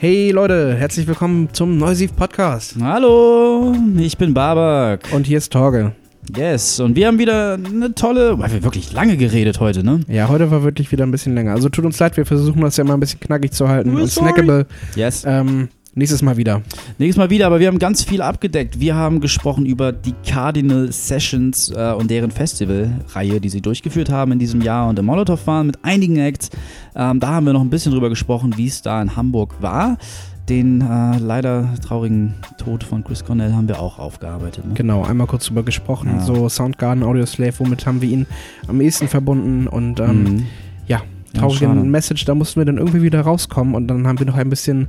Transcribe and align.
Hey 0.00 0.30
Leute, 0.30 0.76
herzlich 0.76 1.08
willkommen 1.08 1.48
zum 1.52 1.76
Neusiv 1.76 2.14
Podcast. 2.14 2.76
Hallo, 2.80 3.74
ich 3.98 4.16
bin 4.16 4.32
Babak. 4.32 5.08
Und 5.12 5.26
hier 5.26 5.38
ist 5.38 5.52
Torge. 5.52 5.92
Yes, 6.36 6.78
und 6.78 6.94
wir 6.94 7.06
haben 7.08 7.18
wieder 7.18 7.54
eine 7.54 7.94
tolle, 7.94 8.38
weil 8.38 8.52
wir 8.52 8.62
wirklich 8.62 8.92
lange 8.92 9.16
geredet 9.16 9.60
heute, 9.60 9.82
ne? 9.82 10.00
Ja, 10.06 10.28
heute 10.28 10.50
war 10.50 10.62
wirklich 10.62 10.92
wieder 10.92 11.04
ein 11.04 11.10
bisschen 11.10 11.34
länger. 11.34 11.52
Also 11.52 11.68
tut 11.68 11.84
uns 11.84 11.98
leid, 11.98 12.16
wir 12.16 12.26
versuchen 12.26 12.60
das 12.60 12.76
ja 12.76 12.84
immer 12.84 12.94
ein 12.94 13.00
bisschen 13.00 13.18
knackig 13.18 13.52
zu 13.52 13.68
halten 13.68 13.90
We're 13.96 14.02
und 14.02 14.06
sorry. 14.08 14.28
snackable. 14.28 14.66
Yes. 14.94 15.24
Ähm, 15.26 15.68
nächstes 15.98 16.22
Mal 16.22 16.36
wieder. 16.36 16.62
Nächstes 16.98 17.18
Mal 17.18 17.30
wieder, 17.30 17.46
aber 17.46 17.60
wir 17.60 17.66
haben 17.66 17.78
ganz 17.78 18.04
viel 18.04 18.22
abgedeckt. 18.22 18.80
Wir 18.80 18.94
haben 18.94 19.20
gesprochen 19.20 19.66
über 19.66 19.92
die 19.92 20.14
Cardinal 20.26 20.90
Sessions 20.92 21.70
äh, 21.70 21.92
und 21.92 22.10
deren 22.10 22.30
Festivalreihe, 22.30 23.40
die 23.40 23.48
sie 23.48 23.60
durchgeführt 23.60 24.08
haben 24.10 24.32
in 24.32 24.38
diesem 24.38 24.62
Jahr 24.62 24.88
und 24.88 24.98
im 24.98 25.04
Molotow 25.06 25.44
waren 25.46 25.66
mit 25.66 25.84
einigen 25.84 26.16
Acts. 26.18 26.50
Ähm, 26.94 27.20
da 27.20 27.28
haben 27.28 27.46
wir 27.46 27.52
noch 27.52 27.60
ein 27.60 27.70
bisschen 27.70 27.92
drüber 27.92 28.08
gesprochen, 28.08 28.54
wie 28.56 28.66
es 28.66 28.80
da 28.82 29.02
in 29.02 29.16
Hamburg 29.16 29.56
war. 29.60 29.98
Den 30.48 30.80
äh, 30.80 31.18
leider 31.18 31.74
traurigen 31.86 32.34
Tod 32.56 32.82
von 32.82 33.04
Chris 33.04 33.22
Cornell 33.22 33.52
haben 33.52 33.68
wir 33.68 33.80
auch 33.80 33.98
aufgearbeitet. 33.98 34.64
Ne? 34.66 34.72
Genau, 34.74 35.04
einmal 35.04 35.26
kurz 35.26 35.44
drüber 35.44 35.62
gesprochen. 35.62 36.08
Ja. 36.16 36.24
So 36.24 36.48
Soundgarden, 36.48 37.04
Audio 37.04 37.26
Slave, 37.26 37.52
womit 37.58 37.84
haben 37.84 38.00
wir 38.00 38.08
ihn 38.08 38.26
am 38.66 38.80
ehesten 38.80 39.08
verbunden 39.08 39.66
und 39.66 40.00
ähm, 40.00 40.22
Mhm. 40.22 40.46
Ja, 41.34 41.42
Ja. 41.84 41.90
Message, 41.90 42.24
da 42.24 42.34
mussten 42.34 42.60
wir 42.60 42.64
dann 42.64 42.78
irgendwie 42.78 43.02
wieder 43.02 43.20
rauskommen 43.20 43.74
und 43.74 43.88
dann 43.88 44.06
haben 44.06 44.18
wir 44.18 44.26
noch 44.26 44.36
ein 44.36 44.50
bisschen 44.50 44.88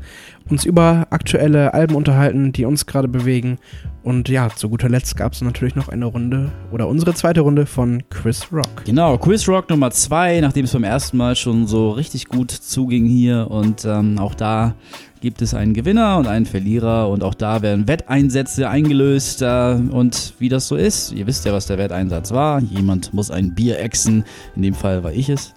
uns 0.50 0.66
über 0.66 1.08
aktuelle 1.10 1.74
Alben 1.74 1.96
unterhalten, 1.96 2.52
die 2.52 2.66
uns 2.66 2.86
gerade 2.86 3.08
bewegen. 3.08 3.58
Und 4.02 4.30
ja, 4.30 4.50
zu 4.50 4.70
guter 4.70 4.90
Letzt 4.90 5.18
gab 5.18 5.34
es 5.34 5.42
natürlich 5.42 5.76
noch 5.76 5.90
eine 5.90 6.06
Runde 6.06 6.52
oder 6.72 6.88
unsere 6.88 7.14
zweite 7.14 7.42
Runde 7.42 7.66
von 7.66 8.04
Chris 8.10 8.52
Rock. 8.52 8.86
Genau, 8.86 9.18
Quiz 9.18 9.48
Rock 9.48 9.70
Nummer 9.70 9.92
2, 9.92 10.40
nachdem 10.42 10.66
es 10.66 10.72
beim 10.74 10.84
ersten 10.84 11.18
Mal 11.18 11.36
schon 11.36 11.68
so 11.68 11.92
richtig 11.92 12.28
gut 12.28 12.52
zuging 12.52 13.06
hier. 13.06 13.48
Und 13.52 13.86
ähm, 13.86 14.18
auch 14.18 14.34
da 14.34 14.74
gibt 15.22 15.42
es 15.42 15.54
einen 15.54 15.74
Gewinner 15.74 16.18
und 16.18 16.28
einen 16.28 16.46
Verlierer. 16.46 17.10
Und 17.10 17.24
auch 17.24 17.34
da 17.34 17.62
werden 17.62 17.88
Wetteinsätze 17.88 18.70
eingelöst. 18.70 19.42
Äh, 19.42 19.78
und 19.92 20.34
wie 20.40 20.50
das 20.50 20.68
so 20.68 20.76
ist, 20.76 21.12
ihr 21.12 21.28
wisst 21.28 21.46
ja, 21.46 21.54
was 21.54 21.68
der 21.68 21.78
Wetteinsatz 21.78 22.32
war. 22.32 22.62
Jemand 22.62 23.14
muss 23.14 23.30
ein 23.30 23.54
Bier 23.54 23.80
exen. 23.80 24.24
In 24.56 24.62
dem 24.62 24.74
Fall 24.74 25.04
war 25.04 25.12
ich 25.12 25.30
es. 25.30 25.54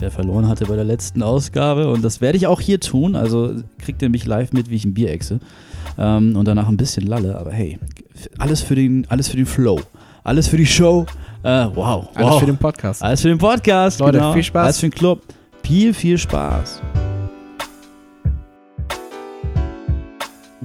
Der 0.00 0.10
verloren 0.10 0.46
hatte 0.46 0.66
bei 0.66 0.76
der 0.76 0.84
letzten 0.84 1.22
Ausgabe. 1.22 1.90
Und 1.90 2.04
das 2.04 2.20
werde 2.20 2.36
ich 2.36 2.46
auch 2.46 2.60
hier 2.60 2.78
tun. 2.80 3.16
Also 3.16 3.54
kriegt 3.78 4.02
ihr 4.02 4.10
mich 4.10 4.26
live 4.26 4.52
mit, 4.52 4.68
wie 4.68 4.76
ich 4.76 4.84
ein 4.84 4.92
Bier 4.92 5.10
exe. 5.10 5.40
Ähm, 5.98 6.36
und 6.36 6.46
danach 6.46 6.68
ein 6.68 6.76
bisschen 6.76 7.06
lalle. 7.06 7.38
Aber 7.38 7.50
hey, 7.50 7.78
alles 8.38 8.60
für 8.60 8.74
den, 8.74 9.06
alles 9.08 9.28
für 9.28 9.36
den 9.36 9.46
Flow. 9.46 9.80
Alles 10.22 10.48
für 10.48 10.58
die 10.58 10.66
Show. 10.66 11.06
Äh, 11.42 11.66
wow. 11.74 12.08
Alles 12.14 12.30
wow. 12.30 12.40
für 12.40 12.46
den 12.46 12.58
Podcast. 12.58 13.02
Alles 13.02 13.22
für 13.22 13.28
den 13.28 13.38
Podcast. 13.38 14.00
Leute, 14.00 14.18
genau. 14.18 14.34
viel 14.34 14.42
Spaß. 14.42 14.64
Alles 14.64 14.80
für 14.80 14.88
den 14.88 14.94
Club. 14.94 15.22
Viel, 15.62 15.94
viel 15.94 16.18
Spaß. 16.18 16.82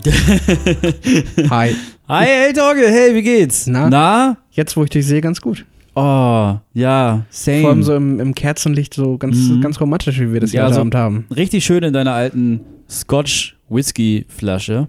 Hi. 1.49 1.75
Hi, 2.07 2.25
hey 2.25 2.53
Torge, 2.53 2.87
hey, 2.87 3.13
wie 3.15 3.21
geht's? 3.21 3.67
Na? 3.67 3.89
Na? 3.89 4.37
Jetzt, 4.51 4.75
wo 4.75 4.83
ich 4.83 4.89
dich 4.89 5.05
sehe, 5.05 5.21
ganz 5.21 5.39
gut. 5.39 5.63
Oh, 5.93 6.55
ja, 6.73 7.25
same. 7.29 7.61
Vor 7.61 7.69
allem 7.71 7.83
so 7.83 7.95
im, 7.95 8.19
im 8.19 8.33
Kerzenlicht, 8.33 8.93
so 8.93 9.17
ganz, 9.17 9.35
Mhm. 9.37 9.61
ganz 9.61 9.79
romantisch, 9.81 10.19
wie 10.19 10.31
wir 10.31 10.39
das 10.39 10.53
Ja, 10.53 10.63
heute 10.65 10.75
so- 10.75 10.79
Abend 10.81 10.95
haben. 10.95 11.25
Richtig 11.35 11.65
schön 11.65 11.83
in 11.83 11.91
deiner 11.93 12.13
alten 12.13 12.61
Scotch 12.89 13.57
Whisky 13.69 14.25
Flasche. 14.29 14.87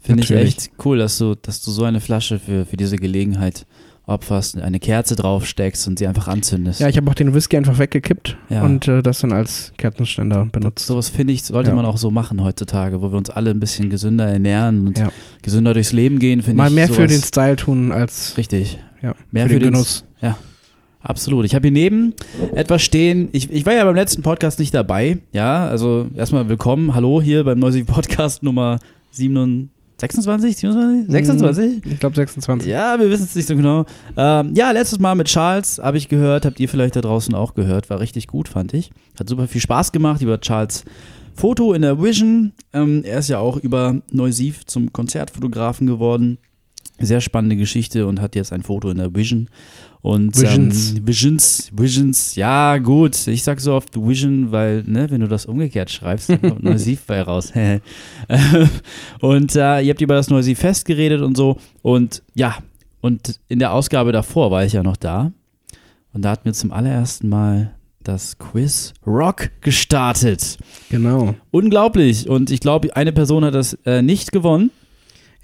Finde 0.00 0.22
ich 0.22 0.30
echt 0.30 0.70
cool, 0.84 0.98
dass 0.98 1.18
du, 1.18 1.34
dass 1.34 1.62
du 1.62 1.70
so 1.70 1.84
eine 1.84 2.00
Flasche 2.00 2.38
für, 2.38 2.64
für 2.66 2.76
diese 2.76 2.96
Gelegenheit 2.96 3.66
opferst, 4.08 4.56
eine 4.56 4.78
Kerze 4.78 5.16
draufsteckst 5.16 5.88
und 5.88 5.98
sie 5.98 6.06
einfach 6.06 6.28
anzündest. 6.28 6.78
Ja, 6.80 6.88
ich 6.88 6.96
habe 6.96 7.10
auch 7.10 7.14
den 7.14 7.34
Whisky 7.34 7.56
einfach 7.56 7.78
weggekippt 7.78 8.36
Ja. 8.50 8.62
und 8.62 8.86
äh, 8.86 9.02
das 9.02 9.18
dann 9.18 9.32
als 9.32 9.72
Kerzenständer 9.78 10.44
benutzt. 10.52 10.86
Sowas 10.86 11.08
finde 11.08 11.32
ich, 11.32 11.42
sollte 11.42 11.70
Ja. 11.70 11.74
man 11.76 11.84
auch 11.86 11.96
so 11.96 12.12
machen 12.12 12.44
heutzutage, 12.44 13.02
wo 13.02 13.10
wir 13.10 13.18
uns 13.18 13.30
alle 13.30 13.50
ein 13.50 13.58
bisschen 13.58 13.90
gesünder 13.90 14.28
ernähren 14.28 14.86
und 14.86 14.98
Ja. 14.98 15.08
gesünder 15.42 15.74
durchs 15.74 15.92
Leben 15.92 16.20
gehen, 16.20 16.42
finde 16.42 16.58
Mal 16.58 16.68
ich. 16.68 16.74
mehr 16.74 16.88
für 16.88 17.08
den 17.08 17.20
Style 17.20 17.56
tun 17.56 17.90
als 17.90 18.36
Richtig. 18.38 18.78
ja, 19.02 19.14
Mehr 19.32 19.46
für, 19.46 19.54
für 19.54 19.58
den 19.58 19.66
den 19.68 19.72
Genuss. 19.72 20.04
Absolut. 21.06 21.44
Ich 21.44 21.54
habe 21.54 21.68
hier 21.68 21.72
neben 21.72 22.14
etwas 22.56 22.82
stehen. 22.82 23.28
Ich, 23.30 23.48
ich 23.52 23.64
war 23.64 23.74
ja 23.74 23.84
beim 23.84 23.94
letzten 23.94 24.22
Podcast 24.22 24.58
nicht 24.58 24.74
dabei. 24.74 25.18
Ja, 25.32 25.68
also 25.68 26.08
erstmal 26.16 26.48
willkommen. 26.48 26.96
Hallo 26.96 27.22
hier 27.22 27.44
beim 27.44 27.60
Neusieg 27.60 27.86
Podcast 27.86 28.42
Nummer 28.42 28.80
27, 29.12 29.70
26, 29.98 30.56
27, 30.56 31.12
26? 31.12 31.92
Ich 31.92 32.00
glaube 32.00 32.16
26. 32.16 32.68
Ja, 32.68 32.98
wir 32.98 33.08
wissen 33.08 33.22
es 33.22 33.36
nicht 33.36 33.46
so 33.46 33.54
genau. 33.54 33.86
Ähm, 34.16 34.52
ja, 34.56 34.72
letztes 34.72 34.98
Mal 34.98 35.14
mit 35.14 35.28
Charles 35.28 35.78
habe 35.80 35.96
ich 35.96 36.08
gehört, 36.08 36.44
habt 36.44 36.58
ihr 36.58 36.68
vielleicht 36.68 36.96
da 36.96 37.02
draußen 37.02 37.32
auch 37.36 37.54
gehört. 37.54 37.88
War 37.88 38.00
richtig 38.00 38.26
gut, 38.26 38.48
fand 38.48 38.74
ich. 38.74 38.90
Hat 39.16 39.28
super 39.28 39.46
viel 39.46 39.60
Spaß 39.60 39.92
gemacht 39.92 40.22
über 40.22 40.40
Charles 40.40 40.84
Foto 41.36 41.72
in 41.72 41.82
der 41.82 42.02
Vision. 42.02 42.52
Ähm, 42.72 43.04
er 43.04 43.20
ist 43.20 43.28
ja 43.28 43.38
auch 43.38 43.58
über 43.58 44.02
Neusiv 44.10 44.66
zum 44.66 44.92
Konzertfotografen 44.92 45.86
geworden. 45.86 46.38
Sehr 46.98 47.20
spannende 47.20 47.56
Geschichte 47.56 48.06
und 48.06 48.20
hat 48.20 48.34
jetzt 48.34 48.52
ein 48.52 48.62
Foto 48.62 48.90
in 48.90 48.96
der 48.96 49.14
Vision. 49.14 49.48
Und, 50.00 50.40
Visions. 50.40 50.94
Ähm, 50.94 51.06
Visions, 51.06 51.70
Visions, 51.76 52.36
ja 52.36 52.78
gut. 52.78 53.26
Ich 53.26 53.42
sag 53.42 53.60
so 53.60 53.74
oft 53.74 53.96
Vision, 53.96 54.52
weil, 54.52 54.82
ne, 54.86 55.10
wenn 55.10 55.20
du 55.20 55.28
das 55.28 55.46
umgekehrt 55.46 55.90
schreibst, 55.90 56.30
dann 56.30 56.40
kommt 56.40 56.62
Neusiv 56.64 57.04
bei 57.06 57.20
raus. 57.22 57.52
und 59.20 59.56
äh, 59.56 59.80
ihr 59.80 59.90
habt 59.90 60.00
über 60.00 60.14
das 60.14 60.30
Neusiv 60.30 60.58
Fest 60.58 60.84
geredet 60.84 61.22
und 61.22 61.36
so. 61.36 61.58
Und 61.82 62.22
ja, 62.34 62.56
und 63.00 63.40
in 63.48 63.58
der 63.58 63.72
Ausgabe 63.72 64.12
davor 64.12 64.50
war 64.50 64.64
ich 64.64 64.72
ja 64.72 64.82
noch 64.82 64.96
da. 64.96 65.32
Und 66.12 66.22
da 66.22 66.30
hatten 66.30 66.46
wir 66.46 66.54
zum 66.54 66.72
allerersten 66.72 67.28
Mal 67.28 67.74
das 68.02 68.38
Quiz 68.38 68.94
Rock 69.06 69.50
gestartet. 69.60 70.58
Genau. 70.88 71.34
Unglaublich. 71.50 72.28
Und 72.28 72.50
ich 72.50 72.60
glaube, 72.60 72.94
eine 72.96 73.12
Person 73.12 73.44
hat 73.44 73.54
das 73.54 73.74
äh, 73.84 74.02
nicht 74.02 74.32
gewonnen. 74.32 74.70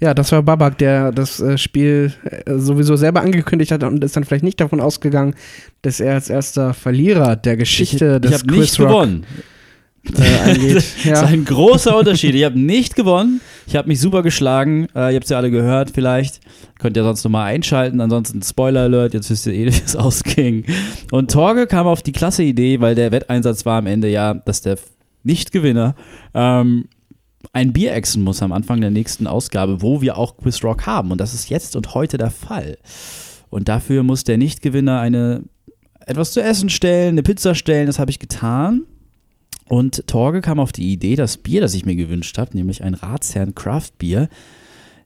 Ja, 0.03 0.13
das 0.13 0.33
war 0.33 0.43
Babak, 0.43 0.77
der 0.79 1.13
das 1.13 1.39
äh, 1.39 1.57
Spiel 1.57 2.11
äh, 2.25 2.57
sowieso 2.57 2.97
selber 2.97 3.21
angekündigt 3.21 3.71
hat 3.71 3.83
und 3.83 4.03
ist 4.03 4.17
dann 4.17 4.25
vielleicht 4.25 4.43
nicht 4.43 4.59
davon 4.59 4.81
ausgegangen, 4.81 5.33
dass 5.81 6.01
er 6.01 6.15
als 6.15 6.29
erster 6.29 6.73
Verlierer 6.73 7.37
der 7.37 7.55
Geschichte 7.55 8.19
ich 8.21 8.25
ich 8.29 8.31
des 8.31 8.41
habe 8.43 8.59
nicht 8.59 8.79
Rock 8.81 8.87
gewonnen. 8.89 9.25
äh, 10.17 10.49
angeht. 10.49 10.75
Das 10.75 10.83
ist 10.83 11.05
Ja. 11.05 11.21
ein 11.25 11.45
großer 11.45 11.97
Unterschied. 11.97 12.35
Ich 12.35 12.43
habe 12.43 12.59
nicht 12.59 12.97
gewonnen. 12.97 13.39
Ich 13.65 13.77
habe 13.77 13.87
mich 13.87 14.01
super 14.01 14.23
geschlagen. 14.23 14.87
Äh, 14.93 15.11
ihr 15.11 15.15
habt 15.15 15.23
es 15.23 15.29
ja 15.29 15.37
alle 15.37 15.51
gehört, 15.51 15.91
vielleicht. 15.91 16.41
Könnt 16.79 16.97
ihr 16.97 17.03
sonst 17.03 17.23
nochmal 17.23 17.45
einschalten. 17.53 18.01
Ansonsten 18.01 18.41
Spoiler 18.41 18.81
Alert. 18.81 19.13
Jetzt 19.13 19.29
wisst 19.29 19.47
ihr 19.47 19.53
eh, 19.53 19.65
wie 19.67 19.81
es 19.85 19.95
ausging. 19.95 20.65
Und 21.11 21.31
Torge 21.31 21.65
kam 21.65 21.87
auf 21.87 22.01
die 22.01 22.11
klasse 22.11 22.43
Idee, 22.43 22.81
weil 22.81 22.95
der 22.95 23.13
Wetteinsatz 23.13 23.65
war 23.65 23.77
am 23.77 23.87
Ende 23.87 24.09
ja, 24.09 24.33
dass 24.33 24.59
der 24.61 24.77
Nicht-Gewinner 25.23 25.95
ähm, 26.33 26.89
ein 27.53 27.71
Bier 27.71 27.93
exen 27.93 28.23
muss 28.23 28.41
am 28.41 28.51
Anfang 28.51 28.81
der 28.81 28.89
nächsten 28.89 29.27
Ausgabe, 29.27 29.81
wo 29.81 30.01
wir 30.01 30.17
auch 30.17 30.37
Quiz 30.37 30.63
Rock 30.63 30.85
haben. 30.87 31.11
Und 31.11 31.19
das 31.21 31.33
ist 31.35 31.49
jetzt 31.49 31.75
und 31.75 31.93
heute 31.93 32.17
der 32.17 32.31
Fall. 32.31 32.77
Und 33.49 33.69
dafür 33.69 34.01
muss 34.01 34.23
der 34.23 34.37
Nicht-Gewinner 34.39 34.99
eine 34.99 35.43
etwas 36.05 36.31
zu 36.33 36.41
essen 36.41 36.69
stellen, 36.69 37.09
eine 37.09 37.23
Pizza 37.23 37.53
stellen. 37.53 37.85
Das 37.85 37.99
habe 37.99 38.09
ich 38.09 38.17
getan. 38.19 38.81
Und 39.69 40.05
Torge 40.07 40.41
kam 40.41 40.59
auf 40.59 40.71
die 40.71 40.91
Idee, 40.91 41.15
das 41.15 41.37
Bier, 41.37 41.61
das 41.61 41.73
ich 41.75 41.85
mir 41.85 41.95
gewünscht 41.95 42.37
habe, 42.39 42.57
nämlich 42.57 42.83
ein 42.83 42.95
Ratsherrn 42.95 43.55
Craft 43.55 43.91
Bier, 43.99 44.27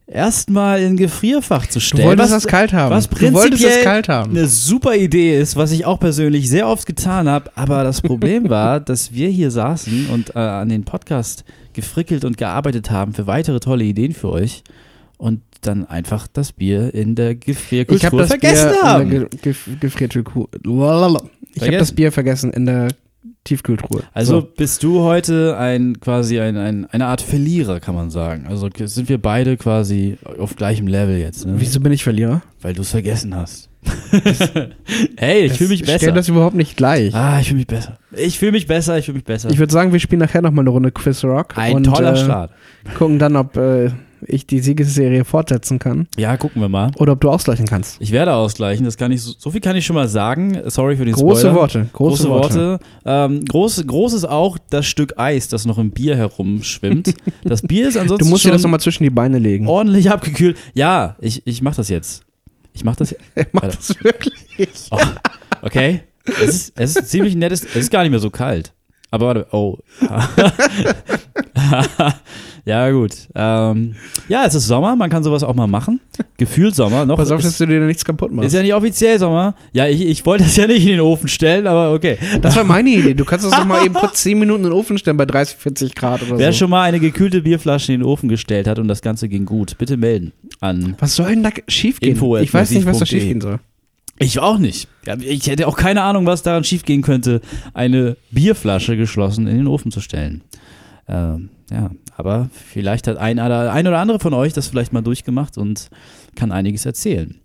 erstmal 0.08 0.82
in 0.82 0.96
Gefrierfach 0.98 1.68
zu 1.68 1.80
Du 1.80 1.86
stellen. 1.86 2.08
wolltest 2.08 2.32
was, 2.34 2.44
das 2.44 2.50
kalt 2.52 2.74
haben. 2.74 2.92
was 2.96 3.10
du 3.10 3.16
prinzipiell 3.18 3.84
kalt 3.84 4.08
haben. 4.10 4.32
eine 4.32 4.48
super 4.48 4.96
Idee 4.96 5.38
ist, 5.40 5.58
was 5.58 5.72
ich 5.72 5.86
auch 5.86 6.00
persönlich 6.00 6.50
sehr 6.50 6.68
oft 6.68 6.86
getan 6.88 7.28
habe. 7.30 7.52
Aber 7.56 7.84
das 7.84 8.02
Problem 8.02 8.50
war, 8.50 8.80
dass 8.80 9.14
wir 9.14 9.30
hier 9.30 9.52
saßen 9.52 10.08
und 10.10 10.36
äh, 10.36 10.40
an 10.40 10.70
den 10.70 10.86
Podcast 10.86 11.44
gefrickelt 11.78 12.26
und 12.26 12.38
gearbeitet 12.38 12.90
haben 12.90 13.14
für 13.14 13.28
weitere 13.28 13.60
tolle 13.60 13.84
Ideen 13.84 14.14
für 14.14 14.30
euch 14.30 14.64
und 15.18 15.42
dann 15.62 15.86
einfach 15.86 16.28
das 16.28 16.52
Bier 16.52 16.92
in 16.94 17.14
der 17.16 17.32
Ich 17.32 17.40
Gefrierkultur 17.42 18.20
das 18.20 18.30
vergessen 18.30 18.72
Bier 18.72 18.82
haben. 18.84 19.02
in 19.04 19.10
der 19.12 19.30
ge. 19.30 19.54
Ich 21.54 21.62
habe 21.62 21.78
das 21.78 21.92
Bier 21.92 22.12
vergessen 22.12 22.52
in 22.52 22.66
der 22.66 22.88
Tiefkühltruhe. 23.44 24.04
Also 24.14 24.42
So. 24.42 24.48
bist 24.58 24.82
du 24.84 25.02
heute 25.02 25.58
ein 25.58 26.00
quasi 26.00 26.40
ein, 26.40 26.58
ein, 26.58 26.86
eine 26.86 27.06
Art 27.06 27.22
Verlierer, 27.22 27.80
kann 27.80 27.94
man 27.96 28.10
sagen. 28.10 28.46
Also 28.48 28.70
sind 28.86 29.08
wir 29.08 29.20
beide 29.20 29.56
quasi 29.56 30.18
auf 30.40 30.56
gleichem 30.56 30.88
Level 30.88 31.18
jetzt, 31.18 31.46
ne? 31.46 31.54
Wieso 31.58 31.80
bin 31.80 31.92
ich 31.92 32.04
Verlierer? 32.04 32.42
Weil 32.62 32.74
du 32.74 32.82
es 32.82 32.90
vergessen 32.92 33.36
hast. 33.36 33.70
hey, 35.18 35.46
ich 35.46 35.54
fühle 35.54 35.70
mich 35.70 35.82
Ich 35.82 35.86
stell 35.88 36.00
besser. 36.00 36.12
das 36.12 36.30
überhaupt 36.30 36.56
nicht 36.56 36.78
gleich. 36.78 37.14
Ah, 37.14 37.40
ich 37.40 37.48
fühle 37.48 37.58
mich 37.60 37.68
besser. 37.68 37.98
Ich 38.16 38.40
fühle 38.40 38.52
mich 38.54 38.68
besser, 38.68 38.98
ich 38.98 39.06
fühle 39.06 39.16
mich 39.18 39.26
besser. 39.26 39.50
Ich 39.50 39.58
würde 39.60 39.72
sagen, 39.74 39.92
wir 39.94 40.00
spielen 40.00 40.20
nachher 40.20 40.42
nochmal 40.42 40.64
eine 40.64 40.70
Runde 40.72 40.92
Quiz 40.92 41.24
Rock. 41.24 41.58
ein 41.58 41.76
und, 41.78 41.84
toller 41.84 42.14
äh, 42.14 42.18
Start. 42.18 42.52
Gucken 42.98 43.20
dann, 43.20 43.36
ob 43.36 43.58
äh, 43.58 43.92
ich 44.26 44.48
die 44.48 44.60
Siegesserie 44.60 45.24
fortsetzen 45.26 45.78
kann 45.78 46.08
Ja, 46.18 46.38
gucken 46.38 46.60
wir 46.62 46.70
mal. 46.70 46.90
oder 46.98 47.12
ob 47.14 47.22
du 47.22 47.30
ausgleichen 47.30 47.68
kannst. 47.68 47.98
Ich 48.02 48.12
werde 48.12 48.34
ausgleichen, 48.34 48.84
das 48.84 48.98
kann 48.98 49.12
ich, 49.12 49.22
so, 49.22 49.34
so 49.38 49.52
viel 49.52 49.62
kann 49.62 49.76
ich 49.76 49.86
schon 49.86 49.96
mal 49.96 50.08
sagen. 50.08 50.58
Sorry 50.66 50.96
für 50.98 51.06
den 51.06 51.14
Große 51.14 51.42
Spoiler. 51.42 51.56
Worte, 51.56 51.90
große, 51.94 52.24
Große 52.28 52.30
Worte. 52.30 52.80
Ähm, 53.06 53.46
groß, 53.46 53.86
groß 53.86 54.14
ist 54.14 54.26
auch 54.26 54.58
das 54.72 54.88
Stück 54.88 55.14
Eis, 55.18 55.50
das 55.50 55.66
noch 55.66 55.78
im 55.78 55.92
Bier 55.92 56.16
herumschwimmt. 56.16 57.14
Das 57.44 57.62
Bier 57.62 57.88
ist 57.88 57.96
Du 57.96 58.00
ansonsten 58.02 58.30
musst 58.30 58.44
dir 58.46 58.52
das 58.52 58.64
nochmal 58.64 58.80
zwischen 58.80 59.04
die 59.04 59.10
Beine 59.10 59.38
legen. 59.40 59.68
ordentlich 59.68 60.10
abgekühlt. 60.10 60.58
Ja, 60.74 61.16
ich, 61.22 61.44
ich 61.46 61.62
mach 61.62 61.76
das 61.76 61.88
jetzt. 61.90 62.24
Ich 62.78 62.84
mach 62.84 62.96
das. 62.96 63.12
Er 63.36 63.48
macht 63.54 63.64
Alter. 63.64 63.78
das 63.78 64.04
wirklich. 64.04 64.36
Oh, 64.92 65.00
okay. 65.64 66.04
Es 66.26 66.42
ist, 66.42 66.74
es 66.76 66.96
ist 66.96 67.10
ziemlich 67.10 67.36
nettes. 67.36 67.64
Es 67.64 67.76
ist 67.76 67.92
gar 67.92 68.04
nicht 68.04 68.12
mehr 68.12 68.20
so 68.20 68.30
kalt. 68.30 68.74
Aber 69.10 69.26
warte, 69.28 69.48
oh. 69.52 69.80
ja, 72.68 72.92
gut. 72.92 73.14
Ähm, 73.34 73.96
ja, 74.28 74.46
es 74.46 74.54
ist 74.54 74.68
Sommer, 74.68 74.96
man 74.96 75.10
kann 75.10 75.24
sowas 75.24 75.42
auch 75.44 75.56
mal 75.56 75.68
machen. 75.68 76.02
Gefühlt 76.38 76.76
Sommer. 76.76 77.06
Noch 77.06 77.16
Pass 77.16 77.32
auf, 77.32 77.42
dass 77.42 77.58
du 77.58 77.66
dir 77.66 77.80
nichts 77.80 78.04
kaputt 78.04 78.32
machst. 78.32 78.48
ist 78.48 78.54
ja 78.54 78.62
nicht 78.62 78.74
offiziell 78.74 79.18
Sommer. 79.18 79.56
Ja, 79.72 79.88
ich, 79.88 80.06
ich 80.06 80.26
wollte 80.26 80.44
das 80.44 80.56
ja 80.58 80.68
nicht 80.68 80.84
in 80.84 80.90
den 80.90 81.00
Ofen 81.00 81.30
stellen, 81.30 81.66
aber 81.66 81.94
okay. 81.94 82.18
das 82.42 82.58
war 82.58 82.66
meine 82.66 82.90
Idee. 82.90 83.14
Du 83.14 83.24
kannst 83.24 83.46
das 83.46 83.54
doch 83.54 83.66
mal 83.66 83.86
eben 83.86 83.94
kurz 83.94 84.24
10 84.24 84.38
Minuten 84.38 84.66
in 84.66 84.70
den 84.72 84.74
Ofen 84.74 84.98
stellen 84.98 85.16
bei 85.16 85.26
30, 85.26 85.56
40 85.58 85.96
Grad 85.96 86.22
oder 86.24 86.38
Wer 86.38 86.52
so. 86.52 86.60
schon 86.60 86.70
mal 86.70 86.84
eine 86.84 87.00
gekühlte 87.00 87.42
Bierflasche 87.42 87.94
in 87.94 88.02
den 88.02 88.06
Ofen 88.06 88.28
gestellt 88.28 88.68
hat 88.68 88.80
und 88.80 88.90
das 88.90 89.02
Ganze 89.02 89.30
ging 89.30 89.46
gut, 89.46 89.78
bitte 89.78 89.96
melden 89.96 90.34
an. 90.60 90.96
Was 91.00 91.16
soll 91.16 91.30
denn 91.30 91.44
da 91.44 91.52
schiefgehen? 91.68 92.14
Info 92.14 92.38
Ich 92.38 92.54
weiß 92.54 92.72
nicht, 92.72 92.86
was 92.86 93.00
da 93.00 93.06
schiefgehen 93.06 93.40
soll. 93.40 93.60
Ich 94.20 94.40
auch 94.40 94.58
nicht. 94.58 94.88
Ich 95.22 95.48
hätte 95.48 95.68
auch 95.68 95.78
keine 95.78 96.02
Ahnung, 96.02 96.26
was 96.26 96.42
daran 96.42 96.64
schiefgehen 96.64 97.02
könnte, 97.02 97.42
eine 97.74 98.18
Bierflasche 98.32 98.98
geschlossen 98.98 99.48
in 99.48 99.58
den 99.58 99.68
Ofen 99.68 99.92
zu 99.92 100.02
stellen. 100.02 100.42
Ähm, 101.08 101.50
ja, 101.72 101.92
aber 102.18 102.50
vielleicht 102.52 103.08
hat 103.08 103.18
ein 103.18 103.40
oder, 103.40 103.72
ein 103.72 103.88
oder 103.88 104.00
andere 104.00 104.20
von 104.20 104.34
euch 104.34 104.52
das 104.52 104.68
vielleicht 104.68 104.92
mal 104.92 105.04
durchgemacht 105.04 105.58
und 105.58 105.90
kann 106.36 106.52
einiges 106.52 106.86
erzählen. 106.86 107.40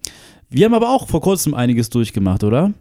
Wir 0.48 0.64
haben 0.64 0.74
aber 0.74 0.90
auch 0.90 1.08
vor 1.08 1.20
kurzem 1.20 1.52
einiges 1.52 1.90
durchgemacht, 1.90 2.42
oder? 2.42 2.72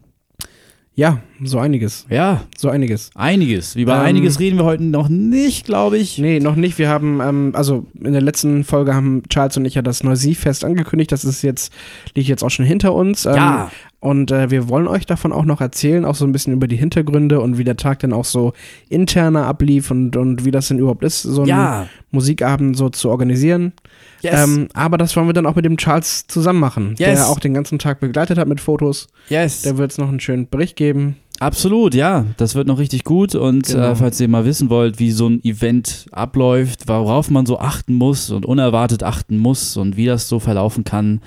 Ja, 0.95 1.21
so 1.43 1.59
einiges. 1.59 2.05
Ja, 2.09 2.43
So 2.57 2.69
einiges. 2.69 3.09
einiges. 3.15 3.75
Wie 3.75 3.85
bei 3.85 3.95
Ähm, 3.95 4.01
einiges 4.01 4.39
reden 4.39 4.57
wir 4.57 4.65
heute 4.65 4.83
noch 4.83 5.09
nicht, 5.09 5.65
glaube 5.65 5.97
ich. 5.97 6.17
Nee, 6.17 6.39
noch 6.39 6.55
nicht. 6.55 6.77
Wir 6.77 6.89
haben, 6.89 7.19
ähm, 7.21 7.51
also 7.53 7.85
in 7.99 8.11
der 8.13 8.21
letzten 8.21 8.63
Folge 8.63 8.93
haben 8.93 9.23
Charles 9.29 9.57
und 9.57 9.65
ich 9.65 9.75
ja 9.75 9.81
das 9.81 10.03
Neusee-Fest 10.03 10.63
angekündigt. 10.65 11.11
Das 11.11 11.23
ist 11.25 11.41
jetzt, 11.41 11.73
liegt 12.15 12.27
jetzt 12.27 12.43
auch 12.43 12.49
schon 12.51 12.65
hinter 12.65 12.93
uns. 12.93 13.25
Ähm, 13.25 13.35
Ja. 13.35 13.71
Und 14.03 14.31
äh, 14.31 14.49
wir 14.49 14.67
wollen 14.67 14.87
euch 14.87 15.05
davon 15.05 15.31
auch 15.31 15.45
noch 15.45 15.61
erzählen, 15.61 16.05
auch 16.05 16.15
so 16.15 16.25
ein 16.25 16.31
bisschen 16.31 16.53
über 16.53 16.67
die 16.67 16.75
Hintergründe 16.75 17.39
und 17.39 17.59
wie 17.59 17.63
der 17.63 17.77
Tag 17.77 17.99
dann 17.99 18.13
auch 18.13 18.25
so 18.25 18.53
interner 18.89 19.45
ablief 19.45 19.91
und, 19.91 20.17
und 20.17 20.43
wie 20.43 20.49
das 20.49 20.69
denn 20.69 20.79
überhaupt 20.79 21.03
ist, 21.03 21.21
so 21.21 21.41
einen 21.41 21.49
Ja. 21.49 21.87
Musikabend 22.09 22.75
so 22.75 22.89
zu 22.89 23.09
organisieren. 23.11 23.73
Yes. 24.21 24.43
Ähm, 24.43 24.69
aber 24.73 24.97
das 24.97 25.15
wollen 25.15 25.27
wir 25.27 25.33
dann 25.33 25.45
auch 25.45 25.53
mit 25.55 25.65
dem 25.65 25.77
Charles 25.77 26.25
zusammen 26.25 26.59
machen, 26.59 26.95
Yes. 26.97 27.19
der 27.19 27.29
auch 27.29 27.39
den 27.39 27.53
ganzen 27.53 27.77
Tag 27.77 27.99
begleitet 27.99 28.39
hat 28.39 28.47
mit 28.47 28.59
Fotos. 28.59 29.07
yes. 29.29 29.61
Der 29.61 29.77
wird 29.77 29.91
es 29.91 29.99
noch 29.99 30.09
einen 30.09 30.19
schönen 30.19 30.49
Bericht 30.49 30.75
geben. 30.75 31.17
Absolut, 31.41 31.95
ja. 31.95 32.25
Das 32.37 32.53
wird 32.53 32.67
noch 32.67 32.77
richtig 32.77 33.03
gut. 33.03 33.33
Und 33.33 33.67
Genau. 33.67 33.91
äh, 33.91 33.95
falls 33.95 34.19
ihr 34.21 34.27
mal 34.27 34.45
wissen 34.45 34.69
wollt, 34.69 34.99
wie 34.99 35.11
so 35.11 35.27
ein 35.27 35.43
Event 35.43 36.05
abläuft, 36.11 36.87
worauf 36.87 37.31
man 37.31 37.45
so 37.47 37.57
achten 37.59 37.95
muss 37.95 38.29
und 38.29 38.45
unerwartet 38.45 39.01
achten 39.01 39.37
muss 39.37 39.75
und 39.75 39.97
wie 39.97 40.05
das 40.05 40.29
so 40.29 40.39
verlaufen 40.39 40.83
kann, 40.83 41.19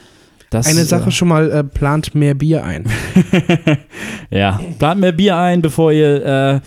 das 0.50 0.69
Eine 0.69 0.84
Sache 0.84 1.11
schon 1.11 1.26
mal, 1.26 1.50
äh, 1.50 1.64
plant 1.64 2.14
mehr 2.14 2.34
Bier 2.34 2.62
ein. 2.62 2.84
Äh, 3.32 3.76
ja, 4.38 4.61
plant 4.78 5.00
mehr 5.00 5.11
Bier 5.11 5.37
ein, 5.37 5.62
bevor 5.62 5.90
ihr 5.90 6.25
äh, 6.25 6.60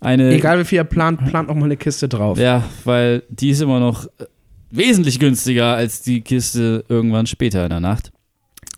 eine. 0.00 0.32
Egal 0.32 0.60
wie 0.60 0.64
viel 0.64 0.76
ihr 0.76 0.84
plant, 0.84 1.26
plant 1.26 1.48
noch 1.48 1.54
mal 1.54 1.66
eine 1.66 1.76
Kiste 1.76 2.08
drauf. 2.08 2.38
Ja, 2.38 2.64
weil 2.84 3.22
die 3.28 3.50
ist 3.50 3.60
immer 3.60 3.80
noch 3.80 4.06
äh, 4.06 4.24
wesentlich 4.70 5.18
günstiger 5.20 5.74
als 5.74 6.00
die 6.00 6.22
Kiste 6.22 6.86
irgendwann 6.88 7.26
später 7.26 7.64
in 7.64 7.68
der 7.70 7.80
Nacht. 7.80 8.12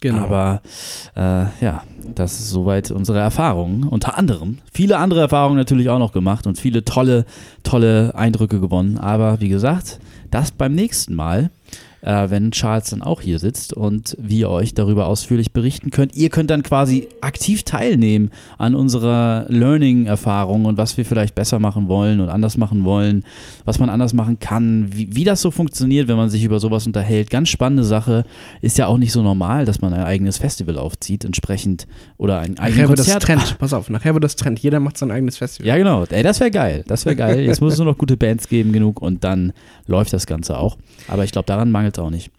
Genau. 0.00 0.24
Aber 0.24 0.62
äh, 1.14 1.46
ja, 1.64 1.82
das 2.14 2.40
ist 2.40 2.50
soweit 2.50 2.90
unsere 2.90 3.18
Erfahrungen. 3.18 3.84
Unter 3.84 4.16
anderem 4.16 4.58
viele 4.72 4.98
andere 4.98 5.20
Erfahrungen 5.20 5.56
natürlich 5.56 5.88
auch 5.88 5.98
noch 5.98 6.12
gemacht 6.12 6.46
und 6.46 6.58
viele 6.58 6.84
tolle, 6.84 7.24
tolle 7.62 8.14
Eindrücke 8.14 8.60
gewonnen. 8.60 8.98
Aber 8.98 9.40
wie 9.40 9.48
gesagt, 9.48 9.98
das 10.30 10.50
beim 10.50 10.74
nächsten 10.74 11.14
Mal, 11.14 11.50
äh, 12.06 12.30
wenn 12.30 12.52
Charles 12.52 12.90
dann 12.90 13.02
auch 13.02 13.20
hier 13.20 13.38
sitzt 13.38 13.72
und 13.72 14.16
wir 14.18 14.48
euch 14.48 14.74
darüber 14.74 15.08
ausführlich 15.08 15.52
berichten 15.52 15.90
könnt. 15.90 16.14
Ihr 16.14 16.30
könnt 16.30 16.50
dann 16.50 16.62
quasi 16.62 17.08
aktiv 17.20 17.64
teilnehmen 17.64 18.30
an 18.58 18.76
unserer 18.76 19.46
Learning-Erfahrung 19.48 20.64
und 20.66 20.78
was 20.78 20.96
wir 20.96 21.04
vielleicht 21.04 21.34
besser 21.34 21.58
machen 21.58 21.88
wollen 21.88 22.20
und 22.20 22.28
anders 22.28 22.56
machen 22.56 22.84
wollen, 22.84 23.24
was 23.64 23.80
man 23.80 23.90
anders 23.90 24.14
machen 24.14 24.38
kann, 24.38 24.88
wie, 24.92 25.16
wie 25.16 25.24
das 25.24 25.40
so 25.40 25.50
funktioniert, 25.50 26.06
wenn 26.06 26.16
man 26.16 26.30
sich 26.30 26.44
über 26.44 26.60
sowas 26.60 26.86
unterhält. 26.86 27.28
Ganz 27.28 27.48
spannende 27.48 27.82
Sache. 27.84 28.24
Ist 28.62 28.78
ja 28.78 28.86
auch 28.86 28.98
nicht 28.98 29.12
so 29.12 29.22
normal, 29.22 29.64
dass 29.64 29.80
man 29.80 29.92
ein 29.92 30.04
eigenes 30.04 30.38
Festival 30.38 30.78
aufzieht, 30.78 31.24
entsprechend 31.24 31.88
oder 32.18 32.38
ein 32.38 32.56
eigenes 32.58 32.76
nachher 32.76 32.88
wird 32.88 32.98
das 33.00 33.06
Konzert. 33.06 33.22
Trend. 33.24 33.58
Pass 33.58 33.72
auf, 33.72 33.90
nachher 33.90 34.14
wird 34.14 34.22
das 34.22 34.36
Trend. 34.36 34.60
Jeder 34.60 34.78
macht 34.78 34.96
sein 34.96 35.10
eigenes 35.10 35.38
Festival. 35.38 35.66
Ja, 35.66 35.76
genau. 35.76 36.04
Ey, 36.04 36.22
das 36.22 36.38
wäre 36.38 36.52
geil. 36.52 36.84
Das 36.86 37.04
wäre 37.04 37.16
geil. 37.16 37.40
Jetzt 37.40 37.60
muss 37.60 37.72
es 37.72 37.78
nur 37.80 37.86
noch 37.86 37.98
gute 37.98 38.16
Bands 38.16 38.48
geben 38.48 38.72
genug 38.72 39.02
und 39.02 39.24
dann 39.24 39.52
läuft 39.88 40.12
das 40.12 40.26
Ganze 40.26 40.56
auch. 40.56 40.76
Aber 41.08 41.24
ich 41.24 41.32
glaube, 41.32 41.46
daran 41.46 41.72
mangelt 41.72 41.95
es 41.96 42.04
auch 42.04 42.10
nicht. 42.10 42.30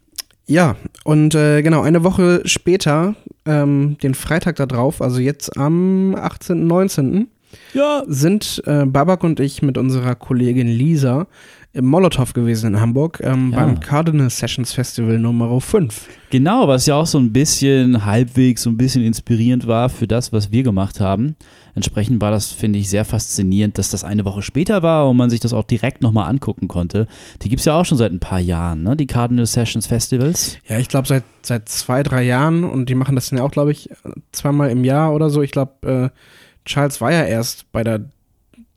Ja, 0.49 0.75
und 1.03 1.35
äh, 1.35 1.61
genau, 1.61 1.81
eine 1.81 2.03
Woche 2.05 2.41
später, 2.45 3.15
ähm, 3.45 3.97
den 4.01 4.13
Freitag 4.15 4.55
da 4.55 4.65
drauf, 4.65 5.01
also 5.01 5.19
jetzt 5.19 5.57
am 5.57 6.15
18., 6.15 6.65
19., 6.65 7.27
Ja. 7.73 8.03
sind 8.07 8.61
äh, 8.65 8.85
Babak 8.85 9.23
und 9.25 9.41
ich 9.41 9.61
mit 9.61 9.77
unserer 9.77 10.15
Kollegin 10.15 10.67
Lisa 10.67 11.27
im 11.73 11.85
Molotow 11.85 12.33
gewesen 12.33 12.73
in 12.73 12.81
Hamburg 12.81 13.19
ähm, 13.23 13.51
Ja. 13.53 13.59
beim 13.59 13.79
Cardinal 13.79 14.29
Sessions 14.29 14.73
Festival 14.73 15.19
Nummer 15.19 15.59
5. 15.61 16.07
Genau, 16.31 16.67
was 16.67 16.85
ja 16.87 16.95
auch 16.95 17.05
so 17.05 17.19
ein 17.19 17.31
bisschen 17.31 18.05
halbwegs, 18.05 18.63
so 18.63 18.69
ein 18.69 18.77
bisschen 18.77 19.03
inspirierend 19.03 19.67
war 19.67 19.89
für 19.89 20.07
das, 20.07 20.33
was 20.33 20.51
wir 20.51 20.63
gemacht 20.63 20.99
haben. 20.99 21.35
Entsprechend 21.75 22.19
war 22.19 22.31
das, 22.31 22.51
finde 22.51 22.79
ich, 22.79 22.89
sehr 22.89 23.05
faszinierend, 23.05 23.77
dass 23.77 23.91
das 23.91 24.03
eine 24.03 24.25
Woche 24.25 24.41
später 24.41 24.81
war 24.81 25.07
und 25.07 25.17
man 25.17 25.29
sich 25.29 25.39
das 25.39 25.53
auch 25.53 25.63
direkt 25.63 26.01
nochmal 26.01 26.29
angucken 26.29 26.67
konnte. 26.67 27.05
Die 27.43 27.49
gibt 27.49 27.59
es 27.59 27.65
ja 27.65 27.79
auch 27.79 27.85
schon 27.85 27.97
seit 27.99 28.11
ein 28.11 28.19
paar 28.19 28.39
Jahren, 28.39 28.81
ne? 28.81 28.95
die 28.95 29.05
Cardinal 29.05 29.45
Sessions 29.45 29.85
Festivals. 29.85 30.57
Ja, 30.67 30.79
ich 30.79 30.87
glaube 30.87 31.07
seit, 31.07 31.23
seit 31.43 31.69
zwei, 31.69 32.01
drei 32.01 32.23
Jahren 32.23 32.63
und 32.63 32.89
die 32.89 32.95
machen 32.95 33.13
das 33.15 33.29
dann 33.29 33.37
ja 33.37 33.45
auch, 33.45 33.51
glaube 33.51 33.71
ich, 33.71 33.89
zweimal 34.31 34.71
im 34.71 34.83
Jahr 34.83 35.13
oder 35.13 35.29
so. 35.29 35.43
Ich 35.43 35.51
glaube, 35.51 36.11
äh, 36.13 36.19
Charles 36.67 36.99
war 36.99 37.11
ja 37.11 37.23
erst 37.23 37.71
bei 37.71 37.83
der 37.83 38.09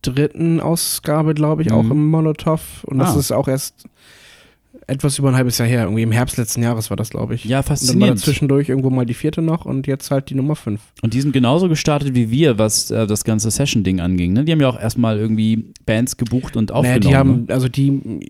dritten 0.03 0.61
Ausgabe, 0.61 1.35
glaube 1.35 1.63
ich, 1.63 1.73
auch 1.73 1.83
Mhm. 1.83 1.91
im 1.93 2.07
Molotow 2.11 2.61
und 2.85 2.99
das 2.99 3.17
Ah. 3.17 3.19
ist 3.19 3.33
auch 3.33 3.49
erst 3.49 3.85
etwas 4.87 5.19
über 5.19 5.29
ein 5.29 5.37
halbes 5.37 5.59
Jahr 5.59 5.69
her. 5.69 5.83
Irgendwie 5.85 6.03
im 6.03 6.11
Herbst 6.13 6.37
letzten 6.37 6.63
Jahres 6.63 6.91
war 6.91 6.97
das, 6.97 7.11
glaube 7.11 7.35
ich. 7.35 7.45
Ja, 7.45 7.59
Und 7.59 7.65
dann 7.67 7.71
war 7.71 7.77
faszinierend. 7.77 8.19
dazwischendurch 8.21 8.69
irgendwo 8.69 8.91
mal 8.91 9.07
die 9.07 9.15
vierte 9.15 9.41
noch 9.43 9.65
und 9.65 9.87
jetzt 9.87 10.11
halt 10.11 10.31
die 10.31 10.35
Nummer 10.35 10.57
5. 10.57 10.81
Und 11.03 11.15
die 11.15 11.21
sind 11.21 11.33
genauso 11.33 11.69
gestartet 11.69 12.15
wie 12.15 12.31
wir, 12.31 12.59
was 12.59 12.91
äh, 12.91 13.07
das 13.07 13.25
ganze 13.25 13.51
Session-Ding 13.51 14.01
anging. 14.01 14.33
Ne? 14.33 14.45
Die 14.45 14.53
haben 14.53 14.61
ja 14.61 14.69
auch 14.69 14.81
erstmal 14.81 15.19
irgendwie 15.19 15.73
Bands 15.87 16.17
gebucht 16.17 16.57
und 16.57 16.71
Naja, 16.71 16.79
aufgenommen. 16.81 17.01
die 17.09 17.17
haben, 17.17 17.45
ne? 17.47 17.55
also 17.55 17.69
die 17.69 18.21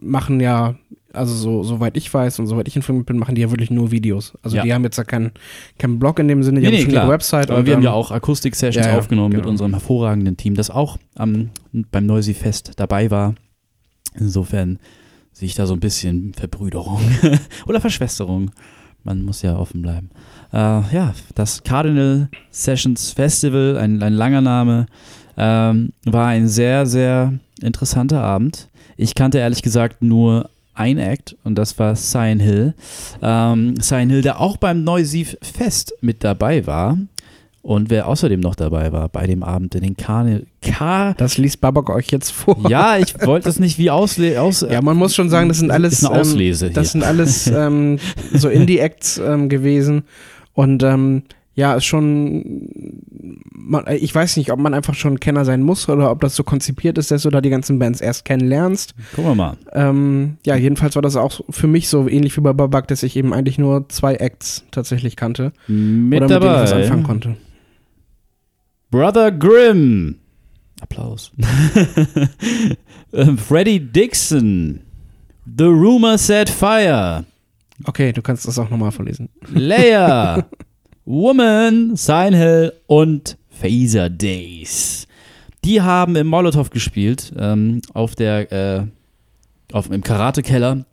machen 0.00 0.40
ja, 0.40 0.74
also 1.14 1.34
so, 1.34 1.62
soweit 1.62 1.96
ich 1.96 2.12
weiß 2.12 2.38
und 2.38 2.46
soweit 2.46 2.68
ich 2.68 2.76
informiert 2.76 3.06
bin, 3.06 3.18
machen 3.18 3.34
die 3.34 3.42
ja 3.42 3.50
wirklich 3.50 3.70
nur 3.70 3.90
Videos. 3.90 4.32
Also 4.42 4.56
Ja. 4.56 4.62
die 4.62 4.72
haben 4.74 4.84
jetzt 4.84 4.96
ja 4.98 5.04
keinen 5.04 5.32
keinen 5.78 5.98
Blog 5.98 6.18
in 6.18 6.28
dem 6.28 6.42
Sinne, 6.42 6.60
die 6.60 6.66
Nee, 6.66 6.82
haben 6.82 6.86
nee, 6.88 6.94
ihre 6.94 7.08
Website. 7.08 7.50
Aber 7.50 7.66
wir 7.66 7.74
haben 7.74 7.82
ja 7.82 7.92
auch 7.92 8.10
Akustik-Sessions 8.10 8.86
ja, 8.86 8.98
aufgenommen 8.98 9.30
mit 9.30 9.40
genau. 9.42 9.50
unserem 9.50 9.72
hervorragenden 9.72 10.36
Team, 10.36 10.54
das 10.54 10.70
auch 10.70 10.98
am, 11.14 11.50
beim 11.72 12.06
Noisy 12.06 12.34
Fest 12.34 12.72
dabei 12.76 13.10
war. 13.10 13.34
Insofern 14.14 14.78
sehe 15.32 15.46
ich 15.46 15.54
da 15.54 15.66
so 15.66 15.74
ein 15.74 15.80
bisschen 15.80 16.34
Verbrüderung 16.34 17.00
oder 17.66 17.80
Verschwesterung. 17.80 18.50
Man 19.04 19.24
muss 19.24 19.42
ja 19.42 19.56
offen 19.56 19.82
bleiben. 19.82 20.10
Äh, 20.52 20.56
ja, 20.94 21.14
das 21.34 21.64
Cardinal 21.64 22.28
Sessions 22.50 23.10
Festival, 23.12 23.76
ein, 23.76 24.02
ein 24.02 24.12
langer 24.12 24.40
Name, 24.42 24.86
ähm, 25.36 25.92
war 26.04 26.28
ein 26.28 26.46
sehr, 26.46 26.86
sehr 26.86 27.32
interessanter 27.60 28.22
Abend. 28.22 28.68
Ich 28.96 29.14
kannte 29.14 29.38
ehrlich 29.38 29.62
gesagt 29.62 30.02
nur 30.02 30.50
ein 30.74 30.98
Act 30.98 31.36
und 31.44 31.56
das 31.56 31.78
war 31.78 31.94
Cyan 31.94 32.40
Hill. 32.40 32.74
Ähm, 33.20 33.74
Cyan 33.80 34.10
Hill, 34.10 34.22
der 34.22 34.40
auch 34.40 34.56
beim 34.56 34.84
Neusiv 34.84 35.36
Fest 35.42 35.94
mit 36.00 36.24
dabei 36.24 36.66
war. 36.66 36.98
Und 37.62 37.90
wer 37.90 38.08
außerdem 38.08 38.40
noch 38.40 38.56
dabei 38.56 38.90
war 38.90 39.08
bei 39.08 39.28
dem 39.28 39.44
Abend 39.44 39.76
in 39.76 39.82
den 39.82 39.96
Karne 39.96 40.46
Kar 40.62 41.14
Das 41.14 41.38
liest 41.38 41.60
Babak 41.60 41.90
euch 41.90 42.08
jetzt 42.08 42.32
vor. 42.32 42.58
Ja, 42.68 42.98
ich 42.98 43.14
wollte 43.24 43.44
das 43.44 43.60
nicht 43.60 43.78
wie 43.78 43.88
ausle 43.88 44.40
aus 44.42 44.66
Ja, 44.68 44.82
man 44.82 44.96
muss 44.96 45.14
schon 45.14 45.30
sagen, 45.30 45.48
das 45.48 45.58
sind 45.58 45.70
alles, 45.70 45.92
ist 45.94 46.04
eine 46.04 46.20
Auslese 46.20 46.66
ähm, 46.66 46.72
das 46.72 46.90
sind 46.90 47.04
alles 47.04 47.46
ähm, 47.46 48.00
so 48.32 48.48
Indie-Acts 48.48 49.18
ähm, 49.18 49.48
gewesen. 49.48 50.02
Und 50.54 50.82
ähm, 50.82 51.22
ja, 51.54 51.74
ist 51.74 51.84
schon, 51.84 52.98
man, 53.52 53.84
ich 53.88 54.14
weiß 54.14 54.36
nicht, 54.38 54.50
ob 54.52 54.58
man 54.58 54.72
einfach 54.72 54.94
schon 54.94 55.20
Kenner 55.20 55.44
sein 55.44 55.62
muss 55.62 55.88
oder 55.88 56.10
ob 56.10 56.20
das 56.20 56.34
so 56.34 56.44
konzipiert 56.44 56.96
ist, 56.96 57.10
dass 57.10 57.22
du 57.22 57.30
da 57.30 57.40
die 57.40 57.50
ganzen 57.50 57.78
Bands 57.78 58.00
erst 58.00 58.24
kennenlernst. 58.24 58.94
Gucken 59.14 59.30
wir 59.32 59.34
mal. 59.34 59.56
Ähm, 59.72 60.38
ja, 60.46 60.56
jedenfalls 60.56 60.94
war 60.94 61.02
das 61.02 61.16
auch 61.16 61.42
für 61.50 61.66
mich 61.66 61.88
so 61.88 62.08
ähnlich 62.08 62.36
wie 62.36 62.40
bei 62.40 62.52
Babak, 62.52 62.88
dass 62.88 63.02
ich 63.02 63.16
eben 63.16 63.34
eigentlich 63.34 63.58
nur 63.58 63.88
zwei 63.90 64.14
Acts 64.14 64.64
tatsächlich 64.70 65.16
kannte. 65.16 65.52
Mit 65.66 66.22
oder 66.22 66.34
mit 66.34 66.42
denen 66.42 66.54
ich 66.54 66.60
was 66.60 66.70
dabei. 66.70 66.82
anfangen 66.84 67.02
konnte. 67.02 67.36
Brother 68.90 69.30
Grimm. 69.32 70.16
Applaus. 70.80 71.32
Ähm, 73.14 73.36
Freddie 73.36 73.78
Dixon. 73.78 74.80
The 75.44 75.64
Rumor 75.64 76.16
Set 76.16 76.48
Fire. 76.48 77.26
Okay, 77.84 78.10
du 78.12 78.22
kannst 78.22 78.48
das 78.48 78.58
auch 78.58 78.70
nochmal 78.70 78.90
vorlesen. 78.90 79.28
Leia. 79.52 80.46
Woman, 81.04 81.96
Sign 81.96 82.34
Hill 82.34 82.72
und 82.86 83.36
Phaser 83.50 84.08
Days. 84.10 85.06
Die 85.64 85.80
haben 85.80 86.16
im 86.16 86.26
Molotow 86.26 86.68
gespielt, 86.70 87.32
ähm, 87.38 87.80
auf 87.92 88.14
der, 88.14 88.52
äh, 88.52 88.82
auf, 89.72 89.90
im 89.90 90.02
Karate-Keller 90.02 90.84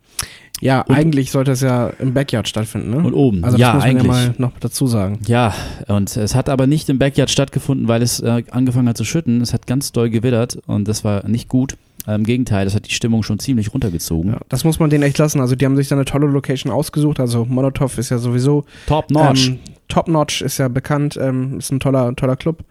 Ja, 0.62 0.82
Und- 0.82 0.96
eigentlich 0.96 1.32
sollte 1.32 1.52
es 1.52 1.62
ja 1.62 1.88
im 2.00 2.14
Backyard 2.14 2.46
stattfinden, 2.48 2.90
ne? 2.90 2.98
und 2.98 3.14
oben. 3.14 3.46
Also 3.46 3.56
das 3.58 3.62
ja, 3.62 3.74
muss 3.74 3.84
man 3.84 3.90
eigentlich. 3.92 4.08
ja 4.08 4.12
mal 4.12 4.36
noch 4.38 4.60
dazu 4.60 4.88
sagen. 4.88 5.20
Ja, 5.26 5.54
und 5.88 6.18
es 6.18 6.36
hat 6.36 6.50
aber 6.50 6.68
nicht 6.68 6.90
im 6.90 7.00
Backyard 7.00 7.30
stattgefunden, 7.30 7.88
weil 7.88 8.02
es 8.02 8.20
äh, 8.20 8.44
angefangen 8.52 8.90
hat 8.90 8.98
zu 8.98 9.06
schütten. 9.06 9.40
Es 9.40 9.54
hat 9.54 9.68
ganz 9.68 9.94
doll 9.94 10.10
gewittert 10.10 10.60
und 10.68 10.88
das 10.90 11.06
war 11.06 11.26
nicht 11.30 11.48
gut. 11.48 11.78
Im 12.16 12.24
Gegenteil, 12.24 12.66
das 12.66 12.76
hat 12.76 12.88
die 12.88 12.94
Stimmung 12.94 13.24
schon 13.24 13.40
ziemlich 13.40 13.74
runtergezogen. 13.74 14.34
Ja, 14.34 14.40
das 14.50 14.64
muss 14.64 14.80
man 14.80 14.90
denen 14.90 15.04
echt 15.04 15.18
lassen. 15.18 15.42
Also 15.42 15.56
die 15.56 15.66
haben 15.66 15.76
sich 15.76 15.88
da 15.88 15.96
eine 15.96 16.06
tolle 16.06 16.28
Location 16.28 16.72
ausgesucht. 16.72 17.20
Also 17.20 17.46
Molotov 17.46 17.98
ist 17.98 18.10
ja 18.10 18.18
sowieso 18.18 18.66
Top 18.88 19.12
notch. 19.12 19.50
Ähm, 19.50 19.60
Top 19.90 20.08
Notch 20.08 20.42
ist 20.42 20.60
ja 20.60 20.68
bekannt, 20.68 21.20
ähm, 21.22 21.58
ist 21.58 21.72
ein 21.72 21.80
toller, 21.80 22.16
toller 22.16 22.36
Club. 22.36 22.64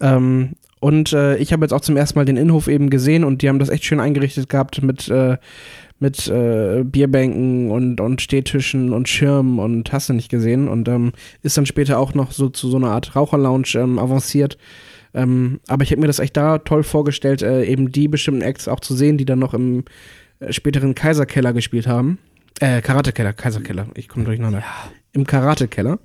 Ähm, 0.00 0.56
und 0.80 1.12
äh, 1.12 1.36
ich 1.38 1.52
habe 1.52 1.64
jetzt 1.64 1.72
auch 1.72 1.80
zum 1.80 1.96
ersten 1.96 2.18
Mal 2.18 2.24
den 2.24 2.36
Innenhof 2.36 2.68
eben 2.68 2.90
gesehen 2.90 3.24
und 3.24 3.40
die 3.40 3.48
haben 3.48 3.58
das 3.58 3.70
echt 3.70 3.84
schön 3.84 4.00
eingerichtet 4.00 4.48
gehabt 4.48 4.82
mit, 4.82 5.08
äh, 5.08 5.38
mit 5.98 6.28
äh, 6.28 6.84
Bierbänken 6.84 7.70
und, 7.70 8.00
und 8.00 8.20
Stehtischen 8.20 8.92
und 8.92 9.08
Schirmen 9.08 9.58
und 9.58 9.92
hast 9.92 10.08
du 10.08 10.12
nicht 10.12 10.28
gesehen. 10.28 10.68
Und 10.68 10.88
ähm, 10.88 11.12
ist 11.42 11.56
dann 11.56 11.66
später 11.66 11.98
auch 11.98 12.14
noch 12.14 12.32
so 12.32 12.48
zu 12.48 12.68
so 12.68 12.76
einer 12.76 12.90
Art 12.90 13.16
Raucherlounge 13.16 13.76
ähm, 13.76 13.98
avanciert. 13.98 14.58
Ähm, 15.16 15.60
aber 15.66 15.82
ich 15.82 15.90
hätte 15.90 16.00
mir 16.00 16.06
das 16.06 16.18
echt 16.18 16.36
da 16.36 16.58
toll 16.58 16.82
vorgestellt, 16.82 17.40
äh, 17.40 17.64
eben 17.64 17.90
die 17.90 18.06
bestimmten 18.06 18.42
Acts 18.42 18.68
auch 18.68 18.80
zu 18.80 18.94
sehen, 18.94 19.16
die 19.16 19.24
dann 19.24 19.38
noch 19.38 19.54
im 19.54 19.84
äh, 20.40 20.52
späteren 20.52 20.94
Kaiserkeller 20.94 21.54
gespielt 21.54 21.86
haben. 21.86 22.18
Äh, 22.60 22.82
Karatekeller, 22.82 23.32
Kaiserkeller, 23.32 23.86
ich 23.94 24.08
komme 24.08 24.26
durcheinander. 24.26 24.62
Im 25.12 25.26
Karatekeller. 25.26 25.98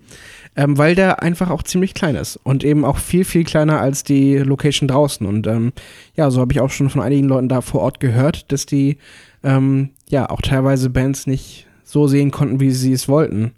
Ähm, 0.55 0.77
weil 0.77 0.95
der 0.95 1.21
einfach 1.21 1.49
auch 1.49 1.63
ziemlich 1.63 1.93
klein 1.93 2.15
ist 2.15 2.37
und 2.43 2.63
eben 2.63 2.83
auch 2.83 2.97
viel, 2.97 3.23
viel 3.25 3.43
kleiner 3.43 3.79
als 3.79 4.03
die 4.03 4.37
Location 4.37 4.87
draußen. 4.87 5.25
Und 5.25 5.45
ähm, 5.45 5.73
ja, 6.15 6.31
so 6.31 6.39
habe 6.39 6.53
ich 6.53 6.61
auch 6.61 6.69
schon 6.69 6.89
von 6.89 7.01
einigen 7.01 7.27
Leuten 7.27 7.49
da 7.49 7.61
vor 7.61 7.81
Ort 7.81 7.99
gehört, 7.99 8.51
dass 8.51 8.65
die 8.65 8.97
ähm, 9.43 9.91
ja 10.09 10.29
auch 10.29 10.41
teilweise 10.41 10.89
Bands 10.89 11.27
nicht 11.27 11.67
so 11.83 12.07
sehen 12.07 12.31
konnten, 12.31 12.61
wie 12.61 12.71
sie 12.71 12.93
es 12.93 13.09
wollten. 13.09 13.51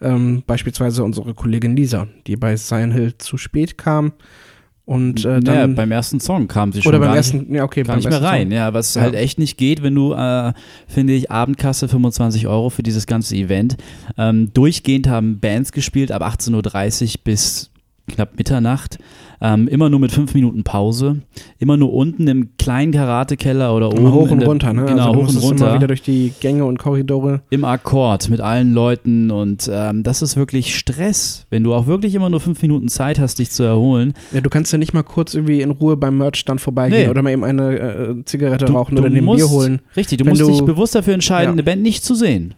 Ähm, 0.00 0.42
beispielsweise 0.46 1.04
unsere 1.04 1.34
Kollegin 1.34 1.76
Lisa, 1.76 2.08
die 2.26 2.36
bei 2.36 2.54
Zion 2.56 2.90
Hill 2.90 3.18
zu 3.18 3.36
spät 3.36 3.78
kam. 3.78 4.12
Und 4.92 5.24
äh, 5.24 5.40
dann. 5.40 5.74
beim 5.74 5.90
ersten 5.90 6.20
Song 6.20 6.48
kam 6.48 6.72
sie 6.72 6.82
schon 6.82 6.90
oder 6.90 6.98
beim 6.98 7.08
gar 7.08 7.16
ersten, 7.16 7.38
nicht, 7.38 7.50
ja, 7.52 7.64
okay, 7.64 7.82
beim 7.82 7.96
nicht 7.98 8.08
mehr 8.10 8.22
rein. 8.22 8.48
Song. 8.48 8.52
Ja, 8.52 8.74
was 8.74 8.94
Ja. 8.94 9.02
halt 9.02 9.14
echt 9.14 9.38
nicht 9.38 9.56
geht, 9.56 9.82
wenn 9.82 9.94
du, 9.94 10.12
äh, 10.12 10.52
finde 10.86 11.12
ich, 11.14 11.30
Abendkasse 11.30 11.88
25 11.88 12.46
Euro 12.46 12.70
für 12.70 12.82
dieses 12.82 13.06
ganze 13.06 13.34
Event. 13.36 13.76
Ähm, 14.18 14.50
durchgehend 14.54 15.08
haben 15.08 15.40
Bands 15.40 15.72
gespielt 15.72 16.12
ab 16.12 16.22
18.30 16.22 17.14
Uhr 17.16 17.20
bis 17.24 17.70
knapp 18.08 18.36
Mitternacht. 18.36 18.98
Ähm, 19.44 19.66
immer 19.66 19.90
nur 19.90 19.98
mit 19.98 20.12
fünf 20.12 20.34
Minuten 20.34 20.62
Pause. 20.62 21.16
Immer 21.58 21.76
nur 21.76 21.92
unten 21.92 22.28
im 22.28 22.50
kleinen 22.58 22.92
Karatekeller 22.92 23.74
oder 23.74 23.88
oben. 23.88 24.12
Hoch 24.12 24.30
und 24.30 24.38
der- 24.38 24.48
runter, 24.48 24.72
ne? 24.72 24.84
Genau, 24.84 25.08
also 25.10 25.20
hoch 25.24 25.28
und 25.28 25.36
runter. 25.42 25.66
immer 25.66 25.74
wieder 25.76 25.86
durch 25.88 26.02
die 26.02 26.32
Gänge 26.40 26.64
und 26.64 26.78
Korridore. 26.78 27.42
im 27.50 27.64
Akkord 27.64 28.30
mit 28.30 28.40
allen 28.40 28.72
Leuten 28.72 29.30
und 29.32 29.68
ähm, 29.72 30.02
das 30.04 30.22
ist 30.22 30.36
wirklich 30.36 30.76
Stress, 30.78 31.46
wenn 31.50 31.64
du 31.64 31.74
auch 31.74 31.86
wirklich 31.86 32.14
immer 32.14 32.30
nur 32.30 32.38
fünf 32.40 32.62
Minuten 32.62 32.88
Zeit 32.88 33.18
hast, 33.18 33.38
dich 33.40 33.50
zu 33.50 33.64
erholen. 33.64 34.14
Ja, 34.32 34.40
du 34.40 34.48
kannst 34.48 34.70
ja 34.72 34.78
nicht 34.78 34.94
mal 34.94 35.02
kurz 35.02 35.34
irgendwie 35.34 35.60
in 35.60 35.70
Ruhe 35.72 35.96
beim 35.96 36.18
Merchstand 36.18 36.60
vorbeigehen 36.60 37.02
Nee. 37.04 37.08
oder 37.10 37.22
mal 37.22 37.30
eben 37.32 37.42
eine 37.44 37.78
äh, 37.78 38.24
Zigarette 38.24 38.66
Du, 38.66 38.72
rauchen 38.74 38.94
du 38.94 39.02
oder 39.02 39.10
ein 39.10 39.24
Bier 39.26 39.50
holen. 39.50 39.80
Richtig, 39.96 40.18
du 40.18 40.24
musst 40.24 40.40
du- 40.40 40.46
dich 40.46 40.62
bewusst 40.64 40.94
dafür 40.94 41.14
entscheiden, 41.14 41.48
Ja. 41.48 41.52
eine 41.52 41.62
Band 41.64 41.82
nicht 41.82 42.04
zu 42.04 42.14
sehen. 42.14 42.54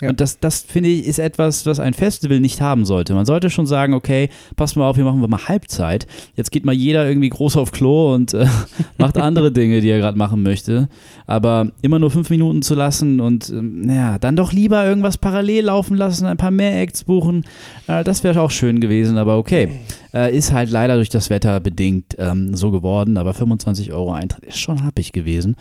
Ja. 0.00 0.10
Und 0.10 0.20
das, 0.20 0.38
das 0.40 0.60
finde 0.60 0.90
ich, 0.90 1.06
ist 1.06 1.18
etwas, 1.18 1.64
was 1.64 1.80
ein 1.80 1.94
Festival 1.94 2.38
nicht 2.38 2.60
haben 2.60 2.84
sollte. 2.84 3.14
Man 3.14 3.24
sollte 3.24 3.48
schon 3.48 3.66
sagen, 3.66 3.94
okay, 3.94 4.28
pass 4.54 4.76
mal 4.76 4.86
auf, 4.86 4.96
hier 4.96 5.06
machen 5.06 5.22
wir 5.22 5.28
mal 5.28 5.48
Halbzeit. 5.48 6.06
Jetzt 6.34 6.50
geht 6.50 6.66
mal 6.66 6.74
jeder 6.74 7.08
irgendwie 7.08 7.30
groß 7.30 7.56
auf 7.56 7.72
Klo 7.72 8.14
und 8.14 8.34
äh, 8.34 8.46
macht 8.98 9.16
andere 9.16 9.52
Dinge, 9.52 9.80
die 9.80 9.88
er 9.88 9.98
gerade 9.98 10.18
machen 10.18 10.42
möchte. 10.42 10.88
Aber 11.26 11.70
immer 11.80 11.98
nur 11.98 12.10
fünf 12.10 12.28
Minuten 12.28 12.60
zu 12.60 12.74
lassen 12.74 13.20
und 13.20 13.48
ähm, 13.48 13.82
naja, 13.82 14.18
dann 14.18 14.36
doch 14.36 14.52
lieber 14.52 14.84
irgendwas 14.84 15.16
parallel 15.16 15.64
laufen 15.64 15.96
lassen, 15.96 16.26
ein 16.26 16.36
paar 16.36 16.50
mehr 16.50 16.78
Acts 16.78 17.04
buchen. 17.04 17.46
Äh, 17.86 18.04
das 18.04 18.22
wäre 18.22 18.42
auch 18.42 18.50
schön 18.50 18.80
gewesen, 18.80 19.16
aber 19.16 19.38
okay. 19.38 19.70
Äh, 20.16 20.34
ist 20.34 20.50
halt 20.50 20.70
leider 20.70 20.96
durch 20.96 21.10
das 21.10 21.28
Wetter 21.28 21.60
bedingt 21.60 22.16
ähm, 22.18 22.54
so 22.54 22.70
geworden, 22.70 23.18
aber 23.18 23.34
25 23.34 23.92
Euro 23.92 24.12
Eintritt 24.12 24.46
ist 24.46 24.58
schon 24.58 24.82
happig 24.82 25.12
gewesen. 25.12 25.56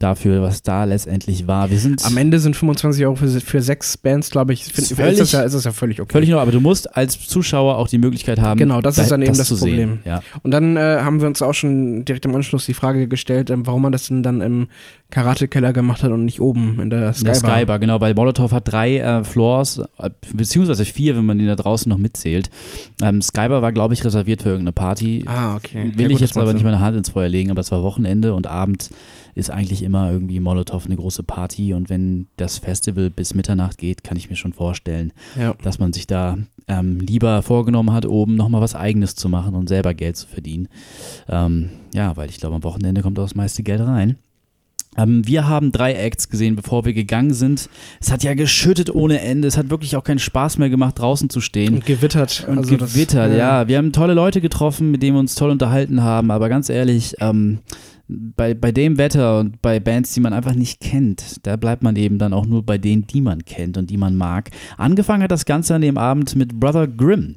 Dafür, 0.00 0.42
was 0.42 0.62
da 0.62 0.82
letztendlich 0.82 1.46
war. 1.46 1.70
Wir 1.70 1.78
sind 1.78 2.04
Am 2.04 2.16
Ende 2.16 2.40
sind 2.40 2.56
25 2.56 3.04
Euro 3.04 3.14
für, 3.14 3.28
für 3.28 3.62
sechs 3.64 3.96
Bands, 3.96 4.30
glaube 4.30 4.52
ich. 4.52 4.64
Find, 4.64 4.78
ist, 4.78 4.94
Völlig- 4.94 5.18
das 5.18 5.32
ja, 5.32 5.42
ist 5.42 5.54
das 5.54 5.64
ja 5.64 5.72
völlig 5.72 6.00
okay. 6.00 6.12
völlig 6.12 6.30
noch, 6.30 6.40
aber 6.40 6.52
du 6.52 6.60
musst 6.60 6.96
als 6.96 7.18
Zuschauer 7.26 7.76
auch 7.78 7.88
die 7.88 7.98
Möglichkeit 7.98 8.38
haben, 8.40 8.58
Genau, 8.58 8.80
das 8.80 8.98
ist 8.98 9.10
dann 9.10 9.22
eben 9.22 9.36
das 9.36 9.48
zu 9.48 9.56
Problem. 9.56 9.98
Ja. 10.04 10.22
Und 10.42 10.52
dann 10.52 10.76
äh, 10.76 10.98
haben 11.00 11.20
wir 11.20 11.26
uns 11.26 11.42
auch 11.42 11.54
schon 11.54 12.04
direkt 12.04 12.24
im 12.26 12.34
Anschluss 12.34 12.66
die 12.66 12.74
Frage 12.74 13.08
gestellt, 13.08 13.50
ähm, 13.50 13.66
warum 13.66 13.82
man 13.82 13.90
das 13.92 14.06
denn 14.06 14.22
dann 14.22 14.40
im 14.40 14.68
Karatekeller 15.10 15.72
gemacht 15.72 16.02
hat 16.02 16.10
und 16.10 16.24
nicht 16.24 16.40
oben 16.40 16.80
in 16.80 16.90
der 16.90 17.08
In 17.08 17.14
Skybar. 17.14 17.32
Der 17.32 17.34
Skybar, 17.56 17.78
genau, 17.78 18.00
weil 18.00 18.14
Molotov 18.14 18.52
hat 18.52 18.70
drei 18.70 18.98
äh, 18.98 19.24
Floors, 19.24 19.78
äh, 19.98 20.10
beziehungsweise 20.32 20.84
vier, 20.84 21.16
wenn 21.16 21.24
man 21.24 21.38
den 21.38 21.46
da 21.46 21.56
draußen 21.56 21.88
noch 21.88 21.98
mitzählt. 21.98 22.50
Ähm, 23.02 23.22
Skybar 23.22 23.62
war, 23.62 23.72
glaube 23.72 23.94
ich, 23.94 24.04
reserviert 24.04 24.42
für 24.42 24.50
irgendeine 24.50 24.72
Party. 24.72 25.24
Ah, 25.26 25.56
okay. 25.56 25.92
Will 25.94 26.02
Ja, 26.02 26.06
ich 26.06 26.12
gut, 26.14 26.20
jetzt 26.20 26.36
das 26.36 26.42
aber 26.42 26.52
nicht 26.52 26.64
meine 26.64 26.80
Hand 26.80 26.96
ins 26.96 27.10
Feuer 27.10 27.28
legen, 27.28 27.50
aber 27.50 27.60
es 27.60 27.70
war 27.70 27.82
Wochenende 27.82 28.34
und 28.34 28.46
abends 28.46 28.90
ist 29.34 29.50
eigentlich 29.50 29.82
immer 29.82 30.10
irgendwie 30.10 30.40
Molotow 30.40 30.84
eine 30.86 30.96
große 30.96 31.22
Party 31.22 31.74
und 31.74 31.90
wenn 31.90 32.26
das 32.36 32.58
Festival 32.58 33.10
bis 33.10 33.34
Mitternacht 33.34 33.78
geht, 33.78 34.04
kann 34.04 34.16
ich 34.16 34.30
mir 34.30 34.36
schon 34.36 34.52
vorstellen, 34.52 35.12
Ja. 35.38 35.54
dass 35.62 35.78
man 35.78 35.92
sich 35.92 36.06
da 36.06 36.38
ähm, 36.68 36.98
lieber 37.00 37.42
vorgenommen 37.42 37.92
hat, 37.92 38.06
oben 38.06 38.36
nochmal 38.36 38.60
was 38.62 38.74
Eigenes 38.74 39.14
zu 39.16 39.28
machen 39.28 39.54
und 39.54 39.68
selber 39.68 39.92
Geld 39.94 40.16
zu 40.16 40.26
verdienen. 40.26 40.68
Ähm, 41.28 41.70
ja, 41.94 42.16
weil 42.16 42.30
ich 42.30 42.38
glaube, 42.38 42.56
am 42.56 42.64
Wochenende 42.64 43.02
kommt 43.02 43.18
auch 43.18 43.24
das 43.24 43.34
meiste 43.34 43.62
Geld 43.62 43.80
rein. 43.80 44.16
Ähm, 44.96 45.26
wir 45.26 45.48
haben 45.48 45.72
drei 45.72 45.92
Acts 45.94 46.28
gesehen, 46.28 46.54
bevor 46.54 46.84
wir 46.84 46.92
gegangen 46.94 47.34
sind. 47.34 47.68
Es 48.00 48.12
hat 48.12 48.22
ja 48.22 48.34
geschüttet 48.34 48.94
ohne 48.94 49.20
Ende. 49.20 49.48
Es 49.48 49.56
hat 49.56 49.68
wirklich 49.68 49.96
auch 49.96 50.04
keinen 50.04 50.20
Spaß 50.20 50.58
mehr 50.58 50.70
gemacht, 50.70 50.98
draußen 51.00 51.28
zu 51.28 51.40
stehen. 51.40 51.74
Und 51.74 51.86
gewittert. 51.86 52.46
Und 52.48 52.58
also 52.58 52.76
das- 52.76 52.92
gewittert, 52.94 53.36
ja. 53.36 53.66
Wir 53.66 53.76
haben 53.78 53.90
tolle 53.92 54.14
Leute 54.14 54.40
getroffen, 54.40 54.92
mit 54.92 55.02
denen 55.02 55.16
wir 55.16 55.20
uns 55.20 55.34
toll 55.34 55.50
unterhalten 55.50 56.02
haben, 56.02 56.30
aber 56.30 56.48
ganz 56.48 56.68
ehrlich, 56.70 57.16
ähm, 57.20 57.58
bei, 58.08 58.54
bei 58.54 58.70
dem 58.72 58.98
Wetter 58.98 59.38
und 59.40 59.62
bei 59.62 59.80
Bands, 59.80 60.12
die 60.14 60.20
man 60.20 60.32
einfach 60.32 60.54
nicht 60.54 60.80
kennt, 60.80 61.44
da 61.46 61.56
bleibt 61.56 61.82
man 61.82 61.96
eben 61.96 62.18
dann 62.18 62.32
auch 62.32 62.46
nur 62.46 62.62
bei 62.62 62.76
denen, 62.78 63.06
die 63.06 63.20
man 63.20 63.44
kennt 63.44 63.76
und 63.78 63.88
die 63.90 63.96
man 63.96 64.14
mag. 64.14 64.50
Angefangen 64.76 65.22
hat 65.22 65.30
das 65.30 65.46
Ganze 65.46 65.74
an 65.74 65.80
dem 65.82 65.96
Abend 65.98 66.36
mit 66.36 66.58
Brother 66.60 66.86
Grimm 66.86 67.36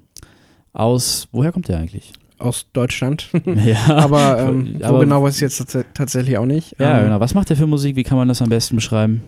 aus, 0.74 1.28
woher 1.32 1.52
kommt 1.52 1.70
der 1.70 1.80
eigentlich? 1.80 2.12
Aus 2.38 2.68
Deutschland. 2.74 3.30
ja, 3.66 3.78
aber 3.88 4.40
ähm, 4.50 4.76
wo 4.80 4.86
Aber- 4.86 5.00
genau 5.00 5.24
weiß 5.24 5.36
ich 5.36 5.42
jetzt 5.42 5.58
tats 5.58 5.86
tatsächlich 5.94 6.38
auch 6.38 6.46
nicht. 6.46 6.76
ja 6.80 7.00
ähm, 7.00 7.06
genau. 7.06 7.20
Was 7.20 7.34
macht 7.34 7.50
der 7.50 7.58
für 7.58 7.68
Musik? 7.68 7.96
Wie 7.96 8.04
kann 8.04 8.18
man 8.18 8.28
das 8.28 8.42
am 8.42 8.50
besten 8.50 8.76
beschreiben? 8.76 9.24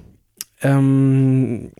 Ähm, 0.62 1.72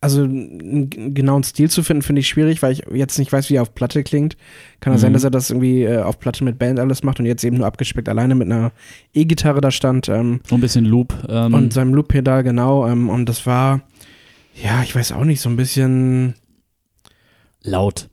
also 0.00 0.22
einen 0.24 1.14
genauen 1.14 1.42
Stil 1.42 1.70
zu 1.70 1.82
finden, 1.82 2.02
finde 2.02 2.20
ich 2.20 2.28
schwierig, 2.28 2.62
weil 2.62 2.72
ich 2.72 2.82
jetzt 2.92 3.18
nicht 3.18 3.32
weiß, 3.32 3.48
wie 3.50 3.54
er 3.56 3.62
auf 3.62 3.74
Platte 3.74 4.02
klingt. 4.04 4.36
Kann 4.80 4.92
ja 4.92 4.98
sein, 4.98 5.10
Mhm. 5.10 5.14
dass 5.14 5.24
er 5.24 5.30
das 5.30 5.50
irgendwie 5.50 5.82
äh, 5.84 6.02
auf 6.02 6.20
Platte 6.20 6.44
mit 6.44 6.58
Band 6.58 6.78
alles 6.78 7.02
macht 7.02 7.18
und 7.18 7.26
jetzt 7.26 7.42
eben 7.44 7.56
nur 7.56 7.66
abgespeckt 7.66 8.08
alleine 8.08 8.34
mit 8.34 8.46
einer 8.50 8.72
E-Gitarre 9.14 9.60
da 9.60 9.70
stand 9.70 10.08
ähm, 10.08 10.40
So 10.46 10.54
ein 10.54 10.60
bisschen 10.60 10.84
Loop. 10.84 11.14
Ähm, 11.28 11.54
und 11.54 11.72
seinem 11.72 11.94
Loop-Pedal, 11.94 12.42
genau. 12.42 12.86
Ähm, 12.86 13.08
und 13.08 13.26
das 13.28 13.46
war, 13.46 13.80
ja, 14.62 14.82
ich 14.82 14.94
weiß 14.94 15.12
auch 15.12 15.24
nicht, 15.24 15.40
so 15.40 15.48
ein 15.48 15.56
bisschen, 15.56 16.34
laut. 17.62 18.08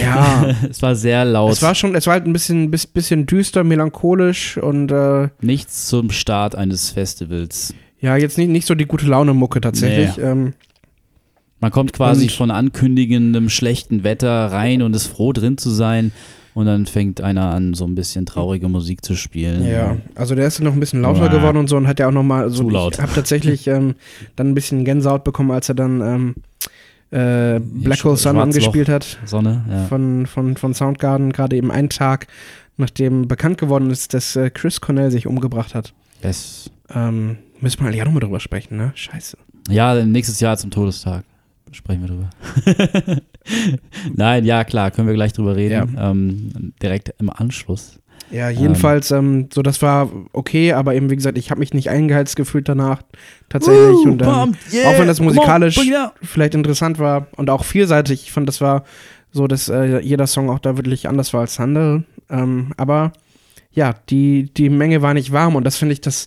ja. 0.00 0.54
es 0.68 0.82
war 0.82 0.94
sehr 0.96 1.24
laut. 1.24 1.52
es 1.52 1.62
war 1.62 1.74
schon, 1.74 1.94
es 1.94 2.06
war 2.06 2.14
halt 2.14 2.26
ein 2.26 2.32
bisschen, 2.32 2.70
bis, 2.70 2.86
bisschen 2.86 3.26
düster, 3.26 3.64
melancholisch 3.64 4.58
und 4.58 4.90
äh, 4.90 5.28
Nichts 5.40 5.86
zum 5.86 6.10
Start 6.10 6.54
eines 6.56 6.90
Festivals. 6.90 7.74
ja, 8.00 8.16
jetzt 8.16 8.38
nicht, 8.38 8.48
nicht 8.48 8.66
so 8.66 8.74
die 8.74 8.86
gute 8.86 9.06
Laune-Mucke 9.06 9.60
tatsächlich. 9.60 10.18
Ähm, 10.18 10.54
Man 11.60 11.70
kommt 11.70 11.92
quasi 11.92 12.24
Und- 12.24 12.32
von 12.32 12.50
ankündigendem 12.50 13.48
schlechten 13.48 14.04
Wetter 14.04 14.46
rein 14.52 14.82
und 14.82 14.94
ist 14.94 15.06
froh 15.06 15.32
drin 15.32 15.58
zu 15.58 15.70
sein. 15.70 16.12
Und 16.54 16.66
dann 16.66 16.86
fängt 16.86 17.20
einer 17.20 17.52
an, 17.54 17.74
so 17.74 17.84
ein 17.84 17.94
bisschen 17.94 18.26
traurige 18.26 18.68
Musik 18.68 19.04
zu 19.04 19.14
spielen. 19.14 19.64
Ja, 19.64 19.96
also 20.16 20.34
der 20.34 20.48
ist 20.48 20.58
dann 20.58 20.64
noch 20.66 20.72
ein 20.72 20.80
bisschen 20.80 21.02
lauter 21.02 21.28
geworden 21.28 21.56
und 21.56 21.68
so 21.68 21.76
und 21.76 21.86
hat 21.86 22.00
ja 22.00 22.08
auch 22.08 22.12
nochmal 22.12 22.50
so. 22.50 22.64
Zu 22.64 22.70
laut. 22.70 22.94
Ich 22.96 23.00
habe 23.00 23.12
tatsächlich 23.14 23.68
ähm, 23.68 23.94
dann 24.34 24.48
ein 24.48 24.54
bisschen 24.54 24.84
Gänsehaut 24.84 25.22
bekommen, 25.22 25.52
als 25.52 25.68
er 25.68 25.76
dann 25.76 26.00
ähm, 26.00 26.34
äh, 27.10 27.60
Black 27.60 28.02
Hole 28.02 28.16
Sun 28.16 28.38
angespielt 28.38 28.88
hat 28.88 29.18
Sonne, 29.24 29.64
ja. 29.70 29.84
von, 29.86 30.26
von, 30.26 30.56
von 30.56 30.74
Soundgarden, 30.74 31.32
gerade 31.32 31.56
eben 31.56 31.70
einen 31.70 31.90
Tag, 31.90 32.26
nachdem 32.76 33.28
bekannt 33.28 33.58
geworden 33.58 33.90
ist, 33.90 34.12
dass 34.12 34.34
äh, 34.34 34.50
Chris 34.50 34.80
Cornell 34.80 35.10
sich 35.12 35.26
umgebracht 35.28 35.74
hat. 35.76 35.94
Es, 36.22 36.70
Ähm, 36.92 37.38
müssen 37.60 37.80
wir 37.80 37.86
eigentlich 37.86 38.02
auch 38.02 38.06
nochmal 38.06 38.20
drüber 38.20 38.40
sprechen, 38.40 38.76
ne? 38.78 38.90
Scheiße. 38.96 39.36
ja, 39.70 40.04
nächstes 40.04 40.40
Jahr 40.40 40.56
zum 40.56 40.70
Todestag. 40.70 41.22
Sprechen 41.72 42.02
wir 42.02 42.08
drüber. 42.08 42.30
Nein, 44.14 44.44
ja, 44.44 44.64
klar, 44.64 44.90
können 44.90 45.08
wir 45.08 45.14
gleich 45.14 45.32
drüber 45.32 45.56
reden. 45.56 45.96
Ähm, 45.98 46.72
direkt 46.82 47.14
im 47.18 47.30
Anschluss. 47.30 47.98
Ja, 48.30 48.50
jedenfalls, 48.50 49.10
ähm, 49.10 49.48
so 49.52 49.62
das 49.62 49.80
war 49.80 50.10
okay, 50.32 50.72
aber 50.72 50.94
eben 50.94 51.08
wie 51.08 51.16
gesagt, 51.16 51.38
ich 51.38 51.50
habe 51.50 51.60
mich 51.60 51.72
nicht 51.72 51.88
eingeheizt 51.88 52.36
gefühlt 52.36 52.68
danach 52.68 53.02
tatsächlich 53.48 54.04
und 54.04 54.20
ähm, 54.20 54.28
auch 54.28 54.98
wenn 54.98 55.06
das 55.06 55.20
musikalisch 55.20 55.80
vielleicht 56.22 56.54
interessant 56.54 56.98
war 56.98 57.28
und 57.36 57.48
auch 57.48 57.64
vielseitig. 57.64 58.24
Ich 58.24 58.32
fand, 58.32 58.46
das 58.46 58.60
war 58.60 58.84
so, 59.32 59.46
dass 59.46 59.68
äh, 59.68 60.00
jeder 60.00 60.26
Song 60.26 60.50
auch 60.50 60.58
da 60.58 60.76
wirklich 60.76 61.08
anders 61.08 61.32
war 61.32 61.40
als 61.42 61.56
der 61.56 61.64
andere. 61.64 62.04
Ähm, 62.28 62.72
aber 62.76 63.12
ja, 63.72 63.94
die, 64.10 64.52
die 64.52 64.68
Menge 64.68 65.02
war 65.02 65.14
nicht 65.14 65.32
warm 65.32 65.56
und 65.56 65.64
das 65.64 65.76
finde 65.76 65.94
ich, 65.94 66.00
das 66.00 66.26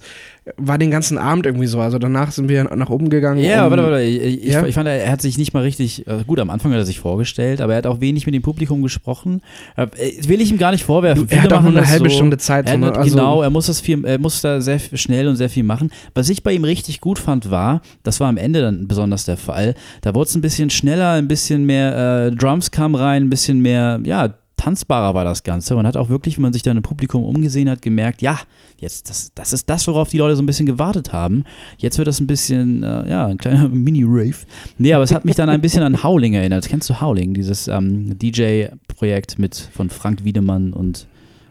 war 0.57 0.77
den 0.77 0.91
ganzen 0.91 1.17
Abend 1.17 1.45
irgendwie 1.45 1.67
so. 1.67 1.79
Also 1.79 1.97
danach 1.97 2.31
sind 2.31 2.49
wir 2.49 2.63
nach 2.75 2.89
oben 2.89 3.09
gegangen. 3.09 3.43
Ja, 3.43 3.65
um, 3.65 3.71
warte, 3.71 3.83
warte. 3.83 4.01
Ich, 4.03 4.45
Ja? 4.45 4.65
ich 4.65 4.75
fand, 4.75 4.87
er 4.87 5.11
hat 5.11 5.21
sich 5.21 5.37
nicht 5.37 5.53
mal 5.53 5.63
richtig, 5.63 6.07
äh, 6.07 6.23
gut, 6.25 6.39
am 6.39 6.49
Anfang 6.49 6.71
hat 6.71 6.79
er 6.79 6.85
sich 6.85 6.99
vorgestellt, 6.99 7.61
aber 7.61 7.73
er 7.73 7.77
hat 7.77 7.87
auch 7.87 8.01
wenig 8.01 8.25
mit 8.25 8.35
dem 8.35 8.41
Publikum 8.41 8.81
gesprochen. 8.81 9.41
Äh, 9.75 9.87
will 10.27 10.41
ich 10.41 10.51
ihm 10.51 10.57
gar 10.57 10.71
nicht 10.71 10.83
vorwerfen. 10.83 11.27
er 11.29 11.37
hat 11.37 11.47
Viele 11.47 11.57
auch 11.57 11.63
nur 11.63 11.71
eine 11.71 11.87
halbe 11.87 12.09
so. 12.09 12.15
Stunde 12.15 12.37
Zeit. 12.37 12.67
Er 12.67 12.73
so, 12.73 12.77
ne? 12.79 12.85
hat, 12.87 12.97
also, 12.97 13.15
genau, 13.15 13.41
er 13.41 13.49
muss 13.49 13.67
das 13.67 13.81
viel, 13.81 14.03
er 14.05 14.19
muss 14.19 14.41
da 14.41 14.61
sehr 14.61 14.79
schnell 14.79 15.27
und 15.27 15.35
sehr 15.35 15.49
viel 15.49 15.63
machen. 15.63 15.91
Was 16.13 16.29
ich 16.29 16.43
bei 16.43 16.53
ihm 16.53 16.63
richtig 16.63 17.01
gut 17.01 17.19
fand, 17.19 17.51
war, 17.51 17.81
das 18.03 18.19
war 18.19 18.27
am 18.29 18.37
Ende 18.37 18.61
dann 18.61 18.87
besonders 18.87 19.25
der 19.25 19.37
Fall. 19.37 19.75
Da 20.01 20.13
wurde 20.15 20.27
es 20.29 20.35
ein 20.35 20.41
bisschen 20.41 20.69
schneller, 20.69 21.11
ein 21.13 21.27
bisschen 21.27 21.65
mehr 21.65 22.27
äh, 22.27 22.35
Drums 22.35 22.71
kamen 22.71 22.95
rein, 22.95 23.23
ein 23.23 23.29
bisschen 23.29 23.61
mehr, 23.61 23.99
ja, 24.03 24.33
tanzbarer 24.61 25.15
war 25.15 25.23
das 25.23 25.41
Ganze. 25.41 25.73
Man 25.75 25.87
hat 25.87 25.97
auch 25.97 26.09
wirklich, 26.09 26.37
wenn 26.37 26.43
man 26.43 26.53
sich 26.53 26.61
dann 26.61 26.77
im 26.77 26.83
Publikum 26.83 27.23
umgesehen 27.23 27.67
hat, 27.67 27.81
gemerkt, 27.81 28.21
ja, 28.21 28.39
jetzt, 28.77 29.09
das, 29.09 29.31
das 29.33 29.53
ist 29.53 29.69
das, 29.69 29.87
worauf 29.87 30.09
die 30.09 30.19
Leute 30.19 30.35
so 30.35 30.43
ein 30.43 30.45
bisschen 30.45 30.67
gewartet 30.67 31.13
haben. 31.13 31.45
Jetzt 31.77 31.97
wird 31.97 32.07
das 32.07 32.19
ein 32.19 32.27
bisschen, 32.27 32.83
äh, 32.83 33.09
ja, 33.09 33.25
ein 33.25 33.37
kleiner 33.37 33.67
Mini-Rave. 33.69 34.35
Nee, 34.77 34.93
aber 34.93 35.03
es 35.03 35.13
hat 35.13 35.25
mich 35.25 35.35
dann 35.35 35.49
ein 35.49 35.61
bisschen 35.61 35.81
an 35.81 36.03
Howling 36.03 36.35
erinnert. 36.35 36.69
Kennst 36.69 36.89
du 36.91 37.01
Howling, 37.01 37.33
dieses 37.33 37.67
ähm, 37.67 38.17
DJ-Projekt 38.19 39.39
mit 39.39 39.55
von 39.55 39.89
Frank 39.89 40.23
Wiedemann 40.23 40.73
und, 40.73 41.07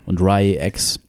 und 0.07 0.21
Rai 0.21 0.59
X? 0.65 1.01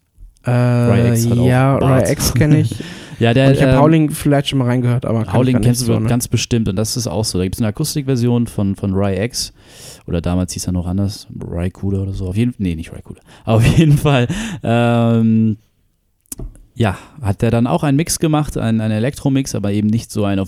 Äh, 0.47 1.13
X 1.13 1.29
hat 1.29 1.37
auch 1.37 1.45
ja. 1.45 1.77
Ray 1.77 2.11
X 2.11 2.33
kenne 2.33 2.61
ich. 2.61 2.75
Ja, 3.21 3.35
der 3.35 3.49
und 3.49 3.53
ich 3.53 3.61
habe 3.61 3.73
ähm, 3.73 3.79
Howling 3.79 4.09
vielleicht 4.09 4.49
schon 4.49 4.57
mal 4.57 4.65
reingehört, 4.65 5.05
aber 5.05 5.31
Howling 5.31 5.61
kennst 5.61 5.81
du 5.81 5.85
so, 5.85 5.99
ne? 5.99 6.09
ganz 6.09 6.27
bestimmt 6.27 6.67
und 6.67 6.75
das 6.75 6.97
ist 6.97 7.05
auch 7.05 7.23
so. 7.23 7.37
Da 7.37 7.43
gibt 7.43 7.55
es 7.55 7.61
eine 7.61 7.67
Akustikversion 7.67 8.47
von, 8.47 8.75
von 8.75 8.95
Rai 8.95 9.23
X 9.25 9.53
oder 10.07 10.21
damals 10.21 10.53
hieß 10.53 10.65
er 10.65 10.73
noch 10.73 10.87
anders, 10.87 11.27
Rai 11.39 11.69
Kuda 11.69 11.99
oder 11.99 12.13
so. 12.13 12.27
Auf 12.27 12.35
jeden 12.35 12.55
nee, 12.57 12.75
nicht 12.75 12.91
Rai 12.91 13.01
Kuda. 13.03 13.21
Auf 13.45 13.63
jeden 13.63 13.99
Fall, 13.99 14.27
ähm, 14.63 15.57
ja, 16.73 16.97
hat 17.21 17.43
der 17.43 17.51
dann 17.51 17.67
auch 17.67 17.83
einen 17.83 17.95
Mix 17.95 18.17
gemacht, 18.17 18.57
einen, 18.57 18.81
einen 18.81 18.95
Elektromix, 18.95 19.53
aber 19.53 19.71
eben 19.71 19.87
nicht 19.87 20.11
so 20.11 20.25
einen 20.25 20.39
auf 20.39 20.47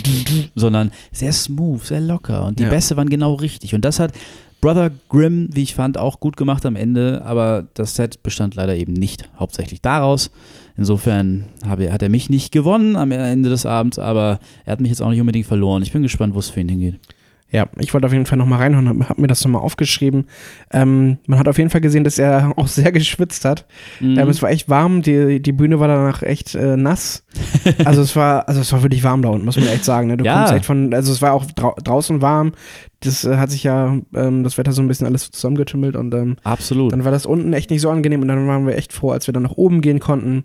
sondern 0.54 0.90
sehr 1.12 1.32
smooth, 1.32 1.82
sehr 1.82 2.02
locker 2.02 2.44
und 2.46 2.58
die 2.58 2.64
Ja. 2.64 2.68
Bässe 2.68 2.98
waren 2.98 3.08
genau 3.08 3.32
richtig 3.32 3.74
und 3.74 3.82
das 3.82 3.98
hat 3.98 4.12
Brother 4.60 4.90
Grimm, 5.08 5.48
wie 5.52 5.62
ich 5.62 5.74
fand, 5.74 5.96
auch 5.96 6.20
gut 6.20 6.36
gemacht 6.36 6.66
am 6.66 6.76
Ende, 6.76 7.22
aber 7.24 7.66
das 7.74 7.94
Set 7.94 8.22
bestand 8.22 8.54
leider 8.54 8.76
eben 8.76 8.92
nicht 8.92 9.28
hauptsächlich 9.38 9.80
daraus. 9.80 10.30
Insofern 10.76 11.46
habe, 11.66 11.92
hat 11.92 12.02
er 12.02 12.08
mich 12.08 12.30
nicht 12.30 12.52
gewonnen 12.52 12.96
am 12.96 13.10
Ende 13.10 13.48
des 13.48 13.64
Abends, 13.64 13.98
aber 13.98 14.38
er 14.64 14.72
hat 14.72 14.80
mich 14.80 14.90
jetzt 14.90 15.00
auch 15.00 15.10
nicht 15.10 15.20
unbedingt 15.20 15.46
verloren. 15.46 15.82
Ich 15.82 15.92
bin 15.92 16.02
gespannt, 16.02 16.34
wo 16.34 16.38
es 16.38 16.50
für 16.50 16.60
ihn 16.60 16.68
hingeht. 16.68 17.00
Ja, 17.52 17.66
ich 17.78 17.92
wollte 17.92 18.06
auf 18.06 18.12
jeden 18.12 18.26
Fall 18.26 18.38
nochmal 18.38 18.60
reinhauen, 18.60 18.88
habe 18.88 19.08
hab 19.08 19.18
mir 19.18 19.26
das 19.26 19.44
nochmal 19.44 19.62
aufgeschrieben. 19.62 20.26
Ähm, 20.72 21.18
man 21.26 21.38
hat 21.38 21.48
auf 21.48 21.58
jeden 21.58 21.70
Fall 21.70 21.80
gesehen, 21.80 22.04
dass 22.04 22.18
er 22.18 22.52
auch 22.56 22.68
sehr 22.68 22.92
geschwitzt 22.92 23.44
hat. 23.44 23.66
Mhm. 23.98 24.18
Ähm, 24.18 24.28
es 24.28 24.40
war 24.40 24.50
echt 24.50 24.68
warm, 24.68 25.02
die, 25.02 25.40
die 25.42 25.52
Bühne 25.52 25.80
war 25.80 25.88
danach 25.88 26.22
echt 26.22 26.54
äh, 26.54 26.76
nass. 26.76 27.24
Also 27.84 28.02
es 28.02 28.14
war, 28.16 28.48
also 28.48 28.60
es 28.60 28.72
war 28.72 28.82
wirklich 28.82 29.04
warm 29.04 29.22
da 29.22 29.28
unten, 29.28 29.44
muss 29.44 29.56
man 29.56 29.66
echt 29.68 29.84
sagen. 29.84 30.08
Ne? 30.08 30.16
Du 30.16 30.24
Ja. 30.24 30.38
kommst 30.38 30.52
echt 30.54 30.64
von, 30.64 30.92
also 30.94 31.12
es 31.12 31.20
war 31.22 31.32
auch 31.32 31.44
drau 31.46 31.74
draußen 31.82 32.20
warm. 32.22 32.52
Das 33.00 33.24
äh, 33.24 33.36
hat 33.36 33.50
sich 33.50 33.64
ja 33.64 33.96
ähm, 34.14 34.44
das 34.44 34.58
Wetter 34.58 34.72
so 34.72 34.82
ein 34.82 34.88
bisschen 34.88 35.06
alles 35.06 35.30
zusammengetümmelt 35.30 35.96
und 35.96 36.12
ähm, 36.14 36.36
Absolut. 36.44 36.92
dann 36.92 37.04
war 37.04 37.10
das 37.12 37.26
unten 37.26 37.52
echt 37.52 37.70
nicht 37.70 37.80
so 37.80 37.90
angenehm 37.90 38.20
und 38.22 38.28
dann 38.28 38.46
waren 38.46 38.66
wir 38.66 38.76
echt 38.76 38.92
froh, 38.92 39.10
als 39.10 39.26
wir 39.26 39.32
dann 39.34 39.42
nach 39.44 39.52
oben 39.56 39.80
gehen 39.80 40.00
konnten, 40.00 40.44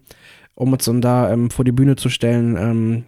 um 0.56 0.72
uns 0.74 0.86
dann 0.86 1.02
da 1.02 1.32
ähm, 1.32 1.50
vor 1.50 1.66
die 1.66 1.72
Bühne 1.74 1.96
zu 1.98 2.10
stellen 2.10 2.56
ähm, 2.58 3.04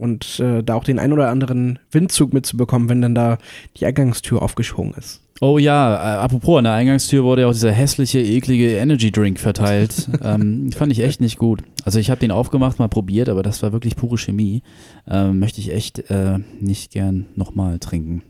und 0.00 0.40
äh, 0.40 0.62
da 0.62 0.74
auch 0.74 0.84
den 0.84 0.98
ein 0.98 1.12
oder 1.12 1.28
anderen 1.28 1.78
Windzug 1.90 2.32
mitzubekommen, 2.32 2.88
wenn 2.88 3.02
dann 3.02 3.14
da 3.14 3.38
die 3.76 3.86
Eingangstür 3.86 4.42
aufgeschwungen 4.42 4.94
ist. 4.94 5.20
Oh 5.42 5.58
ja, 5.58 5.94
äh, 5.94 6.18
apropos, 6.18 6.58
an 6.58 6.64
der 6.64 6.74
Eingangstür 6.74 7.24
wurde 7.24 7.42
ja 7.42 7.48
auch 7.48 7.52
dieser 7.52 7.72
hässliche, 7.72 8.18
eklige 8.20 8.76
Energy 8.76 9.10
Drink 9.10 9.38
verteilt. 9.38 10.08
ähm, 10.22 10.70
fand 10.72 10.92
ich 10.92 11.00
echt 11.00 11.20
nicht 11.20 11.38
gut. 11.38 11.62
Also 11.84 11.98
ich 11.98 12.10
habe 12.10 12.20
den 12.20 12.30
aufgemacht, 12.30 12.78
mal 12.78 12.88
probiert, 12.88 13.28
aber 13.28 13.42
das 13.42 13.62
war 13.62 13.72
wirklich 13.72 13.96
pure 13.96 14.18
Chemie. 14.18 14.62
Ähm, 15.08 15.38
möchte 15.38 15.60
ich 15.60 15.72
echt 15.72 16.10
äh, 16.10 16.38
nicht 16.60 16.92
gern 16.92 17.26
nochmal 17.36 17.78
trinken. 17.78 18.22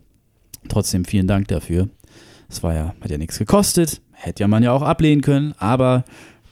Trotzdem 0.69 1.05
vielen 1.05 1.27
Dank 1.27 1.49
dafür. 1.49 1.89
Es 2.49 2.63
war 2.63 2.75
ja, 2.75 2.95
hat 3.01 3.11
ja 3.11 3.19
nichts 3.19 3.39
gekostet, 3.39 4.01
hätte 4.13 4.43
ja 4.43 4.49
man 4.49 4.63
ja 4.63 4.73
auch 4.73 4.83
ablehnen 4.83 5.23
können, 5.23 5.55
aber 5.59 6.05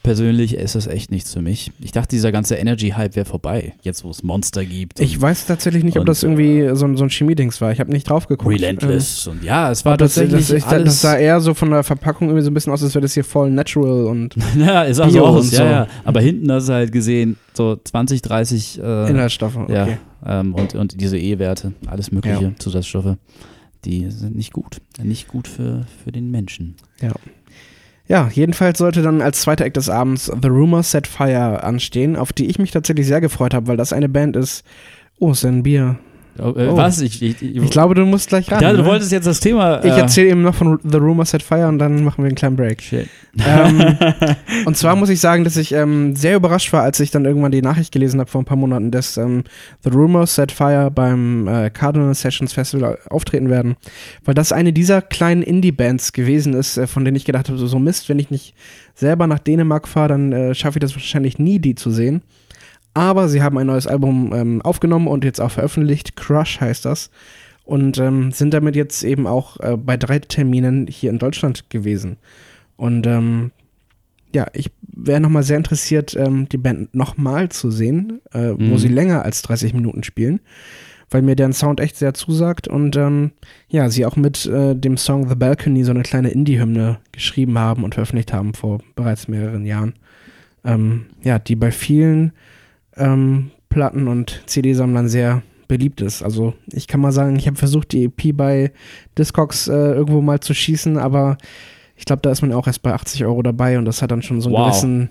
persönlich 0.03 0.53
ist 0.55 0.75
das 0.75 0.87
echt 0.87 1.11
nichts 1.11 1.33
für 1.33 1.41
mich. 1.41 1.71
Ich 1.79 1.91
dachte, 1.91 2.09
dieser 2.15 2.31
ganze 2.31 2.55
Energy-Hype 2.55 3.15
wäre 3.15 3.25
vorbei, 3.25 3.73
jetzt 3.81 4.03
wo 4.03 4.09
es 4.09 4.23
Monster 4.23 4.63
gibt. 4.65 4.99
Ich 4.99 5.19
weiß 5.19 5.45
tatsächlich 5.45 5.83
nicht, 5.83 5.97
ob 5.99 6.05
das 6.05 6.23
irgendwie 6.23 6.69
so, 6.75 6.85
ein- 6.85 6.97
so 6.97 7.03
ein 7.03 7.09
Chemiedings 7.09 7.59
war. 7.61 7.71
Ich 7.71 7.79
habe 7.79 7.91
nicht 7.91 8.09
drauf 8.09 8.27
geguckt. 8.27 8.49
Relentless 8.53 9.27
und 9.27 9.43
ja, 9.43 9.71
es 9.71 9.81
Ähm, 9.81 9.85
war 9.85 9.97
das, 9.97 10.15
tatsächlich 10.15 10.47
das, 10.47 10.57
ich, 10.57 10.65
alles. 10.65 10.85
das 10.85 11.01
sah 11.01 11.17
eher 11.17 11.39
so 11.41 11.53
von 11.53 11.69
der 11.71 11.83
Verpackung 11.83 12.27
irgendwie 12.29 12.43
so 12.43 12.49
ein 12.51 12.53
bisschen 12.53 12.71
aus, 12.73 12.81
als 12.83 12.93
wäre 12.95 13.01
das 13.03 13.13
hier 13.13 13.23
voll 13.23 13.51
natural 13.51 14.05
und 14.05 14.35
Ja, 14.57 14.83
ist 14.83 14.99
auch 14.99 15.07
so 15.09 15.13
Bio 15.13 15.25
aus, 15.25 15.45
und 15.45 15.51
ja, 15.53 15.57
so. 15.57 15.63
ja. 15.65 15.87
Aber 16.05 16.21
hinten 16.21 16.51
hast 16.51 16.69
du 16.69 16.73
halt 16.73 16.91
gesehen, 16.91 17.37
so 17.53 17.75
20, 17.75 18.21
30 18.21 18.79
äh, 18.81 19.09
Inhaltsstoffe. 19.09 19.57
Okay. 19.57 19.73
ja, 20.25 20.39
ähm, 20.39 20.55
und, 20.55 20.75
und 20.75 20.99
diese 20.99 21.17
E-Werte, 21.17 21.73
alles 21.87 22.11
mögliche 22.11 22.43
Ja. 22.43 22.51
Zusatzstoffe, 22.57 23.15
die 23.85 24.09
sind 24.09 24.35
nicht 24.35 24.53
gut. 24.53 24.77
Nicht 25.01 25.27
gut 25.27 25.47
für, 25.47 25.85
für 26.03 26.11
den 26.11 26.31
Menschen. 26.31 26.75
Ja, 27.01 27.11
jedenfalls 28.31 28.79
sollte 28.79 29.03
dann 29.03 29.21
als 29.21 29.41
zweiter 29.41 29.65
Act 29.65 29.77
des 29.77 29.87
Abends 29.87 30.25
The 30.25 30.47
Rumor 30.47 30.81
Set 30.81 31.05
Fire 31.05 31.63
anstehen, 31.63 32.15
auf 32.15 32.33
die 32.33 32.47
ich 32.47 32.57
mich 32.57 32.71
tatsächlich 32.71 33.05
sehr 33.05 33.21
gefreut 33.21 33.53
habe, 33.53 33.67
weil 33.67 33.77
das 33.77 33.93
eine 33.93 34.09
Band 34.09 34.35
ist. 34.35 34.65
Oh, 35.19 35.31
ist 35.31 35.45
ein 35.45 35.61
Bier. 35.61 35.99
Oh, 36.41 36.53
äh, 36.57 36.67
Oh. 36.67 36.77
Was? 36.77 37.01
Ich, 37.01 37.21
ich, 37.21 37.41
ich, 37.41 37.55
Ich 37.55 37.69
glaube, 37.69 37.95
du 37.95 38.05
musst 38.05 38.29
gleich 38.29 38.51
ran. 38.51 38.61
ja, 38.61 38.71
du 38.71 38.79
ne? 38.79 38.85
wolltest 38.85 39.11
jetzt 39.11 39.25
das 39.25 39.39
Thema. 39.39 39.83
Ich 39.83 39.91
äh, 39.91 39.99
erzähle 39.99 40.29
eben 40.29 40.41
noch 40.41 40.55
von 40.55 40.79
The 40.83 40.97
Rumor 40.97 41.25
Set 41.25 41.43
Fire 41.43 41.67
und 41.67 41.79
dann 41.79 42.03
machen 42.03 42.23
wir 42.23 42.27
einen 42.27 42.35
kleinen 42.35 42.55
Break. 42.55 42.81
Shit. 42.81 43.07
ähm, 43.45 43.97
und 44.65 44.77
zwar 44.77 44.95
muss 44.95 45.09
ich 45.09 45.19
sagen, 45.19 45.43
dass 45.43 45.57
ich 45.57 45.71
ähm, 45.73 46.15
sehr 46.15 46.35
überrascht 46.35 46.71
war, 46.73 46.83
als 46.83 46.99
ich 46.99 47.11
dann 47.11 47.25
irgendwann 47.25 47.51
die 47.51 47.61
Nachricht 47.61 47.91
gelesen 47.91 48.19
habe 48.19 48.29
vor 48.29 48.41
ein 48.41 48.45
paar 48.45 48.57
Monaten, 48.57 48.91
dass 48.91 49.17
ähm, 49.17 49.43
The 49.83 49.89
Rumor 49.89 50.27
Set 50.27 50.51
Fire 50.51 50.89
beim 50.91 51.47
äh, 51.47 51.69
Cardinal 51.69 52.13
Sessions 52.15 52.53
Festival 52.53 52.97
auftreten 53.09 53.49
werden. 53.49 53.75
Weil 54.25 54.33
das 54.33 54.51
eine 54.51 54.73
dieser 54.73 55.01
kleinen 55.01 55.41
Indie-Bands 55.41 56.13
gewesen 56.13 56.53
ist, 56.53 56.77
äh, 56.77 56.87
von 56.87 57.05
denen 57.05 57.17
ich 57.17 57.25
gedacht 57.25 57.49
habe, 57.49 57.57
so, 57.57 57.67
so 57.67 57.79
Mist, 57.79 58.09
wenn 58.09 58.19
ich 58.19 58.31
nicht 58.31 58.53
selber 58.95 59.27
nach 59.27 59.39
Dänemark 59.39 59.87
fahre, 59.87 60.09
dann 60.09 60.31
äh, 60.31 60.55
schaffe 60.55 60.77
ich 60.77 60.81
das 60.81 60.95
wahrscheinlich 60.95 61.39
nie, 61.39 61.59
die 61.59 61.75
zu 61.75 61.91
sehen. 61.91 62.21
Aber 62.99 63.29
sie 63.29 63.41
haben 63.41 63.57
ein 63.57 63.67
neues 63.67 63.87
Album 63.87 64.33
ähm, 64.35 64.61
aufgenommen 64.61 65.07
und 65.07 65.23
jetzt 65.23 65.39
auch 65.39 65.51
veröffentlicht. 65.51 66.17
Crush 66.17 66.59
heißt 66.59 66.83
das. 66.83 67.09
Und 67.63 67.97
ähm, 67.97 68.33
sind 68.33 68.53
damit 68.53 68.75
jetzt 68.75 69.03
eben 69.03 69.25
auch 69.25 69.57
äh, 69.61 69.77
bei 69.77 69.95
drei 69.95 70.19
Terminen 70.19 70.85
hier 70.87 71.09
in 71.09 71.17
Deutschland 71.17 71.69
gewesen. 71.69 72.17
Und 72.75 73.07
ähm, 73.07 73.51
ja, 74.35 74.47
ich 74.51 74.69
wäre 74.81 75.21
nochmal 75.21 75.43
sehr 75.43 75.55
interessiert, 75.55 76.13
ähm, 76.17 76.49
die 76.49 76.57
Band 76.57 76.93
nochmal 76.93 77.47
zu 77.47 77.71
sehen, 77.71 78.19
äh, 78.33 78.49
wo 78.49 78.73
Mhm. 78.73 78.77
sie 78.77 78.89
länger 78.89 79.23
als 79.23 79.43
30 79.43 79.73
Minuten 79.73 80.03
spielen, 80.03 80.41
weil 81.09 81.21
mir 81.21 81.37
deren 81.37 81.53
Sound 81.53 81.79
echt 81.79 81.95
sehr 81.95 82.13
zusagt 82.13 82.67
und 82.67 82.97
ähm, 82.97 83.31
ja, 83.69 83.89
sie 83.89 84.05
auch 84.05 84.17
mit 84.17 84.45
äh, 84.45 84.75
dem 84.75 84.97
Song 84.97 85.29
The 85.29 85.35
Balcony 85.35 85.85
so 85.85 85.91
eine 85.91 86.03
kleine 86.03 86.31
Indie-Hymne 86.31 86.97
geschrieben 87.13 87.57
haben 87.57 87.83
und 87.85 87.93
veröffentlicht 87.95 88.33
haben 88.33 88.53
vor 88.55 88.79
bereits 88.95 89.29
mehreren 89.29 89.65
Jahren. 89.65 89.93
Ähm, 90.65 91.05
ja, 91.23 91.39
die 91.39 91.55
bei 91.55 91.71
vielen 91.71 92.33
ähm, 92.99 93.51
Platten- 93.69 94.07
und 94.07 94.41
CD-Sammlern 94.45 95.07
sehr 95.09 95.41
beliebt 95.67 96.01
ist. 96.01 96.23
Also 96.23 96.53
ich 96.71 96.87
kann 96.87 96.99
mal 96.99 97.11
sagen, 97.11 97.35
ich 97.35 97.45
habe 97.47 97.57
versucht, 97.57 97.91
die 97.91 98.05
EP 98.05 98.35
bei 98.35 98.71
Discogs 99.17 99.67
äh, 99.67 99.73
irgendwo 99.73 100.21
mal 100.21 100.39
zu 100.39 100.53
schießen, 100.53 100.97
aber 100.97 101.37
ich 101.95 102.05
glaube, 102.05 102.21
da 102.23 102.31
ist 102.31 102.41
man 102.41 102.51
auch 102.53 102.65
erst 102.65 102.81
bei 102.81 102.93
80 102.93 103.25
Euro 103.25 103.41
dabei 103.43 103.77
und 103.77 103.85
das 103.85 104.01
hat 104.01 104.09
dann 104.11 104.21
schon 104.23 104.41
so 104.41 104.49
einen 104.49 104.57
Wow. 104.57 104.67
gewissen, 104.69 105.09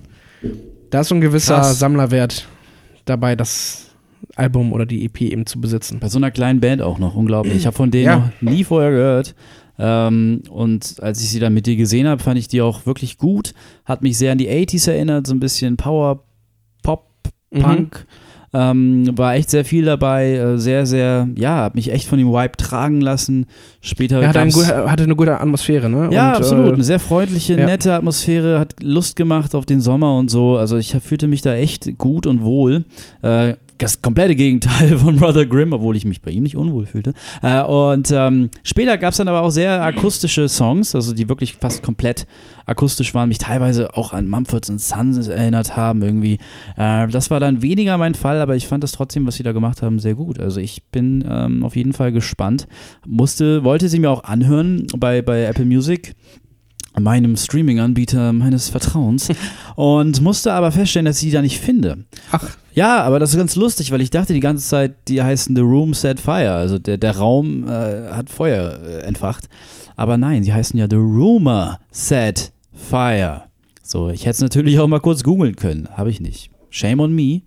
da 0.90 1.01
ist 1.03 1.09
so 1.09 1.14
ein 1.14 1.20
gewisser 1.20 1.57
Krass. 1.57 1.79
Sammlerwert 1.79 2.48
dabei, 3.05 3.37
das 3.37 3.94
Album 4.35 4.72
oder 4.72 4.85
die 4.87 5.05
EP 5.05 5.20
eben 5.22 5.46
zu 5.46 5.61
besitzen. 5.61 6.01
Bei 6.01 6.09
so 6.09 6.18
einer 6.18 6.31
kleinen 6.33 6.59
Band 6.61 6.83
auch 6.83 6.98
noch, 6.98 7.14
unglaublich. 7.14 7.55
Ich 7.55 7.66
habe 7.66 7.77
von 7.77 7.90
denen 7.92 8.05
Ja. 8.07 8.16
noch 8.40 8.51
nie 8.53 8.64
vorher 8.64 8.90
gehört. 8.90 9.35
Ähm, 9.79 10.42
und 10.51 10.96
als 11.01 11.22
ich 11.22 11.31
sie 11.31 11.38
dann 11.38 11.55
mit 11.55 11.66
dir 11.66 11.77
gesehen 11.77 12.09
habe, 12.09 12.20
fand 12.20 12.37
ich 12.37 12.48
die 12.48 12.61
auch 12.62 12.85
wirklich 12.85 13.16
gut. 13.16 13.55
Hat 13.85 14.03
mich 14.03 14.18
sehr 14.18 14.33
an 14.33 14.38
die 14.38 14.48
80s 14.48 14.88
erinnert, 14.90 15.29
so 15.29 15.35
ein 15.35 15.38
bisschen 15.40 15.77
Power, 15.77 16.24
Pop, 16.83 17.07
Mhm. 17.50 17.61
Punk. 17.62 18.06
Ähm, 18.54 19.11
war 19.18 19.34
echt 19.34 19.50
sehr 19.50 19.62
viel 19.66 19.84
dabei, 19.84 20.32
äh, 20.32 20.58
sehr, 20.58 20.87
sehr, 20.87 21.28
ja, 21.37 21.64
hat 21.64 21.74
mich 21.74 21.92
echt 21.92 22.08
von 22.08 22.18
dem 22.18 22.28
Vibe 22.28 22.56
tragen 22.56 23.02
lassen. 23.02 23.44
Später 23.82 24.22
Er 24.22 24.28
hatte, 24.30 24.40
einen, 24.40 24.50
gab's- 24.50 24.68
gu- 24.68 24.88
hatte 24.88 25.02
eine 25.02 25.14
gute 25.16 25.38
Atmosphäre, 25.38 25.90
ne? 25.90 26.08
ja, 26.11 26.30
und, 26.30 26.37
absolut. 26.38 26.72
Eine 26.72 26.78
Äh, 26.80 26.84
sehr 26.84 26.98
freundliche, 26.98 27.58
ja. 27.58 27.66
nette 27.66 27.92
Atmosphäre, 27.92 28.58
hat 28.58 28.76
Lust 28.82 29.16
gemacht 29.16 29.54
auf 29.54 29.66
den 29.66 29.82
Sommer 29.82 30.16
und 30.16 30.30
so. 30.30 30.56
Also 30.56 30.78
ich 30.78 30.94
hab- 30.94 31.02
fühlte 31.02 31.28
mich 31.28 31.42
da 31.42 31.54
echt 31.54 31.98
gut 31.98 32.26
und 32.26 32.42
wohl. 32.42 32.87
Äh, 33.20 33.52
das 33.78 34.02
komplette 34.02 34.34
Gegenteil 34.34 34.98
von 34.98 35.16
Brother 35.16 35.46
Grimm, 35.46 35.72
obwohl 35.72 35.96
ich 35.96 36.04
mich 36.04 36.20
bei 36.20 36.30
ihm 36.30 36.42
nicht 36.42 36.56
unwohl 36.56 36.86
fühlte. 36.86 37.14
Äh, 37.42 37.62
und 37.62 38.10
ähm, 38.10 38.50
später 38.62 38.98
gab 38.98 39.12
es 39.12 39.18
dann 39.18 39.28
aber 39.28 39.42
auch 39.42 39.50
sehr 39.50 39.82
akustische 39.82 40.48
Songs, 40.48 40.94
also 40.94 41.14
die 41.14 41.28
wirklich 41.28 41.54
fast 41.54 41.82
komplett 41.82 42.26
akustisch 42.66 43.14
waren, 43.14 43.28
mich 43.28 43.38
teilweise 43.38 43.96
auch 43.96 44.12
an 44.12 44.28
Mumford 44.28 44.64
Sons 44.66 45.28
erinnert 45.28 45.76
haben 45.76 46.02
irgendwie. 46.02 46.38
Äh, 46.76 47.08
das 47.08 47.30
war 47.30 47.40
dann 47.40 47.62
weniger 47.62 47.96
mein 47.98 48.14
Fall, 48.14 48.40
aber 48.40 48.56
ich 48.56 48.66
fand 48.66 48.84
das 48.84 48.92
trotzdem, 48.92 49.26
was 49.26 49.36
sie 49.36 49.42
da 49.42 49.52
gemacht 49.52 49.82
haben, 49.82 49.98
sehr 49.98 50.14
gut. 50.14 50.38
Also 50.38 50.60
ich 50.60 50.84
bin 50.84 51.24
ähm, 51.28 51.64
auf 51.64 51.76
jeden 51.76 51.92
Fall 51.92 52.12
gespannt. 52.12 52.68
Musste, 53.06 53.64
wollte 53.64 53.88
sie 53.88 53.98
mir 53.98 54.10
auch 54.10 54.24
anhören 54.24 54.86
bei, 54.98 55.22
bei 55.22 55.44
Apple 55.44 55.64
Music. 55.64 56.14
Meinem 57.00 57.37
Streaming-Anbieter 57.37 58.32
meines 58.32 58.68
Vertrauens 58.68 59.28
und 59.76 60.20
musste 60.20 60.52
aber 60.52 60.72
feststellen, 60.72 61.06
dass 61.06 61.18
ich 61.18 61.28
die 61.28 61.32
da 61.32 61.42
nicht 61.42 61.61
finde. 61.61 62.04
Ach. 62.32 62.48
Ja, 62.74 63.02
aber 63.02 63.18
das 63.18 63.30
ist 63.30 63.37
ganz 63.38 63.56
lustig, 63.56 63.90
weil 63.90 64.00
ich 64.00 64.11
dachte 64.11 64.32
die 64.32 64.40
ganze 64.40 64.66
Zeit, 64.66 65.08
die 65.08 65.20
heißen 65.20 65.56
The 65.56 65.62
Room 65.62 65.94
Set 65.94 66.20
Fire, 66.20 66.52
also 66.52 66.78
der, 66.78 66.96
der 66.96 67.16
Raum 67.16 67.66
äh, 67.66 68.11
hat 68.12 68.30
Feuer 68.30 68.78
äh, 68.82 69.00
entfacht. 69.02 69.48
Aber 69.96 70.16
nein, 70.16 70.44
sie 70.44 70.52
heißen 70.52 70.78
ja 70.78 70.87
The 70.88 70.96
Rumor 70.96 71.80
Set 71.90 72.52
Fire. 72.72 73.42
So, 73.82 74.11
ich 74.11 74.22
hätte 74.22 74.37
es 74.37 74.40
natürlich 74.40 74.78
auch 74.78 74.87
mal 74.87 75.00
kurz 75.00 75.24
googeln 75.24 75.56
können, 75.56 75.88
habe 75.96 76.11
ich 76.11 76.20
nicht. 76.20 76.50
Shame 76.70 77.00
on 77.00 77.14
me. 77.14 77.42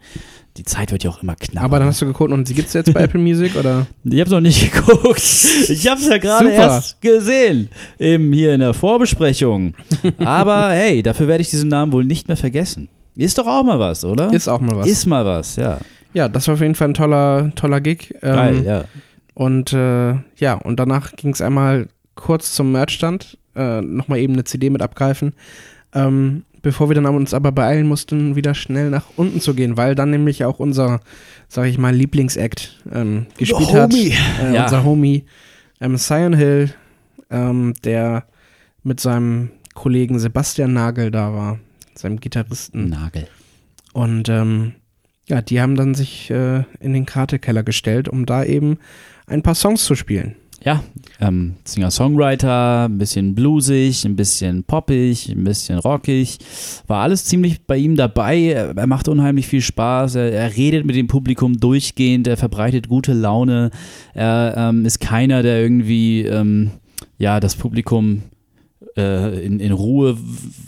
Die 0.57 0.63
Zeit 0.63 0.91
wird 0.91 1.03
ja 1.03 1.09
auch 1.09 1.23
immer 1.23 1.35
knapper. 1.35 1.63
Aber 1.65 1.79
dann 1.79 1.87
hast 1.87 2.01
du 2.01 2.05
geguckt 2.05 2.31
und 2.31 2.47
sie 2.47 2.53
gibt 2.53 2.67
es 2.67 2.73
jetzt 2.73 2.93
bei 2.93 3.01
Apple 3.03 3.21
Music 3.21 3.55
oder? 3.55 3.87
Ich 4.03 4.19
habe 4.19 4.29
noch 4.29 4.41
nicht 4.41 4.71
geguckt. 4.73 5.21
Ich 5.69 5.87
habe 5.87 6.01
es 6.01 6.07
ja 6.07 6.17
gerade 6.17 6.51
erst 6.51 7.01
gesehen. 7.01 7.69
Eben 7.97 8.33
hier 8.33 8.53
in 8.53 8.59
der 8.59 8.73
Vorbesprechung. 8.73 9.75
Aber 10.17 10.69
hey, 10.71 11.01
dafür 11.01 11.27
werde 11.27 11.41
ich 11.41 11.49
diesen 11.49 11.69
Namen 11.69 11.93
wohl 11.93 12.03
nicht 12.03 12.27
mehr 12.27 12.37
vergessen. 12.37 12.89
Ist 13.15 13.37
doch 13.37 13.47
auch 13.47 13.63
mal 13.63 13.79
was, 13.79 14.03
oder? 14.03 14.33
Ist 14.33 14.47
auch 14.47 14.59
mal 14.59 14.75
was. 14.75 14.87
Ist 14.87 15.05
mal 15.05 15.25
was, 15.25 15.55
ja. 15.55 15.79
ja, 16.13 16.27
das 16.27 16.47
war 16.47 16.55
auf 16.55 16.61
jeden 16.61 16.75
Fall 16.75 16.89
ein 16.89 16.93
toller, 16.93 17.51
toller 17.55 17.81
Gig. 17.81 18.13
Ähm, 18.21 18.35
Geil, 18.35 18.63
ja. 18.65 18.83
Und 19.33 19.73
äh, 19.73 20.15
ja, 20.37 20.53
und 20.55 20.79
danach 20.79 21.15
ging 21.15 21.31
es 21.31 21.41
einmal 21.41 21.87
kurz 22.15 22.53
zum 22.53 22.71
Merchstand, 22.71 23.37
äh, 23.55 23.81
nochmal 23.81 24.19
eben 24.19 24.33
eine 24.33 24.43
CD 24.43 24.69
mit 24.69 24.81
abgreifen, 24.81 25.33
ähm, 25.93 26.43
bevor 26.61 26.89
wir 26.89 26.95
dann 26.95 27.05
uns 27.05 27.33
aber 27.33 27.51
beeilen 27.51 27.87
mussten, 27.87 28.35
wieder 28.35 28.53
schnell 28.53 28.89
nach 28.89 29.05
unten 29.15 29.41
zu 29.41 29.53
gehen, 29.53 29.77
weil 29.77 29.95
dann 29.95 30.09
nämlich 30.09 30.45
auch 30.45 30.59
unser, 30.59 30.99
sag 31.47 31.65
ich 31.65 31.77
mal, 31.77 31.93
Lieblingsact 31.93 32.81
ähm, 32.91 33.27
gespielt 33.37 33.73
hat. 33.73 33.91
Homie. 33.91 34.13
Äh, 34.41 34.53
Ja. 34.53 34.63
Unser 34.63 34.83
Homie 34.83 35.25
ähm, 35.79 35.97
Cyan 35.97 36.33
Hill, 36.33 36.73
ähm, 37.29 37.73
der 37.83 38.25
mit 38.83 38.99
seinem 38.99 39.51
Kollegen 39.73 40.19
Sebastian 40.19 40.73
Nagel 40.73 41.11
da 41.11 41.33
war, 41.33 41.59
seinem 41.95 42.19
Gitarristen. 42.19 42.89
Nagel. 42.89 43.27
Und 43.93 44.29
ähm, 44.29 44.73
ja, 45.27 45.41
die 45.41 45.61
haben 45.61 45.75
dann 45.75 45.95
sich 45.95 46.29
äh, 46.29 46.63
in 46.79 46.93
den 46.93 47.05
Kratekeller 47.05 47.63
gestellt, 47.63 48.09
um 48.09 48.25
da 48.25 48.43
eben 48.43 48.77
ein 49.27 49.43
paar 49.43 49.55
Songs 49.55 49.85
zu 49.85 49.95
spielen. 49.95 50.35
Ja, 50.63 50.83
ähm, 51.19 51.55
Singer-Songwriter, 51.63 52.85
ein 52.85 52.99
bisschen 52.99 53.33
bluesig, 53.33 54.05
ein 54.05 54.15
bisschen 54.15 54.63
poppig, 54.63 55.29
ein 55.29 55.43
bisschen 55.43 55.79
rockig. 55.79 56.37
War 56.85 57.01
alles 57.01 57.25
ziemlich 57.25 57.65
bei 57.65 57.77
ihm 57.77 57.95
dabei. 57.95 58.73
Er, 58.75 58.85
macht 58.85 59.07
unheimlich 59.07 59.47
viel 59.47 59.61
Spaß. 59.61 60.15
Er, 60.15 60.31
er 60.31 60.55
redet 60.55 60.85
mit 60.85 60.95
dem 60.95 61.07
Publikum 61.07 61.59
durchgehend. 61.59 62.27
Er 62.27 62.37
verbreitet 62.37 62.89
gute 62.89 63.13
Laune. 63.13 63.71
Er 64.13 64.53
ähm, 64.55 64.85
ist 64.85 64.99
keiner, 64.99 65.41
der 65.41 65.61
irgendwie 65.61 66.25
ähm, 66.25 66.69
ja, 67.17 67.39
das 67.39 67.55
Publikum 67.55 68.21
äh, 68.95 69.43
in, 69.43 69.59
in 69.59 69.71
Ruhe 69.71 70.15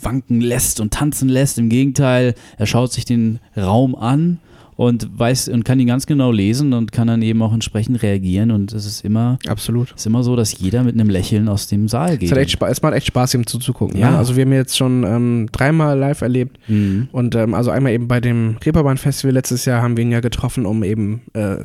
wanken 0.02 0.40
lässt 0.40 0.80
und 0.80 0.92
tanzen 0.92 1.28
lässt. 1.28 1.56
Im 1.56 1.68
Gegenteil, 1.68 2.34
er 2.58 2.66
schaut 2.66 2.92
sich 2.92 3.04
den 3.04 3.38
Raum 3.56 3.94
an 3.94 4.40
und 4.76 5.08
weiß 5.18 5.48
und 5.50 5.64
kann 5.64 5.78
ihn 5.78 5.86
ganz 5.86 6.06
genau 6.06 6.32
lesen 6.32 6.72
und 6.72 6.90
kann 6.92 7.06
dann 7.06 7.22
eben 7.22 7.40
auch 7.42 7.52
entsprechend 7.52 8.02
reagieren. 8.02 8.50
Und 8.50 8.72
es 8.72 8.86
ist 8.86 9.04
immer, 9.04 9.38
Absolut. 9.46 9.92
ist 9.92 10.06
immer 10.06 10.22
so, 10.22 10.34
dass 10.36 10.58
jeder 10.58 10.82
mit 10.82 10.94
einem 10.94 11.08
Lächeln 11.10 11.48
aus 11.48 11.68
dem 11.68 11.86
Saal 11.88 12.14
Es, 12.14 12.18
geht. 12.18 12.30
hat 12.32 12.38
echt 12.38 12.50
Spaß, 12.52 12.70
es 12.72 12.82
macht 12.82 12.94
echt 12.94 13.06
Spaß, 13.06 13.34
ihm 13.34 13.46
zuzugucken. 13.46 13.98
Ja. 13.98 14.10
Ne? 14.10 14.18
Also 14.18 14.36
wir 14.36 14.44
haben 14.44 14.52
jetzt 14.52 14.76
schon 14.76 15.04
ähm, 15.04 15.48
dreimal 15.52 15.98
live 15.98 16.20
erlebt 16.22 16.58
Mhm. 16.68 17.08
und 17.12 17.34
ähm, 17.34 17.54
also 17.54 17.70
einmal 17.70 17.92
eben 17.92 18.08
bei 18.08 18.20
dem 18.20 18.56
Reeperbahn 18.64 18.96
Festival 18.96 19.32
letztes 19.34 19.64
Jahr 19.64 19.82
haben 19.82 19.96
wir 19.96 20.02
ihn 20.04 20.12
ja 20.12 20.20
getroffen, 20.20 20.66
um 20.66 20.82
eben 20.82 21.22
äh, 21.34 21.58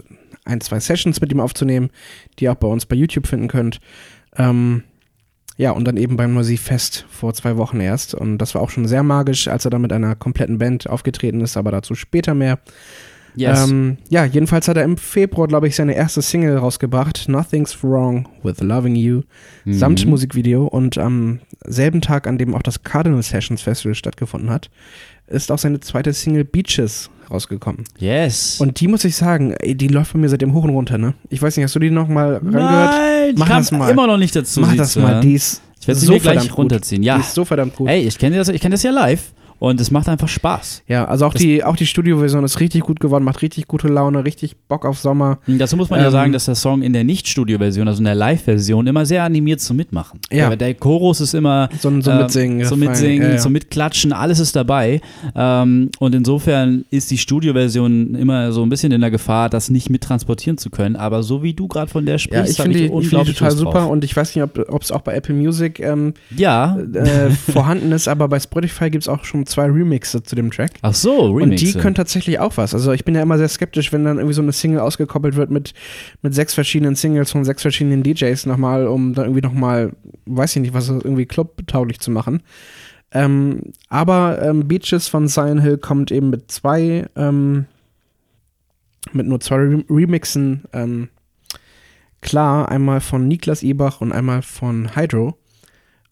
ein, 0.45 0.61
zwei 0.61 0.79
Sessions 0.79 1.21
mit 1.21 1.31
ihm 1.31 1.39
aufzunehmen, 1.39 1.89
die 2.39 2.45
ihr 2.45 2.51
auch 2.51 2.55
bei 2.55 2.67
uns 2.67 2.85
bei 2.85 2.95
YouTube 2.95 3.27
finden 3.27 3.47
könnt. 3.47 3.79
Ähm, 4.37 4.83
ja, 5.59 5.71
und 5.71 5.83
dann 5.83 5.97
eben 5.97 6.15
beim 6.15 6.31
Musikfest 6.31 7.05
vor 7.09 7.33
zwei 7.33 7.57
Wochen 7.57 7.81
erst. 7.81 8.15
Und 8.15 8.37
das 8.37 8.55
war 8.55 8.61
auch 8.61 8.69
schon 8.69 8.87
sehr 8.87 9.03
magisch, 9.03 9.49
als 9.49 9.65
er 9.65 9.71
da 9.71 9.77
mit 9.77 9.91
einer 9.91 10.15
kompletten 10.15 10.57
Band 10.57 10.89
aufgetreten 10.89 11.41
ist, 11.41 11.57
aber 11.57 11.69
dazu 11.71 11.95
später 11.95 12.33
mehr. 12.33 12.59
Yes. 13.35 13.69
Ähm, 13.69 13.97
ja, 14.09 14.23
jedenfalls 14.23 14.69
hat 14.69 14.77
er 14.77 14.85
im 14.85 14.95
Februar, 14.95 15.49
glaube 15.49 15.67
ich, 15.67 15.75
seine 15.75 15.95
erste 15.95 16.21
Single 16.21 16.55
rausgebracht, 16.57 17.27
Nothing's 17.27 17.83
Wrong 17.83 18.29
with 18.41 18.61
Loving 18.61 18.95
You, 18.95 19.23
Mhm. 19.65 19.73
samt 19.73 20.05
Musikvideo. 20.05 20.65
Und 20.65 20.97
am 20.97 21.41
selben 21.65 21.99
Tag, 21.99 22.25
an 22.25 22.37
dem 22.37 22.55
auch 22.55 22.63
das 22.63 22.83
Cardinal 22.83 23.21
Sessions 23.21 23.61
Festival 23.61 23.95
stattgefunden 23.95 24.49
hat, 24.49 24.69
ist 25.27 25.51
auch 25.51 25.59
seine 25.59 25.81
zweite 25.81 26.13
Single 26.13 26.45
Beaches 26.45 27.09
rausgekommen. 27.31 27.83
Yes. 27.99 28.59
Und 28.59 28.79
die 28.79 28.87
muss 28.87 29.03
ich 29.05 29.15
sagen, 29.15 29.55
die 29.63 29.87
läuft 29.87 30.13
bei 30.13 30.19
mir 30.19 30.29
seitdem 30.29 30.53
hoch 30.53 30.63
und 30.63 30.71
runter, 30.71 30.97
ne? 30.97 31.13
Ich 31.29 31.41
weiß 31.41 31.55
nicht, 31.57 31.63
hast 31.65 31.75
du 31.75 31.79
die 31.79 31.89
noch 31.91 32.07
mal 32.07 32.35
reingehört? 32.35 32.91
Nein, 32.91 33.33
Mach 33.37 33.47
das 33.49 33.71
mal. 33.71 33.89
immer 33.89 34.07
noch 34.07 34.17
nicht 34.17 34.35
dazu. 34.35 34.61
Mach 34.61 34.75
das 34.75 34.95
mal, 34.95 35.21
die 35.21 35.33
ist 35.35 35.61
Ich 35.81 35.87
werde 35.87 35.99
sie 35.99 36.05
so 36.07 36.13
mir 36.13 36.19
gleich 36.19 36.49
gut. 36.49 36.57
runterziehen. 36.57 37.03
Ja. 37.03 37.15
Die 37.15 37.21
ist 37.21 37.33
so 37.33 37.45
verdammt 37.45 37.75
gut. 37.75 37.87
Ey, 37.89 38.01
ich 38.07 38.17
kenne 38.17 38.37
das, 38.37 38.49
ich 38.49 38.59
kenn 38.61 38.71
das 38.71 38.83
ja 38.83 38.91
live 38.91 39.31
und 39.59 39.79
es 39.81 39.91
macht 39.91 40.09
einfach 40.09 40.27
Spaß. 40.27 40.83
Ja, 40.87 41.05
also 41.05 41.25
auch 41.25 41.33
Das- 41.33 41.41
die, 41.41 41.63
auch 41.63 41.75
die 41.75 41.85
Studioversion 41.85 42.43
ist 42.43 42.59
richtig 42.59 42.81
gut 42.81 42.99
geworden, 42.99 43.23
macht 43.23 43.41
richtig 43.41 43.67
gute 43.67 43.87
Laune, 43.87 44.25
richtig 44.25 44.55
Bock 44.67 44.85
auf 44.85 44.97
Sommer. 44.99 45.39
Dazu 45.47 45.75
muss 45.77 45.89
man 45.89 45.99
ja 45.99 46.07
Ähm, 46.07 46.11
sagen, 46.11 46.31
dass 46.33 46.45
der 46.45 46.55
Song 46.55 46.81
in 46.81 46.93
der 46.93 47.03
Nicht-Studio-Version, 47.03 47.87
also 47.87 47.99
in 47.99 48.05
der 48.05 48.15
Live-Version, 48.15 48.87
immer 48.87 49.05
sehr 49.05 49.23
animiert 49.23 49.61
zum 49.61 49.77
Mitmachen. 49.77 50.19
Ja. 50.31 50.47
Der, 50.49 50.57
der 50.57 50.73
Chorus 50.75 51.21
ist 51.21 51.33
immer 51.33 51.69
So, 51.79 51.89
so 52.01 52.11
ähm, 52.11 52.17
mitsingen. 52.19 52.63
so 52.65 52.75
fein. 52.75 52.79
mitsingen, 52.87 53.21
Ja, 53.21 53.29
ja. 53.35 53.37
so 53.39 53.49
mitklatschen, 53.49 54.13
alles 54.13 54.39
ist 54.39 54.55
dabei. 54.55 55.01
Ähm, 55.35 55.89
und 55.99 56.15
insofern 56.15 56.85
ist 56.89 57.11
die 57.11 57.17
Studioversion 57.17 58.15
immer 58.15 58.51
so 58.51 58.63
ein 58.63 58.69
bisschen 58.69 58.91
in 58.91 59.01
der 59.01 59.11
Gefahr, 59.11 59.49
das 59.49 59.69
nicht 59.69 59.89
mittransportieren 59.89 60.57
zu 60.57 60.69
können. 60.69 60.95
Aber 60.95 61.23
so 61.23 61.43
wie 61.43 61.53
du 61.53 61.67
gerade 61.67 61.89
von 61.91 62.05
der 62.05 62.15
Ja, 62.15 62.19
sprichst, 62.19 62.51
ich 62.53 62.59
hab 62.59 62.65
finde 62.65 62.79
die, 62.79 62.85
ich 62.85 63.09
find 63.09 63.27
die 63.27 63.33
total 63.33 63.51
super 63.51 63.89
und 63.89 64.03
ich 64.03 64.15
weiß 64.15 64.35
nicht, 64.35 64.43
ob 64.69 64.81
es 64.81 64.91
auch 64.91 65.01
bei 65.01 65.13
Apple 65.15 65.35
Music 65.35 65.79
ähm, 65.79 66.13
Ja. 66.35 66.77
äh, 66.93 67.29
vorhanden 67.29 67.91
ist, 67.91 68.07
aber 68.07 68.27
bei 68.27 68.39
Spotify 68.39 68.89
gibt 68.89 69.03
es 69.03 69.07
auch 69.09 69.23
schon 69.23 69.45
zwei 69.49 69.65
Remixe 69.65 70.23
zu 70.23 70.35
dem 70.35 70.51
Track. 70.51 70.71
Ach 70.81 70.93
so, 70.93 71.33
Remix. 71.33 71.61
Und 71.61 71.61
die 71.61 71.73
können 71.79 71.95
tatsächlich 71.95 72.39
auch 72.39 72.57
was. 72.57 72.73
Also 72.73 72.91
ich 72.93 73.03
bin 73.03 73.15
ja 73.15 73.21
immer 73.21 73.37
sehr 73.37 73.49
skeptisch, 73.49 73.91
wenn 73.91 74.05
dann 74.05 74.17
irgendwie 74.17 74.33
so 74.33 74.41
eine 74.41 74.51
Single 74.51 74.79
ausgekoppelt 74.79 75.35
wird 75.35 75.49
mit, 75.49 75.73
mit 76.21 76.33
sechs 76.33 76.53
verschiedenen 76.53 76.95
Singles 76.95 77.31
von 77.31 77.43
sechs 77.43 77.61
verschiedenen 77.61 78.03
DJs 78.03 78.45
nochmal, 78.45 78.87
um 78.87 79.13
dann 79.13 79.25
irgendwie 79.25 79.41
nochmal, 79.41 79.91
weiß 80.25 80.55
ich 80.55 80.61
nicht, 80.61 80.73
was 80.73 80.89
irgendwie 80.89 81.25
clubtauglich 81.25 81.99
zu 81.99 82.11
machen. 82.11 82.43
Ähm, 83.11 83.73
aber 83.89 84.41
ähm, 84.41 84.67
Beaches 84.67 85.07
von 85.07 85.27
Zion 85.27 85.59
Hill 85.59 85.77
kommt 85.77 86.11
eben 86.11 86.29
mit 86.29 86.51
zwei, 86.51 87.07
ähm, 87.15 87.65
mit 89.13 89.27
nur 89.27 89.39
zwei 89.39 89.55
Rem 89.55 89.85
Remixen 89.89 90.63
ähm, 90.73 91.09
klar. 92.21 92.69
Einmal 92.69 93.01
von 93.01 93.27
Niklas 93.27 93.63
Ebach 93.63 94.01
und 94.01 94.11
einmal 94.11 94.41
von 94.41 94.95
Hydro. 94.95 95.37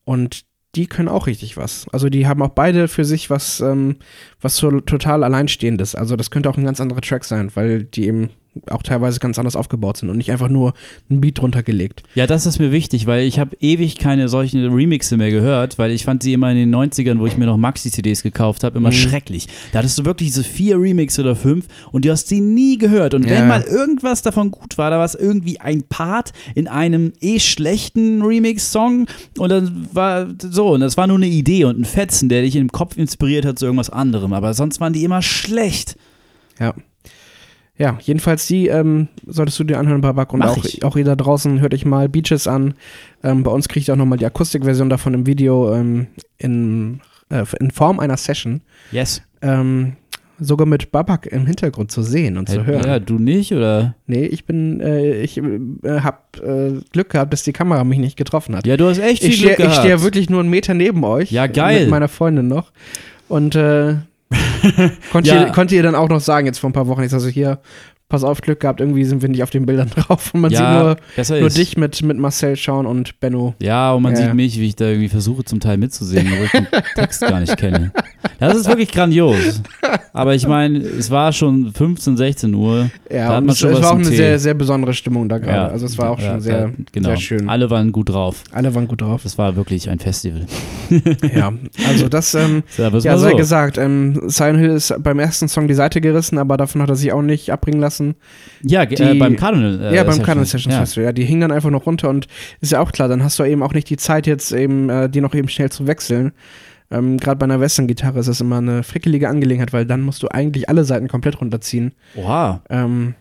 Und 0.05 0.46
die 0.77 0.87
können 0.87 1.09
auch 1.09 1.27
richtig 1.27 1.57
was. 1.57 1.87
Also 1.91 2.09
die 2.09 2.27
haben 2.27 2.41
auch 2.43 2.49
beide 2.49 2.87
für 2.87 3.03
sich 3.03 3.29
was, 3.29 3.59
ähm, 3.59 3.97
was 4.39 4.57
so 4.57 4.79
total 4.79 5.23
alleinstehendes. 5.23 5.95
Also 5.95 6.15
das 6.15 6.29
könnte 6.29 6.49
auch 6.49 6.57
ein 6.57 6.65
ganz 6.65 6.79
anderer 6.79 7.01
Track 7.01 7.25
sein, 7.25 7.51
weil 7.55 7.83
die 7.83 8.05
eben 8.05 8.29
auch 8.69 8.83
teilweise 8.83 9.19
ganz 9.19 9.37
anders 9.39 9.55
aufgebaut 9.55 9.97
sind 9.97 10.09
und 10.09 10.17
nicht 10.17 10.31
einfach 10.31 10.49
nur 10.49 10.73
ein 11.09 11.21
Beat 11.21 11.39
drunter 11.39 11.63
gelegt. 11.63 12.03
Ja, 12.15 12.27
das 12.27 12.45
ist 12.45 12.59
mir 12.59 12.71
wichtig, 12.71 13.07
weil 13.07 13.25
ich 13.25 13.39
habe 13.39 13.55
ewig 13.59 13.97
keine 13.97 14.29
solchen 14.29 14.65
Remixe 14.73 15.17
mehr 15.17 15.31
gehört, 15.31 15.77
weil 15.77 15.91
ich 15.91 16.03
fand 16.05 16.23
sie 16.23 16.33
immer 16.33 16.49
in 16.51 16.57
den 16.57 16.69
90ern, 16.73 17.19
wo 17.19 17.25
ich 17.27 17.37
mir 17.37 17.45
noch 17.45 17.57
Maxi-CDs 17.57 18.23
gekauft 18.23 18.63
habe, 18.63 18.77
immer 18.77 18.89
Mhm. 18.89 18.93
schrecklich. 18.93 19.47
Da 19.71 19.79
hattest 19.79 19.97
du 19.99 20.05
wirklich 20.05 20.29
diese 20.29 20.43
vier 20.43 20.79
Remixe 20.79 21.21
oder 21.21 21.35
fünf 21.35 21.65
und 21.91 22.05
du 22.05 22.11
hast 22.11 22.27
sie 22.27 22.41
nie 22.41 22.77
gehört. 22.77 23.13
Und 23.13 23.25
wenn 23.25 23.33
Ja. 23.33 23.45
mal 23.45 23.61
irgendwas 23.63 24.21
davon 24.21 24.51
gut 24.51 24.77
war, 24.77 24.89
da 24.89 24.97
war 24.97 25.05
es 25.05 25.15
irgendwie 25.15 25.59
ein 25.59 25.83
Part 25.83 26.33
in 26.55 26.67
einem 26.67 27.13
eh 27.21 27.39
schlechten 27.39 28.21
Remix-Song 28.21 29.07
und 29.37 29.49
dann 29.49 29.87
war 29.93 30.27
so, 30.39 30.69
und 30.69 30.79
das 30.81 30.97
war 30.97 31.07
nur 31.07 31.17
eine 31.17 31.27
Idee 31.27 31.65
und 31.65 31.79
ein 31.79 31.85
Fetzen, 31.85 32.29
der 32.29 32.41
dich 32.41 32.55
im 32.55 32.71
Kopf 32.71 32.97
inspiriert 32.97 33.45
hat 33.45 33.59
zu 33.59 33.65
irgendwas 33.65 33.89
anderem, 33.89 34.33
aber 34.33 34.53
sonst 34.53 34.79
waren 34.79 34.93
die 34.93 35.03
immer 35.03 35.21
schlecht. 35.21 35.95
Ja. 36.59 36.73
Ja, 37.77 37.97
jedenfalls 38.01 38.47
die 38.47 38.67
ähm, 38.67 39.07
solltest 39.25 39.59
du 39.59 39.63
dir 39.63 39.77
anhören, 39.79 40.01
Babak. 40.01 40.33
Und 40.33 40.39
Mach 40.39 40.57
auch, 40.57 40.65
ich. 40.65 40.83
auch 40.83 40.95
ihr 40.95 41.05
da 41.05 41.15
draußen 41.15 41.59
hört 41.59 41.73
euch 41.73 41.85
mal 41.85 42.09
Beaches 42.09 42.47
an. 42.47 42.73
Ähm, 43.23 43.43
bei 43.43 43.51
uns 43.51 43.67
kriegt 43.67 43.87
ihr 43.87 43.93
auch 43.93 43.97
nochmal 43.97 44.17
die 44.17 44.25
Akustikversion 44.25 44.89
davon 44.89 45.13
im 45.13 45.25
Video 45.25 45.73
ähm, 45.73 46.07
in, 46.37 47.01
äh, 47.29 47.43
in 47.59 47.71
Form 47.71 47.99
einer 47.99 48.17
Session. 48.17 48.61
Yes. 48.91 49.21
Ähm, 49.41 49.93
sogar 50.39 50.67
mit 50.67 50.91
Babak 50.91 51.25
im 51.27 51.45
Hintergrund 51.45 51.91
zu 51.91 52.01
sehen 52.01 52.37
und 52.37 52.49
zu 52.49 52.65
hören. 52.65 52.85
Ja, 52.85 52.99
du 52.99 53.19
nicht, 53.19 53.53
oder? 53.53 53.95
Nee, 54.05 54.25
ich 54.25 54.45
bin, 54.45 54.79
äh, 54.81 55.21
ich 55.21 55.37
äh, 55.37 56.01
hab 56.01 56.39
äh, 56.43 56.73
Glück 56.91 57.09
gehabt, 57.09 57.33
dass 57.33 57.43
die 57.43 57.53
Kamera 57.53 57.83
mich 57.83 57.99
nicht 57.99 58.17
getroffen 58.17 58.55
hat. 58.55 58.65
Ja, 58.67 58.77
du 58.77 58.87
hast 58.87 58.99
echt 58.99 59.23
viel 59.23 59.31
ich 59.31 59.41
Glück 59.41 59.53
stehe 59.53 59.67
gehabt. 59.67 59.81
steh 59.81 59.89
ja 59.89 60.01
wirklich 60.01 60.29
nur 60.29 60.39
einen 60.39 60.49
Meter 60.49 60.73
neben 60.73 61.03
euch. 61.03 61.31
Ja, 61.31 61.47
geil. 61.47 61.81
Mit 61.81 61.89
meiner 61.89 62.07
Freundin 62.07 62.47
noch. 62.47 62.71
Und 63.27 63.55
äh, 63.55 63.95
konnte, 65.11 65.29
Ja. 65.29 65.45
ihr, 65.45 65.51
konnte 65.51 65.75
ihr 65.75 65.83
dann 65.83 65.95
auch 65.95 66.09
noch 66.09 66.21
sagen, 66.21 66.45
jetzt 66.47 66.59
vor 66.59 66.69
ein 66.69 66.73
paar 66.73 66.87
Wochen, 66.87 67.03
ich 67.03 67.13
also 67.13 67.27
hier, 67.27 67.59
pass 68.09 68.23
auf, 68.23 68.41
Glück 68.41 68.61
gehabt, 68.61 68.79
irgendwie 68.79 69.03
sind 69.03 69.21
wir 69.21 69.29
nicht 69.29 69.43
auf 69.43 69.49
den 69.49 69.65
Bildern 69.65 69.89
drauf 69.95 70.33
und 70.33 70.41
man 70.41 70.51
ja, 70.51 70.95
sieht 71.17 71.29
nur, 71.29 71.39
nur 71.41 71.49
dich 71.49 71.75
mit, 71.77 72.01
mit 72.03 72.17
Marcel 72.17 72.55
schauen 72.55 72.85
und 72.85 73.19
Benno. 73.19 73.53
Ja, 73.61 73.91
und 73.93 74.03
man 74.03 74.13
Ja. 74.15 74.21
sieht 74.23 74.33
mich, 74.33 74.59
wie 74.59 74.67
ich 74.67 74.75
da 74.75 74.85
irgendwie 74.85 75.09
versuche 75.09 75.43
zum 75.43 75.59
Teil 75.59 75.77
mitzusingen, 75.77 76.31
obwohl 76.33 76.45
ich 76.45 76.51
den 76.51 76.67
Text 76.95 77.21
gar 77.21 77.39
nicht 77.39 77.57
kenne. 77.57 77.91
Das 78.39 78.55
ist 78.55 78.67
wirklich 78.67 78.91
grandios. 78.91 79.61
Aber 80.13 80.35
ich 80.35 80.47
meine, 80.47 80.79
es 80.79 81.09
war 81.11 81.33
schon 81.33 81.73
15, 81.73 82.17
16 82.17 82.53
Uhr. 82.53 82.89
Da 83.09 83.15
Ja, 83.15 83.27
hat 83.29 83.37
und 83.39 83.45
man 83.47 83.53
es, 83.53 83.59
schon 83.59 83.69
es 83.71 83.75
was 83.77 83.83
war 83.83 83.91
auch 83.91 83.95
eine 83.95 84.09
Tee. 84.09 84.15
sehr, 84.15 84.39
sehr 84.39 84.53
besondere 84.53 84.93
Stimmung 84.93 85.27
da 85.27 85.37
gerade. 85.39 85.57
Ja, 85.57 85.67
also 85.67 85.85
es 85.85 85.97
war 85.97 86.11
auch 86.11 86.19
schon 86.19 86.39
sehr, 86.39 86.71
genau. 86.91 87.09
sehr 87.09 87.17
schön. 87.17 87.49
Alle 87.49 87.69
waren 87.69 87.91
gut 87.91 88.09
drauf. 88.09 88.43
Alle 88.51 88.73
waren 88.75 88.87
gut 88.87 89.01
drauf. 89.01 89.21
Das 89.23 89.37
war 89.37 89.55
wirklich 89.55 89.89
ein 89.89 89.99
Festival. 89.99 90.45
ja, 91.33 91.51
also 91.87 92.07
das, 92.09 92.33
ähm, 92.35 92.63
Ja, 92.77 93.17
sei 93.17 93.31
so. 93.31 93.35
gesagt, 93.37 93.77
ähm, 93.77 94.21
Silent 94.27 94.59
Hill 94.59 94.71
ist 94.71 94.93
beim 94.99 95.19
ersten 95.19 95.47
Song 95.47 95.67
die 95.67 95.73
Seite 95.73 95.99
gerissen, 96.01 96.37
aber 96.37 96.57
davon 96.57 96.81
hat 96.81 96.89
er 96.89 96.95
sich 96.95 97.11
auch 97.11 97.21
nicht 97.21 97.51
abbringen 97.51 97.79
lassen. 97.81 97.96
Ja, 98.63 98.85
ge- 98.85 98.97
äh, 98.99 99.13
die- 99.13 99.19
beim 99.19 99.35
Cardinal. 99.35 99.79
Äh, 99.81 99.95
ja, 99.95 100.03
beim 100.03 100.11
Sessions. 100.13 100.25
Cardinal 100.25 100.45
Sessions 100.45 100.73
ja. 100.73 100.79
Festival. 100.79 101.05
Ja, 101.05 101.11
die 101.11 101.25
hingen 101.25 101.41
dann 101.41 101.51
einfach 101.51 101.69
noch 101.69 101.85
runter 101.85 102.09
und 102.09 102.27
ist 102.61 102.71
ja 102.71 102.79
auch 102.79 102.91
klar, 102.91 103.07
dann 103.07 103.23
hast 103.23 103.37
du 103.39 103.43
eben 103.43 103.63
auch 103.63 103.73
nicht 103.73 103.89
die 103.89 103.97
Zeit 103.97 104.27
jetzt 104.27 104.51
eben, 104.51 104.89
äh, 104.89 105.09
die 105.09 105.21
noch 105.21 105.33
eben 105.35 105.47
schnell 105.49 105.71
zu 105.71 105.87
wechseln. 105.87 106.31
Ähm, 106.89 107.17
Gerade 107.17 107.37
bei 107.37 107.43
einer 107.43 107.59
Western-Gitarre 107.59 108.19
ist 108.19 108.27
das 108.29 108.39
immer 108.39 108.57
eine 108.59 108.81
frickelige 108.83 109.27
Angelegenheit, 109.29 109.73
weil 109.73 109.85
dann 109.85 110.01
musst 110.01 110.23
du 110.23 110.29
eigentlich 110.29 110.69
alle 110.69 110.85
Seiten 110.85 111.07
komplett 111.09 111.41
runterziehen. 111.41 111.91
Oha, 112.15 112.61
Ähm, 112.69 113.15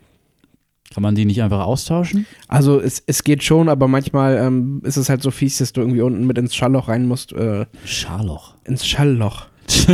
kann 0.94 1.02
man 1.02 1.16
die 1.16 1.24
nicht 1.24 1.42
einfach 1.42 1.64
austauschen? 1.66 2.26
also 2.46 2.80
es, 2.80 3.02
es 3.06 3.24
geht 3.24 3.42
schon, 3.42 3.68
aber 3.68 3.88
manchmal 3.88 4.36
ähm, 4.36 4.80
ist 4.84 4.96
es 4.96 5.08
halt 5.08 5.20
so 5.20 5.32
fies, 5.32 5.58
dass 5.58 5.72
du 5.72 5.80
irgendwie 5.80 6.00
unten 6.00 6.26
mit 6.28 6.38
ins 6.38 6.54
Schallloch 6.54 6.86
rein 6.88 7.06
musst. 7.08 7.32
Äh, 7.32 7.66
Scharloch. 7.84 8.54
ins 8.64 8.86
Schallloch. 8.86 9.46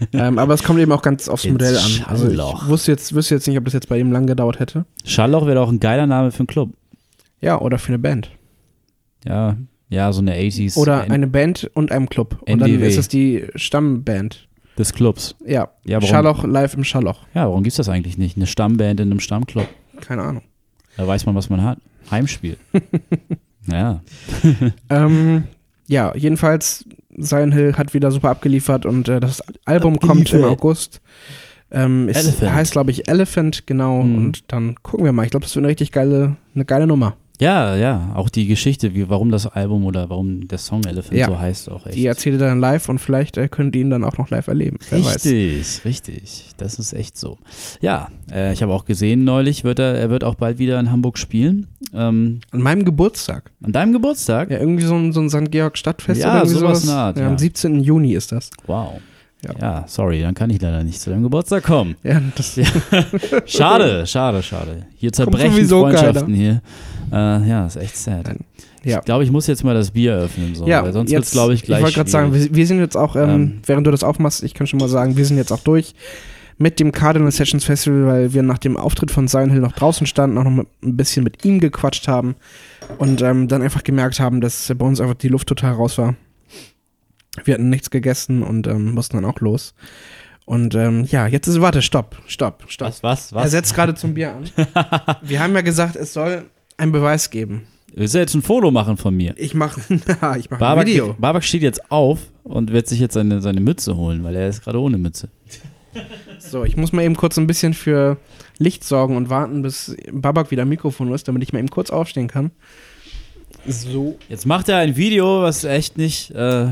ähm, 0.12 0.38
aber 0.38 0.54
es 0.54 0.62
kommt 0.62 0.78
eben 0.80 0.92
auch 0.92 1.02
ganz 1.02 1.28
aufs 1.28 1.46
Modell 1.46 1.76
an. 1.76 2.04
Also 2.06 2.26
Schallloch. 2.26 2.62
ich 2.64 2.68
wusste 2.68 2.92
jetzt, 2.92 3.14
wüsste 3.14 3.34
jetzt 3.34 3.46
nicht, 3.46 3.58
ob 3.58 3.64
das 3.64 3.74
jetzt 3.74 3.88
bei 3.88 3.98
ihm 3.98 4.12
lang 4.12 4.26
gedauert 4.26 4.58
hätte. 4.58 4.84
Scharloch 5.04 5.46
wäre 5.46 5.56
doch 5.56 5.68
ein 5.70 5.80
geiler 5.80 6.06
Name 6.06 6.30
für 6.32 6.40
einen 6.40 6.46
Club. 6.46 6.70
Ja, 7.40 7.60
oder 7.60 7.78
für 7.78 7.88
eine 7.88 7.98
Band. 7.98 8.30
Ja, 9.26 9.56
ja, 9.88 10.12
so 10.12 10.20
eine 10.20 10.34
80s. 10.36 10.76
Oder 10.76 11.04
N- 11.04 11.12
eine 11.12 11.26
Band 11.26 11.70
und 11.74 11.90
einem 11.92 12.08
Club. 12.08 12.38
Und 12.48 12.60
dann 12.60 12.70
NDW. 12.70 12.86
ist 12.88 12.96
es 12.96 13.08
die 13.08 13.44
Stammband. 13.56 14.48
des 14.78 14.92
Clubs. 14.92 15.34
Ja, 15.44 15.68
Ja, 15.84 15.96
warum, 16.00 16.08
Scharloch 16.08 16.44
live 16.44 16.74
im 16.74 16.84
Scharloch. 16.84 17.26
ja, 17.34 17.44
warum 17.46 17.62
gibt's 17.62 17.76
das 17.76 17.88
eigentlich 17.88 18.16
nicht? 18.16 18.36
Eine 18.36 18.46
Stammband 18.46 19.00
in 19.00 19.10
einem 19.10 19.20
Stammclub. 19.20 19.66
Keine 20.00 20.22
Ahnung. 20.22 20.42
Da 20.96 21.06
weiß 21.06 21.26
man, 21.26 21.34
was 21.34 21.50
man 21.50 21.62
hat. 21.62 21.78
Heimspiel. 22.10 22.56
ja. 23.66 24.00
Ähm, 24.88 25.44
ja, 25.86 26.14
jedenfalls, 26.16 26.84
Silent 27.22 27.54
Hill 27.54 27.74
hat 27.76 27.94
wieder 27.94 28.10
super 28.10 28.30
abgeliefert 28.30 28.86
und 28.86 29.08
äh, 29.08 29.20
das 29.20 29.42
Album 29.64 29.98
kommt 29.98 30.32
im 30.32 30.38
Abgeliefert. 30.38 30.50
August. 30.50 31.00
Ähm, 31.72 32.08
es 32.08 32.16
Elephant. 32.16 32.52
heißt, 32.52 32.72
glaube 32.72 32.90
ich, 32.90 33.08
Elephant, 33.08 33.66
genau. 33.66 34.02
Mhm. 34.02 34.16
Und 34.16 34.52
dann 34.52 34.74
gucken 34.82 35.04
wir 35.04 35.12
mal. 35.12 35.24
Ich 35.24 35.30
glaube, 35.30 35.44
das 35.44 35.54
wird 35.54 35.62
eine 35.64 35.70
richtig 35.70 35.92
geile, 35.92 36.36
eine 36.54 36.64
geile 36.64 36.86
Nummer. 36.86 37.16
Ja, 37.40 37.74
ja, 37.74 38.12
auch 38.14 38.28
die 38.28 38.46
Geschichte, 38.46 38.94
wie, 38.94 39.08
warum 39.08 39.30
das 39.30 39.46
Album 39.46 39.86
oder 39.86 40.10
warum 40.10 40.46
der 40.46 40.58
Song 40.58 40.84
Elephant 40.84 41.14
Ja. 41.18 41.26
so 41.26 41.38
heißt, 41.38 41.70
auch 41.70 41.86
echt. 41.86 41.96
Die 41.96 42.04
erzählt 42.06 42.40
er 42.40 42.48
dann 42.48 42.60
live 42.60 42.88
und 42.90 42.98
vielleicht 42.98 43.38
äh, 43.38 43.48
könnt 43.48 43.74
ihr 43.74 43.80
ihn 43.80 43.90
dann 43.90 44.04
auch 44.04 44.18
noch 44.18 44.28
live 44.30 44.46
erleben. 44.46 44.78
Wer 44.90 45.02
weiß. 45.04 45.24
Richtig, 45.24 45.84
richtig. 45.86 46.46
Das 46.58 46.78
ist 46.78 46.92
echt 46.92 47.16
so. 47.16 47.38
Ja, 47.80 48.08
äh, 48.30 48.52
ich 48.52 48.62
habe 48.62 48.72
auch 48.74 48.84
gesehen 48.84 49.24
neulich, 49.24 49.64
wird 49.64 49.78
er, 49.78 49.94
er 49.94 50.10
wird 50.10 50.22
auch 50.22 50.34
bald 50.34 50.58
wieder 50.58 50.78
in 50.78 50.90
Hamburg 50.90 51.16
spielen. 51.16 51.66
Ähm, 51.94 52.40
An 52.50 52.60
meinem 52.60 52.84
Geburtstag. 52.84 53.50
an 53.62 53.72
deinem 53.72 53.92
Geburtstag? 53.94 54.50
Ja, 54.50 54.58
irgendwie 54.58 54.84
so 54.84 54.94
ein, 54.94 55.12
so 55.12 55.20
ein 55.20 55.30
St. 55.30 55.50
Georg 55.50 55.78
Stadtfest 55.78 56.20
Ja, 56.20 56.30
oder 56.32 56.38
irgendwie 56.42 56.58
sowas 56.58 56.82
sowas. 56.82 56.94
Art, 56.94 57.18
ja. 57.18 57.26
Am 57.26 57.38
17. 57.38 57.80
Juni 57.80 58.12
ist 58.12 58.32
das. 58.32 58.50
Wow. 58.66 59.00
Ja. 59.42 59.54
Ja. 59.58 59.84
sorry, 59.88 60.20
dann 60.20 60.34
kann 60.34 60.50
ich 60.50 60.60
leider 60.60 60.84
nicht 60.84 61.00
zu 61.00 61.08
deinem 61.08 61.22
Geburtstag 61.22 61.62
kommen. 61.64 61.96
Ja, 62.02 62.20
das 62.36 62.56
Ja. 62.56 62.66
Schade, 63.46 64.06
schade, 64.06 64.42
schade. 64.42 64.86
Hier 64.96 65.12
zerbrechen 65.12 65.66
Freundschaften 65.66 66.34
hier. 66.34 66.60
Äh, 67.12 67.48
ja, 67.48 67.66
ist 67.66 67.76
echt 67.76 67.96
sad. 67.96 68.26
Nein. 68.26 68.38
Ja. 68.82 68.98
Ich 68.98 69.04
glaube, 69.04 69.24
ich 69.24 69.30
muss 69.30 69.46
jetzt 69.46 69.62
mal 69.62 69.74
das 69.74 69.90
Bier 69.90 70.14
öffnen, 70.16 70.54
so, 70.54 70.66
ja, 70.66 70.82
weil 70.82 70.92
sonst 70.92 71.10
wird 71.10 71.22
es, 71.22 71.30
glaube 71.32 71.52
ich, 71.52 71.62
gleich 71.62 71.78
Ich 71.80 71.84
wollte 71.84 71.96
gerade 71.96 72.10
sagen, 72.10 72.32
wir, 72.32 72.54
wir 72.54 72.66
sind 72.66 72.78
jetzt 72.78 72.96
auch, 72.96 73.14
ähm, 73.16 73.28
Ähm. 73.28 73.60
während 73.66 73.86
du 73.86 73.90
das 73.90 74.02
aufmachst, 74.02 74.42
ich 74.42 74.54
kann 74.54 74.66
schon 74.66 74.78
mal 74.78 74.88
sagen, 74.88 75.16
wir 75.16 75.24
sind 75.26 75.36
jetzt 75.36 75.52
auch 75.52 75.60
durch 75.60 75.94
mit 76.56 76.78
dem 76.78 76.92
Cardinal 76.92 77.30
Sessions 77.32 77.64
Festival, 77.64 78.06
weil 78.06 78.32
wir 78.34 78.42
nach 78.42 78.58
dem 78.58 78.76
Auftritt 78.76 79.10
von 79.10 79.28
Silent 79.28 79.52
Hill 79.52 79.62
noch 79.62 79.72
draußen 79.72 80.06
standen, 80.06 80.36
auch 80.38 80.44
noch 80.44 80.50
mit, 80.50 80.66
ein 80.82 80.96
bisschen 80.96 81.24
mit 81.24 81.44
ihm 81.44 81.58
gequatscht 81.58 82.06
haben 82.06 82.36
und 82.98 83.22
ähm, 83.22 83.48
dann 83.48 83.62
einfach 83.62 83.82
gemerkt 83.82 84.20
haben, 84.20 84.40
dass 84.40 84.70
bei 84.76 84.84
uns 84.84 85.00
einfach 85.00 85.14
die 85.14 85.28
Luft 85.28 85.48
total 85.48 85.72
raus 85.72 85.96
war. 85.96 86.16
Wir 87.44 87.54
hatten 87.54 87.70
nichts 87.70 87.90
gegessen 87.90 88.42
und 88.42 88.66
ähm, 88.66 88.92
mussten 88.92 89.16
dann 89.16 89.24
auch 89.24 89.40
los. 89.40 89.74
Und 90.44 90.74
ähm, 90.74 91.04
ja, 91.04 91.26
jetzt 91.26 91.46
ist, 91.46 91.60
warte, 91.60 91.80
stopp, 91.80 92.16
stopp, 92.26 92.64
stopp. 92.66 92.88
Was, 92.88 93.02
was, 93.02 93.32
Er 93.32 93.36
was? 93.36 93.50
setzt 93.52 93.74
gerade 93.74 93.94
zum 93.94 94.14
Bier 94.14 94.34
an. 94.34 94.44
wir 95.22 95.40
haben 95.40 95.54
ja 95.54 95.60
gesagt, 95.60 95.96
es 95.96 96.12
soll 96.12 96.44
einen 96.80 96.92
Beweis 96.92 97.30
geben. 97.30 97.62
Willst 97.94 98.14
du 98.14 98.18
jetzt 98.18 98.34
ein 98.34 98.42
Foto 98.42 98.70
machen 98.70 98.96
von 98.96 99.16
mir? 99.16 99.34
Ich 99.36 99.54
mache 99.54 99.80
ich 100.38 100.50
mach 100.50 100.60
ein 100.60 100.86
Video. 100.86 101.14
Babak 101.18 101.44
steht 101.44 101.62
jetzt 101.62 101.90
auf 101.90 102.20
und 102.44 102.72
wird 102.72 102.86
sich 102.86 103.00
jetzt 103.00 103.14
seine, 103.14 103.40
seine 103.40 103.60
Mütze 103.60 103.96
holen, 103.96 104.24
weil 104.24 104.36
er 104.36 104.48
ist 104.48 104.62
gerade 104.62 104.80
ohne 104.80 104.98
Mütze. 104.98 105.28
So, 106.38 106.64
ich 106.64 106.76
muss 106.76 106.92
mal 106.92 107.02
eben 107.02 107.16
kurz 107.16 107.36
ein 107.36 107.46
bisschen 107.46 107.74
für 107.74 108.16
Licht 108.58 108.84
sorgen 108.84 109.16
und 109.16 109.28
warten, 109.28 109.62
bis 109.62 109.96
Babak 110.12 110.50
wieder 110.50 110.64
Mikrofon 110.64 111.12
ist, 111.12 111.26
damit 111.28 111.42
ich 111.42 111.52
mal 111.52 111.58
eben 111.58 111.70
kurz 111.70 111.90
aufstehen 111.90 112.28
kann. 112.28 112.52
So. 113.66 114.18
Jetzt 114.28 114.46
macht 114.46 114.68
er 114.68 114.78
ein 114.78 114.96
Video, 114.96 115.42
was 115.42 115.64
echt 115.64 115.98
nicht, 115.98 116.30
äh, 116.30 116.68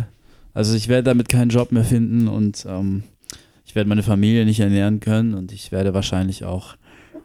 also 0.54 0.74
ich 0.74 0.88
werde 0.88 1.04
damit 1.04 1.28
keinen 1.28 1.50
Job 1.50 1.72
mehr 1.72 1.84
finden 1.84 2.28
und 2.28 2.64
ähm, 2.68 3.02
ich 3.66 3.74
werde 3.74 3.88
meine 3.88 4.02
Familie 4.02 4.44
nicht 4.44 4.60
ernähren 4.60 5.00
können 5.00 5.34
und 5.34 5.52
ich 5.52 5.72
werde 5.72 5.92
wahrscheinlich 5.92 6.44
auch 6.44 6.76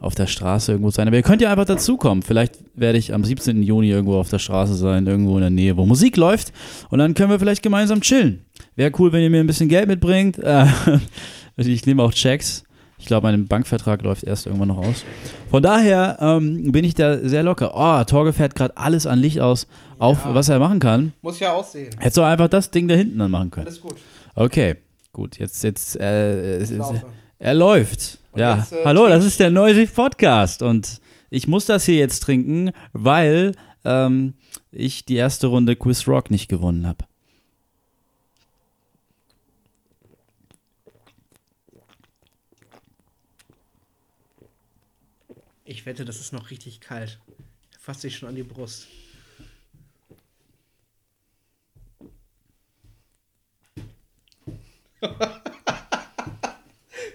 auf 0.04 0.14
der 0.14 0.26
Straße 0.26 0.72
irgendwo 0.72 0.90
sein. 0.90 1.06
Aber 1.08 1.16
ihr 1.16 1.22
könnt 1.22 1.40
ja 1.42 1.50
einfach 1.50 1.64
dazukommen. 1.64 2.22
Vielleicht 2.22 2.54
werde 2.74 2.98
ich 2.98 3.12
am 3.14 3.24
17. 3.24 3.62
Juni 3.62 3.88
irgendwo 3.90 4.16
auf 4.18 4.28
der 4.30 4.38
Straße 4.38 4.74
sein, 4.74 5.06
irgendwo 5.06 5.34
in 5.36 5.40
der 5.40 5.50
Nähe, 5.50 5.76
wo 5.76 5.86
Musik 5.86 6.16
läuft 6.16 6.52
und 6.90 6.98
dann 6.98 7.14
können 7.14 7.30
wir 7.30 7.38
vielleicht 7.38 7.62
gemeinsam 7.62 8.00
chillen. 8.00 8.44
Wäre 8.76 8.92
cool, 8.98 9.12
wenn 9.12 9.22
ihr 9.22 9.30
mir 9.30 9.40
ein 9.40 9.46
bisschen 9.46 9.68
Geld 9.68 9.88
mitbringt. 9.88 10.38
Äh, 10.38 10.66
ich 11.56 11.86
nehme 11.86 12.02
auch 12.02 12.12
Checks. 12.12 12.64
Ich 12.96 13.06
glaube, 13.06 13.26
mein 13.26 13.46
Bankvertrag 13.46 14.02
läuft 14.02 14.24
erst 14.24 14.46
irgendwann 14.46 14.68
noch 14.68 14.78
aus. 14.78 15.04
Von 15.50 15.62
daher 15.62 16.16
ähm, 16.20 16.70
bin 16.72 16.84
ich 16.84 16.94
da 16.94 17.18
sehr 17.18 17.42
locker. 17.42 17.72
Oh, 17.74 18.02
Torge 18.04 18.32
fährt 18.32 18.54
gerade 18.54 18.76
alles 18.76 19.06
an 19.06 19.18
Licht 19.18 19.40
aus, 19.40 19.66
auf 19.98 20.24
Ja. 20.24 20.34
was 20.34 20.48
er 20.48 20.58
machen 20.58 20.78
kann. 20.80 21.12
Muss 21.20 21.38
ja 21.40 21.52
aussehen. 21.52 21.90
Hättest 21.98 22.16
du 22.16 22.22
einfach 22.22 22.48
das 22.48 22.70
Ding 22.70 22.88
da 22.88 22.94
hinten 22.94 23.18
dann 23.18 23.30
machen 23.30 23.50
können. 23.50 23.66
Alles 23.66 23.80
gut. 23.80 23.96
Okay, 24.34 24.76
gut. 25.12 25.38
Jetzt, 25.38 25.62
jetzt, 25.64 26.00
äh, 26.00 26.56
es- 26.58 26.70
es- 26.70 26.80
er 27.40 27.54
läuft. 27.54 28.18
Und 28.34 28.40
ja. 28.40 28.56
jetzt, 28.58 28.72
äh, 28.72 28.84
Hallo, 28.84 29.06
das 29.06 29.24
ist 29.24 29.38
der 29.38 29.50
Neue 29.50 29.86
Podcast 29.86 30.60
und 30.60 31.00
ich 31.30 31.46
muss 31.46 31.66
das 31.66 31.84
hier 31.84 31.94
jetzt 31.94 32.18
trinken, 32.18 32.72
weil 32.92 33.54
ähm, 33.84 34.34
ich 34.72 35.04
die 35.04 35.14
erste 35.14 35.46
Runde 35.46 35.76
Quiz 35.76 36.08
Rock 36.08 36.32
nicht 36.32 36.48
gewonnen 36.48 36.84
habe. 36.84 37.04
Ich 45.64 45.86
wette, 45.86 46.04
das 46.04 46.18
ist 46.18 46.32
noch 46.32 46.50
richtig 46.50 46.80
kalt. 46.80 47.20
Fasst 47.78 48.00
sich 48.00 48.16
schon 48.16 48.30
an 48.30 48.34
die 48.34 48.42
Brust. 48.42 48.88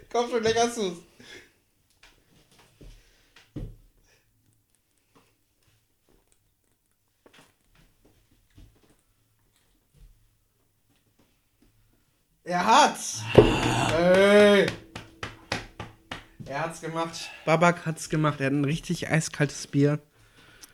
Komm 0.10 0.30
schon, 0.30 0.42
gleich 0.42 0.56
hast 0.56 0.78
du's. 0.78 1.09
Er 12.50 12.66
hat's! 12.66 13.22
Ey! 13.96 14.66
Er 16.48 16.62
hat's 16.64 16.82
gemacht. 16.82 17.30
Babak 17.46 17.86
hat's 17.86 18.10
gemacht. 18.10 18.40
Er 18.40 18.48
hat 18.48 18.54
ein 18.54 18.66
richtig 18.66 19.08
eiskaltes 19.08 19.68
Bier 19.68 20.00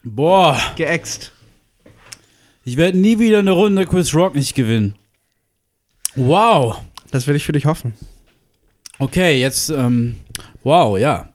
Boah, 0.02 0.58
geäxt. 0.78 1.34
ich 2.64 2.78
werde 2.78 2.98
nie 2.98 3.20
wieder 3.20 3.40
eine 3.40 3.52
Runde 3.52 3.86
Quiz 3.86 4.14
Rock 4.14 4.36
nicht 4.36 4.56
gewinnen. 4.56 4.96
Wow. 6.16 6.80
Das 7.12 7.28
will 7.28 7.36
ich 7.36 7.44
für 7.44 7.52
dich 7.52 7.66
hoffen. 7.66 7.94
Okay, 8.98 9.42
jetzt, 9.42 9.70
ähm, 9.70 10.16
wow, 10.64 10.98
ja. 10.98 11.28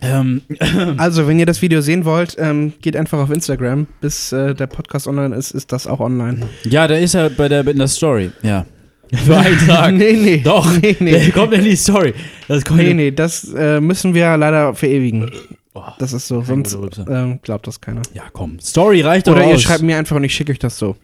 Ähm, 0.00 0.42
Also, 0.98 1.28
wenn 1.28 1.38
ihr 1.38 1.46
das 1.46 1.62
Video 1.62 1.80
sehen 1.80 2.04
wollt, 2.04 2.34
ähm, 2.40 2.72
geht 2.80 2.96
einfach 2.96 3.20
auf 3.20 3.30
Instagram. 3.30 3.86
Bis 4.00 4.32
äh, 4.32 4.52
der 4.56 4.66
Podcast 4.66 5.06
online 5.06 5.36
ist, 5.36 5.52
ist 5.52 5.70
das 5.70 5.86
auch 5.86 6.00
online. 6.00 6.48
ja, 6.64 6.88
da 6.88 6.96
ist 6.96 7.14
er 7.14 7.30
bei 7.30 7.48
der, 7.48 7.64
in 7.68 7.78
der 7.78 7.86
Story, 7.86 8.32
ja. 8.42 8.66
Für 9.26 9.36
einen 9.36 9.58
Tag. 9.66 9.94
nee, 9.94 10.12
nee. 10.14 10.38
Doch, 10.38 10.66
Nee, 10.80 10.94
Der 10.94 11.18
nee. 11.20 11.30
kommt 11.30 11.52
in 11.52 11.64
die 11.64 11.76
Story. 11.76 12.14
Das 12.48 12.64
kommt 12.64 12.78
Nee, 12.80 12.94
nee, 12.94 13.10
das 13.10 13.52
äh, 13.52 13.80
müssen 13.80 14.14
wir 14.14 14.36
leider 14.36 14.74
verewigen. 14.74 15.30
Boah, 15.74 15.94
Das 15.98 16.12
ist 16.12 16.28
so, 16.28 16.42
sonst 16.42 16.76
ähm, 17.08 17.38
glaubt 17.42 17.66
das 17.66 17.80
keiner. 17.80 18.02
Ja, 18.14 18.24
komm. 18.32 18.58
Story 18.60 19.00
reicht 19.02 19.26
doch 19.26 19.32
Oder 19.32 19.46
ihr 19.48 19.54
aus. 19.54 19.62
schreibt 19.62 19.82
mir 19.82 19.96
einfach 19.98 20.16
und 20.16 20.24
ich 20.24 20.34
schicke 20.34 20.52
euch 20.52 20.58
das 20.58 20.78
so. 20.78 20.96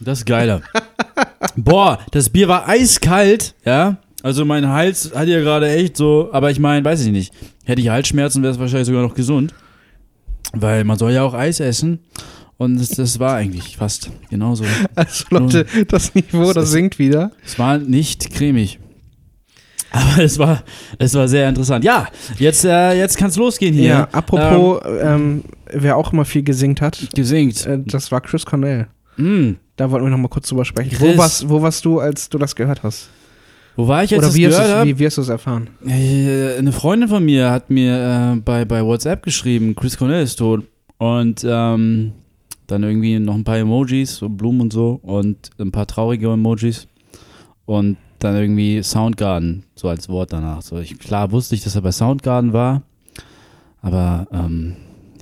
Das 0.00 0.18
ist 0.20 0.24
geiler. 0.26 0.60
Boah, 1.56 1.98
das 2.10 2.30
Bier 2.30 2.48
war 2.48 2.68
eiskalt, 2.68 3.54
ja. 3.64 3.96
Also 4.22 4.44
mein 4.44 4.68
Hals 4.68 5.12
hat 5.14 5.28
ja 5.28 5.40
gerade 5.40 5.70
echt 5.70 5.96
so, 5.96 6.30
aber 6.32 6.50
ich 6.50 6.58
meine, 6.58 6.84
weiß 6.84 7.04
ich 7.06 7.12
nicht. 7.12 7.32
Hätte 7.64 7.80
ich 7.80 7.88
Halsschmerzen, 7.90 8.42
wäre 8.42 8.52
es 8.52 8.58
wahrscheinlich 8.58 8.86
sogar 8.88 9.02
noch 9.02 9.14
gesund. 9.14 9.54
Weil 10.52 10.84
man 10.84 10.98
soll 10.98 11.12
ja 11.12 11.22
auch 11.22 11.34
Eis 11.34 11.60
essen. 11.60 12.00
Und 12.58 12.78
das, 12.78 12.88
das 12.90 13.18
war 13.18 13.34
eigentlich 13.34 13.76
fast 13.76 14.10
genauso. 14.30 14.64
Also 14.94 15.24
Leute, 15.30 15.66
das 15.88 16.14
Niveau, 16.14 16.52
das 16.52 16.70
sinkt 16.70 16.98
wieder. 16.98 17.30
Es 17.44 17.58
war 17.58 17.78
nicht 17.78 18.32
cremig. 18.32 18.78
Aber 19.90 20.22
es 20.22 20.38
war, 20.38 20.62
es 20.98 21.14
war 21.14 21.28
sehr 21.28 21.48
interessant. 21.48 21.84
Ja, 21.84 22.08
jetzt, 22.38 22.64
äh, 22.64 22.94
jetzt 22.94 23.16
kann 23.16 23.28
es 23.28 23.36
losgehen 23.36 23.74
hier. 23.74 23.88
Ja, 23.88 24.08
apropos, 24.12 24.80
ähm, 25.00 25.44
wer 25.72 25.96
auch 25.96 26.12
immer 26.12 26.24
viel 26.24 26.42
gesingt 26.42 26.80
hat, 26.80 27.08
Gesingt. 27.14 27.66
äh, 27.66 27.78
das 27.84 28.10
war 28.10 28.20
Chris 28.20 28.44
Cornell. 28.44 28.88
Mm. 29.16 29.52
Da 29.76 29.90
wollten 29.90 30.06
wir 30.06 30.10
noch 30.10 30.18
mal 30.18 30.28
kurz 30.28 30.48
drüber 30.48 30.64
sprechen. 30.64 30.90
Chris. 30.90 31.00
Wo 31.00 31.18
warst, 31.18 31.48
wo 31.48 31.62
warst 31.62 31.84
du, 31.84 32.00
als 32.00 32.28
du 32.28 32.38
das 32.38 32.56
gehört 32.56 32.82
hast? 32.82 33.10
Wo 33.76 33.86
war 33.86 34.02
ich 34.02 34.10
jetzt 34.10 34.18
Oder 34.20 34.28
das 34.28 34.36
wie 34.36 34.46
hast, 34.46 34.58
hab? 34.58 34.86
wie, 34.86 34.98
wie 34.98 35.06
hast 35.06 35.18
du 35.18 35.22
es 35.22 35.28
erfahren? 35.28 35.68
Eine 35.86 36.72
Freundin 36.72 37.08
von 37.10 37.22
mir 37.24 37.50
hat 37.50 37.68
mir 37.68 38.34
äh, 38.34 38.40
bei, 38.40 38.64
bei 38.64 38.82
WhatsApp 38.82 39.22
geschrieben, 39.22 39.74
Chris 39.76 39.98
Cornell 39.98 40.22
ist 40.22 40.36
tot. 40.36 40.64
Und 40.98 41.44
ähm, 41.46 42.12
dann 42.66 42.82
irgendwie 42.82 43.18
noch 43.18 43.34
ein 43.34 43.44
paar 43.44 43.58
Emojis, 43.58 44.16
so 44.16 44.28
Blumen 44.28 44.60
und 44.62 44.72
so 44.72 44.98
und 45.02 45.50
ein 45.58 45.72
paar 45.72 45.86
traurige 45.86 46.30
Emojis. 46.32 46.86
Und 47.64 47.96
dann 48.18 48.36
irgendwie 48.36 48.82
Soundgarden, 48.82 49.64
so 49.74 49.88
als 49.88 50.08
Wort 50.08 50.32
danach. 50.32 50.62
So, 50.62 50.78
ich, 50.78 50.98
klar 50.98 51.32
wusste 51.32 51.54
ich, 51.54 51.62
dass 51.64 51.74
er 51.74 51.82
bei 51.82 51.92
Soundgarden 51.92 52.52
war, 52.52 52.82
aber 53.82 54.26
ähm, 54.32 54.74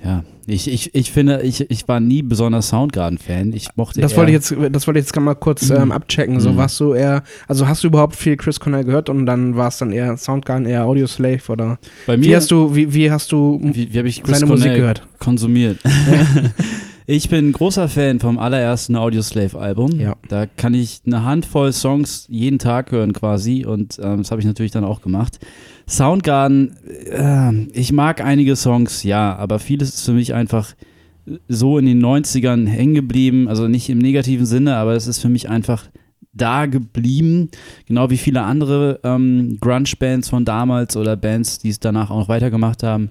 ja, 0.03 0.23
ich, 0.45 0.71
ich, 0.71 0.93
ich 0.93 1.11
finde, 1.11 1.41
ich, 1.41 1.69
ich 1.71 1.87
war 1.87 1.99
nie 1.99 2.21
besonders 2.21 2.69
Soundgarden-Fan. 2.69 3.53
Ich 3.53 3.69
mochte 3.75 3.99
Das 4.01 4.15
wollte 4.15 4.31
ich 4.31 4.35
jetzt, 4.35 4.55
das 4.71 4.85
wollte 4.85 4.99
ich 4.99 5.05
jetzt 5.07 5.19
mal 5.19 5.33
kurz 5.33 5.69
Mhm. 5.69 5.75
ähm, 5.77 5.91
abchecken. 5.91 6.39
So 6.39 6.51
Mhm. 6.53 6.57
warst 6.57 6.79
du 6.79 6.93
eher, 6.93 7.23
also 7.47 7.67
hast 7.67 7.83
du 7.83 7.87
überhaupt 7.87 8.15
viel 8.15 8.37
Chris 8.37 8.59
Cornell 8.59 8.83
gehört 8.83 9.09
und 9.09 9.25
dann 9.25 9.55
war 9.55 9.69
es 9.69 9.79
dann 9.79 9.91
eher 9.91 10.15
Soundgarden, 10.17 10.67
eher 10.67 10.85
Audioslave 10.85 11.41
oder 11.51 11.79
bei 12.05 12.17
mir, 12.17 12.23
wie 12.25 12.35
hast 12.35 12.51
du, 12.51 12.75
wie, 12.75 12.93
wie 12.93 13.09
hast 13.11 13.31
du 13.31 13.59
wie, 13.63 13.91
wie 13.91 13.97
habe 13.97 14.07
ich 14.07 14.21
Chris 14.21 14.37
seine 14.39 14.47
Cornell 14.47 14.67
Musik 14.67 14.79
gehört? 14.81 15.07
konsumiert. 15.19 15.79
ich 17.07 17.29
bin 17.29 17.49
ein 17.49 17.51
großer 17.51 17.87
Fan 17.87 18.19
vom 18.19 18.39
allerersten 18.39 18.95
Audioslave-Album. 18.95 19.99
Ja. 19.99 20.15
Da 20.27 20.45
kann 20.45 20.73
ich 20.73 21.01
eine 21.05 21.23
Handvoll 21.23 21.71
Songs 21.71 22.25
jeden 22.29 22.59
Tag 22.59 22.91
hören 22.91 23.13
quasi 23.13 23.65
und 23.65 23.99
ähm, 24.01 24.17
das 24.19 24.31
habe 24.31 24.41
ich 24.41 24.47
natürlich 24.47 24.71
dann 24.71 24.83
auch 24.83 25.01
gemacht. 25.01 25.39
Soundgarden, 25.87 26.75
äh, 27.09 27.53
ich 27.73 27.91
mag 27.91 28.21
einige 28.21 28.55
Songs, 28.55 29.03
ja, 29.03 29.35
aber 29.35 29.59
vieles 29.59 29.95
ist 29.95 30.05
für 30.05 30.13
mich 30.13 30.33
einfach 30.33 30.73
so 31.47 31.77
in 31.77 31.85
den 31.85 32.03
90ern 32.03 32.67
hängen 32.67 32.95
geblieben, 32.95 33.47
also 33.47 33.67
nicht 33.67 33.89
im 33.89 33.97
negativen 33.97 34.45
Sinne, 34.45 34.75
aber 34.75 34.93
es 34.93 35.07
ist 35.07 35.19
für 35.19 35.29
mich 35.29 35.49
einfach 35.49 35.85
da 36.33 36.65
geblieben, 36.65 37.49
genau 37.87 38.09
wie 38.09 38.17
viele 38.17 38.41
andere 38.41 38.99
ähm, 39.03 39.57
Grunge-Bands 39.61 40.29
von 40.29 40.43
damals 40.43 40.97
oder 40.97 41.15
Bands, 41.15 41.59
die 41.59 41.69
es 41.69 41.79
danach 41.79 42.11
auch 42.11 42.19
noch 42.19 42.29
weitergemacht 42.29 42.83
haben. 42.83 43.09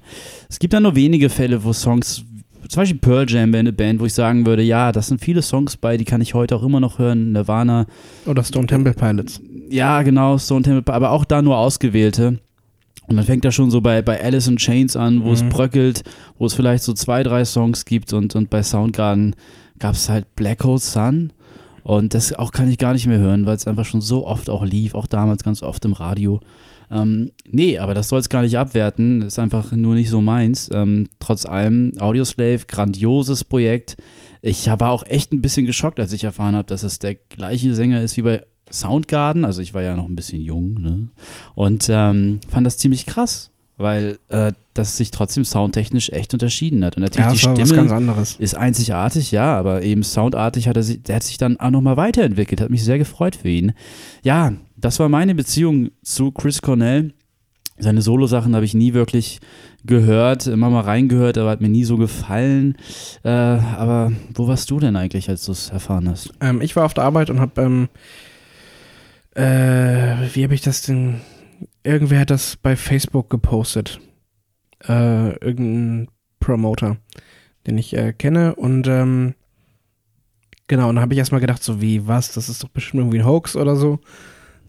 Es 0.48 0.58
gibt 0.58 0.74
da 0.74 0.80
nur 0.80 0.94
wenige 0.94 1.30
Fälle, 1.30 1.64
wo 1.64 1.72
Songs, 1.72 2.24
zum 2.68 2.80
Beispiel 2.82 2.98
Pearl 3.00 3.28
Jam 3.28 3.52
wäre 3.52 3.60
eine 3.60 3.72
Band, 3.72 4.00
wo 4.00 4.06
ich 4.06 4.14
sagen 4.14 4.46
würde, 4.46 4.62
ja, 4.62 4.92
das 4.92 5.08
sind 5.08 5.20
viele 5.20 5.42
Songs 5.42 5.76
bei, 5.76 5.96
die 5.96 6.04
kann 6.04 6.20
ich 6.20 6.34
heute 6.34 6.56
auch 6.56 6.62
immer 6.62 6.80
noch 6.80 6.98
hören, 6.98 7.32
Nirvana, 7.32 7.86
Oder 8.26 8.42
Stone 8.44 8.66
Temple 8.66 8.94
Pilots? 8.94 9.40
ja, 9.70 10.02
genau, 10.02 10.38
Stone 10.38 10.62
Temple, 10.62 10.92
aber 10.94 11.10
auch 11.10 11.24
da 11.24 11.42
nur 11.42 11.56
ausgewählte. 11.58 12.38
Und 13.06 13.16
dann 13.16 13.24
fängt 13.26 13.44
da 13.44 13.52
schon 13.52 13.70
so 13.70 13.80
bei, 13.82 14.00
bei 14.00 14.22
Alice 14.22 14.46
in 14.48 14.56
Chains 14.56 14.96
an, 14.96 15.24
wo 15.24 15.32
es 15.32 15.42
Mhm. 15.44 15.50
bröckelt, 15.50 16.02
wo 16.38 16.46
es 16.46 16.54
vielleicht 16.54 16.82
so 16.84 16.94
zwei, 16.94 17.22
drei 17.22 17.44
Songs 17.44 17.84
gibt 17.84 18.12
und, 18.14 18.34
und 18.34 18.48
bei 18.48 18.62
Soundgarden 18.62 19.36
gab 19.78 19.94
es 19.94 20.08
halt 20.08 20.34
Black 20.36 20.64
Hole 20.64 20.78
Sun. 20.78 21.32
Und 21.82 22.14
das 22.14 22.32
auch 22.32 22.50
kann 22.50 22.70
ich 22.70 22.78
gar 22.78 22.94
nicht 22.94 23.06
mehr 23.06 23.18
hören, 23.18 23.44
weil 23.44 23.56
es 23.56 23.66
einfach 23.66 23.84
schon 23.84 24.00
so 24.00 24.26
oft 24.26 24.48
auch 24.48 24.64
lief, 24.64 24.94
auch 24.94 25.06
damals 25.06 25.44
ganz 25.44 25.62
oft 25.62 25.84
im 25.84 25.92
Radio. 25.92 26.40
Ähm, 26.94 27.32
nee, 27.50 27.78
aber 27.78 27.92
das 27.94 28.08
soll 28.08 28.20
es 28.20 28.28
gar 28.28 28.42
nicht 28.42 28.56
abwerten, 28.56 29.22
ist 29.22 29.38
einfach 29.38 29.72
nur 29.72 29.94
nicht 29.94 30.10
so 30.10 30.20
meins. 30.20 30.70
Ähm, 30.72 31.08
trotz 31.18 31.44
allem, 31.44 31.92
Audioslave, 31.98 32.66
grandioses 32.68 33.42
Projekt. 33.44 33.96
Ich 34.42 34.66
war 34.68 34.90
auch 34.90 35.04
echt 35.06 35.32
ein 35.32 35.42
bisschen 35.42 35.66
geschockt, 35.66 35.98
als 35.98 36.12
ich 36.12 36.22
erfahren 36.24 36.54
habe, 36.54 36.68
dass 36.68 36.82
es 36.84 36.98
der 37.00 37.14
gleiche 37.16 37.74
Sänger 37.74 38.00
ist 38.02 38.16
wie 38.16 38.22
bei 38.22 38.42
Soundgarden. 38.70 39.44
Also 39.44 39.60
ich 39.62 39.74
war 39.74 39.82
ja 39.82 39.96
noch 39.96 40.08
ein 40.08 40.16
bisschen 40.16 40.40
jung, 40.40 40.74
ne? 40.80 41.08
Und 41.54 41.86
ähm, 41.90 42.40
fand 42.48 42.66
das 42.66 42.78
ziemlich 42.78 43.06
krass, 43.06 43.50
weil 43.76 44.18
äh, 44.28 44.52
das 44.74 44.96
sich 44.96 45.10
trotzdem 45.10 45.44
soundtechnisch 45.44 46.10
echt 46.10 46.32
unterschieden 46.34 46.84
hat. 46.84 46.96
Und 46.96 47.02
natürlich 47.02 47.24
Ja, 47.42 47.52
die 47.54 47.60
das 47.60 47.68
Stimme 47.68 47.82
ganz 47.82 47.92
anderes. 47.92 48.36
ist 48.38 48.56
einzigartig, 48.56 49.30
ja, 49.30 49.56
aber 49.56 49.82
eben 49.82 50.02
soundartig 50.02 50.68
hat 50.68 50.76
er 50.76 50.82
sich, 50.82 51.02
der 51.02 51.16
hat 51.16 51.22
sich 51.22 51.38
dann 51.38 51.58
auch 51.58 51.70
nochmal 51.70 51.96
weiterentwickelt, 51.96 52.60
hat 52.60 52.70
mich 52.70 52.84
sehr 52.84 52.98
gefreut 52.98 53.36
für 53.36 53.48
ihn. 53.48 53.72
Ja, 54.22 54.52
das 54.84 55.00
war 55.00 55.08
meine 55.08 55.34
Beziehung 55.34 55.92
zu 56.02 56.30
Chris 56.30 56.60
Cornell. 56.60 57.14
Seine 57.78 58.02
Solo-Sachen 58.02 58.54
habe 58.54 58.66
ich 58.66 58.74
nie 58.74 58.92
wirklich 58.92 59.40
gehört, 59.84 60.46
immer 60.46 60.68
mal 60.68 60.82
reingehört, 60.82 61.38
aber 61.38 61.48
hat 61.48 61.62
mir 61.62 61.70
nie 61.70 61.84
so 61.84 61.96
gefallen. 61.96 62.76
Äh, 63.24 63.30
aber 63.30 64.12
wo 64.34 64.46
warst 64.46 64.70
du 64.70 64.78
denn 64.78 64.94
eigentlich, 64.94 65.30
als 65.30 65.46
du 65.46 65.52
es 65.52 65.70
erfahren 65.70 66.08
hast? 66.08 66.34
Ähm, 66.40 66.60
ich 66.60 66.76
war 66.76 66.84
auf 66.84 66.92
der 66.92 67.04
Arbeit 67.04 67.30
und 67.30 67.40
habe, 67.40 67.62
ähm, 67.62 67.88
äh, 69.34 70.28
wie 70.34 70.44
habe 70.44 70.54
ich 70.54 70.60
das 70.60 70.82
denn? 70.82 71.22
Irgendwer 71.82 72.20
hat 72.20 72.30
das 72.30 72.56
bei 72.56 72.76
Facebook 72.76 73.30
gepostet. 73.30 74.00
Äh, 74.86 75.30
irgendein 75.38 76.08
Promoter, 76.40 76.98
den 77.66 77.78
ich 77.78 77.96
äh, 77.96 78.12
kenne. 78.12 78.54
Und 78.54 78.86
ähm, 78.86 79.34
genau, 80.66 80.90
und 80.90 80.96
dann 80.96 81.02
habe 81.02 81.14
ich 81.14 81.18
erstmal 81.18 81.40
gedacht, 81.40 81.62
so 81.62 81.80
wie, 81.80 82.06
was, 82.06 82.32
das 82.32 82.50
ist 82.50 82.62
doch 82.62 82.68
bestimmt 82.68 83.00
irgendwie 83.00 83.20
ein 83.20 83.26
Hoax 83.26 83.56
oder 83.56 83.76
so. 83.76 83.98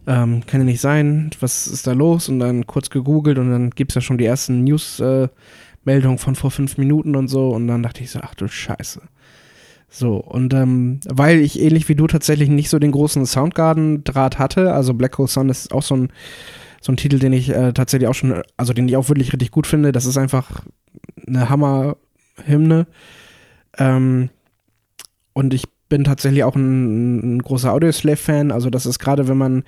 Ähm, 0.06 0.46
kann 0.46 0.60
ja 0.60 0.64
nicht 0.64 0.80
sein, 0.80 1.30
was 1.40 1.66
ist 1.66 1.86
da 1.86 1.92
los? 1.92 2.28
Und 2.28 2.38
dann 2.38 2.66
kurz 2.66 2.90
gegoogelt 2.90 3.38
und 3.38 3.50
dann 3.50 3.70
gibt 3.70 3.90
es 3.90 3.96
ja 3.96 4.00
schon 4.00 4.18
die 4.18 4.24
ersten 4.24 4.62
News-Meldungen 4.64 6.18
von 6.18 6.36
vor 6.36 6.50
fünf 6.50 6.78
Minuten 6.78 7.16
und 7.16 7.28
so. 7.28 7.48
Und 7.48 7.66
dann 7.66 7.82
dachte 7.82 8.02
ich 8.02 8.10
so, 8.10 8.20
ach 8.22 8.34
du 8.34 8.46
Scheiße. 8.46 9.02
So, 9.88 10.16
und 10.16 10.52
ähm, 10.52 11.00
weil 11.08 11.38
ich 11.40 11.60
ähnlich 11.60 11.88
wie 11.88 11.94
du 11.94 12.06
tatsächlich 12.06 12.48
nicht 12.48 12.70
so 12.70 12.78
den 12.78 12.92
großen 12.92 13.24
Soundgarden-Draht 13.24 14.38
hatte, 14.38 14.72
also 14.72 14.94
Black 14.94 15.16
Hole 15.16 15.28
Sun 15.28 15.48
ist 15.48 15.72
auch 15.72 15.82
so 15.82 15.96
ein, 15.96 16.08
so 16.80 16.92
ein 16.92 16.96
Titel, 16.96 17.18
den 17.18 17.32
ich 17.32 17.48
äh, 17.50 17.72
tatsächlich 17.72 18.08
auch 18.08 18.14
schon, 18.14 18.42
also 18.56 18.72
den 18.72 18.88
ich 18.88 18.96
auch 18.96 19.08
wirklich 19.08 19.32
richtig 19.32 19.50
gut 19.50 19.66
finde. 19.66 19.92
Das 19.92 20.04
ist 20.06 20.18
einfach 20.18 20.64
eine 21.26 21.48
Hammer-Hymne. 21.48 22.86
Ähm, 23.78 24.30
und 25.32 25.54
ich 25.54 25.64
bin 25.88 26.04
tatsächlich 26.04 26.44
auch 26.44 26.56
ein, 26.56 27.36
ein 27.36 27.42
großer 27.42 27.72
Audioslave-Fan. 27.72 28.50
Also 28.50 28.70
das 28.70 28.86
ist 28.86 28.98
gerade, 28.98 29.28
wenn 29.28 29.38
man 29.38 29.64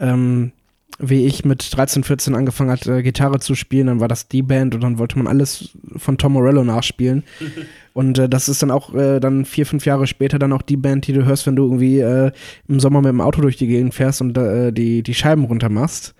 ähm, 0.00 0.52
wie 0.98 1.26
ich 1.26 1.44
mit 1.44 1.76
13, 1.76 2.04
14 2.04 2.34
angefangen 2.34 2.70
hat, 2.70 2.86
äh, 2.86 3.02
Gitarre 3.02 3.38
zu 3.38 3.54
spielen, 3.54 3.88
dann 3.88 4.00
war 4.00 4.08
das 4.08 4.28
die 4.28 4.42
Band 4.42 4.74
und 4.74 4.82
dann 4.82 4.98
wollte 4.98 5.18
man 5.18 5.26
alles 5.26 5.76
von 5.96 6.16
Tom 6.16 6.32
Morello 6.32 6.64
nachspielen. 6.64 7.22
und 7.92 8.18
äh, 8.18 8.28
das 8.28 8.48
ist 8.48 8.62
dann 8.62 8.70
auch 8.70 8.94
äh, 8.94 9.20
dann 9.20 9.44
vier, 9.44 9.66
fünf 9.66 9.84
Jahre 9.84 10.06
später 10.06 10.38
dann 10.38 10.52
auch 10.52 10.62
die 10.62 10.76
Band, 10.76 11.06
die 11.06 11.12
du 11.12 11.24
hörst, 11.24 11.46
wenn 11.46 11.56
du 11.56 11.64
irgendwie 11.64 12.00
äh, 12.00 12.32
im 12.68 12.80
Sommer 12.80 13.02
mit 13.02 13.10
dem 13.10 13.20
Auto 13.20 13.42
durch 13.42 13.56
die 13.56 13.66
Gegend 13.66 13.94
fährst 13.94 14.20
und 14.20 14.36
äh, 14.38 14.72
die, 14.72 15.02
die 15.02 15.14
Scheiben 15.14 15.44
runter 15.44 15.68
machst. 15.68 16.14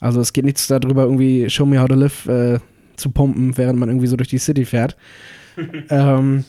Also 0.00 0.20
es 0.20 0.32
geht 0.32 0.44
nichts 0.44 0.66
darüber, 0.66 1.04
irgendwie 1.04 1.48
Show 1.50 1.66
Me 1.66 1.80
How 1.80 1.88
to 1.88 1.94
Live 1.94 2.26
äh, 2.26 2.58
zu 2.96 3.10
pumpen, 3.10 3.56
während 3.56 3.78
man 3.78 3.88
irgendwie 3.88 4.08
so 4.08 4.16
durch 4.16 4.28
die 4.28 4.38
City 4.38 4.64
fährt. 4.64 4.96
ähm, 5.90 6.44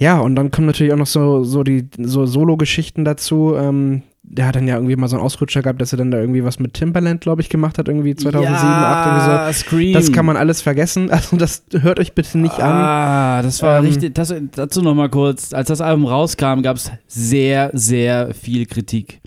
ja, 0.00 0.18
und 0.18 0.34
dann 0.34 0.50
kommen 0.50 0.66
natürlich 0.66 0.94
auch 0.94 0.98
noch 0.98 1.06
so, 1.06 1.44
so 1.44 1.62
die 1.62 1.86
so 1.98 2.24
Solo-Geschichten 2.24 3.04
dazu. 3.04 3.54
Ähm, 3.54 4.02
der 4.22 4.46
hat 4.46 4.56
dann 4.56 4.66
ja 4.66 4.76
irgendwie 4.76 4.96
mal 4.96 5.08
so 5.08 5.16
einen 5.16 5.24
Ausrutscher 5.24 5.60
gehabt, 5.60 5.78
dass 5.78 5.92
er 5.92 5.98
dann 5.98 6.10
da 6.10 6.18
irgendwie 6.18 6.42
was 6.42 6.58
mit 6.58 6.72
Timberland, 6.72 7.20
glaube 7.20 7.42
ich, 7.42 7.50
gemacht 7.50 7.76
hat, 7.76 7.86
irgendwie 7.86 8.14
2007, 8.14 8.56
2008 8.56 9.06
irgendwie 9.06 9.52
so. 9.52 9.58
Scream. 9.58 9.92
Das 9.92 10.10
kann 10.10 10.24
man 10.24 10.36
alles 10.38 10.62
vergessen. 10.62 11.10
Also 11.20 11.36
das 11.36 11.64
hört 11.72 12.00
euch 12.00 12.14
bitte 12.14 12.38
nicht 12.38 12.58
an. 12.60 12.72
Ah, 12.72 13.42
das 13.42 13.60
war 13.62 13.80
Ähm, 13.80 13.84
richtig. 13.84 14.14
Das, 14.14 14.32
dazu 14.52 14.80
nochmal 14.80 15.10
kurz. 15.10 15.52
Als 15.52 15.68
das 15.68 15.82
Album 15.82 16.06
rauskam, 16.06 16.62
gab 16.62 16.76
es 16.76 16.90
sehr, 17.06 17.70
sehr 17.74 18.32
viel 18.32 18.64
Kritik. 18.64 19.20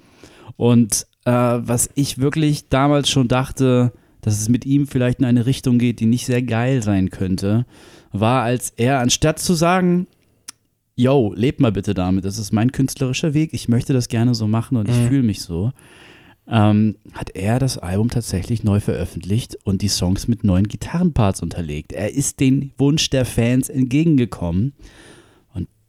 Und 0.58 1.06
äh, 1.26 1.32
was 1.32 1.92
ich 1.94 2.18
wirklich 2.18 2.70
damals 2.70 3.12
schon 3.12 3.28
dachte, 3.28 3.92
dass 4.22 4.40
es 4.40 4.50
mit 4.50 4.66
ihm 4.66 4.88
vielleicht 4.88 5.20
in 5.20 5.26
eine 5.26 5.46
Richtung 5.46 5.78
geht, 5.78 6.00
die 6.00 6.08
nicht 6.08 6.26
sehr 6.26 6.42
geil 6.42 6.82
sein 6.82 7.12
könnte, 7.12 7.68
war, 8.12 8.42
als 8.42 8.72
er 8.76 9.00
anstatt 9.00 9.38
zu 9.38 9.54
sagen, 9.54 10.08
yo, 10.96 11.34
lebt 11.36 11.60
mal 11.60 11.72
bitte 11.72 11.94
damit, 11.94 12.26
das 12.26 12.38
ist 12.38 12.52
mein 12.54 12.72
künstlerischer 12.72 13.34
Weg, 13.34 13.54
ich 13.54 13.68
möchte 13.68 13.94
das 13.94 14.08
gerne 14.08 14.36
so 14.36 14.48
machen 14.48 14.78
und 14.78 14.90
ich 14.90 14.96
Mhm. 14.98 15.08
fühle 15.08 15.24
mich 15.24 15.42
so, 15.42 15.72
ähm, 16.48 16.98
hat 17.14 17.32
er 17.36 17.58
das 17.60 17.78
Album 17.78 18.10
tatsächlich 18.10 18.64
neu 18.64 18.80
veröffentlicht 18.80 19.58
und 19.64 19.82
die 19.82 19.88
Songs 19.88 20.28
mit 20.28 20.44
neuen 20.44 20.68
Gitarrenparts 20.68 21.42
unterlegt. 21.42 21.94
Er 21.94 22.14
ist 22.14 22.40
den 22.42 22.72
Wunsch 22.78 23.10
der 23.10 23.26
Fans 23.26 23.70
entgegengekommen. 23.70 24.74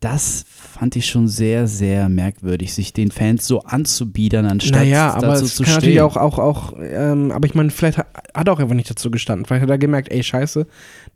Das 0.04 0.44
fand 0.50 0.96
ich 0.96 1.06
schon 1.06 1.28
sehr, 1.28 1.66
sehr 1.66 2.10
merkwürdig, 2.10 2.74
sich 2.74 2.92
den 2.92 3.10
Fans 3.10 3.46
so 3.46 3.62
anzubiedern, 3.62 4.44
anstatt 4.44 4.80
Naja, 4.80 5.14
aber 5.14 5.28
dazu 5.28 5.46
es 5.46 5.54
zu 5.54 5.62
kann 5.62 5.72
stehen. 5.72 5.74
natürlich 5.76 6.00
auch, 6.02 6.18
auch, 6.18 6.38
auch, 6.38 6.74
ähm, 6.78 7.30
aber 7.30 7.46
ich 7.46 7.54
meine, 7.54 7.70
vielleicht 7.70 7.96
hat, 7.96 8.08
hat 8.34 8.46
er 8.46 8.52
auch 8.52 8.58
einfach 8.58 8.74
nicht 8.74 8.90
dazu 8.90 9.10
gestanden. 9.10 9.46
Vielleicht 9.46 9.62
hat 9.62 9.70
er 9.70 9.78
gemerkt, 9.78 10.12
ey, 10.12 10.22
scheiße, 10.22 10.66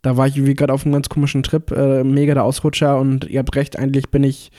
da 0.01 0.17
war 0.17 0.25
ich 0.25 0.37
irgendwie 0.37 0.55
gerade 0.55 0.73
auf 0.73 0.85
einem 0.85 0.93
ganz 0.93 1.07
komischen 1.07 1.43
Trip, 1.43 1.69
äh, 1.69 2.03
mega 2.03 2.33
der 2.33 2.43
Ausrutscher 2.43 2.99
und 2.99 3.25
ihr 3.25 3.37
habt 3.37 3.55
recht, 3.55 3.77
eigentlich 3.77 4.09
bin 4.09 4.23
ich 4.23 4.51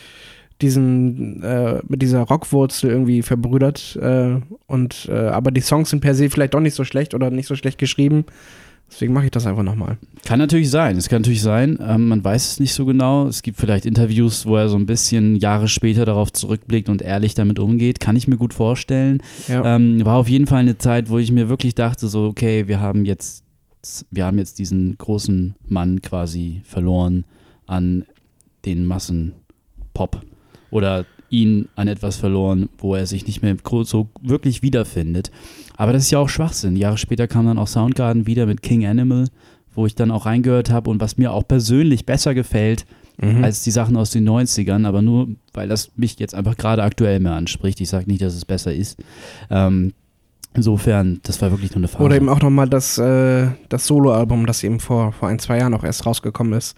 diesen, 0.62 1.42
äh, 1.42 1.80
mit 1.88 2.00
dieser 2.00 2.20
Rockwurzel 2.20 2.88
irgendwie 2.88 3.22
verbrüdert. 3.22 3.98
Äh, 4.00 4.36
und, 4.68 5.08
äh, 5.10 5.26
aber 5.26 5.50
die 5.50 5.60
Songs 5.60 5.90
sind 5.90 6.00
per 6.02 6.14
se 6.14 6.30
vielleicht 6.30 6.54
doch 6.54 6.60
nicht 6.60 6.74
so 6.74 6.84
schlecht 6.84 7.14
oder 7.14 7.30
nicht 7.30 7.48
so 7.48 7.56
schlecht 7.56 7.78
geschrieben. 7.78 8.26
Deswegen 8.90 9.12
mache 9.12 9.26
ich 9.26 9.30
das 9.30 9.46
einfach 9.46 9.62
nochmal. 9.62 9.98
Kann 10.24 10.38
natürlich 10.38 10.68
sein. 10.70 10.96
Es 10.96 11.08
kann 11.08 11.22
natürlich 11.22 11.42
sein. 11.42 11.78
Ähm, 11.80 12.08
man 12.08 12.24
weiß 12.24 12.52
es 12.52 12.60
nicht 12.60 12.74
so 12.74 12.84
genau. 12.84 13.28
Es 13.28 13.42
gibt 13.42 13.58
vielleicht 13.58 13.86
Interviews, 13.86 14.46
wo 14.46 14.56
er 14.56 14.68
so 14.68 14.76
ein 14.76 14.86
bisschen 14.86 15.36
Jahre 15.36 15.68
später 15.68 16.04
darauf 16.04 16.32
zurückblickt 16.32 16.88
und 16.88 17.00
ehrlich 17.00 17.34
damit 17.34 17.58
umgeht. 17.58 18.00
Kann 18.00 18.16
ich 18.16 18.26
mir 18.26 18.36
gut 18.36 18.52
vorstellen. 18.52 19.22
Ja. 19.48 19.76
Ähm, 19.76 20.04
war 20.04 20.16
auf 20.16 20.28
jeden 20.28 20.46
Fall 20.46 20.60
eine 20.60 20.76
Zeit, 20.76 21.08
wo 21.08 21.18
ich 21.18 21.30
mir 21.30 21.48
wirklich 21.48 21.74
dachte, 21.74 22.08
so, 22.08 22.26
okay, 22.26 22.66
wir 22.68 22.80
haben 22.80 23.04
jetzt, 23.04 23.44
wir 24.10 24.26
haben 24.26 24.38
jetzt 24.38 24.58
diesen 24.58 24.98
großen 24.98 25.54
Mann 25.68 26.02
quasi 26.02 26.62
verloren 26.64 27.24
an 27.66 28.04
den 28.64 28.84
Massenpop. 28.84 30.20
Oder 30.70 31.06
ihn 31.30 31.68
an 31.76 31.88
etwas 31.88 32.16
verloren, 32.16 32.68
wo 32.78 32.94
er 32.94 33.06
sich 33.06 33.26
nicht 33.26 33.42
mehr 33.42 33.56
so 33.84 34.08
wirklich 34.20 34.62
wiederfindet. 34.62 35.30
Aber 35.76 35.92
das 35.92 36.02
ist 36.04 36.10
ja 36.10 36.18
auch 36.18 36.28
Schwachsinn. 36.28 36.76
Jahre 36.76 36.98
später 36.98 37.26
kam 37.28 37.46
dann 37.46 37.58
auch 37.58 37.68
Soundgarden 37.68 38.26
wieder 38.26 38.46
mit 38.46 38.62
King 38.62 38.84
Animal, 38.84 39.28
wo 39.74 39.86
ich 39.86 39.94
dann 39.94 40.10
auch 40.10 40.26
reingehört 40.26 40.70
habe 40.70 40.90
und 40.90 41.00
was 41.00 41.16
mir 41.16 41.32
auch 41.32 41.46
persönlich 41.46 42.04
besser 42.04 42.34
gefällt 42.34 42.84
Mhm. 43.22 43.44
als 43.44 43.62
die 43.62 43.70
Sachen 43.70 43.98
aus 43.98 44.10
den 44.10 44.26
90ern, 44.26 44.86
aber 44.86 45.02
nur, 45.02 45.28
weil 45.52 45.68
das 45.68 45.90
mich 45.96 46.18
jetzt 46.18 46.34
einfach 46.34 46.56
gerade 46.56 46.82
aktuell 46.82 47.20
mehr 47.20 47.34
anspricht. 47.34 47.78
Ich 47.82 47.90
sage 47.90 48.06
nicht, 48.06 48.22
dass 48.22 48.34
es 48.34 48.46
besser 48.46 48.72
ist. 48.72 48.98
Ähm, 49.50 49.92
insofern, 50.54 51.20
das 51.24 51.40
war 51.42 51.50
wirklich 51.50 51.70
nur 51.72 51.78
eine 51.78 51.88
Phase. 51.88 52.02
Oder 52.02 52.16
eben 52.16 52.30
auch 52.30 52.40
nochmal 52.40 52.68
das, 52.68 52.96
äh, 52.96 53.48
das 53.68 53.86
Soloalbum, 53.86 54.46
das 54.46 54.64
eben 54.64 54.80
vor, 54.80 55.12
vor 55.12 55.28
ein, 55.28 55.38
zwei 55.38 55.58
Jahren 55.58 55.74
auch 55.74 55.84
erst 55.84 56.06
rausgekommen 56.06 56.54
ist. 56.54 56.76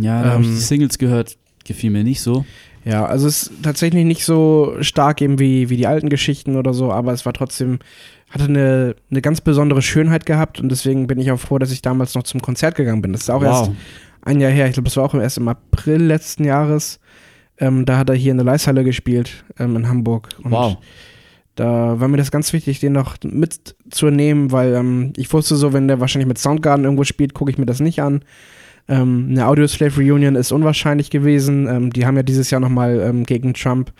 ja, 0.00 0.24
da 0.24 0.30
habe 0.32 0.42
ich 0.42 0.48
ähm, 0.48 0.54
die 0.56 0.60
Singles 0.60 0.98
gehört, 0.98 1.36
gefiel 1.64 1.90
mir 1.90 2.02
nicht 2.02 2.20
so. 2.20 2.44
Ja, 2.86 3.04
also 3.04 3.26
es 3.26 3.42
ist 3.48 3.62
tatsächlich 3.64 4.04
nicht 4.04 4.24
so 4.24 4.76
stark 4.80 5.20
eben 5.20 5.40
wie, 5.40 5.68
wie 5.70 5.76
die 5.76 5.88
alten 5.88 6.08
Geschichten 6.08 6.54
oder 6.54 6.72
so, 6.72 6.92
aber 6.92 7.12
es 7.12 7.26
war 7.26 7.32
trotzdem, 7.32 7.80
hatte 8.30 8.44
eine, 8.44 8.94
eine 9.10 9.20
ganz 9.20 9.40
besondere 9.40 9.82
Schönheit 9.82 10.24
gehabt 10.24 10.60
und 10.60 10.68
deswegen 10.68 11.08
bin 11.08 11.18
ich 11.18 11.32
auch 11.32 11.40
froh, 11.40 11.58
dass 11.58 11.72
ich 11.72 11.82
damals 11.82 12.14
noch 12.14 12.22
zum 12.22 12.40
Konzert 12.40 12.76
gegangen 12.76 13.02
bin. 13.02 13.12
Das 13.12 13.22
ist 13.22 13.30
auch 13.30 13.42
erst 13.42 13.72
ein 14.22 14.40
Jahr 14.40 14.52
her, 14.52 14.66
ich 14.68 14.74
glaube, 14.74 14.84
das 14.84 14.96
war 14.96 15.04
auch 15.04 15.14
erst 15.14 15.38
im 15.38 15.48
April 15.48 16.00
letzten 16.00 16.44
Jahres. 16.44 17.00
Ähm, 17.58 17.86
da 17.86 17.98
hat 17.98 18.08
er 18.08 18.14
hier 18.14 18.30
in 18.30 18.36
der 18.36 18.46
Leishalle 18.46 18.84
gespielt, 18.84 19.44
ähm, 19.58 19.74
in 19.74 19.88
Hamburg. 19.88 20.28
Und 20.44 20.52
Wow. 20.52 20.76
Da 21.56 21.98
war 21.98 22.06
mir 22.06 22.18
das 22.18 22.30
ganz 22.30 22.52
wichtig, 22.52 22.80
den 22.80 22.92
noch 22.92 23.16
mitzunehmen, 23.24 24.52
weil 24.52 24.74
ähm, 24.74 25.12
ich 25.16 25.32
wusste 25.32 25.56
so, 25.56 25.72
wenn 25.72 25.88
der 25.88 26.00
wahrscheinlich 26.00 26.28
mit 26.28 26.38
Soundgarden 26.38 26.84
irgendwo 26.84 27.04
spielt, 27.04 27.32
gucke 27.32 27.50
ich 27.50 27.56
mir 27.58 27.66
das 27.66 27.80
nicht 27.80 28.00
an. 28.02 28.22
Ähm, 28.88 29.28
eine 29.30 29.46
Audioslave 29.46 30.00
Reunion 30.00 30.36
ist 30.36 30.52
unwahrscheinlich 30.52 31.10
gewesen. 31.10 31.66
Ähm, 31.66 31.92
die 31.92 32.06
haben 32.06 32.16
ja 32.16 32.22
dieses 32.22 32.50
Jahr 32.50 32.60
nochmal 32.60 33.00
ähm, 33.00 33.24
gegen 33.24 33.52
Trump 33.54 33.92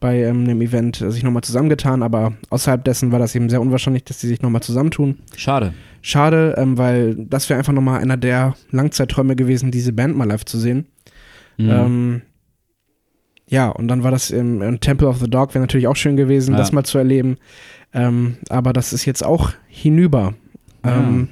bei 0.00 0.18
ähm, 0.22 0.44
einem 0.44 0.60
Event 0.60 1.00
äh, 1.00 1.10
sich 1.10 1.22
nochmal 1.22 1.42
zusammengetan, 1.42 2.02
aber 2.02 2.34
außerhalb 2.50 2.84
dessen 2.84 3.10
war 3.10 3.18
das 3.18 3.34
eben 3.34 3.48
sehr 3.48 3.62
unwahrscheinlich, 3.62 4.04
dass 4.04 4.18
die 4.18 4.26
sich 4.26 4.42
nochmal 4.42 4.62
zusammentun. 4.62 5.18
Schade. 5.34 5.72
Schade, 6.02 6.54
ähm, 6.58 6.76
weil 6.76 7.14
das 7.16 7.48
wäre 7.48 7.58
einfach 7.58 7.72
nochmal 7.72 8.00
einer 8.02 8.18
der 8.18 8.54
Langzeitträume 8.70 9.34
gewesen, 9.34 9.70
diese 9.70 9.94
Band 9.94 10.14
mal 10.16 10.28
live 10.28 10.44
zu 10.44 10.58
sehen. 10.58 10.86
Mhm. 11.56 11.70
Ähm, 11.70 12.22
ja, 13.48 13.68
und 13.70 13.88
dann 13.88 14.02
war 14.02 14.10
das 14.10 14.30
im, 14.30 14.60
im 14.60 14.80
Temple 14.80 15.08
of 15.08 15.20
the 15.20 15.30
Dog, 15.30 15.54
wäre 15.54 15.62
natürlich 15.62 15.86
auch 15.86 15.96
schön 15.96 16.16
gewesen, 16.16 16.52
Ja. 16.52 16.58
das 16.58 16.72
mal 16.72 16.84
zu 16.84 16.98
erleben. 16.98 17.36
Aber 18.48 18.72
das 18.72 18.92
ist 18.92 19.04
jetzt 19.04 19.24
auch 19.24 19.52
hinüber. 19.68 20.34
Ja. 20.84 20.98
Ähm, 20.98 21.28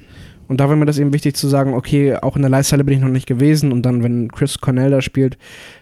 und 0.47 0.59
da 0.59 0.69
war 0.69 0.75
mir 0.75 0.85
das 0.85 0.97
eben 0.97 1.13
wichtig 1.13 1.35
zu 1.35 1.47
sagen, 1.47 1.73
okay, 1.73 2.15
auch 2.15 2.35
in 2.35 2.41
der 2.41 2.51
Leisthalle 2.51 2.83
bin 2.83 2.95
ich 2.95 3.01
noch 3.01 3.09
nicht 3.09 3.27
gewesen 3.27 3.71
und 3.71 3.83
dann, 3.83 4.03
wenn 4.03 4.29
Chris 4.29 4.59
Cornell 4.59 4.91
da 4.91 5.01
spielt, 5.01 5.37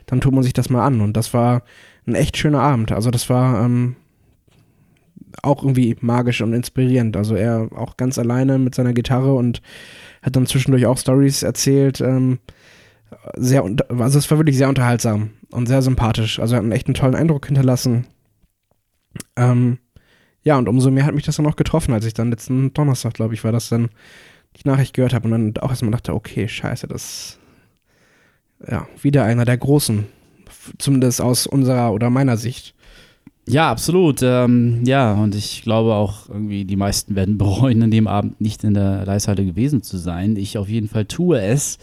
dann 0.06 0.22
tut 0.22 0.34
man 0.34 0.44
sich 0.44 0.54
das 0.54 0.70
mal 0.70 0.86
an. 0.86 1.02
Und 1.02 1.18
das 1.18 1.34
war 1.34 1.64
ein 2.08 2.16
echt 2.16 2.38
schöner 2.38 2.62
Abend. 2.62 2.92
Also 2.92 3.12
das 3.12 3.30
war 3.30 3.64
ähm, 3.66 3.96
auch 5.42 5.64
irgendwie 5.64 5.96
magisch 6.02 6.42
und 6.42 6.54
inspirierend. 6.54 7.18
Also 7.18 7.36
er 7.36 7.70
auch 7.76 7.98
ganz 7.98 8.20
alleine 8.20 8.60
mit 8.60 8.76
seiner 8.76 8.94
Gitarre 8.94 9.34
und 9.34 9.62
hat 10.22 10.36
dann 10.36 10.46
zwischendurch 10.46 10.86
auch 10.86 10.98
Stories 10.98 11.44
erzählt. 11.44 12.02
Ähm, 12.02 12.40
sehr, 13.36 13.64
also 13.98 14.20
es 14.20 14.30
war 14.30 14.38
wirklich 14.38 14.58
sehr 14.58 14.70
unterhaltsam 14.70 15.32
und 15.52 15.68
sehr 15.68 15.82
sympathisch. 15.82 16.40
Also 16.40 16.56
er 16.56 16.58
hat 16.58 16.64
einen 16.64 16.72
echt 16.72 16.88
einen 16.88 16.96
tollen 16.96 17.16
Eindruck 17.16 17.46
hinterlassen. 17.46 18.08
Ähm, 19.36 19.80
ja, 20.44 20.58
und 20.58 20.68
umso 20.68 20.90
mehr 20.90 21.06
hat 21.06 21.14
mich 21.14 21.26
das 21.26 21.36
dann 21.36 21.48
auch 21.48 21.56
getroffen, 21.56 21.94
als 21.94 22.06
ich 22.06 22.14
dann 22.14 22.32
letzten 22.32 22.74
Donnerstag, 22.74 23.14
glaube 23.14 23.34
ich, 23.34 23.44
war 23.44 23.52
das 23.52 23.70
dann 23.70 23.90
die 24.58 24.68
Nachricht 24.68 24.94
gehört 24.94 25.14
habe 25.14 25.26
und 25.28 25.32
dann 25.54 25.64
auch 25.64 25.70
erstmal 25.70 25.92
dachte, 25.92 26.14
okay, 26.14 26.48
scheiße, 26.48 26.88
das 26.88 27.40
ja, 28.70 28.88
wieder 29.02 29.24
einer 29.24 29.46
der 29.46 29.58
Großen. 29.58 30.06
Zumindest 30.78 31.22
aus 31.22 31.48
unserer 31.48 31.94
oder 31.94 32.10
meiner 32.10 32.38
Sicht. 32.38 32.76
Ja, 33.48 33.72
absolut. 33.72 34.22
Ähm, 34.22 34.84
ja, 34.86 35.14
und 35.14 35.34
ich 35.34 35.64
glaube 35.64 35.96
auch 35.96 36.30
irgendwie, 36.30 36.66
die 36.66 36.76
meisten 36.76 37.16
werden 37.16 37.38
bereuen, 37.40 37.82
an 37.82 37.92
dem 37.92 38.08
Abend 38.08 38.40
nicht 38.40 38.64
in 38.64 38.74
der 38.74 39.06
Leishalle 39.06 39.46
gewesen 39.46 39.82
zu 39.82 39.98
sein. 39.98 40.36
Ich 40.36 40.58
auf 40.58 40.70
jeden 40.70 40.88
Fall 40.88 41.06
tue 41.06 41.42
es. 41.42 41.78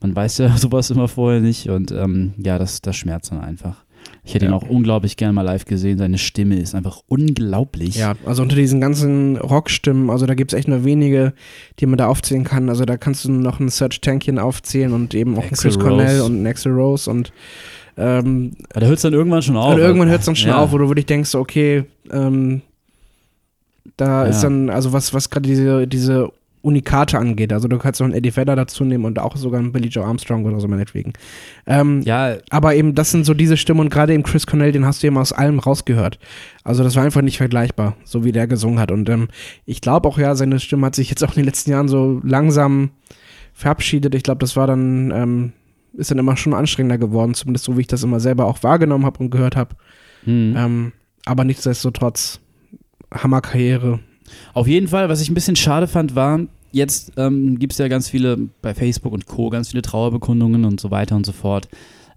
Man 0.00 0.14
weiß 0.14 0.38
ja 0.38 0.56
sowas 0.56 0.90
immer 0.90 1.08
vorher 1.08 1.40
nicht 1.40 1.68
und 1.68 1.90
ähm, 1.90 2.34
ja, 2.38 2.58
das, 2.58 2.80
das 2.80 2.96
schmerzt 2.96 3.32
dann 3.32 3.40
einfach. 3.40 3.84
Ich 4.22 4.34
hätte 4.34 4.44
ihn 4.46 4.50
Ja. 4.50 4.56
auch 4.56 4.68
unglaublich 4.68 5.16
gerne 5.16 5.32
mal 5.32 5.42
live 5.42 5.64
gesehen. 5.64 5.96
Seine 5.98 6.18
Stimme 6.18 6.56
ist 6.60 6.74
einfach 6.74 7.00
unglaublich. 7.08 7.96
Ja, 7.96 8.14
also 8.26 8.42
unter 8.42 8.54
diesen 8.54 8.80
ganzen 8.80 9.36
Rockstimmen, 9.38 10.10
also 10.10 10.26
da 10.26 10.34
gibt 10.34 10.52
es 10.52 10.58
echt 10.58 10.68
nur 10.68 10.84
wenige, 10.84 11.32
die 11.78 11.86
man 11.86 11.96
da 11.96 12.06
aufzählen 12.06 12.44
kann. 12.44 12.68
Also 12.68 12.84
da 12.84 12.96
kannst 12.98 13.24
du 13.24 13.32
noch 13.32 13.60
einen 13.60 13.70
Serge 13.70 13.98
Tankian 14.00 14.38
aufzählen 14.38 14.92
und 14.92 15.14
eben 15.14 15.36
auch 15.38 15.42
einen 15.42 15.52
Chris 15.52 15.78
Cornell 15.78 16.18
Rose. 16.20 16.24
und 16.24 16.32
einen 16.36 16.46
Axel 16.46 16.72
Rose 16.72 17.10
und 17.10 17.32
ähm, 17.96 18.52
Aber 18.72 18.80
da 18.80 18.86
hört 18.86 18.96
es 18.96 19.02
dann 19.02 19.12
irgendwann 19.14 19.42
schon 19.42 19.56
auf. 19.56 19.74
und 19.74 19.80
irgendwann 19.80 20.08
hört 20.08 20.20
es 20.20 20.26
dann 20.26 20.36
schon 20.36 20.50
Ja. 20.50 20.58
auf, 20.58 20.70
wo 20.72 20.78
du 20.78 20.88
wirklich 20.88 21.06
denkst, 21.06 21.34
okay, 21.34 21.84
ähm, 22.12 22.62
da 23.96 24.24
Ja. 24.24 24.30
ist 24.30 24.42
dann, 24.42 24.70
also 24.70 24.92
was, 24.92 25.12
was 25.14 25.30
gerade 25.30 25.48
diese, 25.48 25.86
diese 25.86 26.30
Unikate 26.62 27.18
angeht, 27.18 27.52
also 27.52 27.68
du 27.68 27.78
kannst 27.78 28.00
noch 28.00 28.06
einen 28.06 28.14
Eddie 28.14 28.36
Vedder 28.36 28.54
dazu 28.54 28.84
nehmen 28.84 29.06
und 29.06 29.18
auch 29.18 29.36
sogar 29.36 29.60
einen 29.60 29.72
Billy 29.72 29.88
Joe 29.88 30.04
Armstrong 30.04 30.44
oder 30.44 30.60
so 30.60 30.68
meinetwegen. 30.68 31.14
Ähm, 31.66 32.02
Ja, 32.02 32.36
aber 32.50 32.74
eben, 32.74 32.94
das 32.94 33.10
sind 33.10 33.24
so 33.24 33.32
diese 33.32 33.56
Stimmen 33.56 33.80
und 33.80 33.90
gerade 33.90 34.12
eben 34.12 34.22
Chris 34.22 34.46
Cornell, 34.46 34.72
den 34.72 34.84
hast 34.84 35.02
du 35.02 35.06
eben 35.06 35.16
aus 35.16 35.32
allem 35.32 35.58
rausgehört. 35.58 36.18
Also 36.62 36.84
das 36.84 36.96
war 36.96 37.04
einfach 37.04 37.22
nicht 37.22 37.38
vergleichbar, 37.38 37.96
so 38.04 38.24
wie 38.24 38.32
der 38.32 38.46
gesungen 38.46 38.78
hat. 38.78 38.92
Und 38.92 39.08
ähm, 39.08 39.28
ich 39.64 39.80
glaube 39.80 40.06
auch, 40.06 40.18
ja, 40.18 40.34
seine 40.34 40.60
Stimme 40.60 40.86
hat 40.86 40.94
sich 40.94 41.08
jetzt 41.08 41.24
auch 41.24 41.30
in 41.30 41.36
den 41.36 41.46
letzten 41.46 41.70
Jahren 41.70 41.88
so 41.88 42.20
langsam 42.24 42.90
verabschiedet. 43.54 44.14
Ich 44.14 44.22
glaube, 44.22 44.40
das 44.40 44.54
war 44.56 44.66
dann, 44.66 45.10
ähm, 45.12 45.52
ist 45.94 46.10
dann 46.10 46.18
immer 46.18 46.36
schon 46.36 46.54
anstrengender 46.54 46.98
geworden, 46.98 47.34
zumindest 47.34 47.64
so 47.64 47.76
wie 47.76 47.82
ich 47.82 47.86
das 47.86 48.02
immer 48.02 48.20
selber 48.20 48.44
auch 48.44 48.62
wahrgenommen 48.62 49.06
habe 49.06 49.18
und 49.20 49.30
gehört 49.30 49.56
habe. 49.56 49.76
hm. 50.24 50.54
Ähm, 50.56 50.92
aber 51.24 51.44
nichtsdestotrotz, 51.44 52.40
Hammerkarriere. 53.12 54.00
Auf 54.54 54.66
jeden 54.66 54.88
Fall, 54.88 55.08
was 55.08 55.20
ich 55.20 55.30
ein 55.30 55.34
bisschen 55.34 55.56
schade 55.56 55.86
fand, 55.86 56.14
war, 56.14 56.40
jetzt 56.72 57.12
ähm, 57.16 57.58
gibt 57.58 57.72
es 57.72 57.78
ja 57.78 57.88
ganz 57.88 58.08
viele 58.08 58.38
bei 58.62 58.74
Facebook 58.74 59.12
und 59.12 59.26
Co., 59.26 59.50
ganz 59.50 59.70
viele 59.70 59.82
Trauerbekundungen 59.82 60.64
und 60.64 60.80
so 60.80 60.90
weiter 60.90 61.16
und 61.16 61.26
so 61.26 61.32
fort. 61.32 61.68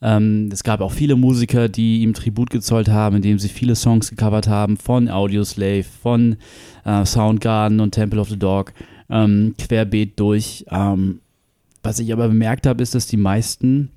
Ähm, 0.02 0.50
es 0.52 0.64
gab 0.64 0.82
auch 0.82 0.92
viele 0.92 1.16
Musiker, 1.16 1.70
die 1.70 2.02
ihm 2.02 2.14
Tribut 2.14 2.50
gezollt 2.50 2.90
haben, 2.90 3.16
indem 3.16 3.40
sie 3.40 3.48
viele 3.48 3.76
Songs 3.76 4.10
gecovert 4.10 4.48
haben 4.50 4.76
von 4.76 5.08
Audioslave, 5.10 5.84
von 5.84 6.36
äh, 6.84 7.06
Soundgarden 7.06 7.80
und 7.80 7.92
Temple 7.92 8.20
of 8.20 8.30
the 8.30 8.38
Dog, 8.38 8.74
ähm, 9.10 9.56
querbeet 9.58 10.20
durch. 10.20 10.66
Ähm, 10.70 11.20
was 11.84 12.00
ich 12.00 12.12
aber 12.12 12.28
bemerkt 12.28 12.68
habe, 12.68 12.84
ist, 12.84 12.96
dass 12.96 13.08
die 13.08 13.18
meisten 13.18 13.92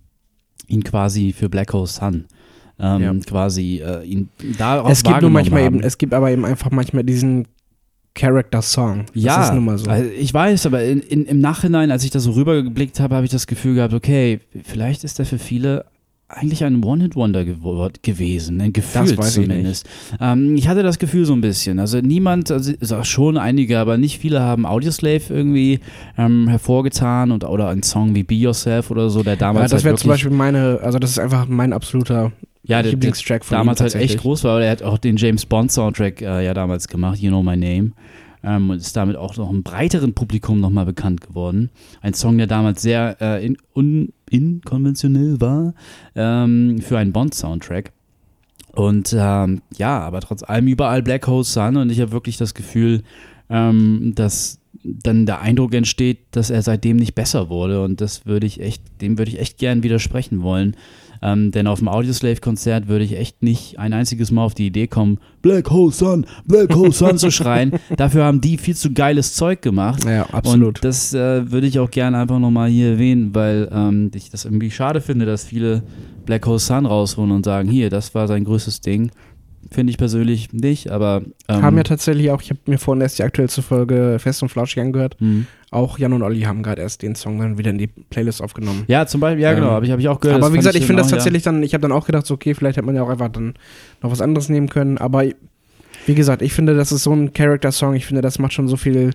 ihn 0.69 0.85
quasi 0.85 1.33
für 1.33 1.49
Black 1.49 1.73
Hole 1.73 1.87
Sun 1.87 2.27
ähm, 2.79 3.03
Ja. 3.03 3.14
quasi 3.27 3.83
äh, 3.85 4.05
ihn 4.05 4.29
darauf 4.59 4.91
es 4.91 5.03
gibt 5.03 5.21
nur 5.23 5.31
manchmal 5.31 5.64
haben. 5.64 5.77
eben, 5.77 5.85
es 5.85 5.99
gibt 5.99 6.14
aber 6.14 6.31
eben 6.31 6.45
einfach 6.45 6.71
manchmal 6.71 7.05
diesen 7.05 7.47
Character-Song. 8.17 9.05
Das 9.14 9.23
Ja, 9.23 9.45
ist 9.45 9.55
nun 9.55 9.64
mal 9.64 9.79
so. 9.79 9.89
also 9.89 10.11
ich 10.11 10.35
weiß, 10.35 10.67
aber 10.67 10.83
in, 10.83 11.01
in, 11.01 11.27
im 11.27 11.41
Nachhinein, 11.41 11.91
als 11.93 12.03
ich 12.03 12.11
da 12.11 12.19
so 12.19 12.33
rübergeblickt 12.33 12.99
habe, 12.99 13.14
habe 13.14 13.25
ich 13.27 13.31
das 13.31 13.47
Gefühl 13.47 13.77
gehabt, 13.77 13.95
okay, 13.95 14.41
vielleicht 14.64 15.05
ist 15.05 15.19
er 15.21 15.27
für 15.27 15.39
viele 15.39 15.85
eigentlich 16.29 16.64
ein 16.64 16.83
One-Hit-Wonder 16.83 17.45
gewesen, 18.03 18.61
ein 18.61 18.73
Gefühl 18.73 19.03
Das 19.07 19.17
weiß 19.17 19.37
ich 19.37 19.45
zumindest. 19.45 19.89
Ähm, 20.21 20.57
ich 20.57 20.67
hatte 20.67 20.83
das 20.83 20.99
Gefühl 20.99 21.25
so 21.25 21.33
ein 21.35 21.41
bisschen. 21.41 21.79
Also 21.79 22.01
niemand, 22.01 22.51
also 22.51 22.73
schon 23.05 23.37
einige, 23.37 23.79
aber 23.79 23.97
nicht 23.97 24.19
viele 24.19 24.41
haben 24.41 24.67
Audioslave 24.67 25.23
irgendwie 25.29 25.79
ähm, 26.19 26.49
hervorgetan 26.49 27.31
und 27.31 27.45
oder 27.45 27.69
ein 27.69 27.85
Song 27.85 28.17
wie 28.17 28.25
Be 28.25 28.35
Yourself 28.35 28.91
oder 28.91 29.09
so, 29.09 29.23
der 29.23 29.35
ja, 29.35 29.39
damals 29.39 29.71
das 29.71 29.85
wäre 29.85 29.93
halt 29.93 30.01
zum 30.01 30.09
wirklich, 30.11 30.25
Beispiel 30.25 30.37
meine, 30.37 30.81
also 30.83 30.99
das 30.99 31.11
ist 31.11 31.21
einfach 31.21 31.47
mein 31.47 31.73
absoluter 31.73 32.33
ja, 32.67 32.77
der, 32.77 32.83
der 32.83 32.91
Lieblingstrack 32.93 33.45
von 33.45 33.57
damals 33.57 33.81
halt 33.81 33.95
echt 33.95 34.19
groß 34.19 34.45
war, 34.45 34.53
aber 34.53 34.64
er 34.64 34.73
hat 34.73 34.83
auch 34.83 34.99
den 34.99 35.17
James 35.17 35.47
Bond 35.47 35.71
Soundtrack 35.71 36.21
äh, 36.21 36.45
ja 36.45 36.53
damals 36.53 36.89
gemacht, 36.89 37.19
You 37.19 37.31
Know 37.31 37.43
My 37.43 37.57
Name. 37.57 37.93
Ähm, 38.43 38.71
und 38.71 38.77
ist 38.77 38.97
damit 38.97 39.17
auch 39.17 39.37
noch 39.37 39.49
einem 39.49 39.62
breiteren 39.62 40.14
Publikum 40.14 40.61
nochmal 40.61 40.85
bekannt 40.85 41.21
geworden. 41.21 41.71
Ein 42.01 42.14
Song, 42.14 42.39
der 42.39 42.47
damals 42.47 42.83
sehr 42.83 43.17
äh, 43.21 43.45
in, 43.45 43.57
un, 43.75 44.12
inkonventionell 44.31 45.41
war 45.41 45.75
ähm, 46.14 46.79
für 46.81 46.99
einen 46.99 47.12
Bond-Soundtrack. 47.12 47.93
Und 48.73 49.17
ähm, 49.19 49.62
ja, 49.77 49.99
aber 50.01 50.21
trotz 50.21 50.43
allem 50.43 50.69
überall 50.69 51.03
Black 51.03 51.27
Hole 51.27 51.45
Sun 51.45 51.77
und 51.77 51.91
ich 51.91 52.01
habe 52.01 52.12
wirklich 52.12 52.37
das 52.37 52.55
Gefühl, 52.55 53.03
ähm, 53.49 54.12
dass 54.14 54.61
dann 55.03 55.26
der 55.26 55.41
Eindruck 55.41 55.74
entsteht, 55.74 56.18
dass 56.32 56.51
er 56.51 56.62
seitdem 56.62 56.97
nicht 56.97 57.14
besser 57.14 57.49
wurde. 57.49 57.82
Und 57.82 58.01
das 58.01 58.26
würde 58.26 58.47
ich 58.47 58.61
echt, 58.61 58.82
dem 59.01 59.18
würde 59.18 59.30
ich 59.30 59.41
echt 59.41 59.59
gern 59.59 59.82
widersprechen 59.82 60.43
wollen. 60.43 60.76
Ähm, 61.22 61.51
denn 61.51 61.66
auf 61.66 61.78
dem 61.78 61.89
Audioslave-Konzert 61.89 62.89
würde 62.89 63.05
ich 63.05 63.16
echt 63.16 63.43
nicht 63.43 63.78
ein 63.78 63.93
einziges 63.93 64.30
Mal 64.30 64.45
auf 64.45 64.55
die 64.55 64.66
Idee 64.66 64.87
kommen, 64.87 65.18
Black 65.43 65.70
Hole 65.70 65.93
Sun, 65.93 66.26
Black 66.45 66.74
Hole 66.74 66.93
Sun 66.93 67.18
zu 67.18 67.30
schreien. 67.30 67.72
Dafür 67.97 68.24
haben 68.24 68.41
die 68.41 68.59
viel 68.59 68.76
zu 68.76 68.93
geiles 68.93 69.34
Zeug 69.34 69.62
gemacht. 69.62 70.05
Ja, 70.05 70.26
absolut. 70.30 70.78
Und 70.78 70.84
das 70.84 71.14
äh, 71.14 71.51
würde 71.51 71.66
ich 71.66 71.78
auch 71.78 71.91
gerne 71.91 72.18
einfach 72.18 72.39
nochmal 72.39 72.68
hier 72.68 72.93
erwähnen, 72.93 73.34
weil 73.34 73.68
ähm, 73.72 74.11
ich 74.14 74.30
das 74.30 74.45
irgendwie 74.45 74.70
schade 74.70 75.01
finde, 75.01 75.26
dass 75.26 75.45
viele 75.45 75.82
Black 76.26 76.47
Hole 76.47 76.59
Sun 76.59 76.87
rausholen 76.87 77.30
und 77.30 77.45
sagen, 77.45 77.68
hier, 77.68 77.89
das 77.91 78.14
war 78.14 78.28
sein 78.28 78.45
größtes 78.45 78.80
Ding. 78.80 79.11
Finde 79.71 79.91
ich 79.91 79.99
persönlich 79.99 80.53
nicht, 80.53 80.91
aber. 80.91 81.23
Ähm, 81.49 81.62
haben 81.62 81.77
ja 81.77 81.83
tatsächlich 81.83 82.31
auch, 82.31 82.41
ich 82.43 82.51
habe 82.51 82.61
mir 82.67 82.79
vorhin 82.79 83.01
erst 83.01 83.19
die 83.19 83.23
aktuellste 83.23 83.62
Folge 83.62 84.19
Fest 84.19 84.43
und 84.43 84.49
Flauschig 84.49 84.81
angehört. 84.83 85.17
mh. 85.21 85.45
Auch 85.73 85.99
Jan 85.99 86.12
und 86.12 86.23
Olli 86.23 86.43
haben 86.43 86.62
gerade 86.62 86.81
erst 86.81 87.03
den 87.03 87.17
Song 87.17 87.39
dann 87.41 87.59
wieder 87.59 87.71
in 87.71 87.79
die 87.79 87.89
Playlist 87.89 88.41
aufgenommen. 88.41 88.85
Ja, 88.87 89.05
zum 89.07 89.21
Beispiel, 89.21 89.43
ja, 89.43 89.53
genau, 89.53 89.67
Ähm, 89.67 89.73
habe 89.73 89.85
ich, 89.87 89.91
hab 89.93 89.99
ich 89.99 90.09
auch 90.09 90.21
gehört. 90.21 90.41
aber 90.41 90.53
wie 90.53 90.59
gesagt, 90.59 90.77
ich 90.77 90.87
finde 90.87 91.03
das 91.03 91.09
auch, 91.09 91.11
ja. 91.12 91.17
tatsächlich 91.17 91.43
dann, 91.43 91.62
ich 91.62 91.75
habe 91.75 91.83
dann 91.83 91.93
auch 91.93 92.07
gedacht, 92.07 92.25
so, 92.25 92.35
okay, 92.35 92.55
vielleicht 92.55 92.77
hätte 92.77 92.87
man 92.87 92.95
ja 92.95 93.03
auch 93.03 93.09
einfach 93.09 93.29
dann 93.29 93.55
noch 94.03 94.11
was 94.12 94.21
anderes 94.21 94.49
nehmen 94.49 94.69
können. 94.69 94.97
Aber 94.97 95.25
wie 96.07 96.14
gesagt, 96.14 96.41
ich 96.43 96.53
finde, 96.53 96.77
das 96.77 96.93
ist 96.93 97.03
so 97.03 97.12
ein 97.12 97.33
Character-Song. 97.33 97.95
Ich 97.95 98.07
finde, 98.07 98.23
das 98.23 98.39
macht 98.39 98.53
schon 98.53 98.69
so 98.69 98.77
viel 98.77 99.11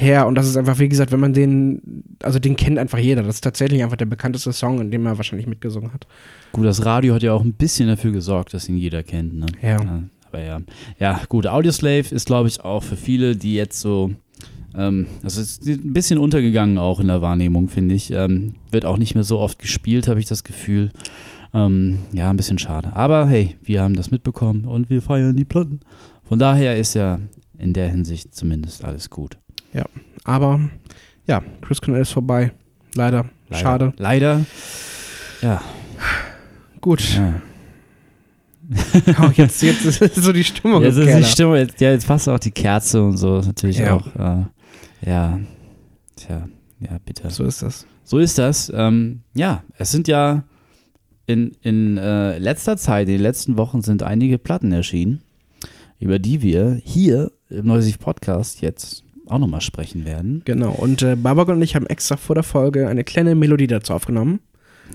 her. 0.00 0.26
Und 0.26 0.36
das 0.36 0.46
ist 0.46 0.56
einfach, 0.56 0.78
wie 0.78 0.88
gesagt, 0.88 1.12
wenn 1.12 1.20
man 1.20 1.32
den, 1.32 2.04
also 2.22 2.38
den 2.38 2.56
kennt 2.56 2.78
einfach 2.78 2.98
jeder. 2.98 3.22
Das 3.22 3.36
ist 3.36 3.44
tatsächlich 3.44 3.82
einfach 3.82 3.96
der 3.96 4.06
bekannteste 4.06 4.52
Song, 4.52 4.80
in 4.80 4.90
dem 4.90 5.04
er 5.06 5.16
wahrscheinlich 5.16 5.46
mitgesungen 5.46 5.92
hat. 5.92 6.06
Gut, 6.52 6.64
das 6.64 6.84
Radio 6.84 7.14
hat 7.14 7.22
ja 7.22 7.32
auch 7.32 7.44
ein 7.44 7.52
bisschen 7.52 7.88
dafür 7.88 8.12
gesorgt, 8.12 8.54
dass 8.54 8.68
ihn 8.68 8.76
jeder 8.76 9.02
kennt. 9.02 9.34
Ne? 9.34 9.46
Ja. 9.60 9.78
aber 10.28 10.42
ja. 10.42 10.60
Ja, 10.98 11.20
gut, 11.28 11.46
Audioslave 11.46 12.14
ist, 12.14 12.26
glaube 12.26 12.48
ich, 12.48 12.60
auch 12.60 12.82
für 12.82 12.96
viele, 12.96 13.36
die 13.36 13.54
jetzt 13.54 13.80
so. 13.80 14.12
Ähm, 14.74 15.06
also 15.22 15.40
es 15.40 15.58
ist 15.58 15.66
ein 15.66 15.92
bisschen 15.92 16.18
untergegangen 16.18 16.78
auch 16.78 17.00
in 17.00 17.08
der 17.08 17.20
Wahrnehmung, 17.20 17.68
finde 17.68 17.94
ich. 17.94 18.10
Ähm, 18.12 18.54
wird 18.70 18.84
auch 18.84 18.98
nicht 18.98 19.14
mehr 19.14 19.24
so 19.24 19.38
oft 19.38 19.58
gespielt, 19.58 20.06
habe 20.06 20.20
ich 20.20 20.26
das 20.26 20.44
Gefühl. 20.44 20.90
Ähm, 21.54 21.98
ja, 22.12 22.30
ein 22.30 22.36
bisschen 22.36 22.58
schade. 22.58 22.94
Aber 22.94 23.26
hey, 23.26 23.56
wir 23.62 23.82
haben 23.82 23.96
das 23.96 24.10
mitbekommen 24.10 24.64
und 24.64 24.90
wir 24.90 25.02
feiern 25.02 25.34
die 25.34 25.46
Platten. 25.46 25.80
Von 26.22 26.38
daher 26.38 26.76
ist 26.76 26.94
ja 26.94 27.18
in 27.58 27.72
der 27.72 27.88
Hinsicht 27.88 28.34
zumindest 28.34 28.84
alles 28.84 29.08
gut. 29.08 29.38
Aber 30.24 30.60
ja, 31.26 31.42
Chris 31.62 31.80
Cornell 31.80 32.02
ist 32.02 32.12
vorbei. 32.12 32.52
Leider. 32.94 33.26
Leider. 33.48 33.62
Schade. 33.62 33.92
Leider. 33.96 34.44
Ja. 35.40 35.62
Gut. 36.80 37.16
ja. 37.16 37.40
Oh, 39.22 39.30
jetzt, 39.34 39.62
jetzt 39.62 39.84
ist 39.86 40.14
so 40.16 40.32
die 40.32 40.44
Stimmung 40.44 40.82
Jetzt 40.84 40.96
ist 40.96 41.16
die. 41.16 41.24
Stimmung, 41.24 41.56
jetzt, 41.56 41.80
ja, 41.80 41.90
jetzt 41.92 42.06
passt 42.06 42.28
auch 42.28 42.38
die 42.38 42.50
Kerze 42.50 43.02
und 43.02 43.16
so, 43.16 43.40
natürlich 43.40 43.78
Ja. 43.78 43.94
auch, 43.94 44.06
äh, 44.16 44.44
ja, 45.08 45.40
tja, 46.16 46.46
ja, 46.80 46.98
bitte. 47.04 47.30
So 47.30 47.44
ist 47.44 47.62
das. 47.62 47.86
So 48.04 48.18
ist 48.18 48.36
das. 48.38 48.70
Ähm, 48.74 49.22
ja, 49.34 49.62
es 49.78 49.90
sind 49.90 50.06
ja 50.06 50.44
in, 51.26 51.56
in 51.62 51.96
äh, 51.96 52.36
letzter 52.38 52.76
Zeit, 52.76 53.08
in 53.08 53.14
den 53.14 53.22
letzten 53.22 53.56
Wochen 53.56 53.80
sind 53.80 54.02
einige 54.02 54.36
Platten 54.36 54.72
erschienen, 54.72 55.22
über 55.98 56.18
die 56.18 56.42
wir 56.42 56.78
hier 56.84 57.32
im 57.48 57.66
Neusiv 57.66 57.98
Podcast 57.98 58.60
jetzt 58.60 59.02
auch 59.30 59.38
nochmal 59.38 59.60
sprechen 59.60 60.04
werden. 60.04 60.42
Genau. 60.44 60.70
Und 60.72 61.02
äh, 61.02 61.16
Babak 61.16 61.48
und 61.48 61.62
ich 61.62 61.74
haben 61.76 61.86
extra 61.86 62.16
vor 62.16 62.34
der 62.34 62.44
Folge 62.44 62.88
eine 62.88 63.04
kleine 63.04 63.34
Melodie 63.34 63.66
dazu 63.66 63.92
aufgenommen. 63.92 64.40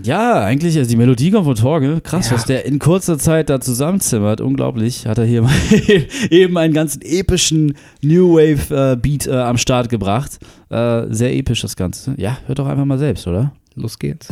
Ja, 0.02 0.44
eigentlich, 0.44 0.76
also 0.80 0.90
die 0.90 0.96
Melodie 0.96 1.30
kommt 1.30 1.46
von 1.46 1.54
Torge. 1.56 2.02
Krass, 2.04 2.30
Ja. 2.32 2.36
was 2.36 2.46
der 2.46 2.66
in 2.66 2.80
kurzer 2.80 3.20
Zeit 3.20 3.52
da 3.52 3.62
zusammenzimmert. 3.62 4.42
Unglaublich. 4.42 5.06
Hat 5.06 5.20
er 5.20 5.26
hier 5.26 5.44
mal 5.44 5.54
eben 6.32 6.58
einen 6.58 6.74
ganz 6.74 6.98
epischen 7.04 7.76
New 8.02 8.34
Wave 8.34 8.94
äh, 8.94 8.96
Beat 8.96 9.28
äh, 9.28 9.34
am 9.36 9.58
Start 9.58 9.90
gebracht. 9.90 10.40
Äh, 10.72 11.04
sehr 11.10 11.36
episch 11.36 11.62
das 11.62 11.76
Ganze. 11.76 12.16
Ja, 12.18 12.40
hört 12.48 12.58
doch 12.58 12.68
einfach 12.68 12.86
mal 12.86 12.98
selbst, 12.98 13.28
oder? 13.28 13.54
Los 13.76 14.00
geht's. 14.00 14.30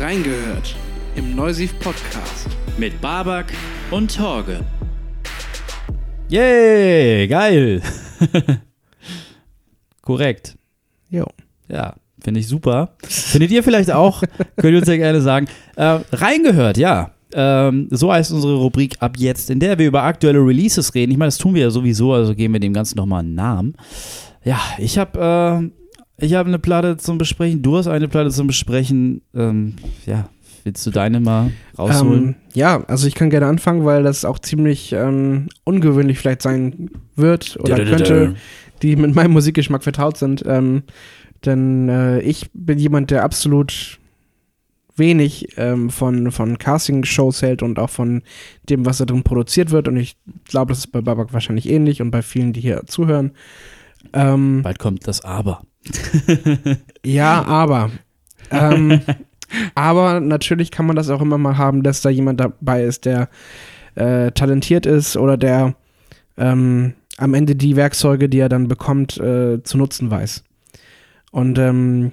Reingehört 0.00 0.74
im 1.16 1.34
Neusiv 1.36 1.78
Podcast. 1.80 2.48
Mit 2.78 2.98
Babak 3.02 3.52
und 3.90 4.16
Torge. 4.16 4.60
Yay, 6.30 7.26
geil. 7.28 7.82
Korrekt. 10.08 10.56
Jo. 11.10 11.26
Ja, 11.68 11.94
finde 12.18 12.40
ich 12.40 12.48
super. 12.48 12.94
Findet 13.06 13.50
ihr 13.50 13.62
vielleicht 13.62 13.90
auch? 13.90 14.22
Könnt 14.56 14.72
ihr 14.72 14.78
uns 14.78 14.88
ja 14.88 14.96
gerne 14.96 15.20
sagen. 15.20 15.48
Äh, 15.76 15.98
reingehört, 16.12 16.78
ja. 16.78 17.10
Ähm, 17.34 17.88
so 17.90 18.10
heißt 18.10 18.32
unsere 18.32 18.54
Rubrik 18.54 18.96
ab 19.00 19.18
jetzt, 19.18 19.50
in 19.50 19.60
der 19.60 19.78
wir 19.78 19.86
über 19.86 20.04
aktuelle 20.04 20.38
Releases 20.38 20.94
reden. 20.94 21.12
Ich 21.12 21.18
meine, 21.18 21.26
das 21.26 21.36
tun 21.36 21.54
wir 21.54 21.60
ja 21.60 21.70
sowieso, 21.70 22.14
also 22.14 22.34
geben 22.34 22.54
wir 22.54 22.60
dem 22.60 22.72
Ganzen 22.72 22.96
nochmal 22.96 23.20
einen 23.20 23.34
Namen. 23.34 23.74
Ja, 24.44 24.58
ich 24.78 24.96
habe 24.96 25.70
äh, 26.18 26.24
ich 26.24 26.32
hab 26.32 26.46
eine 26.46 26.58
Platte 26.58 26.96
zum 26.96 27.18
Besprechen. 27.18 27.60
Du 27.60 27.76
hast 27.76 27.86
eine 27.86 28.08
Platte 28.08 28.30
zum 28.30 28.46
Besprechen. 28.46 29.20
Ähm, 29.34 29.74
ja, 30.06 30.30
willst 30.64 30.86
du 30.86 30.90
deine 30.90 31.20
mal 31.20 31.50
rausholen? 31.78 32.28
Ähm, 32.28 32.34
ja, 32.54 32.82
also 32.86 33.06
ich 33.06 33.14
kann 33.14 33.28
gerne 33.28 33.44
anfangen, 33.44 33.84
weil 33.84 34.04
das 34.04 34.24
auch 34.24 34.38
ziemlich 34.38 34.94
ähm, 34.94 35.48
ungewöhnlich 35.64 36.18
vielleicht 36.18 36.40
sein 36.40 36.88
wird 37.14 37.58
oder 37.60 37.76
könnte, 37.84 38.36
die 38.82 38.96
mit 38.96 39.14
meinem 39.14 39.32
Musikgeschmack 39.32 39.82
vertraut 39.82 40.16
sind. 40.16 40.44
Ähm, 40.46 40.82
denn 41.44 41.88
äh, 41.88 42.20
ich 42.20 42.50
bin 42.52 42.78
jemand, 42.78 43.10
der 43.10 43.24
absolut 43.24 43.98
wenig 44.98 45.56
ähm, 45.56 45.90
von, 45.90 46.32
von 46.32 46.58
Casting-Shows 46.58 47.42
hält 47.42 47.62
und 47.62 47.78
auch 47.78 47.90
von 47.90 48.22
dem, 48.68 48.84
was 48.84 48.98
da 48.98 49.04
drin 49.04 49.22
produziert 49.22 49.70
wird. 49.70 49.88
Und 49.88 49.96
ich 49.96 50.16
glaube, 50.44 50.72
das 50.72 50.78
ist 50.78 50.88
bei 50.88 51.00
Babak 51.00 51.32
wahrscheinlich 51.32 51.68
ähnlich 51.68 52.02
und 52.02 52.10
bei 52.10 52.22
vielen, 52.22 52.52
die 52.52 52.60
hier 52.60 52.82
zuhören. 52.86 53.32
Ähm, 54.12 54.62
Bald 54.62 54.78
kommt 54.78 55.06
das 55.06 55.24
Aber. 55.24 55.62
ja, 57.04 57.44
aber. 57.44 57.90
Ähm, 58.50 59.00
aber 59.74 60.20
natürlich 60.20 60.70
kann 60.70 60.86
man 60.86 60.96
das 60.96 61.10
auch 61.10 61.22
immer 61.22 61.38
mal 61.38 61.56
haben, 61.56 61.82
dass 61.82 62.02
da 62.02 62.10
jemand 62.10 62.40
dabei 62.40 62.84
ist, 62.84 63.04
der 63.04 63.28
äh, 63.94 64.30
talentiert 64.32 64.86
ist 64.86 65.16
oder 65.16 65.36
der 65.36 65.74
ähm, 66.36 66.94
am 67.18 67.34
Ende 67.34 67.54
die 67.56 67.76
Werkzeuge, 67.76 68.28
die 68.28 68.38
er 68.38 68.48
dann 68.48 68.68
bekommt, 68.68 69.18
äh, 69.18 69.62
zu 69.62 69.76
nutzen 69.76 70.10
weiß. 70.10 70.42
Und 71.30 71.58
ähm, 71.58 72.12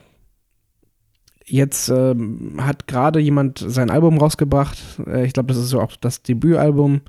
jetzt 1.46 1.90
ähm, 1.90 2.56
hat 2.60 2.88
gerade 2.88 3.20
jemand 3.20 3.64
sein 3.66 3.90
Album 3.90 4.18
rausgebracht. 4.18 4.78
Äh, 5.08 5.26
ich 5.26 5.34
glaube, 5.34 5.48
das 5.48 5.58
ist 5.58 5.70
so 5.70 5.80
auch 5.82 5.96
das 5.96 6.22
Debütalbum. 6.24 7.02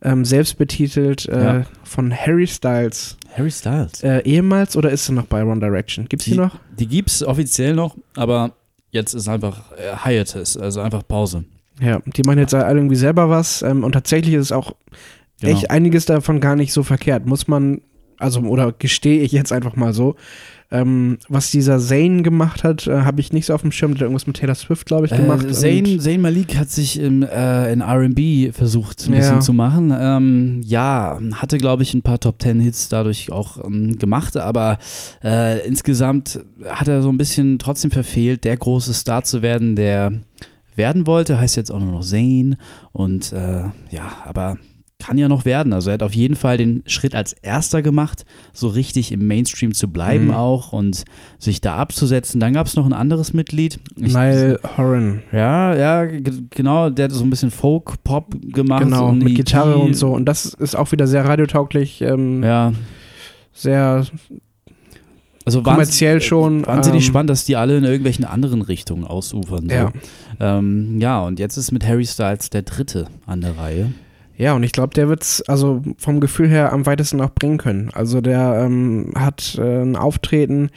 Ähm, 0.00 0.24
selbst 0.24 0.58
betitelt 0.58 1.26
äh, 1.28 1.42
Ja. 1.60 1.62
von 1.82 2.14
Harry 2.14 2.46
Styles. 2.46 3.16
Harry 3.36 3.50
Styles. 3.50 4.02
Äh, 4.04 4.20
ehemals 4.24 4.76
oder 4.76 4.90
ist 4.90 5.08
er 5.08 5.14
noch 5.14 5.26
bei 5.26 5.42
One 5.44 5.58
Direction? 5.60 6.06
Gibt's 6.08 6.26
die, 6.26 6.32
Die- 6.32 6.36
noch? 6.36 6.56
Die 6.78 6.86
gibt's 6.86 7.22
offiziell 7.24 7.74
noch, 7.74 7.96
aber 8.14 8.52
jetzt 8.92 9.14
ist 9.14 9.26
einfach 9.28 9.72
äh, 9.72 9.96
Hiatus, 10.04 10.56
also 10.56 10.80
einfach 10.80 11.02
Pause. 11.06 11.44
Ja, 11.80 12.00
die 12.06 12.22
machen 12.22 12.38
jetzt 12.38 12.54
alle 12.54 12.78
irgendwie 12.78 12.96
selber 12.96 13.28
was 13.28 13.62
ähm, 13.62 13.82
und 13.84 13.92
tatsächlich 13.92 14.34
ist 14.34 14.52
auch 14.52 14.74
Genau. 15.40 15.52
echt 15.54 15.70
einiges 15.70 16.04
davon 16.06 16.40
gar 16.40 16.56
nicht 16.56 16.72
so 16.72 16.82
verkehrt. 16.82 17.26
Muss 17.26 17.46
man, 17.48 17.80
also, 18.18 18.40
oder 18.40 18.72
gestehe 18.72 19.20
ich 19.22 19.32
jetzt 19.32 19.52
einfach 19.52 19.76
mal 19.76 19.92
so. 19.92 20.16
Ähm, 20.70 21.16
was 21.30 21.50
dieser 21.50 21.78
Zane 21.78 22.20
gemacht 22.20 22.62
hat, 22.62 22.86
äh, 22.86 23.00
habe 23.00 23.22
ich 23.22 23.32
nicht 23.32 23.46
so 23.46 23.54
auf 23.54 23.62
dem 23.62 23.72
Schirm. 23.72 23.92
Der 23.92 24.00
hat 24.00 24.02
irgendwas 24.02 24.26
mit 24.26 24.36
Taylor 24.36 24.54
Swift, 24.54 24.84
glaube 24.84 25.06
ich, 25.06 25.12
gemacht. 25.12 25.46
Äh, 25.46 25.52
Zayn, 25.52 25.86
und- 25.86 26.02
Zayn 26.02 26.20
Malik 26.20 26.58
hat 26.58 26.68
sich 26.68 27.00
im, 27.00 27.22
äh, 27.22 27.72
in 27.72 27.80
RB 27.80 28.52
versucht, 28.52 29.06
ein 29.06 29.12
Ja. 29.14 29.18
bisschen 29.20 29.40
zu 29.40 29.54
machen. 29.54 29.94
Ähm, 29.98 30.60
ja, 30.62 31.18
hatte, 31.36 31.56
glaube 31.56 31.84
ich, 31.84 31.94
ein 31.94 32.02
paar 32.02 32.20
Top 32.20 32.38
Ten 32.38 32.60
Hits 32.60 32.90
dadurch 32.90 33.32
auch 33.32 33.64
ähm, 33.64 33.98
gemacht, 33.98 34.36
aber 34.36 34.78
äh, 35.24 35.66
insgesamt 35.66 36.40
hat 36.66 36.86
er 36.88 37.00
so 37.00 37.08
ein 37.08 37.16
bisschen 37.16 37.58
trotzdem 37.58 37.90
verfehlt, 37.90 38.44
der 38.44 38.58
große 38.58 38.92
Star 38.92 39.24
zu 39.24 39.40
werden, 39.40 39.74
der 39.74 40.12
werden 40.76 41.06
wollte. 41.06 41.40
Heißt 41.40 41.56
jetzt 41.56 41.70
auch 41.72 41.80
nur 41.80 41.92
noch 41.92 42.04
Zayn 42.04 42.56
und 42.92 43.32
äh, 43.32 43.62
ja, 43.90 44.12
aber 44.26 44.58
kann 45.00 45.16
ja 45.16 45.28
noch 45.28 45.44
werden. 45.44 45.72
Also 45.72 45.90
er 45.90 45.94
hat 45.94 46.02
auf 46.02 46.14
jeden 46.14 46.34
Fall 46.34 46.56
den 46.56 46.82
Schritt 46.86 47.14
als 47.14 47.32
erster 47.32 47.82
gemacht, 47.82 48.24
so 48.52 48.66
richtig 48.68 49.12
im 49.12 49.26
Mainstream 49.28 49.72
zu 49.72 49.88
bleiben 49.88 50.26
Mhm. 50.26 50.34
auch 50.34 50.72
und 50.72 51.04
sich 51.38 51.60
da 51.60 51.76
abzusetzen. 51.76 52.40
Dann 52.40 52.52
gab 52.52 52.66
es 52.66 52.74
noch 52.74 52.84
ein 52.84 52.92
anderes 52.92 53.32
Mitglied. 53.32 53.78
Ich- 53.96 54.12
Niall 54.12 54.58
Horan. 54.76 55.22
ja, 55.32 55.74
ja, 55.76 56.04
genau, 56.50 56.90
der 56.90 57.04
hat 57.06 57.12
so 57.12 57.22
ein 57.22 57.30
bisschen 57.30 57.52
Folk-Pop 57.52 58.34
gemacht. 58.52 58.82
Genau, 58.84 59.12
mit 59.12 59.36
Gitarre 59.36 59.76
und 59.78 59.94
so. 59.94 60.08
Und 60.10 60.24
das 60.24 60.46
ist 60.46 60.74
auch 60.76 60.90
wieder 60.90 61.06
sehr 61.06 61.24
radiotauglich, 61.24 62.00
ähm, 62.02 62.42
Ja, 62.42 62.72
sehr 63.52 64.04
also 65.44 65.62
kommerziell 65.62 66.20
schon. 66.20 66.66
Wahnsinnig 66.66 67.04
ähm, 67.04 67.08
spannend, 67.08 67.30
dass 67.30 67.44
die 67.44 67.54
alle 67.56 67.78
in 67.78 67.84
irgendwelchen 67.84 68.24
anderen 68.24 68.62
Richtungen 68.62 69.04
ausufern. 69.04 69.68
So. 69.68 69.74
Ja. 69.74 69.92
Ähm, 70.40 71.00
ja, 71.00 71.20
und 71.22 71.38
jetzt 71.38 71.56
ist 71.56 71.70
mit 71.70 71.86
Harry 71.86 72.04
Styles 72.04 72.50
der 72.50 72.62
dritte 72.62 73.06
an 73.26 73.40
der 73.42 73.56
Reihe. 73.56 73.92
Ja, 74.38 74.54
und 74.54 74.62
ich 74.62 74.72
glaube, 74.72 74.94
der 74.94 75.08
wird 75.08 75.22
es 75.22 75.42
also 75.42 75.82
vom 75.98 76.20
Gefühl 76.20 76.48
her 76.48 76.72
am 76.72 76.86
weitesten 76.86 77.20
auch 77.20 77.30
bringen 77.30 77.58
können. 77.58 77.90
Also 77.92 78.20
der 78.20 78.62
ähm, 78.64 79.12
hat 79.16 79.58
äh, 79.58 79.82
ein 79.82 79.96
Auftreten, 79.96 80.70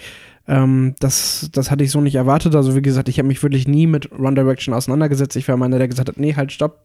ähm, 0.48 0.96
das, 1.00 1.50
das 1.54 1.70
hatte 1.70 1.84
ich 1.84 1.92
so 1.92 2.02
nicht 2.02 2.16
erwartet. 2.16 2.56
Also 2.56 2.76
wie 2.76 2.82
gesagt, 2.82 3.08
ich 3.08 3.20
habe 3.20 3.28
mich 3.28 3.42
wirklich 3.44 3.68
nie 3.68 3.86
mit 3.86 4.12
One 4.12 4.34
Direction 4.34 4.74
auseinandergesetzt. 4.74 5.36
Ich 5.36 5.48
war 5.48 5.62
einer, 5.62 5.78
der 5.78 5.88
gesagt 5.88 6.10
hat, 6.10 6.18
nee, 6.18 6.36
halt, 6.36 6.52
stopp. 6.52 6.80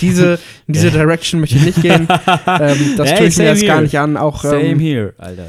Diese, 0.00 0.34
in 0.66 0.74
diese 0.74 0.90
Direction 0.90 1.40
möchte 1.40 1.56
ich 1.56 1.64
nicht 1.64 1.82
gehen. 1.82 2.06
ähm, 2.46 2.94
das 2.96 3.10
Hey, 3.10 3.18
tue 3.18 3.26
ich 3.26 3.38
mir 3.38 3.44
jetzt 3.46 3.66
gar 3.66 3.80
nicht 3.80 3.98
an. 3.98 4.18
Auch 4.18 4.42
Same 4.42 4.60
ähm, 4.60 4.78
here, 4.78 5.14
Alter. 5.16 5.46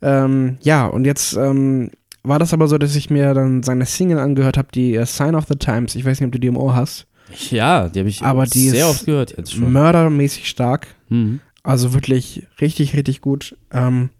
Ähm, 0.00 0.58
ja, 0.62 0.86
und 0.86 1.04
jetzt 1.04 1.36
ähm, 1.36 1.90
war 2.22 2.38
das 2.38 2.54
aber 2.54 2.68
so, 2.68 2.78
dass 2.78 2.94
ich 2.94 3.10
mir 3.10 3.34
dann 3.34 3.64
seine 3.64 3.84
Single 3.84 4.18
angehört 4.18 4.56
habe, 4.56 4.68
die 4.72 4.94
äh, 4.94 5.04
Sign 5.04 5.34
of 5.34 5.46
the 5.48 5.56
Times. 5.56 5.96
Ich 5.96 6.04
weiß 6.04 6.20
nicht, 6.20 6.28
ob 6.28 6.32
du 6.32 6.38
die 6.38 6.48
im 6.48 6.56
Ohr 6.56 6.76
hast. 6.76 7.06
Ja, 7.50 7.88
die 7.88 8.00
habe 8.00 8.08
ich 8.08 8.22
Aber 8.22 8.44
die 8.46 8.70
sehr 8.70 8.86
ist 8.86 8.90
oft 8.90 9.06
gehört 9.06 9.36
jetzt 9.36 9.52
schon. 9.52 9.72
Mördermäßig 9.72 10.48
stark. 10.48 10.88
Mhm. 11.08 11.40
Also 11.62 11.92
wirklich 11.92 12.46
richtig, 12.60 12.94
richtig 12.94 13.20
gut. 13.20 13.56
Ähm, 13.72 14.10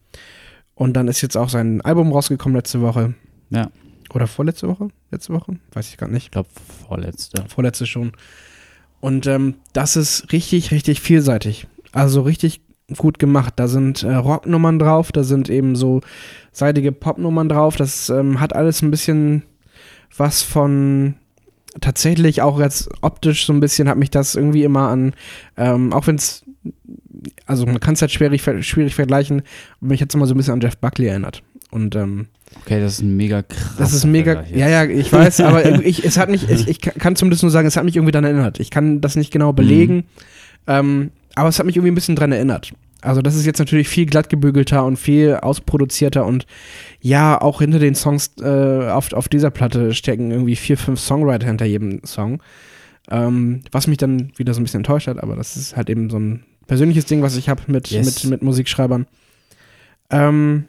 und 0.75 0.95
dann 0.95 1.09
ist 1.09 1.21
jetzt 1.21 1.37
auch 1.37 1.49
sein 1.49 1.81
Album 1.83 2.13
rausgekommen 2.13 2.57
letzte 2.57 2.81
Woche. 2.81 3.15
Ja. 3.51 3.71
Oder 4.13 4.27
vorletzte 4.27 4.69
Woche? 4.69 4.89
Letzte 5.11 5.33
Woche? 5.33 5.59
Weiß 5.73 5.89
ich 5.89 5.97
gar 5.97 6.09
nicht. 6.09 6.25
Ich 6.25 6.31
glaube, 6.31 6.49
vorletzte. 6.87 7.45
Vorletzte 7.49 7.87
schon. 7.87 8.13
Und 9.01 9.27
ähm, 9.27 9.55
das 9.73 9.97
ist 9.97 10.33
richtig, 10.33 10.71
richtig 10.71 11.01
vielseitig. 11.01 11.67
Also 11.93 12.23
richtig 12.23 12.61
gut 12.97 13.19
gemacht. 13.19 13.55
Da 13.57 13.69
sind 13.69 14.03
äh, 14.03 14.15
Rocknummern 14.15 14.79
drauf, 14.79 15.13
da 15.13 15.23
sind 15.23 15.49
eben 15.49 15.77
so 15.77 16.01
seitige 16.53 16.93
Popnummern 16.93 17.49
drauf. 17.49 17.77
Das 17.77 18.11
ähm, 18.11 18.41
hat 18.41 18.55
alles 18.55 18.83
ein 18.83 18.91
bisschen 18.91 19.45
was 20.17 20.43
von 20.43 21.15
tatsächlich 21.81 22.43
auch 22.43 22.61
jetzt 22.61 22.89
optisch 23.03 23.47
so 23.47 23.53
ein 23.53 23.61
bisschen 23.61 23.89
hat 23.89 23.99
mich 23.99 24.11
das 24.11 24.35
irgendwie 24.35 24.65
immer 24.65 24.89
an, 24.89 25.15
ähm, 25.57 25.93
auch 25.93 26.07
wenn 26.07 26.17
es, 26.17 26.45
also 27.47 27.67
man 27.67 27.81
kann 27.81 27.95
es 27.95 28.01
halt 28.01 28.13
schwierig, 28.13 28.43
schwierig 28.43 28.95
vergleichen, 28.95 29.43
mich 29.81 30.01
jetzt 30.01 30.15
immer 30.15 30.27
so 30.27 30.35
ein 30.35 30.37
bisschen 30.37 30.55
an 30.55 30.61
Jeff 30.61 30.77
Buckley 30.77 31.09
erinnert. 31.09 31.43
Und 31.71 31.95
ähm, 31.95 32.27
Okay, 32.63 32.81
das 32.81 32.95
ist 32.95 33.03
ein 33.03 33.17
mega 33.17 33.43
krass. 33.43 33.77
das 33.79 33.93
ist 33.93 34.05
mega, 34.05 34.45
ja, 34.53 34.69
ja, 34.69 34.85
ich 34.85 35.13
weiß, 35.13 35.41
aber 35.43 35.85
ich, 35.85 36.05
es 36.05 36.19
hat 36.19 36.29
mich, 36.29 36.49
ich, 36.49 36.67
ich 36.67 36.81
kann 36.81 37.15
zumindest 37.15 37.43
nur 37.43 37.53
sagen, 37.53 37.69
es 37.69 37.77
hat 37.77 37.85
mich 37.85 37.97
irgendwie 37.97 38.13
daran 38.13 38.25
erinnert. 38.25 38.59
Ich 38.59 38.71
kann 38.71 39.01
das 39.01 39.17
nicht 39.17 39.33
genau 39.33 39.53
belegen, 39.53 40.05
ähm, 40.67 41.11
aber 41.37 41.49
es 41.49 41.59
hat 41.59 41.67
mich 41.67 41.77
irgendwie 41.77 41.93
ein 41.93 41.95
bisschen 41.95 42.17
dran 42.17 42.33
erinnert. 42.33 42.73
Also 43.03 43.23
das 43.23 43.35
ist 43.35 43.47
jetzt 43.47 43.59
natürlich 43.59 43.89
viel 43.89 44.07
glattgebügelter 44.07 44.85
und 44.85 44.97
viel 44.99 45.37
ausproduzierter 45.37 46.27
und 46.27 46.47
ja, 47.01 47.41
auch 47.41 47.61
hinter 47.61 47.79
den 47.79 47.95
Songs 47.95 48.33
äh, 48.43 48.89
auf, 48.91 49.13
auf 49.13 49.29
dieser 49.29 49.51
Platte 49.51 49.95
stecken 49.95 50.31
irgendwie 50.31 50.57
vier, 50.57 50.77
fünf 50.77 51.01
Songwriter 51.01 51.47
hinter 51.47 51.65
jedem 51.65 52.01
Song. 52.05 52.43
Ähm, 53.11 53.63
was 53.73 53.87
mich 53.87 53.99
dann 53.99 54.33
wieder 54.37 54.55
so 54.55 54.61
ein 54.61 54.65
bisschen 54.65 54.81
enttäuscht 54.81 55.09
hat, 55.09 55.23
aber 55.23 55.35
das 55.35 55.57
ist 55.57 55.77
halt 55.77 55.91
eben 55.91 56.11
so 56.11 56.19
ein 56.19 56.45
persönliches 56.67 57.07
Ding, 57.07 57.23
was 57.23 57.37
ich 57.37 57.49
habe 57.49 57.63
mit, 57.67 57.91
Yes. 57.91 58.23
mit, 58.25 58.31
mit 58.31 58.43
Musikschreibern. 58.43 59.07
Ähm, 60.11 60.65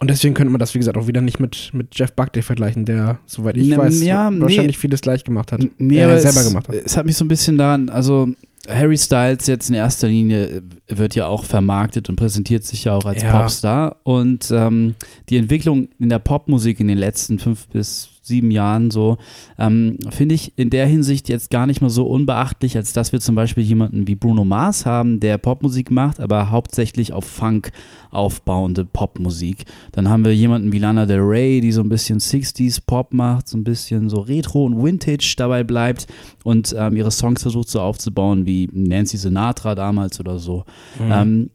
und 0.00 0.10
deswegen 0.10 0.34
könnte 0.34 0.50
man 0.50 0.60
das, 0.60 0.74
wie 0.74 0.78
gesagt, 0.78 0.96
auch 0.96 1.08
wieder 1.08 1.20
nicht 1.20 1.40
mit, 1.40 1.70
mit 1.72 1.88
Jeff 1.98 2.12
Buckley 2.12 2.42
vergleichen, 2.42 2.84
der, 2.84 3.18
soweit 3.26 3.56
ich 3.56 3.68
Na, 3.68 3.78
weiß, 3.78 4.02
ja, 4.02 4.30
nee. 4.30 4.40
wahrscheinlich 4.40 4.78
vieles 4.78 5.00
gleich 5.00 5.24
gemacht 5.24 5.50
hat. 5.52 5.60
Nee, 5.78 6.00
äh, 6.00 6.18
selber 6.20 6.40
es, 6.40 6.48
gemacht 6.48 6.68
hat. 6.68 6.74
Es 6.76 6.96
hat 6.96 7.04
mich 7.04 7.16
so 7.16 7.24
ein 7.24 7.28
bisschen 7.28 7.58
daran, 7.58 7.88
also 7.88 8.28
Harry 8.68 8.98
Styles 8.98 9.46
jetzt 9.46 9.68
in 9.68 9.74
erster 9.74 10.08
Linie 10.08 10.46
äh, 10.46 10.62
wird 10.88 11.14
ja 11.14 11.26
auch 11.26 11.44
vermarktet 11.44 12.08
und 12.08 12.16
präsentiert 12.16 12.64
sich 12.64 12.84
ja 12.84 12.94
auch 12.94 13.04
als 13.04 13.22
Ja. 13.22 13.38
Popstar. 13.38 13.96
Und 14.02 14.50
ähm, 14.50 14.94
die 15.28 15.36
Entwicklung 15.36 15.88
in 15.98 16.08
der 16.08 16.18
Popmusik 16.18 16.80
in 16.80 16.88
den 16.88 16.98
letzten 16.98 17.38
fünf 17.38 17.68
bis 17.68 18.07
sieben 18.28 18.50
Jahren 18.50 18.90
so, 18.90 19.18
ähm, 19.58 19.98
finde 20.10 20.34
ich 20.36 20.52
in 20.56 20.70
der 20.70 20.86
Hinsicht 20.86 21.28
jetzt 21.28 21.50
gar 21.50 21.66
nicht 21.66 21.80
mal 21.80 21.90
so 21.90 22.06
unbeachtlich, 22.06 22.76
als 22.76 22.92
dass 22.92 23.12
wir 23.12 23.20
zum 23.20 23.34
Beispiel 23.34 23.64
jemanden 23.64 24.06
wie 24.06 24.14
Bruno 24.14 24.44
Mars 24.44 24.86
haben, 24.86 25.18
der 25.18 25.38
Popmusik 25.38 25.90
macht, 25.90 26.20
aber 26.20 26.50
hauptsächlich 26.50 27.12
auf 27.12 27.24
Funk 27.24 27.72
aufbauende 28.10 28.84
Popmusik. 28.84 29.64
Dann 29.92 30.08
haben 30.08 30.24
wir 30.24 30.34
jemanden 30.34 30.72
wie 30.72 30.78
Lana 30.78 31.06
Del 31.06 31.20
Rey, 31.20 31.60
die 31.60 31.72
so 31.72 31.82
ein 31.82 31.88
bisschen 31.88 32.20
60s 32.20 32.80
Pop 32.86 33.12
macht, 33.12 33.48
so 33.48 33.58
ein 33.58 33.64
bisschen 33.64 34.08
so 34.08 34.20
Retro 34.20 34.64
und 34.64 34.82
Vintage 34.82 35.34
dabei 35.36 35.64
bleibt 35.64 36.06
und 36.44 36.74
ähm, 36.78 36.96
ihre 36.96 37.10
Songs 37.10 37.42
versucht 37.42 37.68
so 37.68 37.80
aufzubauen 37.80 38.46
wie 38.46 38.68
Nancy 38.72 39.16
Sinatra 39.16 39.74
damals 39.74 40.20
oder 40.20 40.38
so. 40.38 40.64
Ähm, 41.00 41.50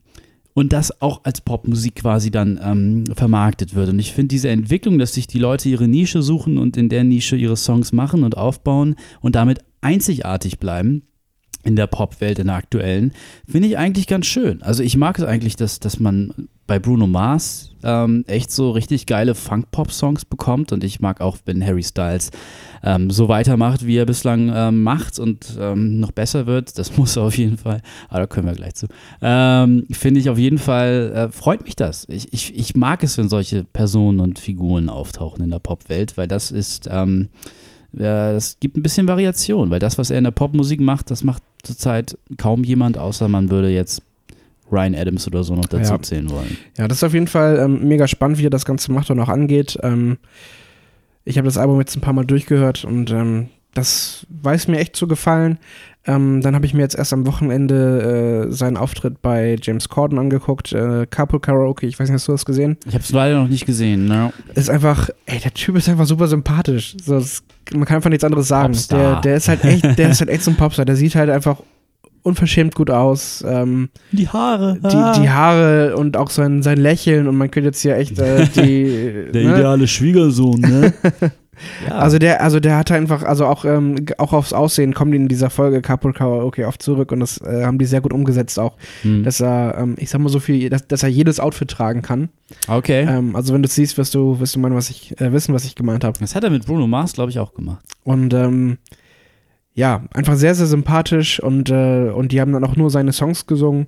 und 0.54 0.74
das 0.74 1.01
auch 1.01 1.22
als 1.24 1.41
Popmusik 1.41 1.95
quasi 1.95 2.32
dann 2.32 2.60
ähm, 2.64 3.06
vermarktet 3.16 3.76
wird. 3.76 3.89
Und 3.89 3.99
ich 3.99 4.14
finde 4.14 4.30
diese 4.30 4.49
Entwicklung, 4.49 4.99
dass 4.99 5.14
sich 5.14 5.28
die 5.28 5.39
Leute 5.39 5.70
ihre 5.70 5.88
Nische 5.88 6.22
suchen 6.22 6.58
und 6.58 6.78
in 6.78 6.89
der 6.89 7.04
Nische 7.04 7.36
ihre 7.36 7.58
Songs 7.58 7.91
machen 7.91 8.24
und 8.24 8.38
aufbauen 8.38 8.95
und 9.22 9.36
damit 9.36 9.60
einzigartig 9.82 10.60
bleiben 10.60 11.04
in 11.64 11.76
der 11.76 11.88
Popwelt, 11.88 12.39
in 12.39 12.47
der 12.47 12.57
aktuellen, 12.57 13.14
finde 13.47 13.68
ich 13.70 13.78
eigentlich 13.78 14.07
ganz 14.07 14.26
schön. 14.26 14.61
Also 14.61 14.84
ich 14.84 14.97
mag 14.97 15.18
es 15.18 15.26
eigentlich, 15.26 15.55
dass, 15.55 15.80
dass 15.80 15.99
man 15.99 16.49
bei 16.68 16.80
Bruno 16.80 17.07
Mars 17.07 17.72
ähm, 17.84 18.24
echt 18.28 18.49
so 18.51 18.72
richtig 18.72 19.05
geile 19.05 19.36
Funk-Pop-Songs 19.36 20.26
bekommt 20.26 20.72
und 20.72 20.84
ich 20.84 21.01
mag 21.01 21.20
auch, 21.20 21.38
wenn 21.45 21.66
Harry 21.66 21.84
Styles 21.84 22.32
ähm, 22.84 23.09
so 23.09 23.28
weitermacht, 23.28 23.86
wie 23.86 23.97
er 23.97 24.05
bislang 24.05 24.51
ähm, 24.53 24.84
macht 24.84 25.20
und 25.20 25.57
ähm, 25.59 25.99
noch 25.99 26.11
besser 26.11 26.45
wird. 26.45 26.78
Das 26.78 26.95
muss 26.97 27.18
er 27.18 27.24
auf 27.24 27.38
jeden 27.38 27.57
Fall. 27.57 27.82
Aber 28.09 28.20
da 28.22 28.28
können 28.28 28.47
wir 28.47 28.53
gleich 28.53 28.76
zu. 28.76 28.88
Ähm, 29.22 29.86
Finde 29.91 30.22
ich 30.22 30.30
auf 30.30 30.38
jeden 30.38 30.57
Fall, 30.57 31.11
äh, 31.14 31.32
freut 31.32 31.64
mich 31.64 31.76
das. 31.76 32.05
Ich, 32.07 32.32
ich, 32.32 32.55
ich 32.55 32.76
mag 32.76 33.03
es, 33.03 33.18
wenn 33.18 33.30
solche 33.30 33.66
Personen 33.66 34.20
und 34.20 34.39
Figuren 34.39 34.89
auftauchen 34.89 35.43
in 35.43 35.49
der 35.49 35.59
Popwelt, 35.59 36.18
weil 36.18 36.28
das 36.28 36.51
ist, 36.51 36.88
ähm, 36.89 37.30
es 37.98 38.58
gibt 38.60 38.76
ein 38.78 38.84
bisschen 38.84 39.08
Variation, 39.08 39.70
weil 39.70 39.80
das, 39.80 39.98
was 39.98 40.10
er 40.10 40.18
in 40.18 40.24
der 40.24 40.32
Popmusik 40.32 40.82
macht, 40.82 41.12
das 41.12 41.24
macht 41.24 41.44
zurzeit 41.64 42.18
kaum 42.38 42.64
jemand, 42.64 42.98
außer 42.98 43.28
man 43.28 43.50
würde 43.52 43.70
jetzt 43.70 44.02
Ryan 44.72 44.96
Adams 44.96 45.28
oder 45.28 45.44
so 45.44 45.56
noch 45.56 45.66
dazu 45.66 45.94
Ja. 45.94 46.02
zählen 46.02 46.30
wollen. 46.32 46.58
Ja, 46.78 46.88
das 46.88 46.98
ist 46.98 47.04
auf 47.04 47.14
jeden 47.14 47.28
Fall 47.28 47.60
ähm, 47.60 47.88
mega 47.88 48.08
spannend, 48.08 48.39
wie 48.39 48.46
er 48.48 48.50
das 48.50 48.66
Ganze 48.66 48.91
macht 48.91 49.12
und 49.12 49.20
auch 49.20 49.30
angeht. 49.30 49.78
Ähm, 49.84 50.18
ich 51.26 51.38
habe 51.38 51.46
das 51.46 51.58
Album 51.58 51.80
jetzt 51.80 51.96
ein 51.96 52.02
paar 52.02 52.14
Mal 52.14 52.26
durchgehört 52.26 52.84
und 52.84 53.12
ähm, 53.12 53.48
das 53.74 54.26
weiß 54.30 54.68
mir 54.68 54.80
echt 54.80 54.96
zu 54.96 55.08
gefallen. 55.08 55.58
Ähm, 56.06 56.41
dann 56.41 56.54
habe 56.54 56.66
ich 56.66 56.74
mir 56.74 56.82
jetzt 56.82 56.95
erst 56.95 57.14
am 57.14 57.26
Wochenende 57.26 58.47
äh, 58.49 58.51
seinen 58.51 58.76
Auftritt 58.76 59.22
bei 59.22 59.56
James 59.62 59.88
Corden 59.88 60.20
angeguckt, 60.20 60.74
äh, 60.74 61.06
Carpool 61.10 61.39
Karaoke. 61.39 61.86
Ich 61.86 61.97
weiß 61.97 62.10
nicht, 62.10 62.16
hast 62.16 62.28
du 62.28 62.34
das 62.34 62.43
gesehen? 62.43 62.78
Ich 62.86 62.93
habe 62.93 63.04
es 63.04 63.12
leider 63.12 63.39
noch 63.39 63.47
nicht 63.47 63.66
gesehen. 63.66 64.06
Ne? 64.08 64.34
Ist 64.54 64.70
einfach, 64.70 65.10
ey, 65.26 65.39
der 65.39 65.54
Typ 65.54 65.78
ist 65.78 65.88
einfach 65.88 66.06
super 66.06 66.28
sympathisch. 66.28 66.97
So, 67.01 67.20
das, 67.20 67.43
man 67.74 67.86
kann 67.86 67.97
einfach 67.97 68.10
nichts 68.10 68.26
anderes 68.26 68.49
sagen. 68.49 68.78
Der, 68.91 69.22
der 69.22 69.38
ist 69.38 69.47
halt 69.47 69.64
echt, 69.64 69.97
der 69.97 70.10
ist 70.10 70.20
halt 70.20 70.30
echt 70.30 70.43
so 70.43 70.51
ein 70.51 70.58
Popstar. 70.58 70.84
Der 70.86 70.97
sieht 70.97 71.16
halt 71.16 71.30
einfach 71.30 71.58
unverschämt 72.24 72.76
gut 72.76 72.89
aus. 72.89 73.43
Ähm, 73.47 73.89
Die 74.12 74.28
Haare. 74.28 74.80
die, 74.82 75.22
die 75.22 75.30
Haare 75.30 75.95
und 75.95 76.18
auch 76.18 76.30
sein, 76.30 76.64
sein 76.64 76.78
Lächeln 76.80 77.28
und 77.28 77.38
man 77.38 77.51
könnte 77.51 77.68
jetzt 77.68 77.82
hier 77.82 77.95
echt 77.95 78.20
äh, 78.20 78.45
die. 78.47 79.30
Der 79.34 79.43
ne? 79.43 79.54
ideale 79.56 79.88
Schwiegersohn, 79.88 80.60
ne? 80.60 80.93
ja. 81.88 81.95
Also 81.95 82.20
der, 82.20 82.41
also 82.41 82.60
der 82.60 82.78
hat 82.78 82.91
einfach, 82.91 83.24
also 83.24 83.45
auch, 83.45 83.66
ähm, 83.66 84.06
auch 84.18 84.34
aufs 84.34 84.54
Aussehen 84.54 84.93
kommen 84.93 85.12
die 85.12 85.18
in 85.18 85.28
dieser 85.28 85.49
Folge 85.49 85.82
Carpool 85.82 86.14
Karaoke 86.14 86.68
oft 86.68 86.82
zurück 86.82 87.12
und 87.12 87.20
das 87.20 87.39
äh, 87.41 87.64
haben 87.66 87.78
die 87.78 87.86
sehr 87.86 88.01
gut 88.01 88.14
umgesetzt 88.14 88.60
auch, 88.60 88.76
Hm. 89.04 89.24
dass 89.24 89.39
er, 89.39 89.78
ähm, 89.78 89.95
ich 89.97 90.10
sag 90.10 90.20
mal 90.22 90.30
so 90.30 90.39
viel, 90.39 90.70
dass, 90.70 90.88
dass 90.88 91.04
er 91.04 91.10
jedes 91.10 91.39
Outfit 91.39 91.70
tragen 91.70 92.01
kann. 92.01 92.30
okay. 92.68 93.06
Ähm, 93.10 93.36
also 93.36 93.54
wenn 93.54 93.62
du 93.62 93.68
es 93.68 93.76
siehst, 93.76 93.97
wirst 93.97 94.16
du, 94.16 94.39
wirst 94.39 94.56
du 94.56 94.60
meinen, 94.60 94.76
was 94.76 94.89
ich, 94.89 95.20
äh, 95.22 95.32
wissen, 95.34 95.54
was 95.54 95.66
ich 95.66 95.76
gemeint 95.76 96.04
habe. 96.04 96.20
das 96.20 96.36
hat 96.36 96.43
er 96.43 96.49
mit 96.49 96.66
Bruno 96.66 96.88
Mars, 96.88 97.14
glaube 97.14 97.32
ich, 97.32 97.39
auch 97.39 97.54
gemacht. 97.54 97.84
Und 98.04 98.34
ähm, 98.34 98.78
ja, 99.74 100.04
einfach 100.14 100.36
sehr, 100.36 100.54
sehr 100.54 100.68
sympathisch 100.68 101.39
und, 101.39 101.70
äh, 101.70 102.10
und 102.10 102.32
die 102.32 102.39
haben 102.41 102.54
dann 102.54 102.64
auch 102.64 102.76
nur 102.76 102.89
seine 102.89 103.12
Songs 103.12 103.47
gesungen. 103.47 103.88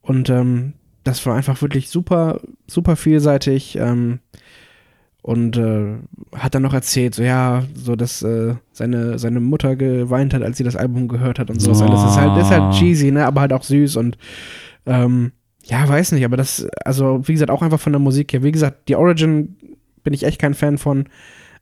Und 0.00 0.30
ähm, 0.30 0.74
das 1.02 1.24
war 1.26 1.34
einfach 1.34 1.60
wirklich 1.62 1.88
super, 1.88 2.40
super 2.66 2.96
vielseitig. 2.96 3.76
Ähm, 3.76 4.20
und 5.26 5.56
äh, 5.56 5.96
hat 6.36 6.54
dann 6.54 6.62
noch 6.62 6.72
erzählt, 6.72 7.16
so 7.16 7.22
ja, 7.24 7.64
so 7.74 7.96
dass 7.96 8.22
äh, 8.22 8.54
seine, 8.70 9.18
seine 9.18 9.40
Mutter 9.40 9.74
geweint 9.74 10.32
hat, 10.32 10.42
als 10.42 10.56
sie 10.56 10.62
das 10.62 10.76
Album 10.76 11.08
gehört 11.08 11.40
hat 11.40 11.50
und 11.50 11.60
so. 11.60 11.72
Das 11.72 11.80
ist 11.80 12.16
halt, 12.16 12.40
ist 12.40 12.52
halt 12.52 12.74
cheesy, 12.74 13.10
ne? 13.10 13.26
Aber 13.26 13.40
halt 13.40 13.52
auch 13.52 13.64
süß 13.64 13.96
und 13.96 14.16
ähm, 14.86 15.32
ja, 15.64 15.88
weiß 15.88 16.12
nicht, 16.12 16.24
aber 16.24 16.36
das, 16.36 16.68
also 16.84 17.26
wie 17.26 17.32
gesagt, 17.32 17.50
auch 17.50 17.62
einfach 17.62 17.80
von 17.80 17.92
der 17.92 17.98
Musik 17.98 18.32
her. 18.32 18.44
Wie 18.44 18.52
gesagt, 18.52 18.88
die 18.88 18.94
Origin 18.94 19.56
bin 20.04 20.14
ich 20.14 20.22
echt 20.22 20.40
kein 20.40 20.54
Fan 20.54 20.78
von 20.78 21.06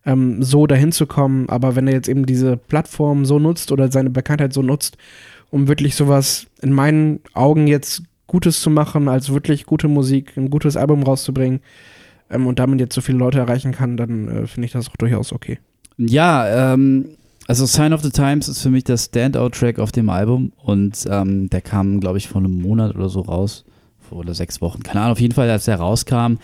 ähm, 0.05 0.43
so 0.43 0.67
dahin 0.67 0.93
zu 0.93 1.07
kommen. 1.07 1.49
Aber 1.49 1.75
wenn 1.75 1.87
er 1.87 1.95
jetzt 1.95 2.09
eben 2.11 2.27
diese 2.27 2.59
Plattform 2.59 3.25
so 3.25 3.39
nutzt 3.39 3.73
oder 3.73 3.91
seine 3.91 4.11
Bekanntheit 4.11 4.53
so 4.53 4.61
nutzt, 4.61 4.99
um 5.49 5.69
wirklich 5.69 5.95
sowas 5.95 6.49
in 6.61 6.71
meinen 6.75 7.21
Augen 7.33 7.67
jetzt 7.67 8.03
Gutes 8.27 8.61
zu 8.61 8.69
machen, 8.69 9.09
als 9.09 9.33
wirklich 9.33 9.65
gute 9.65 9.89
Musik, 9.89 10.37
ein 10.37 10.51
gutes 10.51 10.77
Album 10.77 11.03
rauszubringen 11.03 11.61
ähm, 12.31 12.47
und 12.47 12.59
damit 12.59 12.81
jetzt 12.81 12.95
so 12.95 13.01
viele 13.01 13.19
Leute 13.19 13.39
erreichen 13.39 13.73
kann, 13.73 13.97
dann 13.97 14.29
äh, 14.29 14.47
finde 14.47 14.67
ich 14.67 14.73
das 14.73 14.89
auch 14.89 14.97
durchaus 14.97 15.33
okay. 15.33 15.59
Ja, 15.97 16.73
ähm, 16.73 17.17
also 17.47 17.67
Sign 17.67 17.93
of 17.93 18.03
the 18.03 18.11
Times 18.11 18.49
ist 18.49 18.63
für 18.63 18.71
mich 18.71 18.85
der 18.85 18.97
Standout-Track 18.97 19.79
auf 19.79 19.93
dem 19.93 20.09
Album 20.09 20.53
und 20.57 21.05
ähm, 21.11 21.51
der 21.51 21.61
kam, 21.61 22.01
glaube 22.01 22.19
ich, 22.19 22.29
vor 22.29 22.41
einem 22.41 22.61
Monat 22.63 22.95
oder 22.95 23.09
so 23.09 23.21
raus. 23.21 23.65
Vor 24.09 24.19
oder 24.19 24.35
sechs 24.35 24.61
Wochen. 24.61 24.83
Keine 24.83 25.01
Ahnung, 25.01 25.13
auf 25.13 25.21
jeden 25.21 25.35
Fall, 25.35 25.49
als 25.51 25.65
der 25.65 25.77
rauskam, 25.77 26.37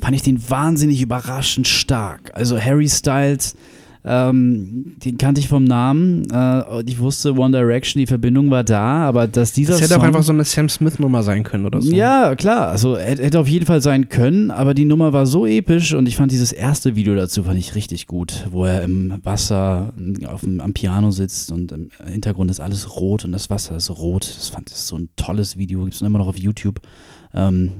fand 0.00 0.14
ich 0.14 0.22
den 0.22 0.48
wahnsinnig 0.50 1.00
überraschend 1.00 1.66
stark. 1.66 2.30
Also 2.34 2.60
Harry 2.60 2.88
Styles, 2.88 3.56
ähm, 4.04 4.96
den 5.04 5.16
kannte 5.16 5.40
ich 5.40 5.48
vom 5.48 5.64
Namen 5.64 6.28
äh, 6.30 6.82
ich 6.86 6.98
wusste 6.98 7.34
One 7.34 7.56
Direction, 7.56 8.00
die 8.00 8.06
Verbindung 8.06 8.50
war 8.50 8.64
da, 8.64 9.06
aber 9.06 9.26
dass 9.28 9.52
dieser 9.52 9.74
Das 9.74 9.82
hätte 9.82 9.94
auch 9.94 10.00
Song 10.00 10.06
einfach 10.06 10.22
so 10.22 10.32
eine 10.32 10.44
Sam 10.44 10.68
Smith-Nummer 10.68 11.22
sein 11.22 11.42
können 11.44 11.66
oder 11.66 11.80
so. 11.80 11.92
ja, 11.94 12.34
klar. 12.34 12.68
Also 12.68 12.96
hätte 12.96 13.22
hätte 13.22 13.40
auf 13.40 13.48
jeden 13.48 13.66
Fall 13.66 13.80
sein 13.80 14.08
können, 14.08 14.50
aber 14.50 14.74
die 14.74 14.84
Nummer 14.84 15.12
war 15.12 15.26
so 15.26 15.46
episch 15.46 15.94
und 15.94 16.06
ich 16.06 16.16
fand 16.16 16.32
dieses 16.32 16.52
erste 16.52 16.96
Video 16.96 17.14
dazu 17.14 17.44
fand 17.44 17.58
ich 17.58 17.74
richtig 17.74 18.06
gut, 18.06 18.46
wo 18.50 18.64
er 18.64 18.82
im 18.82 19.20
Wasser 19.22 19.92
auf 20.26 20.40
dem, 20.40 20.60
am 20.60 20.72
Piano 20.72 21.10
sitzt 21.10 21.52
und 21.52 21.72
im 21.72 21.90
Hintergrund 22.04 22.50
ist 22.50 22.60
alles 22.60 22.96
rot 22.96 23.24
und 23.24 23.32
das 23.32 23.50
Wasser 23.50 23.76
ist 23.76 23.90
rot. 23.90 24.24
Das 24.24 24.48
fand 24.48 24.70
ich 24.70 24.76
so 24.76 24.96
ein 24.96 25.08
tolles 25.16 25.56
Video, 25.56 25.84
gibt 25.84 25.94
es 25.94 26.02
immer 26.02 26.18
noch 26.18 26.28
auf 26.28 26.38
YouTube. 26.38 26.80
Ähm, 27.34 27.72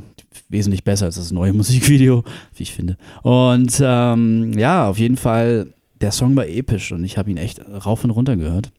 wesentlich 0.49 0.85
besser 0.85 1.07
als 1.07 1.17
das 1.17 1.33
neue 1.33 1.53
Musikvideo, 1.55 2.25
wie 2.55 2.63
ich 2.63 2.73
finde. 2.73 2.97
Und 3.23 3.81
ähm, 3.85 4.53
ja, 4.59 4.89
auf 4.89 4.99
jeden 4.99 5.17
Fall, 5.17 5.69
der 6.03 6.11
Song 6.13 6.37
war 6.37 6.47
episch 6.47 6.93
und 6.93 7.05
ich 7.05 7.17
habe 7.17 7.31
ihn 7.31 7.37
echt 7.39 7.61
rauf 7.69 8.05
und 8.05 8.11
runter 8.11 8.37
gehört. 8.37 8.73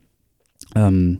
Ähm, 0.76 1.20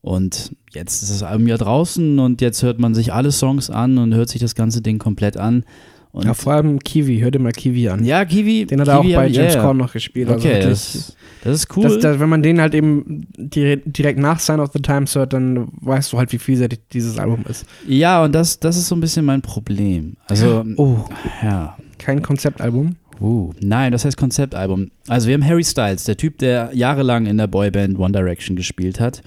und 0.00 0.56
jetzt 0.72 1.02
ist 1.02 1.12
das 1.12 1.22
Album 1.22 1.46
ja 1.46 1.56
draußen 1.56 2.18
und 2.18 2.40
jetzt 2.40 2.62
hört 2.62 2.78
man 2.78 2.94
sich 2.94 3.12
alle 3.12 3.30
Songs 3.30 3.70
an 3.70 3.98
und 3.98 4.14
hört 4.14 4.28
sich 4.30 4.40
das 4.40 4.54
ganze 4.54 4.80
Ding 4.82 4.98
komplett 4.98 5.36
an. 5.36 5.64
Und 6.10 6.26
ja, 6.26 6.34
vor 6.34 6.52
allem 6.52 6.78
Kiwi, 6.78 7.20
hör 7.20 7.30
dir 7.30 7.38
mal 7.38 7.52
Kiwi 7.52 7.88
an. 7.88 8.04
ja, 8.04 8.24
Kiwi. 8.26 8.66
Den 8.66 8.80
hat 8.82 8.88
er 8.88 8.98
auch 8.98 9.02
bei 9.04 9.28
James 9.28 9.36
ja, 9.36 9.60
ja. 9.60 9.62
Corden 9.62 9.78
noch 9.78 9.92
gespielt. 9.94 10.28
Also 10.28 10.46
Okay, 10.46 10.60
das, 10.60 11.16
das 11.42 11.54
ist 11.54 11.74
cool. 11.76 11.84
das, 11.84 11.98
das, 12.00 12.20
wenn 12.20 12.28
man 12.28 12.42
den 12.42 12.60
halt 12.60 12.74
eben 12.74 13.26
dire- 13.38 13.78
direkt 13.78 14.18
nach 14.18 14.38
Sign 14.38 14.60
of 14.60 14.70
the 14.74 14.82
Times 14.82 15.14
hört, 15.14 15.32
dann 15.32 15.68
weißt 15.80 16.12
du 16.12 16.18
halt, 16.18 16.30
wie 16.32 16.38
vielseitig 16.38 16.80
dieses 16.92 17.18
Album 17.18 17.44
ist. 17.48 17.64
ja, 17.88 18.22
und 18.24 18.34
das, 18.34 18.60
das 18.60 18.76
ist 18.76 18.88
so 18.88 18.94
ein 18.94 19.00
bisschen 19.00 19.24
mein 19.24 19.40
Problem. 19.40 20.16
Also, 20.26 20.62
Oh, 20.76 20.98
ja. 21.42 21.78
kein 21.96 22.20
Konzeptalbum. 22.20 22.96
Uh, 23.22 23.52
nein, 23.60 23.92
das 23.92 24.04
heißt 24.04 24.16
Konzeptalbum. 24.16 24.90
Also 25.06 25.28
wir 25.28 25.34
haben 25.34 25.46
Harry 25.46 25.62
Styles, 25.62 26.02
der 26.02 26.16
Typ, 26.16 26.38
der 26.38 26.70
jahrelang 26.74 27.26
in 27.26 27.38
der 27.38 27.46
Boyband 27.46 27.96
One 27.96 28.10
Direction 28.10 28.56
gespielt 28.56 28.98
hat 28.98 29.22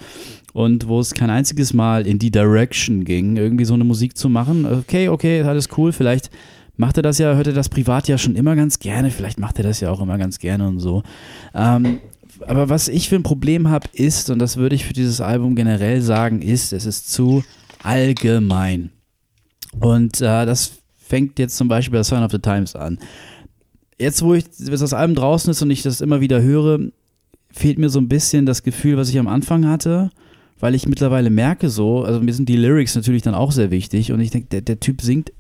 und 0.52 0.90
wo 0.90 1.00
es 1.00 1.14
kein 1.14 1.30
einziges 1.30 1.74
Mal 1.74 2.06
in 2.06 2.20
die 2.20 2.30
Direction 2.30 3.06
ging, 3.06 3.38
irgendwie 3.38 3.64
so 3.64 3.74
eine 3.74 3.86
Musik 3.86 4.18
zu 4.18 4.28
machen. 4.28 4.66
Okay, 4.66 5.08
okay, 5.08 5.44
alles 5.44 5.70
cool, 5.78 5.94
vielleicht 5.94 6.30
macht 6.76 6.98
er 6.98 7.04
das 7.04 7.20
ja, 7.20 7.36
hört 7.36 7.48
er 7.48 7.54
das 7.54 7.70
privat 7.70 8.10
ja 8.10 8.18
schon 8.18 8.36
immer 8.36 8.58
ganz 8.58 8.80
gerne, 8.80 9.12
vielleicht 9.12 9.40
macht 9.40 9.60
er 9.60 9.64
das 9.64 9.80
ja 9.80 9.92
auch 9.92 10.02
immer 10.02 10.18
ganz 10.18 10.40
gerne 10.40 10.68
und 10.68 10.80
so. 10.80 11.02
Ähm, 11.54 12.00
aber 12.46 12.68
was 12.68 12.90
ich 12.90 13.08
für 13.08 13.16
ein 13.16 13.24
Problem 13.24 13.70
habe, 13.70 13.88
ist, 13.94 14.30
und 14.30 14.40
das 14.40 14.58
würde 14.58 14.76
ich 14.76 14.84
für 14.84 14.94
dieses 14.94 15.22
Album 15.22 15.56
generell 15.56 16.02
sagen, 16.02 16.42
ist, 16.42 16.74
es 16.74 16.86
ist 16.86 17.14
zu 17.14 17.46
allgemein. 17.82 18.90
Und 19.80 20.20
äh, 20.20 20.46
das 20.46 20.80
fängt 20.98 21.40
jetzt 21.40 21.56
zum 21.56 21.70
Beispiel 21.70 21.98
bei 21.98 22.04
Sign 22.04 22.24
of 22.24 22.32
the 22.32 22.40
Times 22.40 22.76
an 22.76 23.00
jetzt, 23.98 24.22
wo 24.22 24.34
ich 24.34 24.46
bis 24.46 24.80
das 24.80 24.94
Album 24.94 25.16
draußen 25.16 25.52
ist 25.52 25.62
und 25.62 25.72
ich 25.72 25.84
das 25.84 26.02
immer 26.02 26.22
wieder 26.22 26.42
höre, 26.42 26.80
fehlt 27.52 27.80
mir 27.80 27.90
so 27.90 28.00
ein 28.00 28.10
bisschen 28.10 28.46
das 28.46 28.64
Gefühl, 28.64 28.98
was 28.98 29.10
ich 29.10 29.20
am 29.20 29.28
Anfang 29.28 29.68
hatte, 29.68 30.10
weil 30.60 30.76
ich 30.76 30.88
mittlerweile 30.88 31.30
merke 31.30 31.70
so, 31.70 32.04
also 32.04 32.20
mir 32.20 32.34
sind 32.34 32.50
die 32.50 32.58
Lyrics 32.58 32.96
natürlich 32.96 33.22
dann 33.22 33.36
auch 33.36 33.52
sehr 33.52 33.72
wichtig 33.72 34.12
und 34.12 34.20
ich 34.20 34.32
denke, 34.32 34.50
der, 34.50 34.62
der 34.62 34.80
Typ 34.80 35.02
singt 35.02 35.32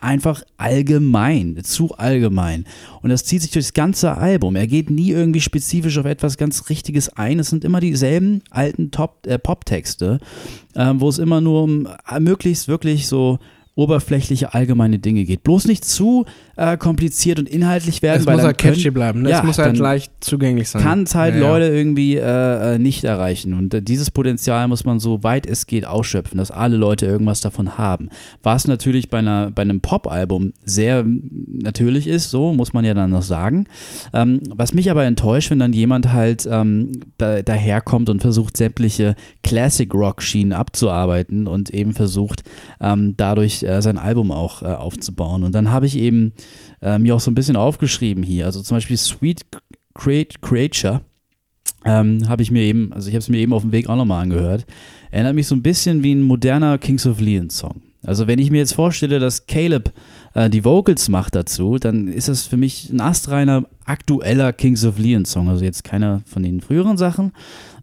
einfach 0.00 0.42
allgemein, 0.56 1.58
zu 1.64 1.94
allgemein. 1.96 2.66
Und 3.02 3.10
das 3.10 3.24
zieht 3.24 3.42
sich 3.42 3.50
durchs 3.50 3.74
ganze 3.74 4.16
Album. 4.16 4.56
Er 4.56 4.66
geht 4.66 4.90
nie 4.90 5.10
irgendwie 5.10 5.40
spezifisch 5.40 5.98
auf 5.98 6.06
etwas 6.06 6.36
ganz 6.36 6.68
Richtiges 6.70 7.08
ein. 7.08 7.40
Es 7.40 7.50
sind 7.50 7.64
immer 7.64 7.80
dieselben 7.80 8.42
alten 8.50 8.90
äh, 9.26 9.38
Pop-Texte, 9.38 10.20
äh, 10.74 10.92
wo 10.94 11.08
es 11.08 11.18
immer 11.18 11.40
nur 11.40 11.64
um 11.64 11.88
äh, 12.08 12.20
möglichst 12.20 12.68
wirklich 12.68 13.08
so 13.08 13.38
oberflächliche 13.78 14.54
allgemeine 14.54 14.98
Dinge 14.98 15.24
geht. 15.24 15.44
Bloß 15.44 15.68
nicht 15.68 15.84
zu 15.84 16.26
äh, 16.56 16.76
kompliziert 16.76 17.38
und 17.38 17.48
inhaltlich 17.48 18.02
werden, 18.02 18.20
Es 18.22 18.26
weil 18.26 18.34
muss 18.34 18.44
halt 18.44 18.58
catchy 18.58 18.82
können- 18.82 18.94
bleiben. 18.94 19.22
Ne? 19.22 19.30
Ja, 19.30 19.38
es 19.38 19.44
muss 19.44 19.58
halt 19.58 19.78
leicht 19.78 20.10
zugänglich 20.18 20.68
sein. 20.68 20.82
kann 20.82 21.04
es 21.04 21.14
halt 21.14 21.36
Ja. 21.36 21.40
Leute 21.42 21.66
irgendwie 21.66 22.16
äh, 22.16 22.74
äh, 22.74 22.78
nicht 22.80 23.04
erreichen. 23.04 23.54
Und 23.54 23.72
äh, 23.74 23.80
dieses 23.80 24.10
Potenzial 24.10 24.66
muss 24.66 24.84
man 24.84 24.98
so 24.98 25.22
weit 25.22 25.46
es 25.46 25.68
geht 25.68 25.86
ausschöpfen, 25.86 26.38
dass 26.38 26.50
alle 26.50 26.76
Leute 26.76 27.06
irgendwas 27.06 27.40
davon 27.40 27.78
haben. 27.78 28.08
Was 28.42 28.66
natürlich 28.66 29.10
bei, 29.10 29.18
einer, 29.18 29.52
bei 29.52 29.62
einem 29.62 29.80
Pop-Album 29.80 30.54
sehr 30.64 31.04
natürlich 31.06 32.08
ist, 32.08 32.30
so 32.30 32.52
muss 32.52 32.72
man 32.72 32.84
ja 32.84 32.94
dann 32.94 33.10
noch 33.10 33.22
sagen. 33.22 33.66
Ähm, 34.12 34.40
was 34.56 34.74
mich 34.74 34.90
aber 34.90 35.04
enttäuscht, 35.04 35.52
wenn 35.52 35.60
dann 35.60 35.72
jemand 35.72 36.12
halt 36.12 36.48
ähm, 36.50 36.90
da, 37.16 37.42
daherkommt 37.42 38.08
und 38.10 38.22
versucht, 38.22 38.56
sämtliche 38.56 39.14
Classic-Rock-Schienen 39.44 40.52
abzuarbeiten 40.52 41.46
und 41.46 41.70
eben 41.70 41.92
versucht, 41.92 42.42
ähm, 42.80 43.14
dadurch 43.16 43.64
äh, 43.68 43.82
sein 43.82 43.98
Album 43.98 44.30
auch 44.32 44.62
äh, 44.62 44.66
aufzubauen. 44.66 45.44
Und 45.44 45.54
dann 45.54 45.70
habe 45.70 45.86
ich 45.86 45.96
eben 45.96 46.32
äh, 46.80 46.98
mir 46.98 47.14
auch 47.14 47.20
so 47.20 47.30
ein 47.30 47.34
bisschen 47.34 47.56
aufgeschrieben 47.56 48.22
hier. 48.22 48.46
Also 48.46 48.62
zum 48.62 48.76
Beispiel 48.76 48.96
Sweet 48.96 49.42
Create 49.94 50.40
Creature 50.40 51.02
ähm, 51.84 52.28
habe 52.28 52.42
ich 52.42 52.50
mir 52.50 52.62
eben, 52.62 52.92
also 52.92 53.08
ich 53.08 53.14
habe 53.14 53.20
es 53.20 53.28
mir 53.28 53.38
eben 53.38 53.52
auf 53.52 53.62
dem 53.62 53.72
Weg 53.72 53.88
auch 53.88 53.96
nochmal 53.96 54.22
angehört. 54.22 54.66
Erinnert 55.10 55.34
mich 55.34 55.46
so 55.46 55.54
ein 55.54 55.62
bisschen 55.62 56.02
wie 56.02 56.14
ein 56.14 56.22
moderner 56.22 56.78
Kings 56.78 57.06
of 57.06 57.20
Leon 57.20 57.50
Song. 57.50 57.82
Also 58.04 58.26
wenn 58.26 58.38
ich 58.38 58.50
mir 58.50 58.58
jetzt 58.58 58.74
vorstelle, 58.74 59.18
dass 59.18 59.46
Caleb 59.46 59.92
äh, 60.34 60.48
die 60.48 60.64
Vocals 60.64 61.08
macht 61.08 61.34
dazu, 61.34 61.78
dann 61.78 62.08
ist 62.08 62.28
das 62.28 62.46
für 62.46 62.56
mich 62.56 62.90
ein 62.90 63.00
astreiner 63.00 63.64
aktueller 63.84 64.52
Kings 64.52 64.84
of 64.84 64.98
Leon 64.98 65.24
Song. 65.24 65.48
Also 65.48 65.64
jetzt 65.64 65.84
keiner 65.84 66.22
von 66.24 66.42
den 66.42 66.60
früheren 66.60 66.96
Sachen, 66.96 67.32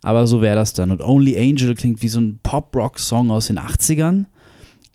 aber 0.01 0.25
so 0.25 0.41
wäre 0.41 0.55
das 0.55 0.73
dann. 0.73 0.91
Und 0.91 1.01
Only 1.01 1.37
Angel 1.37 1.75
klingt 1.75 2.01
wie 2.01 2.07
so 2.07 2.19
ein 2.19 2.39
Pop-Rock-Song 2.43 3.29
aus 3.31 3.47
den 3.47 3.59
80ern. 3.59 4.25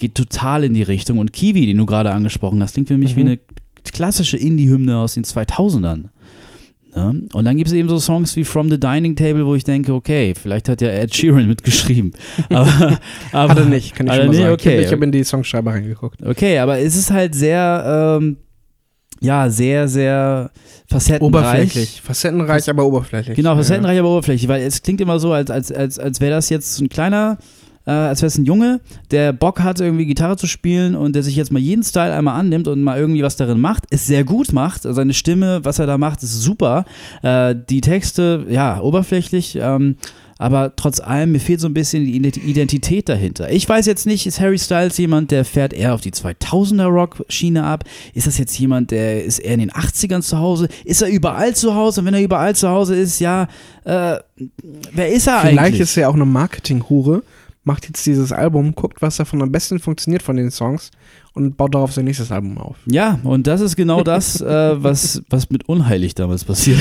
Geht 0.01 0.15
total 0.15 0.65
in 0.65 0.75
die 0.75 0.83
Richtung. 0.83 1.19
Und 1.19 1.33
Kiwi, 1.33 1.67
den 1.67 1.77
du 1.77 1.87
gerade 1.87 2.11
angesprochen 2.11 2.63
hast, 2.63 2.73
klingt 2.75 2.89
für 2.89 2.97
mich 2.99 3.17
wie 3.17 3.21
Mhm. 3.25 3.27
eine 3.29 3.39
klassische 3.85 4.37
Indie-Hymne 4.37 4.97
aus 4.99 5.15
den 5.15 5.25
2000ern. 5.25 6.09
Ne? 6.97 7.23
Und 7.33 7.45
dann 7.45 7.57
gibt 7.57 7.69
es 7.69 7.75
eben 7.75 7.89
so 7.89 7.99
Songs 8.01 8.35
wie 8.35 8.45
From 8.45 8.69
the 8.71 8.81
Dining 8.81 9.15
Table, 9.15 9.47
wo 9.47 9.55
ich 9.55 9.63
denke, 9.65 9.93
okay, 9.95 10.35
vielleicht 10.35 10.69
hat 10.69 10.81
ja 10.81 10.89
Ed 10.89 11.15
Sheeran 11.15 11.47
mitgeschrieben. 11.47 12.13
Aber, 12.49 12.99
aber 13.33 13.51
Hat 13.51 13.59
er 13.59 13.65
nicht, 13.67 13.95
kann 13.95 14.07
ich 14.09 14.13
schon 14.15 14.23
mal 14.27 14.29
nicht? 14.31 14.41
sagen. 14.41 14.53
Okay. 14.55 14.79
Ich 14.81 14.87
habe 14.87 14.97
hab 14.97 15.03
in 15.05 15.13
die 15.13 15.23
Songschreiber 15.25 15.71
reingeguckt. 15.73 16.21
Okay, 16.27 16.59
aber 16.59 16.79
es 16.81 16.97
ist 16.97 17.11
halt 17.13 17.35
sehr, 17.37 18.19
ähm, 18.21 18.39
ja, 19.21 19.51
sehr, 19.51 19.87
sehr 19.87 20.51
facettenreich. 20.89 21.29
Oberflächlich. 21.29 22.01
Facettenreich, 22.03 22.69
aber 22.71 22.85
oberflächlich. 22.87 23.37
Genau, 23.37 23.51
Ja. 23.51 23.57
facettenreich, 23.57 23.99
aber 23.99 24.11
oberflächlich, 24.11 24.49
weil 24.49 24.63
es 24.63 24.83
klingt 24.83 25.01
immer 25.01 25.21
so, 25.21 25.33
als, 25.33 25.51
als, 25.51 25.71
als, 25.71 25.99
als 25.99 26.21
wäre 26.21 26.33
das 26.33 26.49
jetzt 26.49 26.75
so 26.75 26.85
ein 26.85 26.89
kleiner, 26.89 27.39
äh, 27.91 28.09
als 28.09 28.23
wäre 28.23 28.29
es 28.29 28.39
ein 28.39 28.45
Junge, 28.45 28.81
der 29.11 29.33
Bock 29.33 29.61
hat, 29.61 29.81
irgendwie 29.81 30.07
Gitarre 30.07 30.37
zu 30.37 30.47
spielen 30.47 30.95
und 30.95 31.15
der 31.17 31.23
sich 31.25 31.35
jetzt 31.35 31.51
mal 31.51 31.59
jeden 31.59 31.83
Style 31.83 32.13
einmal 32.15 32.39
annimmt 32.39 32.69
und 32.69 32.83
mal 32.83 32.99
irgendwie 32.99 33.23
was 33.23 33.37
darin 33.37 33.61
macht, 33.61 33.85
es 33.91 34.07
sehr 34.07 34.23
gut 34.25 34.53
macht. 34.53 34.87
Also 34.87 34.97
Seine 34.97 35.15
Stimme, 35.15 35.65
was 35.65 35.79
er 35.79 35.87
da 35.87 35.99
macht, 35.99 36.23
ist 36.23 36.41
super. 36.43 36.85
Äh, 37.23 37.57
die 37.69 37.81
Texte, 37.81 38.47
ja, 38.49 38.81
oberflächlich, 38.81 39.59
ähm, 39.61 39.97
aber 40.39 40.75
trotz 40.75 41.01
allem, 41.01 41.33
mir 41.33 41.39
fehlt 41.39 41.61
so 41.61 41.67
ein 41.69 41.75
bisschen 41.75 42.07
die 42.07 42.19
Ident- 42.19 42.43
Identität 42.43 43.11
dahinter. 43.11 43.51
Ich 43.53 43.69
weiß 43.69 43.85
jetzt 43.85 44.07
nicht, 44.07 44.27
ist 44.27 44.41
Harry 44.41 44.59
Styles 44.59 44.97
jemand, 44.97 45.31
der 45.33 45.45
fährt 45.45 45.75
eher 45.75 45.93
auf 45.93 46.01
die 46.01 46.13
2000er 46.13 46.87
Rock-Schiene 46.87 47.63
ab? 47.65 47.85
Ist 48.15 48.27
das 48.27 48.39
jetzt 48.39 48.59
jemand, 48.59 48.91
der 48.91 49.23
ist 49.23 49.39
eher 49.41 49.53
in 49.53 49.61
den 49.61 49.71
80ern 49.71 50.23
zu 50.23 50.39
Hause? 50.39 50.69
Ist 50.87 51.03
er 51.03 51.09
überall 51.09 51.55
zu 51.55 51.75
Hause? 51.75 52.01
Und 52.01 52.07
wenn 52.07 52.15
er 52.15 52.23
überall 52.23 52.55
zu 52.55 52.71
Hause 52.71 52.95
ist, 52.97 53.21
ja, 53.21 53.49
äh, 53.85 54.17
wer 54.93 55.13
ist 55.13 55.27
er 55.27 55.41
Vielleicht 55.41 55.59
eigentlich? 55.59 55.81
ist 55.81 55.97
er 55.99 56.09
auch 56.09 56.15
eine 56.15 56.25
Marketing-Hure, 56.25 57.23
macht 57.65 57.87
jetzt 57.87 58.05
dieses 58.07 58.33
Album, 58.33 58.75
guckt, 58.75 59.03
was 59.03 59.17
davon 59.17 59.43
am 59.43 59.53
besten 59.53 59.79
funktioniert 59.79 60.23
von 60.23 60.37
den 60.37 60.51
Songs 60.51 60.91
und 61.35 61.57
baut 61.57 61.75
darauf 61.75 61.93
sein 61.93 62.07
nächstes 62.07 62.33
Album 62.33 62.59
auf. 62.59 62.77
ja, 62.87 63.21
und 63.23 63.47
das 63.47 63.61
ist 63.61 63.77
genau 63.77 64.03
das, 64.03 64.41
äh, 64.41 64.83
was, 64.83 65.23
was 65.29 65.51
mit 65.51 65.69
Unheilig 65.69 66.15
damals 66.15 66.45
passiert. 66.45 66.81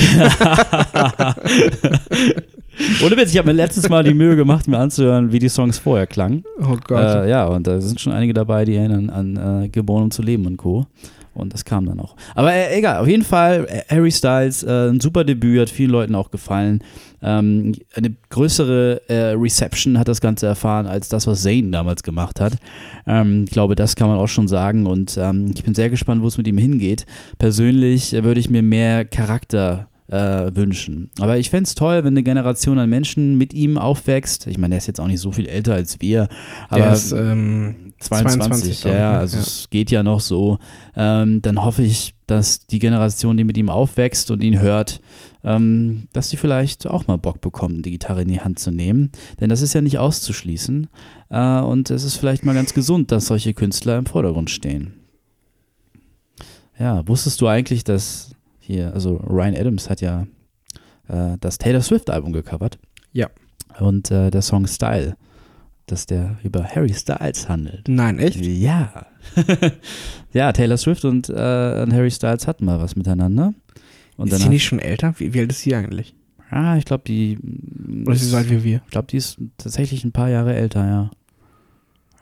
Ohne 3.04 3.16
Witz, 3.16 3.32
ich 3.32 3.38
habe 3.38 3.48
mir 3.48 3.54
letztes 3.54 3.88
Mal 3.90 4.04
die 4.04 4.14
Mühe 4.14 4.36
gemacht, 4.36 4.66
mir 4.68 4.78
anzuhören, 4.78 5.32
wie 5.32 5.38
die 5.38 5.50
Songs 5.50 5.78
vorher 5.78 6.06
klangen. 6.06 6.44
Oh 6.60 6.78
Gott. 6.82 7.02
Äh, 7.02 7.28
ja, 7.28 7.46
und 7.46 7.66
da 7.66 7.78
sind 7.80 8.00
schon 8.00 8.12
einige 8.12 8.32
dabei, 8.32 8.64
die 8.64 8.74
erinnern 8.76 9.10
an 9.10 9.64
äh, 9.64 9.68
Geboren 9.68 10.04
um 10.04 10.10
zu 10.10 10.22
leben 10.22 10.46
und 10.46 10.56
Co. 10.56 10.86
Und 11.34 11.54
das 11.54 11.64
kam 11.64 11.86
dann 11.86 12.00
auch. 12.00 12.16
Aber 12.34 12.52
äh, 12.52 12.76
egal, 12.76 13.00
auf 13.00 13.06
jeden 13.06 13.22
Fall, 13.22 13.66
äh, 13.68 13.82
Harry 13.94 14.10
Styles, 14.10 14.62
äh, 14.62 14.88
ein 14.88 15.00
super 15.00 15.24
Debüt, 15.24 15.60
hat 15.60 15.70
vielen 15.70 15.90
Leuten 15.90 16.14
auch 16.14 16.30
gefallen. 16.30 16.82
Ähm, 17.22 17.74
eine 17.94 18.14
größere 18.30 19.02
äh, 19.08 19.32
Reception 19.32 19.98
hat 19.98 20.08
das 20.08 20.20
Ganze 20.20 20.46
erfahren, 20.46 20.86
als 20.86 21.08
das, 21.08 21.26
was 21.26 21.42
Zayn 21.42 21.72
damals 21.72 22.02
gemacht 22.02 22.40
hat. 22.40 22.54
Ähm, 23.06 23.44
ich 23.44 23.50
glaube, 23.50 23.74
das 23.74 23.96
kann 23.96 24.08
man 24.08 24.18
auch 24.18 24.28
schon 24.28 24.48
sagen. 24.48 24.86
Und 24.86 25.18
ähm, 25.20 25.52
ich 25.54 25.64
bin 25.64 25.74
sehr 25.74 25.90
gespannt, 25.90 26.22
wo 26.22 26.26
es 26.26 26.38
mit 26.38 26.46
ihm 26.46 26.58
hingeht. 26.58 27.06
Persönlich 27.38 28.14
äh, 28.14 28.24
würde 28.24 28.40
ich 28.40 28.50
mir 28.50 28.62
mehr 28.62 29.04
Charakter 29.04 29.88
äh, 30.10 30.54
wünschen. 30.54 31.10
Aber 31.20 31.38
ich 31.38 31.50
fände 31.50 31.68
es 31.68 31.74
toll, 31.74 31.98
wenn 32.04 32.14
eine 32.14 32.22
Generation 32.22 32.78
an 32.78 32.90
Menschen 32.90 33.38
mit 33.38 33.54
ihm 33.54 33.78
aufwächst. 33.78 34.46
Ich 34.46 34.58
meine, 34.58 34.74
er 34.74 34.78
ist 34.78 34.86
jetzt 34.86 35.00
auch 35.00 35.06
nicht 35.06 35.20
so 35.20 35.30
viel 35.32 35.46
älter 35.46 35.74
als 35.74 36.00
wir, 36.00 36.28
aber 36.68 36.82
der 36.82 36.92
ist 36.92 37.12
ähm, 37.12 37.92
22, 38.00 38.80
22, 38.80 38.84
ja, 38.84 38.90
ich, 38.90 39.18
also 39.20 39.36
ja. 39.36 39.42
es 39.42 39.70
geht 39.70 39.90
ja 39.90 40.02
noch 40.02 40.20
so. 40.20 40.58
Ähm, 40.96 41.42
dann 41.42 41.62
hoffe 41.62 41.82
ich, 41.82 42.14
dass 42.30 42.66
die 42.66 42.78
Generation, 42.78 43.36
die 43.36 43.44
mit 43.44 43.56
ihm 43.56 43.68
aufwächst 43.68 44.30
und 44.30 44.42
ihn 44.42 44.60
hört, 44.60 45.00
ähm, 45.42 46.08
dass 46.12 46.30
sie 46.30 46.36
vielleicht 46.36 46.86
auch 46.86 47.06
mal 47.06 47.16
Bock 47.16 47.40
bekommen, 47.40 47.82
die 47.82 47.90
Gitarre 47.90 48.22
in 48.22 48.28
die 48.28 48.40
Hand 48.40 48.58
zu 48.58 48.70
nehmen. 48.70 49.10
Denn 49.40 49.48
das 49.48 49.62
ist 49.62 49.72
ja 49.72 49.80
nicht 49.80 49.98
auszuschließen. 49.98 50.88
Äh, 51.30 51.60
und 51.60 51.90
es 51.90 52.04
ist 52.04 52.16
vielleicht 52.16 52.44
mal 52.44 52.54
ganz 52.54 52.74
gesund, 52.74 53.10
dass 53.10 53.26
solche 53.26 53.54
Künstler 53.54 53.98
im 53.98 54.06
Vordergrund 54.06 54.50
stehen. 54.50 54.94
Ja, 56.78 57.06
wusstest 57.08 57.40
du 57.40 57.46
eigentlich, 57.46 57.84
dass 57.84 58.34
hier, 58.58 58.94
also 58.94 59.16
Ryan 59.16 59.56
Adams 59.56 59.90
hat 59.90 60.00
ja 60.00 60.26
äh, 61.08 61.36
das 61.40 61.58
Taylor 61.58 61.82
Swift-Album 61.82 62.32
gecovert. 62.32 62.78
Ja. 63.12 63.28
Und 63.78 64.10
äh, 64.10 64.30
der 64.30 64.42
Song 64.42 64.66
Style, 64.66 65.16
dass 65.90 66.06
der 66.06 66.36
über 66.42 66.64
Harry 66.64 66.92
Styles 66.92 67.48
handelt. 67.48 67.88
Nein, 67.88 68.18
echt? 68.18 68.44
Ja. 68.44 69.06
ja, 70.32 70.52
Taylor 70.52 70.76
Swift 70.76 71.04
und, 71.04 71.28
äh, 71.28 71.34
Harry 71.34 72.10
Styles 72.10 72.46
hatten 72.46 72.64
mal 72.64 72.80
was 72.80 72.96
miteinander. 72.96 73.54
Und 74.16 74.32
ist 74.32 74.42
sie 74.42 74.48
nicht 74.48 74.64
schon 74.64 74.78
älter? 74.78 75.14
Wie, 75.18 75.32
wie 75.32 75.40
alt 75.40 75.50
ist 75.50 75.62
sie 75.62 75.74
eigentlich? 75.74 76.14
Ah, 76.50 76.76
ich 76.76 76.84
glaube, 76.84 77.04
die. 77.06 77.38
Oder 78.04 78.14
ist 78.14 78.22
sie 78.22 78.28
so 78.28 78.36
alt 78.36 78.50
wie 78.50 78.64
wir? 78.64 78.82
Ich 78.84 78.90
glaube, 78.90 79.08
die 79.08 79.16
ist 79.16 79.38
tatsächlich 79.56 80.04
ein 80.04 80.12
paar 80.12 80.28
Jahre 80.28 80.54
älter, 80.54 80.84
ja. 80.86 81.10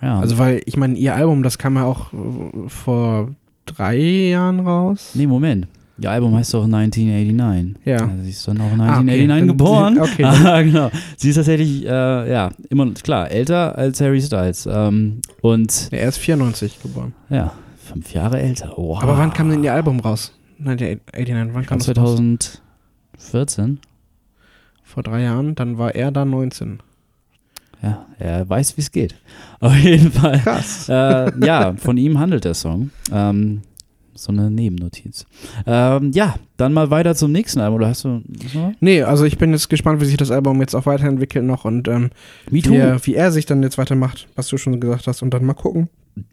Ja. 0.01 0.21
Also, 0.21 0.39
weil 0.39 0.63
ich 0.67 0.77
meine, 0.77 0.97
ihr 0.97 1.15
Album, 1.15 1.43
das 1.43 1.59
kam 1.59 1.75
ja 1.77 1.85
auch 1.85 2.13
äh, 2.13 2.69
vor 2.69 3.35
drei 3.67 3.97
Jahren 3.97 4.61
raus. 4.61 5.13
nee, 5.15 5.27
Moment. 5.27 5.67
Ihr 6.01 6.11
Album 6.11 6.37
heißt 6.37 6.55
doch 6.55 6.65
1989. 6.65 7.77
Ja. 7.85 7.97
Also 8.09 8.23
sie 8.23 8.31
ist 8.31 8.47
dann 8.47 8.61
auch 8.61 8.71
Ah, 8.79 9.01
okay. 9.01 9.25
1989 9.25 9.49
geboren. 9.49 9.99
okay, 9.99 10.25
Ah, 10.25 10.63
genau. 10.63 10.91
Sie 11.17 11.31
ist 11.31 11.35
tatsächlich, 11.37 11.85
äh, 11.85 12.31
ja, 12.33 12.51
immer, 12.71 12.91
klar, 12.95 13.31
älter 13.31 13.77
als 13.77 14.01
Harry 14.01 14.21
Styles. 14.23 14.69
Ähm, 14.71 15.21
und 15.43 15.91
Ja, 15.91 15.99
er 15.99 16.09
ist 16.09 16.19
94 16.19 16.81
geboren. 16.83 17.15
ja, 17.31 17.53
fünf 17.85 18.13
Jahre 18.15 18.41
älter. 18.41 18.73
Wow. 18.77 19.03
Aber 19.03 19.19
wann 19.19 19.33
kam 19.33 19.51
denn 19.51 19.65
ihr 19.65 19.73
Album 19.73 19.99
raus? 20.01 20.33
1989, 20.61 21.55
wann 21.55 21.67
kam 21.67 21.79
das 21.79 21.89
raus? 21.97 22.17
2014. 23.19 23.81
Vor 24.85 25.03
drei 25.03 25.23
Jahren, 25.23 25.55
dann 25.55 25.79
war 25.79 25.95
er 25.95 26.11
da 26.11 26.25
19. 26.25 26.79
Ja, 27.83 28.07
er 28.19 28.49
weiß, 28.49 28.77
wie 28.77 28.81
es 28.81 28.91
geht. 28.91 29.15
Auf 29.61 29.77
jeden 29.77 30.11
Fall. 30.11 30.39
Krass. 30.41 30.89
äh, 30.89 31.31
ja, 31.45 31.75
von 31.77 31.97
ihm 31.97 32.19
handelt 32.19 32.45
der 32.45 32.55
Song. 32.55 32.91
Ähm, 33.13 33.63
so 34.19 34.33
eine 34.33 34.51
Nebennotiz. 34.51 35.25
Ähm, 35.67 36.11
ja, 36.13 36.35
dann 36.57 36.73
mal 36.73 36.91
weiter 36.91 37.15
zum 37.15 37.33
nächsten 37.33 37.61
Album. 37.61 37.77
Oder 37.79 37.89
hast 37.89 38.05
du. 38.05 38.09
Noch? 38.55 38.73
Nee, 38.81 39.03
also 39.03 39.25
ich 39.25 39.39
bin 39.39 39.53
jetzt 39.53 39.69
gespannt, 39.69 40.01
wie 40.01 40.05
sich 40.07 40.17
das 40.17 40.31
Album 40.31 40.61
jetzt 40.61 40.75
auch 40.75 40.87
weiterentwickelt 40.87 41.45
noch 41.45 41.65
und 41.65 41.89
ähm, 41.89 42.11
wie, 42.51 42.63
er, 42.75 43.05
wie 43.07 43.15
er 43.15 43.33
sich 43.33 43.47
dann 43.47 43.63
jetzt 43.63 43.79
weitermacht, 43.79 44.29
was 44.37 44.49
du 44.49 44.59
schon 44.59 44.81
gesagt 44.81 45.07
hast. 45.07 45.23
Und 45.23 45.33
dann 45.35 45.45
mal 45.45 45.55
gucken, 45.55 45.89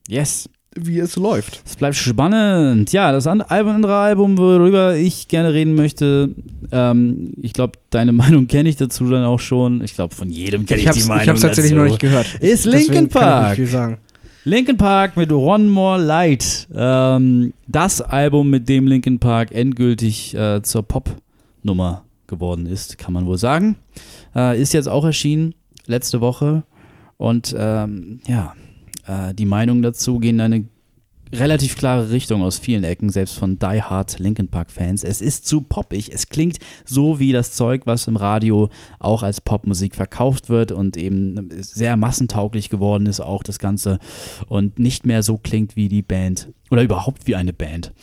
Yes. 0.08 0.50
wie 0.76 1.00
es 1.00 1.16
läuft. 1.16 1.62
Es 1.66 1.76
bleibt 1.76 1.96
spannend. 1.96 2.92
Ja, 2.92 3.12
das 3.12 3.28
andere 3.28 3.96
Album, 3.96 4.38
worüber 4.38 4.96
ich 4.96 5.28
gerne 5.28 5.54
reden 5.54 5.76
möchte, 5.76 6.30
ähm, 6.72 7.32
ich 7.42 7.54
glaube, 7.54 7.74
deine 7.92 8.12
Meinung 8.14 8.48
kenne 8.48 8.68
ich 8.70 8.76
dazu 8.76 9.08
dann 9.10 9.24
auch 9.26 9.40
schon. 9.40 9.84
Ich 9.84 9.94
glaube, 9.96 10.14
von 10.16 10.30
jedem 10.30 10.66
kenne 10.66 10.82
ich, 10.82 10.88
Ich 10.88 11.04
die 11.04 11.08
Meinung 11.08 11.24
ich 11.24 11.30
hab's 11.30 11.42
tatsächlich 11.42 11.72
dazu. 11.74 11.84
noch 11.84 11.90
nicht 11.90 12.00
gehört. 12.02 12.36
Ist 12.42 12.66
Linkin 12.66 12.94
kann 12.94 13.06
ich 13.06 13.12
Park. 13.12 14.02
Linkin 14.48 14.78
Park 14.78 15.18
mit 15.18 15.32
One 15.32 15.64
More 15.64 16.00
Light. 16.00 16.68
Ähm, 16.72 17.52
das 17.68 18.00
Album, 18.00 18.52
mit 18.52 18.70
dem 18.70 18.86
Linkin 18.86 19.18
Park 19.18 19.52
endgültig 19.52 20.36
äh, 20.36 20.62
zur 20.62 20.84
Pop-Nummer 20.84 22.04
geworden 22.28 22.68
ist, 22.68 23.00
kann 23.00 23.12
man 23.12 23.26
wohl 23.26 23.40
sagen. 23.40 23.76
Äh, 24.36 24.62
ist 24.62 24.72
jetzt 24.74 24.88
auch 24.88 25.04
erschienen, 25.04 25.56
letzte 25.88 26.22
Woche. 26.22 26.62
Und 27.18 27.56
ähm, 27.58 28.20
ja, 28.28 28.54
äh, 29.08 29.34
die 29.34 29.48
Meinungen 29.48 29.82
dazu 29.82 30.20
gehen 30.20 30.36
in 30.36 30.42
eine 30.42 30.66
relativ 31.34 31.76
klare 31.76 32.12
Richtung 32.12 32.42
aus 32.42 32.60
vielen 32.60 32.84
Ecken, 32.84 33.10
selbst 33.10 33.38
von 33.38 33.58
Die 33.60 33.82
Hard 33.82 34.20
Linkin 34.20 34.48
Park 34.48 34.72
Fans. 34.72 35.04
Es 35.04 35.22
ist 35.22 35.48
zu 35.48 35.62
poppig. 35.62 36.12
Es 36.14 36.30
klingt 36.30 36.58
so 36.86 37.20
wie 37.20 37.32
das 37.32 37.54
Zeug, 37.54 37.84
was 37.86 38.08
im 38.08 38.16
Radio 38.16 38.70
auch 39.00 39.24
als 39.24 39.42
Popmusik 39.42 39.96
verkauft 39.96 40.50
wird 40.50 40.72
und 40.72 40.98
eben 40.98 41.50
sehr 41.60 41.98
massentauglich 41.98 42.70
geworden 42.70 43.06
ist 43.06 43.20
auch 43.20 43.44
das 43.44 43.60
Ganze 43.60 44.00
und 44.48 44.80
nicht 44.80 45.06
mehr 45.06 45.24
so 45.24 45.38
klingt 45.38 45.76
wie 45.76 45.90
die 45.90 46.02
Band 46.02 46.50
oder 46.72 46.84
überhaupt 46.84 47.28
wie 47.28 47.36
eine 47.36 47.54
Band 47.54 47.94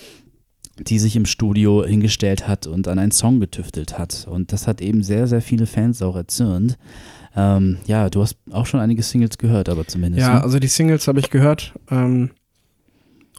die 0.78 0.98
sich 0.98 1.16
im 1.16 1.26
Studio 1.26 1.84
hingestellt 1.84 2.48
hat 2.48 2.66
und 2.66 2.88
an 2.88 2.98
einen 2.98 3.12
Song 3.12 3.40
getüftelt 3.40 3.98
hat. 3.98 4.26
Und 4.28 4.52
das 4.52 4.66
hat 4.66 4.80
eben 4.80 5.02
sehr, 5.02 5.26
sehr 5.26 5.42
viele 5.42 5.66
Fans 5.66 6.00
auch 6.00 6.16
erzürnt. 6.16 6.78
Ähm, 7.36 7.78
ja, 7.86 8.08
du 8.10 8.22
hast 8.22 8.36
auch 8.50 8.66
schon 8.66 8.80
einige 8.80 9.02
Singles 9.02 9.38
gehört, 9.38 9.68
aber 9.68 9.86
zumindest. 9.86 10.26
Ja, 10.26 10.34
ne? 10.34 10.42
also 10.42 10.58
die 10.58 10.68
Singles 10.68 11.08
habe 11.08 11.20
ich 11.20 11.30
gehört 11.30 11.74
ähm, 11.90 12.30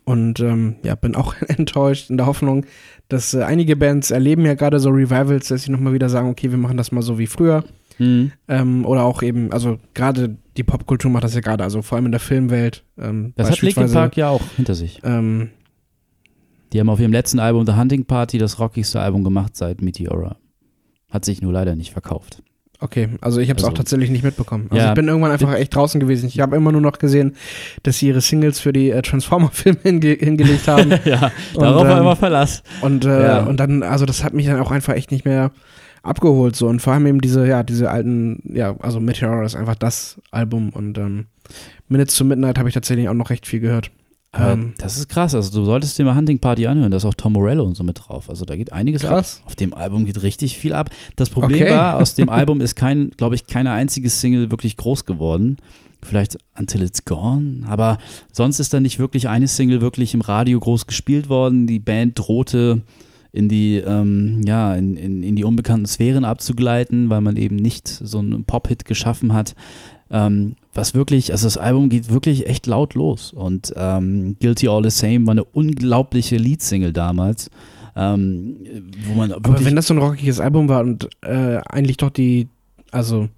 und 0.06 0.40
ähm, 0.40 0.76
ja, 0.84 0.96
bin 0.96 1.16
auch 1.16 1.36
enttäuscht 1.48 2.10
in 2.10 2.18
der 2.18 2.26
Hoffnung, 2.26 2.66
dass 3.10 3.34
äh, 3.34 3.44
einige 3.44 3.76
Bands 3.76 4.12
erleben 4.12 4.46
ja 4.46 4.54
gerade 4.56 4.80
so 4.80 4.90
Revivals, 4.90 5.48
dass 5.48 5.64
sie 5.64 5.72
nochmal 5.72 5.94
wieder 5.94 6.10
sagen, 6.10 6.30
okay, 6.30 6.52
wir 6.52 6.58
machen 6.58 6.78
das 6.78 6.92
mal 6.92 7.02
so 7.02 7.18
wie 7.20 7.28
früher. 7.28 7.64
Mhm. 8.00 8.32
Ähm, 8.48 8.86
oder 8.86 9.04
auch 9.04 9.22
eben, 9.22 9.52
also 9.52 9.80
gerade 9.94 10.38
die 10.58 10.64
Popkultur 10.64 11.12
macht 11.12 11.24
das 11.24 11.36
ja 11.36 11.42
gerade, 11.42 11.64
also 11.64 11.82
vor 11.82 11.96
allem 11.98 12.08
in 12.08 12.12
der 12.12 12.20
Filmwelt. 12.20 12.84
Ähm, 12.98 13.34
Das 13.36 13.52
hat 13.52 13.62
Linkin 13.62 13.92
Park 13.92 14.18
ja 14.18 14.30
auch 14.30 14.42
hinter 14.56 14.76
sich. 14.76 15.00
Ähm, 15.04 15.50
Die 16.72 16.80
haben 16.80 16.90
auf 16.90 17.00
ihrem 17.00 17.12
letzten 17.12 17.40
Album 17.40 17.66
The 17.66 17.74
Hunting 17.74 18.06
Party 18.06 18.38
das 18.40 18.60
rockigste 18.60 19.00
Album 19.00 19.24
gemacht 19.24 19.56
seit 19.56 19.82
Meteora. 19.82 20.38
Hat 21.10 21.24
sich 21.26 21.42
nur 21.42 21.54
leider 21.54 21.76
nicht 21.76 21.92
verkauft. 21.92 22.42
Okay, 22.84 23.10
also 23.22 23.40
ich 23.40 23.50
habe 23.50 23.58
es 23.58 23.64
Also- 23.64 23.74
auch 23.74 23.78
tatsächlich 23.78 24.10
nicht 24.12 24.24
mitbekommen. 24.24 24.68
Also 24.70 24.84
Ja. 24.84 24.90
ich 24.90 24.96
bin 24.96 25.08
irgendwann 25.08 25.32
einfach 25.32 25.54
echt 25.56 25.74
draußen 25.74 26.00
gewesen. 26.00 26.28
Ich 26.28 26.40
habe 26.40 26.56
immer 26.56 26.72
nur 26.72 26.82
noch 26.82 27.00
gesehen, 27.00 27.36
dass 27.84 27.98
sie 28.00 28.08
ihre 28.10 28.22
Singles 28.22 28.60
für 28.60 28.74
die 28.74 28.92
äh, 28.92 29.02
Transformer-Filme 29.02 29.80
hinge 29.84 30.08
hingelegt 30.20 30.68
haben. 30.68 30.92
ja, 31.06 31.32
Und, 31.54 31.62
darauf 31.64 31.84
war 31.88 31.96
ähm, 31.98 32.02
immer 32.04 32.16
Verlass. 32.16 32.62
Und, 32.82 33.06
äh, 33.06 33.24
Ja. 33.24 33.44
und 33.44 33.60
dann, 33.60 33.82
also 33.84 34.06
das 34.06 34.24
hat 34.24 34.34
mich 34.34 34.46
dann 34.46 34.60
auch 34.60 34.72
einfach 34.72 34.94
echt 34.94 35.12
nicht 35.12 35.26
mehr 35.26 35.52
abgeholt 36.04 36.56
so 36.56 36.68
und 36.68 36.82
vor 36.82 36.92
allem 36.94 37.06
eben 37.08 37.22
diese, 37.22 37.48
ja, 37.48 37.64
diese 37.64 37.90
alten, 37.90 38.42
ja, 38.54 38.76
also 38.82 39.00
Meteor 39.00 39.44
ist 39.46 39.56
einfach 39.56 39.76
das 39.76 40.20
Album 40.32 40.70
und 40.72 40.98
ähm, 40.98 41.28
Minutes 41.88 42.16
to 42.18 42.26
Midnight 42.26 42.58
habe 42.60 42.68
ich 42.68 42.74
tatsächlich 42.74 43.08
auch 43.08 43.14
noch 43.14 43.30
recht 43.30 43.48
viel 43.48 43.62
gehört. 43.62 43.90
Aber 44.34 44.54
Ähm, 44.54 44.74
das 44.80 44.98
ist 44.98 45.08
krass. 45.10 45.34
Also 45.36 45.58
du 45.60 45.64
solltest 45.66 45.98
dir 45.98 46.04
mal 46.06 46.16
Hunting 46.16 46.40
Party 46.40 46.68
anhören. 46.68 46.92
Da 46.92 46.98
ist 46.98 47.06
auch 47.06 47.14
Tom 47.14 47.34
Morello 47.34 47.64
und 47.64 47.76
so 47.76 47.84
mit 47.84 48.02
drauf. 48.04 48.30
Also 48.30 48.46
da 48.46 48.56
geht 48.56 48.74
einiges 48.74 49.06
ab. 49.06 49.12
krass. 49.12 49.42
Auf 49.46 49.56
dem 49.56 49.74
Album 49.74 50.06
geht 50.06 50.22
richtig 50.24 50.58
viel 50.58 50.74
ab. 50.74 50.90
Das 51.16 51.30
Problem 51.30 51.62
Okay. 51.62 51.72
war, 51.72 51.98
aus 51.98 52.16
dem 52.16 52.30
Album 52.30 52.60
ist 52.60 52.76
kein, 52.76 53.12
glaube 53.12 53.36
ich, 53.36 53.46
keine 53.48 53.72
einzige 53.72 54.10
Single 54.10 54.50
wirklich 54.52 54.76
groß 54.76 55.06
geworden. 55.06 55.58
Vielleicht 56.02 56.38
Until 56.60 56.82
It's 56.82 57.06
Gone, 57.06 57.62
aber 57.66 57.98
sonst 58.34 58.60
ist 58.60 58.74
da 58.74 58.82
nicht 58.82 59.00
wirklich 59.00 59.30
eine 59.30 59.48
Single 59.48 59.80
wirklich 59.80 60.14
im 60.14 60.20
Radio 60.20 60.60
groß 60.60 60.86
gespielt 60.88 61.30
worden. 61.30 61.66
Die 61.66 61.80
Band 61.80 62.20
drohte 62.20 62.82
in 63.32 63.48
die, 63.48 63.78
ähm, 63.78 64.42
ja, 64.46 64.76
in, 64.76 64.98
in, 64.98 65.24
in 65.24 65.36
die 65.38 65.46
unbekannten 65.46 65.86
Sphären 65.86 66.26
abzugleiten, 66.26 67.10
weil 67.10 67.22
man 67.22 67.38
eben 67.38 67.56
nicht 67.56 67.88
so 67.88 68.20
einen 68.20 68.44
Pop-Hit 68.44 68.84
geschaffen 68.84 69.32
hat. 69.34 69.56
Ähm, 70.12 70.56
was 70.74 70.94
wirklich, 70.94 71.32
also 71.32 71.46
das 71.46 71.58
Album 71.58 71.90
geht 71.90 72.10
wirklich 72.10 72.48
echt 72.48 72.68
laut 72.68 72.96
los. 72.96 73.32
Und 73.32 73.74
ähm, 73.76 74.36
Guilty 74.40 74.68
All 74.68 74.84
the 74.84 74.90
Same 74.90 75.26
war 75.26 75.32
eine 75.32 75.44
unglaubliche 75.44 76.38
Leadsingle 76.38 76.94
damals. 76.94 77.50
Ähm, 77.96 78.58
wo 79.08 79.14
man 79.14 79.32
Aber 79.32 79.64
wenn 79.64 79.76
das 79.76 79.88
so 79.88 79.94
ein 79.94 80.00
rockiges 80.00 80.40
Album 80.40 80.68
war 80.68 80.82
und 80.82 81.10
äh, 81.22 81.58
eigentlich 81.70 81.98
doch 81.98 82.10
die, 82.10 82.48
also 82.92 83.30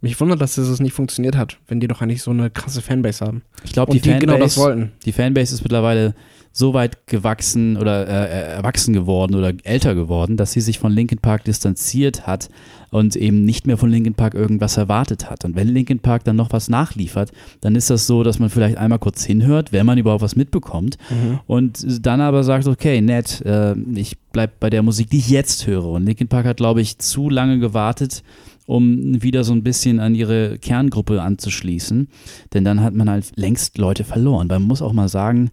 mich 0.00 0.20
wundert, 0.20 0.40
dass 0.40 0.54
das 0.54 0.78
nicht 0.78 0.92
funktioniert 0.92 1.36
hat, 1.36 1.58
wenn 1.66 1.80
die 1.80 1.88
doch 1.88 2.00
eigentlich 2.00 2.22
so 2.22 2.30
eine 2.30 2.50
krasse 2.50 2.80
Fanbase 2.80 3.26
haben. 3.26 3.42
Ich 3.64 3.72
glaube, 3.72 3.92
die, 3.92 4.00
die, 4.00 4.16
genau 4.16 4.38
das 4.38 4.54
Fanbase, 4.54 4.60
wollten. 4.60 4.92
die 5.04 5.12
Fanbase 5.12 5.54
ist 5.54 5.62
mittlerweile 5.62 6.14
so 6.52 6.74
weit 6.74 7.06
gewachsen 7.06 7.76
oder 7.76 8.06
äh, 8.06 8.54
erwachsen 8.54 8.94
geworden 8.94 9.34
oder 9.34 9.52
älter 9.64 9.94
geworden, 9.94 10.36
dass 10.36 10.52
sie 10.52 10.60
sich 10.60 10.78
von 10.78 10.92
Linkin 10.92 11.18
Park 11.18 11.44
distanziert 11.44 12.26
hat 12.26 12.48
und 12.90 13.16
eben 13.16 13.44
nicht 13.44 13.66
mehr 13.66 13.76
von 13.76 13.90
Linkin 13.90 14.14
Park 14.14 14.34
irgendwas 14.34 14.76
erwartet 14.76 15.30
hat. 15.30 15.44
Und 15.44 15.56
wenn 15.56 15.68
Linkin 15.68 15.98
Park 15.98 16.24
dann 16.24 16.36
noch 16.36 16.52
was 16.52 16.68
nachliefert, 16.68 17.32
dann 17.60 17.74
ist 17.76 17.90
das 17.90 18.06
so, 18.06 18.22
dass 18.22 18.38
man 18.38 18.50
vielleicht 18.50 18.78
einmal 18.78 18.98
kurz 18.98 19.24
hinhört, 19.24 19.72
wenn 19.72 19.84
man 19.86 19.98
überhaupt 19.98 20.22
was 20.22 20.36
mitbekommt 20.36 20.96
Mhm. 21.10 21.40
und 21.46 22.06
dann 22.06 22.20
aber 22.20 22.44
sagt, 22.44 22.66
okay, 22.66 23.00
nett, 23.00 23.40
äh, 23.42 23.74
ich 23.94 24.16
bleib 24.32 24.58
bei 24.60 24.70
der 24.70 24.82
Musik, 24.82 25.10
die 25.10 25.18
ich 25.18 25.28
jetzt 25.28 25.66
höre. 25.66 25.84
Und 25.86 26.06
Linkin 26.06 26.28
Park 26.28 26.46
hat, 26.46 26.56
glaube 26.58 26.80
ich, 26.80 26.98
zu 26.98 27.28
lange 27.30 27.58
gewartet, 27.58 28.22
um 28.66 29.22
wieder 29.22 29.44
so 29.44 29.52
ein 29.54 29.62
bisschen 29.62 29.98
an 29.98 30.14
ihre 30.14 30.58
Kerngruppe 30.58 31.22
anzuschließen. 31.22 32.08
Denn 32.52 32.64
dann 32.64 32.82
hat 32.82 32.94
man 32.94 33.08
halt 33.08 33.32
längst 33.36 33.78
Leute 33.78 34.04
verloren. 34.04 34.50
Weil 34.50 34.58
man 34.58 34.68
muss 34.68 34.82
auch 34.82 34.92
mal 34.92 35.08
sagen, 35.08 35.50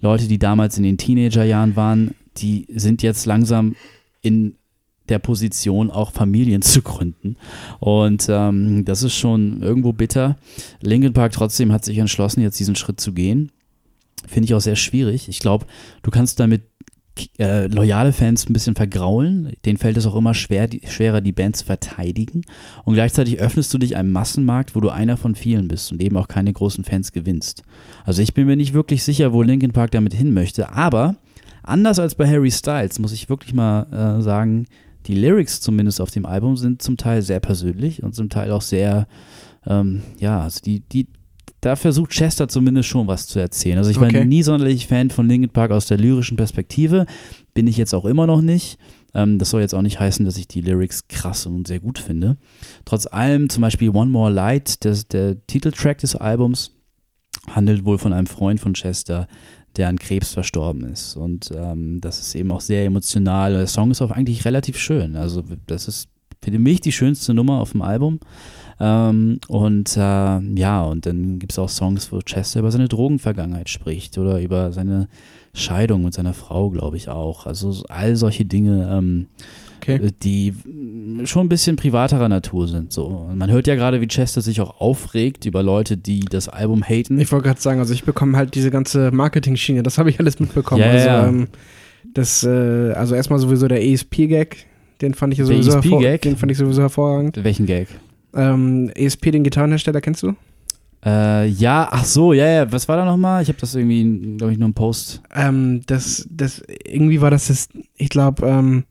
Leute, 0.00 0.28
die 0.28 0.38
damals 0.38 0.76
in 0.76 0.84
den 0.84 0.98
Teenagerjahren 0.98 1.76
waren, 1.76 2.14
die 2.36 2.66
sind 2.74 3.02
jetzt 3.02 3.24
langsam 3.26 3.74
in 4.20 4.54
der 5.08 5.18
Position, 5.18 5.90
auch 5.90 6.12
Familien 6.12 6.62
zu 6.62 6.82
gründen. 6.82 7.36
Und 7.80 8.26
ähm, 8.28 8.84
das 8.84 9.02
ist 9.02 9.14
schon 9.14 9.62
irgendwo 9.62 9.92
bitter. 9.92 10.36
Linkin 10.80 11.12
Park 11.12 11.32
trotzdem 11.32 11.72
hat 11.72 11.84
sich 11.84 11.98
entschlossen, 11.98 12.42
jetzt 12.42 12.60
diesen 12.60 12.76
Schritt 12.76 13.00
zu 13.00 13.12
gehen. 13.12 13.50
Finde 14.26 14.46
ich 14.46 14.54
auch 14.54 14.60
sehr 14.60 14.76
schwierig. 14.76 15.28
Ich 15.28 15.38
glaube, 15.38 15.66
du 16.02 16.10
kannst 16.10 16.40
damit 16.40 16.62
äh, 17.38 17.66
loyale 17.66 18.12
Fans 18.12 18.48
ein 18.48 18.52
bisschen 18.52 18.74
vergraulen. 18.74 19.52
Denen 19.64 19.78
fällt 19.78 19.96
es 19.96 20.06
auch 20.06 20.14
immer 20.14 20.34
schwer, 20.34 20.68
die, 20.68 20.82
schwerer, 20.86 21.20
die 21.20 21.32
Band 21.32 21.56
zu 21.56 21.64
verteidigen. 21.64 22.42
Und 22.84 22.94
gleichzeitig 22.94 23.40
öffnest 23.40 23.72
du 23.74 23.78
dich 23.78 23.96
einem 23.96 24.12
Massenmarkt, 24.12 24.74
wo 24.74 24.80
du 24.80 24.90
einer 24.90 25.16
von 25.16 25.34
vielen 25.34 25.68
bist 25.68 25.92
und 25.92 26.02
eben 26.02 26.16
auch 26.16 26.28
keine 26.28 26.52
großen 26.52 26.84
Fans 26.84 27.12
gewinnst. 27.12 27.62
Also 28.04 28.22
ich 28.22 28.34
bin 28.34 28.46
mir 28.46 28.56
nicht 28.56 28.74
wirklich 28.74 29.02
sicher, 29.02 29.32
wo 29.32 29.42
Linkin 29.42 29.72
Park 29.72 29.90
damit 29.92 30.14
hin 30.14 30.32
möchte. 30.32 30.72
Aber 30.72 31.16
anders 31.62 31.98
als 31.98 32.14
bei 32.14 32.28
Harry 32.28 32.50
Styles 32.50 32.98
muss 32.98 33.12
ich 33.12 33.28
wirklich 33.28 33.54
mal 33.54 34.18
äh, 34.18 34.22
sagen, 34.22 34.66
die 35.08 35.14
Lyrics 35.14 35.60
zumindest 35.60 36.00
auf 36.00 36.10
dem 36.10 36.26
Album 36.26 36.56
sind 36.56 36.82
zum 36.82 36.96
Teil 36.96 37.22
sehr 37.22 37.40
persönlich 37.40 38.02
und 38.02 38.14
zum 38.14 38.28
Teil 38.28 38.52
auch 38.52 38.62
sehr, 38.62 39.08
ähm, 39.66 40.02
ja, 40.18 40.42
also 40.42 40.60
die, 40.60 40.80
die, 40.80 41.08
da 41.60 41.74
versucht 41.74 42.10
Chester 42.10 42.46
zumindest 42.46 42.88
schon 42.88 43.06
was 43.08 43.26
zu 43.26 43.38
erzählen. 43.40 43.78
Also 43.78 43.90
ich 43.90 43.98
war 44.00 44.08
Okay. 44.08 44.24
nie 44.24 44.42
sonderlich 44.42 44.86
Fan 44.86 45.10
von 45.10 45.26
Linkin 45.28 45.50
Park 45.50 45.70
aus 45.72 45.86
der 45.86 45.98
lyrischen 45.98 46.36
Perspektive, 46.36 47.06
bin 47.54 47.66
ich 47.66 47.76
jetzt 47.76 47.94
auch 47.94 48.04
immer 48.04 48.26
noch 48.26 48.42
nicht. 48.42 48.78
Ähm, 49.14 49.38
das 49.38 49.50
soll 49.50 49.62
jetzt 49.62 49.74
auch 49.74 49.82
nicht 49.82 49.98
heißen, 49.98 50.24
dass 50.24 50.36
ich 50.36 50.46
die 50.46 50.60
Lyrics 50.60 51.08
krass 51.08 51.46
und 51.46 51.66
sehr 51.66 51.80
gut 51.80 51.98
finde. 51.98 52.36
Trotz 52.84 53.06
allem, 53.06 53.48
zum 53.48 53.62
Beispiel 53.62 53.88
One 53.90 54.10
More 54.10 54.30
Light, 54.30 54.84
das, 54.84 55.08
der 55.08 55.44
Titeltrack 55.46 55.98
des 55.98 56.14
Albums, 56.14 56.72
handelt 57.50 57.84
wohl 57.86 57.96
von 57.98 58.12
einem 58.12 58.26
Freund 58.26 58.60
von 58.60 58.74
Chester, 58.74 59.26
der 59.78 59.88
an 59.88 59.98
Krebs 59.98 60.34
verstorben 60.34 60.84
ist. 60.84 61.16
Und 61.16 61.50
ähm, 61.54 62.00
das 62.00 62.20
ist 62.20 62.34
eben 62.34 62.50
auch 62.50 62.60
sehr 62.60 62.84
emotional. 62.84 63.52
Der 63.52 63.66
Song 63.66 63.90
ist 63.90 64.02
auch 64.02 64.10
eigentlich 64.10 64.44
relativ 64.44 64.78
schön. 64.78 65.16
Also 65.16 65.42
das 65.66 65.88
ist 65.88 66.08
für 66.42 66.50
mich 66.50 66.80
die 66.80 66.92
schönste 66.92 67.32
Nummer 67.32 67.60
auf 67.60 67.72
dem 67.72 67.82
Album. 67.82 68.20
Ähm, 68.80 69.40
und 69.48 69.96
äh, 69.96 70.40
ja, 70.40 70.82
und 70.82 71.06
dann 71.06 71.38
gibt 71.38 71.52
es 71.52 71.58
auch 71.58 71.68
Songs, 71.68 72.12
wo 72.12 72.18
Chester 72.18 72.60
über 72.60 72.70
seine 72.70 72.88
Drogenvergangenheit 72.88 73.68
spricht 73.68 74.18
oder 74.18 74.40
über 74.40 74.72
seine 74.72 75.08
Scheidung 75.54 76.04
mit 76.04 76.14
seiner 76.14 76.34
Frau, 76.34 76.70
glaube 76.70 76.96
ich 76.96 77.08
auch. 77.08 77.46
Also 77.46 77.84
all 77.88 78.16
solche 78.16 78.44
Dinge, 78.44 78.88
ähm, 78.92 79.26
Okay. 79.80 80.10
die 80.22 80.54
schon 81.24 81.46
ein 81.46 81.48
bisschen 81.48 81.76
privaterer 81.76 82.28
Natur 82.28 82.68
sind. 82.68 82.92
So. 82.92 83.28
Man 83.34 83.50
hört 83.50 83.66
ja 83.66 83.74
gerade, 83.74 84.00
wie 84.00 84.06
Chester 84.08 84.40
sich 84.40 84.60
auch 84.60 84.80
aufregt 84.80 85.46
über 85.46 85.62
Leute, 85.62 85.96
die 85.96 86.20
das 86.20 86.48
Album 86.48 86.82
haten. 86.82 87.18
Ich 87.20 87.32
wollte 87.32 87.46
gerade 87.46 87.60
sagen, 87.60 87.80
also 87.80 87.92
ich 87.94 88.04
bekomme 88.04 88.36
halt 88.36 88.54
diese 88.54 88.70
ganze 88.70 89.10
Marketing-Schiene, 89.10 89.82
das 89.82 89.98
habe 89.98 90.10
ich 90.10 90.20
alles 90.20 90.38
mitbekommen. 90.40 90.82
Ja, 90.82 90.90
also, 90.90 91.06
ja. 91.06 91.28
Ähm, 91.28 91.48
das, 92.14 92.44
äh, 92.44 92.92
also 92.92 93.14
erstmal 93.14 93.38
sowieso 93.38 93.68
der 93.68 93.84
ESP-Gag, 93.84 94.66
den 95.00 95.14
fand 95.14 95.32
ich 95.32 95.40
sowieso 95.40 95.72
hervor- 95.72 96.00
ESP-Gag? 96.00 96.22
den 96.22 96.36
fand 96.36 96.52
ich 96.52 96.58
sowieso 96.58 96.82
hervorragend. 96.82 97.42
Welchen 97.42 97.66
Gag? 97.66 97.88
Ähm, 98.34 98.90
ESP, 98.94 99.30
den 99.30 99.44
Gitarrenhersteller, 99.44 100.00
kennst 100.00 100.22
du? 100.22 100.34
Äh, 101.04 101.46
ja, 101.46 101.88
ach 101.90 102.04
so, 102.04 102.32
ja, 102.32 102.46
ja. 102.46 102.72
Was 102.72 102.88
war 102.88 102.96
da 102.96 103.04
nochmal? 103.04 103.42
Ich 103.42 103.48
habe 103.48 103.58
das 103.60 103.74
irgendwie, 103.74 104.36
glaube 104.36 104.52
ich, 104.52 104.58
nur 104.58 104.66
im 104.66 104.74
Post. 104.74 105.22
Ähm, 105.34 105.82
das, 105.86 106.26
das, 106.30 106.62
irgendwie 106.84 107.20
war 107.20 107.30
das, 107.30 107.46
das 107.48 107.68
ich 107.96 108.08
glaube, 108.08 108.46
ähm, 108.46 108.84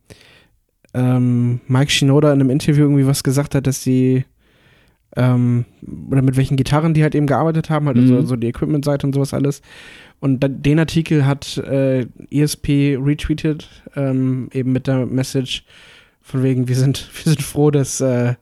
ähm, 0.93 1.59
Mike 1.67 1.91
Shinoda 1.91 2.33
in 2.33 2.39
einem 2.41 2.49
Interview 2.49 2.83
irgendwie 2.85 3.07
was 3.07 3.23
gesagt 3.23 3.55
hat, 3.55 3.67
dass 3.67 3.83
sie, 3.83 4.25
ähm, 5.15 5.65
oder 6.09 6.21
mit 6.21 6.37
welchen 6.37 6.57
Gitarren 6.57 6.93
die 6.93 7.03
halt 7.03 7.15
eben 7.15 7.27
gearbeitet 7.27 7.69
haben, 7.69 7.87
halt 7.87 7.97
Mhm. 7.97 8.07
so, 8.07 8.21
so 8.23 8.35
die 8.35 8.47
Equipment-Seite 8.47 9.05
und 9.07 9.13
sowas 9.13 9.33
alles. 9.33 9.61
Und 10.19 10.41
da, 10.43 10.47
den 10.47 10.79
Artikel 10.79 11.25
hat 11.25 11.57
äh, 11.57 12.07
ESP 12.31 12.97
retweetet, 12.99 13.69
ähm, 13.95 14.49
eben 14.53 14.71
mit 14.71 14.87
der 14.87 15.05
Message 15.05 15.63
von 16.21 16.43
wegen, 16.43 16.67
wir 16.67 16.75
sind, 16.75 17.07
wir 17.23 17.31
sind 17.33 17.43
froh, 17.43 17.71
dass, 17.71 18.01
äh, 18.01 18.33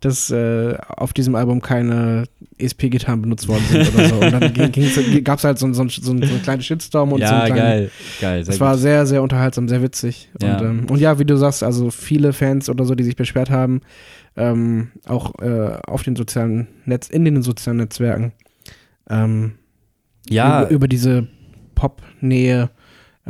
dass 0.00 0.30
äh, 0.30 0.76
auf 0.88 1.12
diesem 1.12 1.34
Album 1.34 1.60
keine 1.60 2.24
ESP-Gitarren 2.58 3.22
benutzt 3.22 3.48
worden 3.48 3.64
sind 3.68 3.94
oder 3.94 4.08
so. 4.08 4.14
Und 4.16 4.32
dann 4.32 4.52
gab 5.24 5.38
es 5.38 5.44
halt 5.44 5.58
so, 5.58 5.72
so, 5.72 5.88
so, 5.88 6.00
so 6.00 6.12
einen 6.12 6.42
kleinen 6.42 6.62
Shitstorm 6.62 7.12
und 7.12 7.20
so 7.20 7.26
einen 7.26 7.46
kleinen, 7.46 7.56
geil. 7.56 7.90
Geil, 8.20 8.44
es 8.46 8.60
war 8.60 8.78
sehr, 8.78 9.06
sehr 9.06 9.22
unterhaltsam, 9.22 9.68
sehr 9.68 9.82
witzig. 9.82 10.30
Ja. 10.40 10.58
Und, 10.58 10.64
ähm, 10.64 10.86
und 10.90 11.00
ja, 11.00 11.18
wie 11.18 11.24
du 11.24 11.36
sagst, 11.36 11.62
also 11.62 11.90
viele 11.90 12.32
Fans 12.32 12.68
oder 12.68 12.84
so, 12.84 12.94
die 12.94 13.04
sich 13.04 13.16
beschwert 13.16 13.50
haben, 13.50 13.80
ähm, 14.36 14.92
auch 15.06 15.34
äh, 15.40 15.78
auf 15.86 16.04
den 16.04 16.14
sozialen 16.14 16.68
Netz, 16.84 17.08
in 17.08 17.24
den 17.24 17.42
sozialen 17.42 17.78
Netzwerken, 17.78 18.32
ähm, 19.10 19.54
ja, 20.28 20.62
über, 20.62 20.70
über 20.70 20.88
diese 20.88 21.26
Pop-Nähe, 21.74 22.70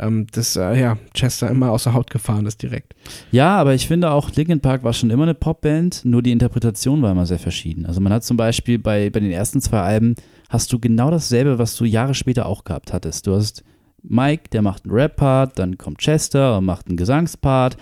ähm, 0.01 0.27
dass 0.31 0.55
äh, 0.55 0.79
ja, 0.79 0.97
Chester 1.13 1.49
immer 1.49 1.71
aus 1.71 1.83
der 1.83 1.93
Haut 1.93 2.09
gefahren 2.09 2.45
ist 2.45 2.61
direkt. 2.61 2.93
Ja, 3.31 3.57
aber 3.57 3.73
ich 3.73 3.87
finde 3.87 4.11
auch, 4.11 4.31
Linkin 4.31 4.59
Park 4.59 4.83
war 4.83 4.93
schon 4.93 5.09
immer 5.09 5.23
eine 5.23 5.33
Popband, 5.33 6.03
nur 6.05 6.21
die 6.21 6.31
Interpretation 6.31 7.01
war 7.01 7.11
immer 7.11 7.25
sehr 7.25 7.39
verschieden. 7.39 7.85
Also 7.85 8.01
man 8.01 8.13
hat 8.13 8.23
zum 8.23 8.37
Beispiel 8.37 8.79
bei, 8.79 9.09
bei 9.09 9.19
den 9.19 9.31
ersten 9.31 9.61
zwei 9.61 9.81
Alben, 9.81 10.15
hast 10.49 10.71
du 10.73 10.79
genau 10.79 11.11
dasselbe, 11.11 11.59
was 11.59 11.75
du 11.75 11.85
Jahre 11.85 12.13
später 12.13 12.45
auch 12.45 12.63
gehabt 12.63 12.93
hattest. 12.93 13.27
Du 13.27 13.35
hast 13.35 13.63
Mike, 14.01 14.49
der 14.51 14.61
macht 14.61 14.85
einen 14.85 14.93
Rap-Part, 14.93 15.59
dann 15.59 15.77
kommt 15.77 15.99
Chester 15.99 16.57
und 16.57 16.65
macht 16.65 16.87
einen 16.87 16.97
Gesangspart 16.97 17.77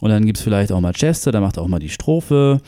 und 0.00 0.10
dann 0.10 0.24
gibt 0.26 0.38
es 0.38 0.44
vielleicht 0.44 0.72
auch 0.72 0.80
mal 0.80 0.92
Chester, 0.92 1.32
der 1.32 1.40
macht 1.40 1.58
auch 1.58 1.68
mal 1.68 1.78
die 1.78 1.88
Strophe 1.88 2.60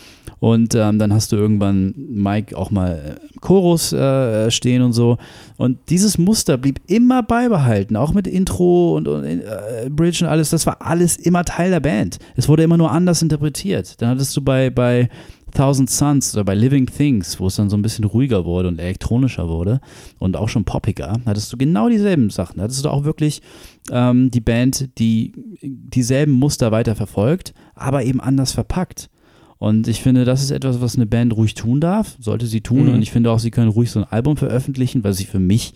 und 0.42 0.74
ähm, 0.74 0.98
dann 0.98 1.12
hast 1.12 1.30
du 1.30 1.36
irgendwann 1.36 1.94
Mike 1.96 2.56
auch 2.56 2.70
mal 2.70 3.16
im 3.32 3.40
Chorus 3.40 3.92
äh, 3.92 4.50
stehen 4.50 4.82
und 4.82 4.92
so. 4.92 5.18
Und 5.56 5.78
dieses 5.88 6.18
Muster 6.18 6.56
blieb 6.56 6.80
immer 6.88 7.22
beibehalten, 7.22 7.96
auch 7.96 8.12
mit 8.12 8.26
Intro 8.26 8.96
und, 8.96 9.06
und 9.06 9.24
äh, 9.24 9.88
Bridge 9.88 10.24
und 10.24 10.30
alles. 10.30 10.50
Das 10.50 10.66
war 10.66 10.78
alles 10.82 11.16
immer 11.16 11.44
Teil 11.44 11.70
der 11.70 11.78
Band. 11.78 12.18
Es 12.34 12.48
wurde 12.48 12.64
immer 12.64 12.76
nur 12.76 12.90
anders 12.90 13.22
interpretiert. 13.22 14.02
Dann 14.02 14.08
hattest 14.08 14.36
du 14.36 14.42
bei, 14.42 14.68
bei 14.68 15.08
Thousand 15.52 15.90
Suns 15.90 16.34
oder 16.34 16.44
bei 16.44 16.54
Living 16.54 16.86
Things, 16.86 17.38
wo 17.38 17.46
es 17.46 17.56
dann 17.56 17.70
so 17.70 17.76
ein 17.76 17.82
bisschen 17.82 18.04
ruhiger 18.04 18.44
wurde 18.44 18.68
und 18.68 18.78
elektronischer 18.78 19.48
wurde 19.48 19.80
und 20.18 20.36
auch 20.36 20.48
schon 20.48 20.64
poppiger, 20.64 21.20
hattest 21.26 21.52
du 21.52 21.56
genau 21.56 21.88
dieselben 21.88 22.30
Sachen. 22.30 22.60
Hattest 22.60 22.84
du 22.84 22.88
auch 22.88 23.04
wirklich 23.04 23.42
ähm, 23.90 24.30
die 24.30 24.40
Band, 24.40 24.98
die 24.98 25.32
dieselben 25.62 26.32
Muster 26.32 26.72
weiter 26.72 26.94
verfolgt, 26.94 27.54
aber 27.74 28.04
eben 28.04 28.20
anders 28.20 28.52
verpackt. 28.52 29.10
Und 29.58 29.86
ich 29.86 30.02
finde, 30.02 30.24
das 30.24 30.42
ist 30.42 30.50
etwas, 30.50 30.80
was 30.80 30.96
eine 30.96 31.06
Band 31.06 31.36
ruhig 31.36 31.54
tun 31.54 31.80
darf, 31.80 32.16
sollte 32.18 32.46
sie 32.46 32.62
tun. 32.62 32.86
Mhm. 32.86 32.94
Und 32.94 33.02
ich 33.02 33.12
finde 33.12 33.30
auch, 33.30 33.38
sie 33.38 33.52
können 33.52 33.70
ruhig 33.70 33.92
so 33.92 34.00
ein 34.00 34.10
Album 34.10 34.36
veröffentlichen, 34.36 35.04
weil 35.04 35.12
sie 35.12 35.24
für 35.24 35.38
mich 35.38 35.74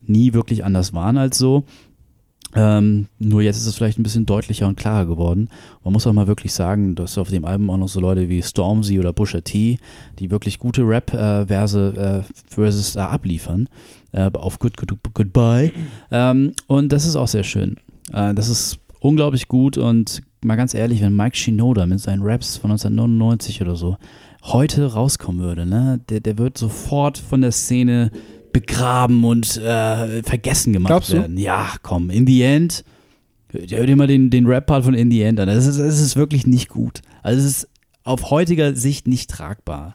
nie 0.00 0.32
wirklich 0.32 0.64
anders 0.64 0.94
waren 0.94 1.18
als 1.18 1.36
so. 1.36 1.64
Ähm, 2.56 3.06
nur 3.18 3.42
jetzt 3.42 3.58
ist 3.58 3.66
es 3.66 3.76
vielleicht 3.76 3.98
ein 3.98 4.02
bisschen 4.02 4.24
deutlicher 4.24 4.66
und 4.66 4.76
klarer 4.76 5.06
geworden. 5.06 5.48
Man 5.84 5.92
muss 5.92 6.06
auch 6.06 6.12
mal 6.12 6.26
wirklich 6.26 6.52
sagen, 6.52 6.94
dass 6.94 7.18
auf 7.18 7.28
dem 7.28 7.44
Album 7.44 7.68
auch 7.70 7.76
noch 7.76 7.88
so 7.88 8.00
Leute 8.00 8.28
wie 8.28 8.42
Stormzy 8.42 8.98
oder 8.98 9.12
Pusha 9.12 9.42
T, 9.42 9.78
die 10.18 10.30
wirklich 10.30 10.58
gute 10.58 10.82
Rap-Verse 10.82 12.24
äh, 12.26 12.32
Verses 12.48 12.94
da 12.94 13.08
abliefern, 13.08 13.68
äh, 14.12 14.30
auf 14.32 14.58
Good, 14.58 14.76
Good, 14.76 14.94
Goodbye. 15.12 15.70
Ähm, 16.10 16.52
und 16.66 16.92
das 16.92 17.04
ist 17.06 17.16
auch 17.16 17.28
sehr 17.28 17.44
schön. 17.44 17.76
Äh, 18.12 18.32
das 18.34 18.48
ist 18.48 18.78
unglaublich 19.00 19.48
gut 19.48 19.76
und 19.76 20.22
mal 20.42 20.56
ganz 20.56 20.74
ehrlich, 20.74 21.02
wenn 21.02 21.14
Mike 21.14 21.36
Shinoda 21.36 21.86
mit 21.86 22.00
seinen 22.00 22.22
Raps 22.22 22.56
von 22.56 22.70
1999 22.70 23.60
oder 23.62 23.76
so 23.76 23.96
heute 24.42 24.92
rauskommen 24.92 25.42
würde, 25.42 25.66
ne, 25.66 26.00
der, 26.08 26.20
der 26.20 26.38
wird 26.38 26.56
sofort 26.56 27.18
von 27.18 27.40
der 27.42 27.52
Szene 27.52 28.10
begraben 28.60 29.24
und 29.24 29.56
äh, 29.58 30.22
vergessen 30.22 30.72
gemacht 30.72 30.88
Glaubst 30.90 31.12
du? 31.12 31.18
werden. 31.18 31.36
Ja, 31.36 31.72
komm, 31.82 32.08
in 32.10 32.26
the 32.26 32.42
end, 32.42 32.84
hör 33.52 33.86
dir 33.86 33.96
mal 33.96 34.06
den, 34.06 34.30
den 34.30 34.46
Rap-Part 34.46 34.84
von 34.84 34.94
In 34.94 35.10
the 35.10 35.22
End 35.22 35.38
an. 35.40 35.46
Das 35.48 35.66
ist, 35.66 35.78
das 35.78 36.00
ist 36.00 36.16
wirklich 36.16 36.46
nicht 36.46 36.68
gut. 36.68 37.02
Also 37.22 37.38
es 37.40 37.46
ist 37.46 37.68
auf 38.04 38.30
heutiger 38.30 38.74
Sicht 38.74 39.06
nicht 39.08 39.28
tragbar. 39.30 39.94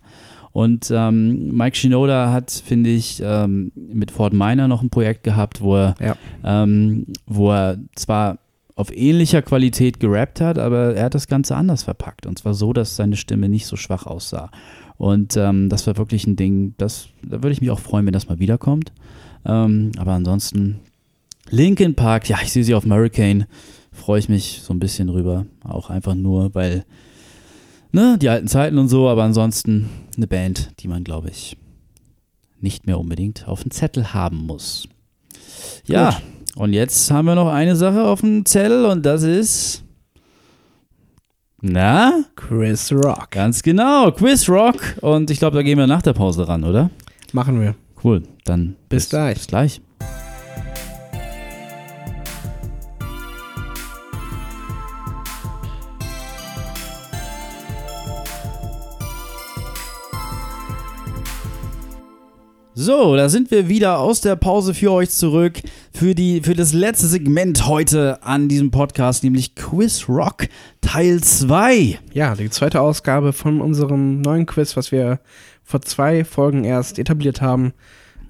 Und 0.51 0.91
ähm, 0.93 1.55
Mike 1.55 1.78
Shinoda 1.78 2.32
hat, 2.32 2.51
finde 2.51 2.89
ich, 2.89 3.22
ähm, 3.24 3.72
mit 3.76 4.12
Fort 4.12 4.34
Minor 4.34 4.68
noch 4.68 4.82
ein 4.82 4.89
Projekt 4.89 5.24
gehabt, 5.24 5.62
wo 5.62 5.78
er, 5.78 5.95
Ja. 5.99 6.16
ähm, 6.43 7.05
wo 7.26 7.51
er 7.51 7.78
zwar 7.95 8.38
auf 8.76 8.95
ähnlicher 8.95 9.41
Qualität 9.41 9.99
gerappt 9.99 10.41
hat, 10.41 10.57
aber 10.59 10.95
er 10.95 11.05
hat 11.05 11.16
das 11.16 11.28
Ganze 11.28 11.55
anders 11.55 11.84
verpackt. 11.84 12.26
Und 12.26 12.38
zwar 12.39 12.53
so, 12.53 12.74
dass 12.74 12.95
seine 12.95 13.16
Stimme 13.16 13.47
nicht 13.47 13.66
so 13.66 13.76
schwach 13.76 14.05
aussah. 14.05 14.49
Und 15.02 15.36
ähm, 15.36 15.68
das 15.68 15.88
war 15.88 15.97
wirklich 15.97 16.28
ein 16.28 16.36
Ding, 16.36 16.76
das, 16.78 17.08
da 17.24 17.41
würde 17.41 17.54
ich 17.54 17.60
mich 17.60 17.72
auch 17.72 17.80
freuen, 17.80 18.06
wenn 18.06 18.14
das 18.14 18.30
mal 18.30 18.38
wiederkommt. 18.38 18.91
Ähm, 19.43 19.93
aber 19.97 20.12
ansonsten, 20.12 20.80
Linkin 21.49 21.95
Park, 21.95 22.30
ja, 22.30 22.38
ich 22.43 22.52
sehe 22.52 22.64
sie 22.64 22.76
auf 22.76 22.86
Hurricane, 22.86 23.45
freue 23.91 24.20
ich 24.20 24.30
mich 24.30 24.62
so 24.64 24.72
ein 24.72 24.80
bisschen 24.80 25.08
drüber. 25.08 25.47
Auch 25.64 25.89
einfach 25.89 26.14
nur, 26.14 26.54
weil, 26.54 26.86
ne, 27.91 28.20
die 28.22 28.30
alten 28.30 28.47
Zeiten 28.47 28.78
und 28.78 28.89
so, 28.89 29.10
aber 29.10 29.24
ansonsten 29.24 29.89
eine 30.18 30.28
Band, 30.28 30.70
die 30.82 30.88
man, 30.88 31.04
glaube 31.04 31.30
ich, 31.32 31.58
nicht 32.60 32.86
mehr 32.86 32.99
unbedingt 32.99 33.47
auf 33.47 33.64
dem 33.64 33.72
Zettel 33.72 34.14
haben 34.14 34.45
muss. 34.45 34.88
Ja, 35.88 36.22
und 36.56 36.74
jetzt 36.74 37.10
haben 37.10 37.26
wir 37.26 37.34
noch 37.34 37.52
eine 37.52 37.76
Sache 37.76 38.04
auf 38.04 38.22
dem 38.22 38.45
Zettel 38.45 38.86
und 38.86 39.04
das 39.04 39.24
ist. 39.24 39.84
Na? 41.64 42.24
Chris 42.36 42.91
Rock. 42.91 43.30
Ganz 43.30 43.62
genau, 43.62 44.12
Quiz 44.12 44.49
Rock. 44.49 44.78
Und 45.01 45.30
ich 45.30 45.38
glaube, 45.38 45.55
da 45.55 45.62
gehen 45.62 45.78
wir 45.78 45.86
nach 45.86 46.01
der 46.01 46.14
Pause 46.14 46.47
ran, 46.47 46.64
oder? 46.64 46.89
Machen 47.34 47.62
wir. 47.62 47.76
Cool, 48.03 48.24
dann 48.45 48.76
Bis 48.89 49.09
gleich. 49.09 49.36
Bis 49.36 49.45
gleich. 49.45 49.82
So, 62.74 63.16
da 63.16 63.30
sind 63.30 63.51
wir 63.51 63.70
wieder 63.70 63.99
aus 63.99 64.22
der 64.22 64.36
Pause 64.36 64.74
für 64.74 64.91
euch 64.91 65.12
zurück 65.12 65.62
für, 65.94 66.16
die, 66.16 66.42
für 66.42 66.54
das 66.54 66.74
letzte 66.74 67.08
Segment 67.08 67.68
heute 67.68 68.24
an 68.24 68.48
diesem 68.48 68.72
Podcast, 68.72 69.24
nämlich 69.24 69.56
Quiz 69.56 70.08
Rock 70.08 70.48
Teil 70.82 71.22
2. 71.22 72.00
Ja, 72.14 72.36
die 72.36 72.50
zweite 72.50 72.82
Ausgabe 72.82 73.34
von 73.34 73.62
unserem 73.62 74.22
neuen 74.22 74.46
Quiz, 74.46 74.78
was 74.78 74.92
wir 74.92 75.20
vor 75.64 75.82
zwei 75.82 76.24
Folgen 76.24 76.64
erst 76.64 76.98
etabliert 77.00 77.42
haben. 77.42 77.74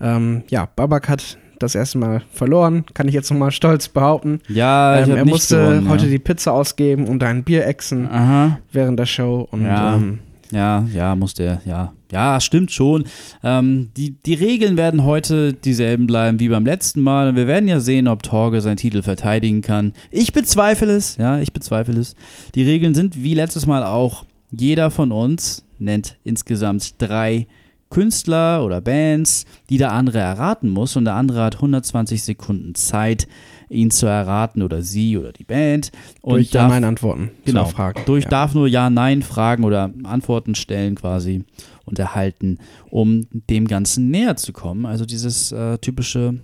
Ähm, 0.02 0.44
ja, 0.50 0.68
Babak 0.76 1.08
hat 1.08 1.38
das 1.60 1.76
erste 1.76 2.00
Mal 2.00 2.24
verloren, 2.34 2.86
kann 2.96 3.08
ich 3.08 3.14
jetzt 3.14 3.30
nochmal 3.30 3.52
stolz 3.52 3.88
behaupten. 3.88 4.40
Ja, 4.48 4.98
Ähm, 5.00 5.16
er 5.16 5.26
musste 5.26 5.58
gewonnen, 5.58 5.90
heute 5.90 6.06
ja. 6.06 6.10
die 6.12 6.20
Pizza 6.20 6.54
ausgeben 6.54 7.08
und 7.08 7.24
ein 7.24 7.44
Bier 7.44 7.68
exen 7.68 8.08
Aha. 8.10 8.58
während 8.72 8.98
der 9.00 9.06
Show. 9.06 9.48
Und 9.52 9.66
Ja. 9.66 9.96
ähm, 9.96 10.20
Ja, 10.50 10.84
ja, 10.92 11.16
muss 11.16 11.36
der, 11.36 11.62
ja. 11.66 11.94
Ja, 12.12 12.40
stimmt 12.42 12.72
schon. 12.72 13.06
Ähm, 13.44 13.90
die, 13.96 14.12
die 14.12 14.34
Regeln 14.34 14.78
werden 14.78 15.04
heute 15.04 15.54
dieselben 15.54 16.08
bleiben 16.08 16.40
wie 16.40 16.50
beim 16.50 16.66
letzten 16.66 17.02
Mal. 17.02 17.36
Wir 17.36 17.48
werden 17.48 17.70
ja 17.70 17.80
sehen, 17.80 18.08
ob 18.08 18.24
Torge 18.24 18.62
seinen 18.62 18.78
Titel 18.78 19.02
verteidigen 19.02 19.62
kann. 19.62 19.94
Ich 20.10 20.34
bezweifle 20.34 20.94
es, 20.94 21.18
ja, 21.18 21.40
ich 21.40 21.54
bezweifle 21.54 22.00
es. 22.00 22.16
Die 22.56 22.64
Regeln 22.64 22.94
sind 22.94 23.24
wie 23.24 23.34
letztes 23.34 23.66
Mal 23.66 23.84
auch, 23.84 24.26
jeder 24.52 24.92
von 24.92 25.12
uns 25.12 25.66
nennt 25.80 26.18
insgesamt 26.24 27.02
drei 27.02 27.48
Künstler 27.90 28.66
oder 28.66 28.82
Bands, 28.82 29.46
die 29.70 29.78
der 29.78 29.92
andere 29.92 30.20
erraten 30.20 30.70
muss. 30.70 30.96
Und 30.96 31.06
der 31.06 31.16
andere 31.16 31.44
hat 31.44 31.56
120 31.56 32.24
Sekunden 32.24 32.76
Zeit, 32.76 33.28
ihn 33.72 33.90
zu 33.90 34.06
erraten 34.06 34.62
oder 34.62 34.82
sie 34.82 35.18
oder 35.18 35.32
die 35.32 35.44
Band. 35.44 35.92
Und 36.22 36.36
Durch 36.36 36.52
Ja-Nein-Antworten 36.52 37.32
genau, 37.46 37.66
Fragen. 37.66 38.02
durch 38.06 38.26
ja. 38.26 38.30
darf 38.30 38.54
nur 38.54 38.68
Ja-Nein-Fragen 38.68 39.64
oder 39.64 39.92
Antworten 40.04 40.56
stellen 40.56 40.96
quasi 40.96 41.46
und 41.86 41.98
erhalten, 41.98 42.60
um 42.90 43.28
dem 43.50 43.68
Ganzen 43.68 44.12
näher 44.12 44.36
zu 44.36 44.54
kommen. 44.54 44.86
Also 44.86 45.06
dieses 45.06 45.52
äh, 45.52 45.78
typische 45.78 46.40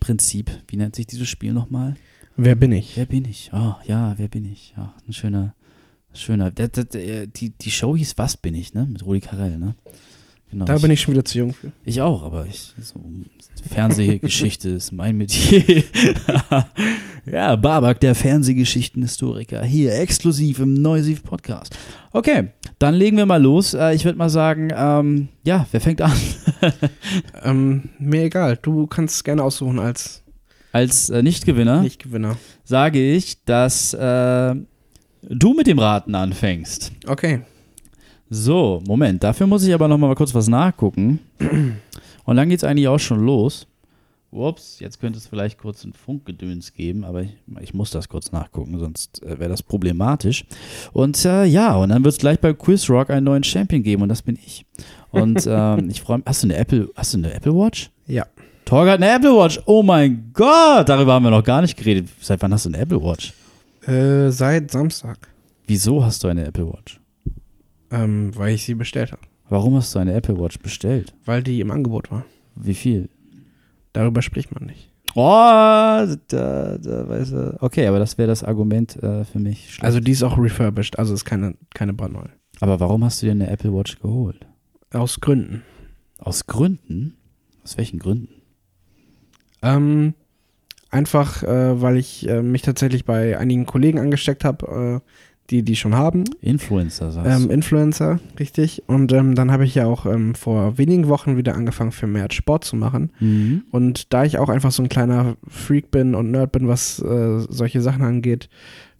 Prinzip, 0.00 0.50
wie 0.68 0.76
nennt 0.76 0.96
sich 0.96 1.06
dieses 1.06 1.28
Spiel 1.28 1.52
nochmal? 1.52 1.96
Wer 2.36 2.54
bin 2.54 2.72
ich? 2.72 2.96
Wer 2.96 3.06
bin 3.06 3.24
ich? 3.24 3.50
Oh, 3.52 3.74
ja, 3.84 4.14
wer 4.16 4.28
bin 4.28 4.44
ich? 4.44 4.74
Ja, 4.76 4.94
ein 5.06 5.12
schöner, 5.12 5.54
schöner. 6.12 6.52
Die, 6.52 7.50
die 7.50 7.70
Show 7.70 7.96
hieß 7.96 8.16
Was 8.16 8.36
bin 8.36 8.54
ich, 8.54 8.74
ne? 8.74 8.86
Mit 8.88 9.04
Rudi 9.04 9.20
Carell, 9.20 9.58
ne? 9.58 9.74
Genau. 10.50 10.64
Da 10.64 10.78
bin 10.78 10.90
ich 10.90 11.00
schon 11.02 11.12
wieder 11.12 11.24
zu 11.24 11.38
jung 11.38 11.52
für. 11.52 11.72
Ich 11.84 12.00
auch, 12.00 12.22
aber 12.22 12.46
ich, 12.46 12.72
so, 12.80 12.98
Fernsehgeschichte 13.70 14.70
ist 14.70 14.92
mein 14.92 15.16
Metier. 15.18 15.84
ja, 17.30 17.54
Babak, 17.56 18.00
der 18.00 18.14
Fernsehgeschichtenhistoriker, 18.14 19.62
hier 19.62 19.94
exklusiv 19.98 20.60
im 20.60 20.72
Neusiv 20.74 21.22
Podcast. 21.22 21.76
Okay, 22.12 22.48
dann 22.78 22.94
legen 22.94 23.18
wir 23.18 23.26
mal 23.26 23.42
los. 23.42 23.74
Äh, 23.74 23.94
ich 23.94 24.06
würde 24.06 24.16
mal 24.16 24.30
sagen, 24.30 24.70
ähm, 24.74 25.28
ja, 25.44 25.66
wer 25.70 25.80
fängt 25.80 26.00
an? 26.00 26.12
Ähm, 27.44 27.90
mir 28.00 28.24
egal. 28.24 28.58
Du 28.60 28.88
kannst 28.88 29.24
gerne 29.24 29.44
aussuchen 29.44 29.78
als 29.78 30.22
Als 30.72 31.08
äh, 31.08 31.22
Nichtgewinner 31.22 31.82
Nichtgewinner. 31.82 32.36
sage 32.64 33.00
ich, 33.14 33.44
dass 33.44 33.94
äh, 33.94 34.54
du 35.22 35.54
mit 35.54 35.68
dem 35.68 35.78
Raten 35.78 36.16
anfängst. 36.16 36.92
Okay. 37.06 37.42
So, 38.30 38.82
Moment, 38.86 39.22
dafür 39.22 39.46
muss 39.46 39.64
ich 39.64 39.72
aber 39.72 39.88
noch 39.88 39.98
mal 39.98 40.14
kurz 40.14 40.34
was 40.34 40.48
nachgucken. 40.48 41.20
Und 42.24 42.36
dann 42.36 42.48
geht's 42.48 42.64
eigentlich 42.64 42.88
auch 42.88 42.98
schon 42.98 43.24
los. 43.24 43.66
Ups, 44.30 44.80
jetzt 44.80 45.00
könnte 45.00 45.18
es 45.18 45.26
vielleicht 45.26 45.56
kurz 45.58 45.84
ein 45.84 45.94
Funkgedöns 45.94 46.74
geben, 46.74 47.04
aber 47.04 47.22
ich, 47.22 47.30
ich 47.60 47.72
muss 47.72 47.90
das 47.90 48.10
kurz 48.10 48.30
nachgucken, 48.30 48.78
sonst 48.78 49.22
äh, 49.22 49.38
wäre 49.38 49.48
das 49.48 49.62
problematisch. 49.62 50.44
Und 50.92 51.24
äh, 51.24 51.46
ja, 51.46 51.74
und 51.76 51.88
dann 51.88 52.04
wird 52.04 52.12
es 52.12 52.18
gleich 52.18 52.38
bei 52.38 52.52
Quiz 52.52 52.90
Rock 52.90 53.08
einen 53.08 53.24
neuen 53.24 53.42
Champion 53.42 53.82
geben 53.82 54.02
und 54.02 54.10
das 54.10 54.20
bin 54.20 54.38
ich. 54.44 54.66
Und 55.10 55.46
ähm, 55.50 55.88
ich 55.88 56.02
freue 56.02 56.18
mich. 56.18 56.26
Hast 56.26 56.42
du 56.42 56.48
eine 56.48 56.56
Apple, 56.56 56.90
hast 56.94 57.14
du 57.14 57.18
eine 57.18 57.32
Apple 57.32 57.54
Watch? 57.54 57.90
Ja. 58.06 58.26
Torge 58.66 58.90
hat 58.90 59.02
eine 59.02 59.10
Apple 59.10 59.34
Watch. 59.34 59.60
Oh 59.64 59.82
mein 59.82 60.30
Gott, 60.34 60.86
darüber 60.90 61.14
haben 61.14 61.22
wir 61.22 61.30
noch 61.30 61.44
gar 61.44 61.62
nicht 61.62 61.78
geredet. 61.78 62.10
Seit 62.20 62.42
wann 62.42 62.52
hast 62.52 62.66
du 62.66 62.68
eine 62.68 62.78
Apple 62.78 63.02
Watch? 63.02 63.32
Äh, 63.86 64.30
seit 64.30 64.70
Samstag. 64.70 65.16
Wieso 65.66 66.04
hast 66.04 66.22
du 66.22 66.28
eine 66.28 66.44
Apple 66.44 66.66
Watch? 66.66 66.97
Ähm, 67.90 68.36
weil 68.36 68.54
ich 68.54 68.64
sie 68.64 68.74
bestellt 68.74 69.12
habe. 69.12 69.22
Warum 69.48 69.76
hast 69.76 69.94
du 69.94 69.98
eine 69.98 70.12
Apple 70.12 70.38
Watch 70.38 70.58
bestellt? 70.58 71.14
Weil 71.24 71.42
die 71.42 71.60
im 71.60 71.70
Angebot 71.70 72.10
war. 72.10 72.24
Wie 72.54 72.74
viel? 72.74 73.08
Darüber 73.92 74.20
spricht 74.20 74.54
man 74.54 74.66
nicht. 74.66 74.90
Oh, 75.14 75.22
da, 76.28 76.78
da 76.78 77.08
weiß 77.08 77.32
er. 77.32 77.56
Okay, 77.62 77.86
aber 77.86 77.98
das 77.98 78.18
wäre 78.18 78.28
das 78.28 78.44
Argument 78.44 79.02
äh, 79.02 79.24
für 79.24 79.38
mich. 79.38 79.70
schlecht. 79.70 79.84
Also 79.84 80.00
die 80.00 80.12
ist 80.12 80.22
auch 80.22 80.36
refurbished, 80.38 80.98
also 80.98 81.14
ist 81.14 81.24
keine, 81.24 81.54
keine 81.74 81.94
brandneue. 81.94 82.30
aber 82.60 82.78
warum 82.78 83.04
hast 83.04 83.22
du 83.22 83.26
dir 83.26 83.32
eine 83.32 83.48
Apple 83.48 83.72
Watch 83.72 83.98
geholt? 84.00 84.46
Aus 84.92 85.20
Gründen. 85.20 85.62
Aus 86.18 86.46
Gründen? 86.46 87.16
Aus 87.64 87.76
welchen 87.78 87.98
Gründen? 87.98 88.28
Ähm, 89.62 90.14
einfach, 90.90 91.42
äh, 91.42 91.80
weil 91.80 91.96
ich 91.96 92.28
äh, 92.28 92.42
mich 92.42 92.62
tatsächlich 92.62 93.04
bei 93.04 93.38
einigen 93.38 93.66
Kollegen 93.66 93.98
angesteckt 93.98 94.44
habe, 94.44 95.02
äh, 95.04 95.10
die 95.50 95.62
die 95.62 95.76
schon 95.76 95.94
haben. 95.94 96.24
Influencer, 96.40 97.10
sagst 97.10 97.44
Ähm, 97.44 97.50
Influencer, 97.50 98.20
richtig. 98.38 98.82
Und 98.86 99.12
ähm, 99.12 99.34
dann 99.34 99.50
habe 99.50 99.64
ich 99.64 99.74
ja 99.74 99.86
auch 99.86 100.06
ähm, 100.06 100.34
vor 100.34 100.76
wenigen 100.76 101.08
Wochen 101.08 101.36
wieder 101.36 101.54
angefangen, 101.54 101.92
für 101.92 102.06
mehr 102.06 102.30
Sport 102.30 102.64
zu 102.64 102.76
machen. 102.76 103.10
Mhm. 103.18 103.62
Und 103.70 104.12
da 104.12 104.24
ich 104.24 104.38
auch 104.38 104.50
einfach 104.50 104.72
so 104.72 104.82
ein 104.82 104.88
kleiner 104.88 105.36
Freak 105.46 105.90
bin 105.90 106.14
und 106.14 106.30
Nerd 106.30 106.52
bin, 106.52 106.68
was 106.68 107.00
äh, 107.00 107.40
solche 107.48 107.80
Sachen 107.80 108.02
angeht, 108.02 108.48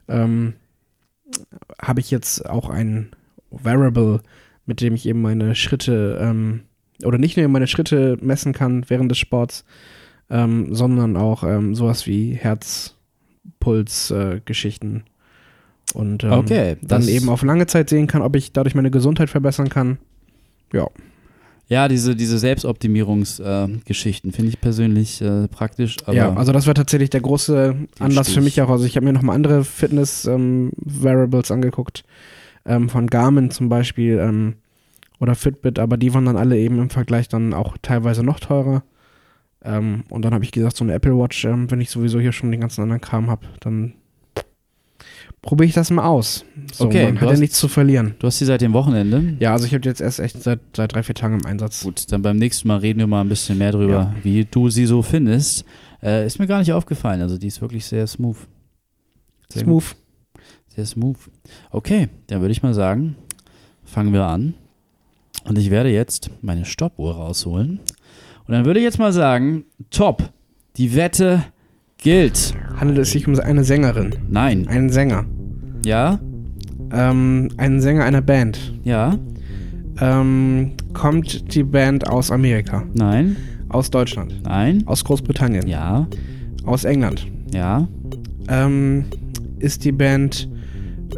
ähm, 0.08 0.54
habe 1.80 2.00
ich 2.00 2.10
jetzt 2.10 2.48
auch 2.48 2.70
ein 2.70 3.10
Variable, 3.50 4.22
mit 4.64 4.80
dem 4.80 4.94
ich 4.94 5.06
eben 5.06 5.20
meine 5.20 5.54
Schritte 5.54 6.18
ähm, 6.20 6.60
oder 7.04 7.18
nicht 7.18 7.36
nur 7.36 7.46
meine 7.48 7.66
Schritte 7.66 8.16
messen 8.20 8.54
kann 8.54 8.84
während 8.88 9.10
des 9.10 9.18
Sports, 9.18 9.66
ähm, 10.30 10.74
sondern 10.74 11.16
auch 11.16 11.44
ähm, 11.44 11.74
sowas 11.74 12.06
wie 12.06 12.32
Herzpuls-Geschichten. 12.32 15.04
Und 15.94 16.24
ähm, 16.24 16.32
Okay, 16.32 16.76
dann 16.82 17.06
eben 17.08 17.28
auf 17.28 17.42
lange 17.42 17.66
Zeit 17.66 17.88
sehen 17.90 18.06
kann, 18.06 18.22
ob 18.22 18.36
ich 18.36 18.52
dadurch 18.52 18.74
meine 18.74 18.90
Gesundheit 18.90 19.30
verbessern 19.30 19.68
kann. 19.68 19.98
Ja, 20.72 20.88
Ja, 21.68 21.88
diese, 21.88 22.16
diese 22.16 22.38
Selbstoptimierungsgeschichten 22.38 24.32
finde 24.32 24.50
ich 24.50 24.60
persönlich 24.60 25.20
äh, 25.20 25.48
praktisch. 25.48 25.96
Ja, 26.10 26.34
also 26.34 26.52
das 26.52 26.66
war 26.66 26.74
tatsächlich 26.74 27.10
der 27.10 27.20
große 27.20 27.74
Anlass 27.98 28.30
für 28.30 28.40
mich 28.40 28.56
ich. 28.56 28.62
auch. 28.62 28.70
Also 28.70 28.84
ich 28.84 28.96
habe 28.96 29.06
mir 29.06 29.12
nochmal 29.12 29.36
andere 29.36 29.64
Fitness-Variables 29.64 31.50
angeguckt, 31.50 32.04
ähm, 32.64 32.88
von 32.88 33.06
Garmin 33.06 33.50
zum 33.50 33.68
Beispiel 33.68 34.18
ähm, 34.18 34.54
oder 35.20 35.34
Fitbit, 35.34 35.78
aber 35.78 35.96
die 35.96 36.14
waren 36.14 36.24
dann 36.26 36.36
alle 36.36 36.58
eben 36.58 36.78
im 36.80 36.90
Vergleich 36.90 37.28
dann 37.28 37.52
auch 37.52 37.76
teilweise 37.82 38.22
noch 38.22 38.40
teurer. 38.40 38.82
Ähm, 39.64 40.04
und 40.08 40.24
dann 40.24 40.32
habe 40.32 40.44
ich 40.44 40.52
gesagt, 40.52 40.76
so 40.76 40.84
eine 40.84 40.94
Apple 40.94 41.18
Watch, 41.18 41.44
ähm, 41.44 41.70
wenn 41.70 41.80
ich 41.80 41.90
sowieso 41.90 42.20
hier 42.20 42.32
schon 42.32 42.50
den 42.50 42.60
ganzen 42.60 42.82
anderen 42.82 43.00
Kram 43.00 43.28
habe, 43.28 43.46
dann 43.60 43.94
probiere 45.42 45.68
ich 45.68 45.74
das 45.74 45.90
mal 45.90 46.04
aus. 46.04 46.44
So, 46.72 46.86
Okay, 46.86 47.06
man 47.12 47.20
hat 47.20 47.30
ja 47.30 47.36
nichts 47.38 47.58
zu 47.58 47.68
verlieren. 47.68 48.14
du 48.18 48.26
hast 48.26 48.40
die 48.40 48.44
seit 48.44 48.60
dem 48.60 48.72
Wochenende. 48.72 49.36
Ja, 49.40 49.52
also 49.52 49.64
ich 49.66 49.72
habe 49.72 49.80
die 49.80 49.88
jetzt 49.88 50.00
erst 50.00 50.20
echt 50.20 50.42
seit, 50.42 50.60
seit 50.76 50.92
drei, 50.94 51.02
vier 51.02 51.14
Tagen 51.14 51.38
im 51.40 51.46
Einsatz. 51.46 51.82
Gut, 51.82 52.10
dann 52.12 52.22
beim 52.22 52.36
nächsten 52.36 52.68
Mal 52.68 52.78
reden 52.78 52.98
wir 52.98 53.06
mal 53.06 53.20
ein 53.22 53.28
bisschen 53.28 53.58
mehr 53.58 53.72
drüber, 53.72 53.92
Ja. 53.92 54.14
wie 54.22 54.44
du 54.44 54.68
sie 54.70 54.86
so 54.86 55.02
findest. 55.02 55.64
Äh, 56.02 56.26
ist 56.26 56.38
mir 56.38 56.46
gar 56.46 56.58
nicht 56.58 56.72
aufgefallen. 56.72 57.22
Also 57.22 57.38
die 57.38 57.46
ist 57.48 57.60
wirklich 57.60 57.84
sehr 57.86 58.06
smooth. 58.06 58.36
Sehr 59.48 59.64
gut. 59.64 59.82
Smooth. 59.84 59.96
Sehr 60.74 60.86
smooth. 60.86 61.16
Okay, 61.70 62.08
dann 62.28 62.40
würde 62.40 62.52
ich 62.52 62.62
mal 62.62 62.74
sagen, 62.74 63.16
fangen 63.84 64.12
wir 64.12 64.24
an. 64.24 64.54
Und 65.44 65.56
ich 65.58 65.70
werde 65.70 65.90
jetzt 65.90 66.30
meine 66.42 66.64
Stoppuhr 66.64 67.14
rausholen. 67.16 67.80
Und 68.46 68.52
dann 68.54 68.64
würde 68.64 68.80
ich 68.80 68.84
jetzt 68.84 68.98
mal 68.98 69.12
sagen, 69.12 69.64
top, 69.90 70.30
die 70.76 70.94
Wette 70.94 71.42
gilt. 72.02 72.54
Handelt 72.76 72.98
es 73.00 73.10
sich 73.10 73.26
um 73.26 73.38
eine 73.38 73.64
Sängerin, 73.64 74.14
Nein. 74.28 74.68
einen 74.68 74.88
Sänger, 74.90 75.24
Ja? 75.84 76.20
ähm, 76.92 77.48
einen 77.56 77.80
Sänger 77.80 78.04
einer 78.04 78.22
Band. 78.22 78.72
Ja? 78.84 79.18
Ähm, 80.00 80.72
kommt 80.92 81.54
die 81.54 81.64
Band 81.64 82.08
aus 82.08 82.30
Amerika, 82.30 82.84
Nein? 82.94 83.36
aus 83.68 83.90
Deutschland, 83.90 84.42
Nein? 84.44 84.84
aus 84.86 85.04
Großbritannien, 85.04 85.66
Ja? 85.66 86.06
aus 86.64 86.84
England. 86.84 87.26
Ja? 87.52 87.88
Ähm, 88.48 89.04
ist 89.58 89.84
die 89.84 89.92
Band 89.92 90.48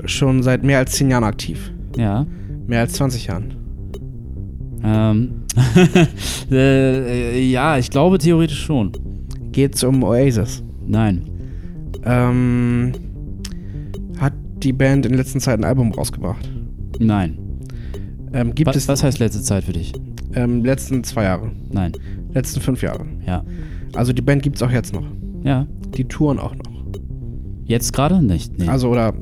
schon 0.07 0.43
seit 0.43 0.64
mehr 0.64 0.78
als 0.78 0.93
zehn 0.93 1.11
Jahren 1.11 1.24
aktiv? 1.24 1.70
Ja? 1.97 2.26
Mehr 2.66 2.81
als 2.81 2.95
20 2.95 3.26
Jahren. 3.26 3.55
Ähm, 4.83 5.33
äh, 6.51 7.35
äh, 7.37 7.51
ja, 7.51 7.76
ich 7.76 7.91
glaube 7.91 8.16
theoretisch 8.16 8.62
schon. 8.64 8.93
Geht's 9.53 9.85
um 9.85 10.03
Oasis? 10.05 10.62
Nein. 10.91 11.22
Ähm, 12.05 12.93
hat 14.18 14.32
die 14.62 14.72
Band 14.72 15.07
in 15.07 15.14
letzter 15.14 15.38
Zeit 15.38 15.59
ein 15.59 15.64
Album 15.64 15.93
rausgebracht? 15.93 16.51
Nein. 16.99 17.38
Ähm, 18.32 18.55
gibt 18.55 18.68
Was, 18.68 18.76
es 18.76 18.88
was 18.88 19.03
heißt 19.03 19.18
letzte 19.18 19.43
Zeit 19.43 19.64
für 19.64 19.72
dich? 19.72 19.93
ähm, 20.34 20.64
letzten 20.64 21.05
zwei 21.05 21.24
Jahre? 21.24 21.51
Nein. 21.70 21.93
Letzten 22.32 22.61
fünf 22.61 22.82
Jahre? 22.82 23.07
Ja. 23.26 23.45
Also 23.95 24.12
die 24.12 24.22
Band 24.22 24.43
gibt's 24.43 24.62
auch 24.62 24.70
jetzt 24.70 24.93
noch. 24.93 25.05
Ja. 25.43 25.66
Die 25.97 26.05
touren 26.05 26.38
auch 26.38 26.55
noch. 26.55 26.84
Jetzt 27.64 27.93
gerade 27.93 28.22
nicht? 28.22 28.59
Nee. 28.59 28.68
Also 28.68 28.88
oder 28.88 29.14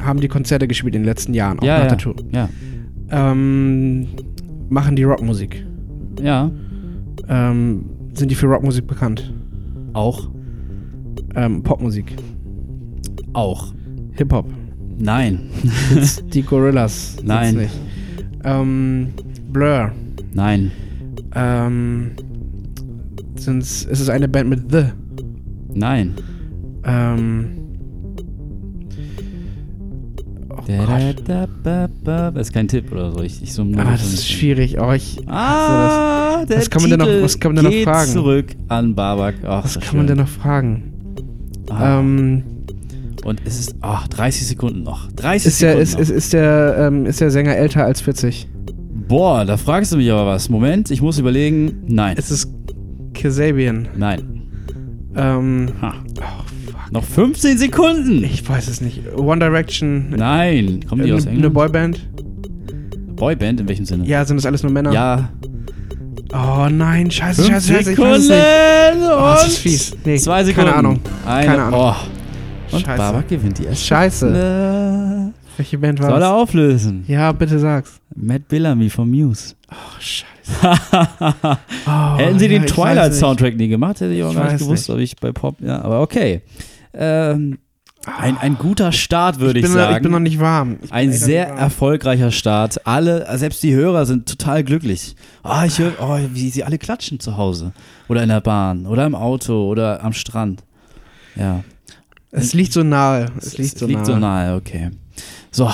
haben 0.00 0.20
die 0.20 0.28
Konzerte 0.28 0.66
gespielt 0.66 0.94
in 0.94 1.02
den 1.02 1.06
letzten 1.06 1.34
Jahren, 1.34 1.58
auch 1.58 1.64
ja, 1.64 1.74
nach 1.74 1.84
ja. 1.84 1.88
der 1.88 1.98
Tour. 1.98 2.14
Ja. 2.32 2.48
Ähm, 3.10 4.08
machen 4.68 4.96
die 4.96 5.04
Rockmusik? 5.04 5.64
Ja. 6.20 6.50
Ähm, 7.28 7.84
sind 8.12 8.30
die 8.30 8.34
für 8.34 8.46
Rockmusik 8.46 8.86
bekannt? 8.86 9.32
Auch. 9.92 10.28
Ähm, 11.36 11.62
Popmusik, 11.62 12.14
Auch. 13.32 13.72
Hip-Hop, 14.12 14.46
Nein. 14.96 15.50
Die 16.32 16.42
Gorillas. 16.42 17.16
Nein. 17.24 17.56
Nicht. 17.56 17.74
Ähm, 18.44 19.08
Blur. 19.52 19.90
Nein. 20.32 20.70
Ähm, 21.34 22.12
sind's, 23.36 23.84
ist 23.84 23.98
es 24.00 24.08
eine 24.08 24.28
Band 24.28 24.48
mit 24.50 24.70
The? 24.70 24.84
Nein. 25.74 26.14
Ähm, 26.84 27.46
oh 30.50 30.60
Da, 31.26 31.46
da, 31.64 31.88
da. 32.04 32.30
Das 32.30 32.48
ist 32.48 32.52
kein 32.52 32.68
Tipp 32.68 32.92
oder 32.92 33.10
so. 33.12 33.22
Ich, 33.22 33.42
ich 33.42 33.52
so 33.52 33.62
Ah, 33.76 33.92
das 33.92 34.12
ist 34.12 34.28
schwierig. 34.28 34.78
Oh, 34.80 34.92
ich, 34.92 35.18
Ah, 35.28 36.44
der 36.46 36.58
Was 36.58 36.70
kann 36.70 36.82
man 36.82 36.90
denn 36.90 37.00
noch- 37.00 37.22
was 37.22 37.40
kann 37.40 37.54
man 37.54 37.64
denn 37.64 37.72
noch 37.74 37.82
fragen? 37.92 38.10
zurück 38.12 38.46
an 38.68 38.94
Babak. 38.94 39.36
Ach, 39.44 39.64
was 39.64 39.74
kann 39.80 39.96
man 39.96 40.06
schön. 40.06 40.16
denn 40.16 40.24
noch 40.24 40.28
fragen? 40.32 40.92
Ah. 41.70 42.00
Ähm, 42.00 42.42
Und 43.24 43.40
es 43.44 43.58
ist, 43.58 43.74
ach, 43.80 44.06
30 44.08 44.46
Sekunden 44.46 44.82
noch. 44.82 45.10
30 45.12 45.46
ist, 45.46 45.62
der, 45.62 45.70
Sekunden 45.70 45.82
ist, 45.82 45.92
noch. 45.94 46.00
ist, 46.00 46.10
ist, 46.10 46.32
der, 46.32 46.76
ähm, 46.78 47.06
ist 47.06 47.20
der 47.20 47.30
Sänger 47.30 47.56
älter 47.56 47.84
als 47.84 48.00
40? 48.02 48.48
Boah, 49.08 49.44
da 49.44 49.56
fragst 49.56 49.92
du 49.92 49.96
mich 49.96 50.10
aber 50.10 50.26
was. 50.26 50.48
Moment, 50.48 50.90
ich 50.90 51.00
muss 51.02 51.18
überlegen. 51.18 51.82
Nein. 51.86 52.16
Ist 52.16 52.30
es 52.30 52.50
Kasabian? 53.14 53.88
Nein. 53.96 54.42
Ähm, 55.16 55.68
Ha. 55.80 55.94
oh 56.18 56.44
Noch 56.90 57.04
15 57.04 57.58
Sekunden. 57.58 58.24
Ich 58.24 58.48
weiß 58.48 58.68
es 58.68 58.80
nicht. 58.80 59.02
One 59.16 59.38
Direction. 59.38 60.10
Nein, 60.16 60.80
kommen 60.88 61.04
die 61.04 61.10
äh, 61.10 61.12
aus 61.14 61.26
Eine 61.26 61.36
England? 61.36 61.54
Boyband? 61.54 62.08
Boyband, 63.16 63.60
in 63.60 63.68
welchem 63.68 63.84
Sinne? 63.84 64.06
Ja, 64.06 64.24
sind 64.24 64.36
das 64.36 64.46
alles 64.46 64.62
nur 64.62 64.72
Männer? 64.72 64.92
Ja. 64.92 65.30
Oh 66.34 66.68
nein, 66.68 67.10
scheiße, 67.10 67.42
Fünf 67.42 67.54
scheiße, 67.54 67.68
scheiße. 67.72 67.90
Ich 67.92 67.96
Sekunden 67.96 68.12
weiß 68.12 68.20
es 68.22 68.28
nicht. 68.28 69.06
Oh, 69.08 69.20
das 69.20 69.46
ist 69.48 69.58
fies. 69.58 69.96
Nee, 70.04 70.16
zwei 70.18 70.42
Sekunden. 70.44 70.68
Keine 70.70 70.78
Ahnung. 70.78 71.00
Eine. 71.26 71.46
Keine 71.46 71.62
Ahnung. 71.62 71.80
Oh. 71.80 72.74
Und 72.76 72.80
Scheiße. 72.80 72.98
Babak 72.98 73.28
gewinnt 73.28 73.58
die 73.58 73.64
erste. 73.66 73.84
Scheiße. 73.84 74.26
Runde. 74.26 75.32
Welche 75.56 75.78
Band 75.78 76.00
war 76.00 76.06
Soll 76.08 76.16
er 76.16 76.20
das? 76.20 76.30
auflösen? 76.30 77.04
Ja, 77.06 77.30
bitte 77.30 77.58
sag's. 77.60 78.00
Matt 78.16 78.48
Bellamy 78.48 78.90
von 78.90 79.08
Muse. 79.08 79.54
Oh, 79.70 79.74
scheiße. 80.00 80.26
Oh, 81.86 82.16
Hätten 82.18 82.38
sie 82.38 82.46
ja, 82.46 82.50
den 82.50 82.64
ich 82.64 82.70
weiß 82.70 82.74
Twilight-Soundtrack 82.74 83.56
nie 83.56 83.68
gemacht, 83.68 84.00
hätte 84.00 84.12
ich 84.12 84.22
auch 84.22 84.30
Ich 84.30 84.34
gar 84.36 84.44
nicht 84.44 84.52
weiß 84.54 84.60
gewusst, 84.60 84.88
nicht. 84.88 84.94
ob 84.96 85.00
ich 85.00 85.16
bei 85.16 85.32
Pop. 85.32 85.56
Ja, 85.60 85.80
aber 85.82 86.00
okay. 86.02 86.42
Ähm, 86.92 87.58
ein, 88.06 88.36
ein 88.36 88.58
guter 88.58 88.92
Start, 88.92 89.40
würde 89.40 89.58
ich, 89.58 89.64
ich, 89.64 89.72
sagen. 89.72 89.96
ich 89.96 90.02
bin 90.02 90.12
noch 90.12 90.18
nicht 90.20 90.38
warm. 90.38 90.78
Ich 90.82 90.92
Ein 90.92 91.12
sehr 91.12 91.48
erfolgreicher 91.48 92.30
Start. 92.30 92.86
Alle, 92.86 93.26
selbst 93.38 93.62
die 93.62 93.74
Hörer 93.74 94.06
sind 94.06 94.28
total 94.28 94.62
glücklich. 94.64 95.16
Ah, 95.42 95.64
ich 95.64 95.78
höre, 95.78 95.92
oh, 96.00 96.18
wie 96.32 96.50
sie 96.50 96.64
alle 96.64 96.78
klatschen 96.78 97.20
zu 97.20 97.36
Hause. 97.36 97.72
Oder 98.08 98.22
in 98.22 98.28
der 98.28 98.40
Bahn. 98.40 98.86
Oder 98.86 99.06
im 99.06 99.14
Auto. 99.14 99.68
Oder 99.68 100.02
am 100.02 100.12
Strand. 100.12 100.62
Ja. 101.36 101.64
Es 102.30 102.52
liegt 102.52 102.72
so 102.72 102.82
nahe. 102.82 103.26
Es 103.38 103.56
liegt 103.56 103.78
so 103.78 103.86
nahe. 103.86 104.04
so 104.04 104.16
nahe, 104.16 104.56
okay. 104.56 104.90
So, 105.50 105.70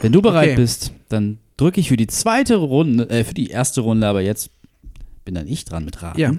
wenn 0.00 0.12
du 0.12 0.22
bereit 0.22 0.50
Okay. 0.50 0.56
bist, 0.56 0.92
dann 1.08 1.38
drücke 1.56 1.80
ich 1.80 1.88
für 1.88 1.96
die 1.96 2.06
zweite 2.06 2.56
Runde, 2.56 3.08
äh, 3.10 3.24
für 3.24 3.34
die 3.34 3.48
erste 3.48 3.80
Runde, 3.80 4.06
aber 4.06 4.20
jetzt 4.20 4.50
bin 5.24 5.34
dann 5.34 5.48
ich 5.48 5.64
dran 5.64 5.84
mit 5.84 6.02
Raten. 6.02 6.20
Ja. 6.20 6.32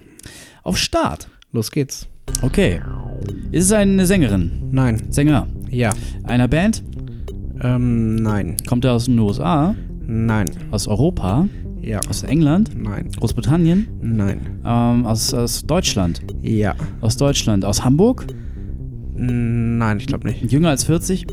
Auf 0.63 0.77
Start. 0.77 1.27
Los 1.51 1.71
geht's. 1.71 2.07
Okay. 2.41 2.81
Ist 3.51 3.65
es 3.65 3.71
eine 3.71 4.05
Sängerin? 4.05 4.51
Nein. 4.71 5.01
Sänger? 5.09 5.47
Ja. 5.69 5.91
Einer 6.23 6.47
Band? 6.47 6.83
Ähm, 7.61 8.15
nein. 8.15 8.57
Kommt 8.67 8.85
er 8.85 8.93
aus 8.93 9.05
den 9.05 9.17
USA? 9.19 9.75
Nein. 10.05 10.45
Aus 10.71 10.87
Europa? 10.87 11.47
Ja. 11.81 11.99
Aus 12.09 12.23
England? 12.23 12.71
Nein. 12.75 13.09
Großbritannien? 13.19 13.87
Nein. 14.01 14.41
Ähm, 14.65 15.05
aus, 15.05 15.33
aus 15.33 15.63
Deutschland? 15.65 16.21
Ja. 16.41 16.75
Aus 17.01 17.17
Deutschland? 17.17 17.63
Aus 17.63 17.83
Hamburg? 17.83 18.25
Nein, 19.15 19.97
ich 19.97 20.07
glaube 20.07 20.27
nicht. 20.27 20.51
Jünger 20.51 20.69
als 20.69 20.83
40? 20.83 21.25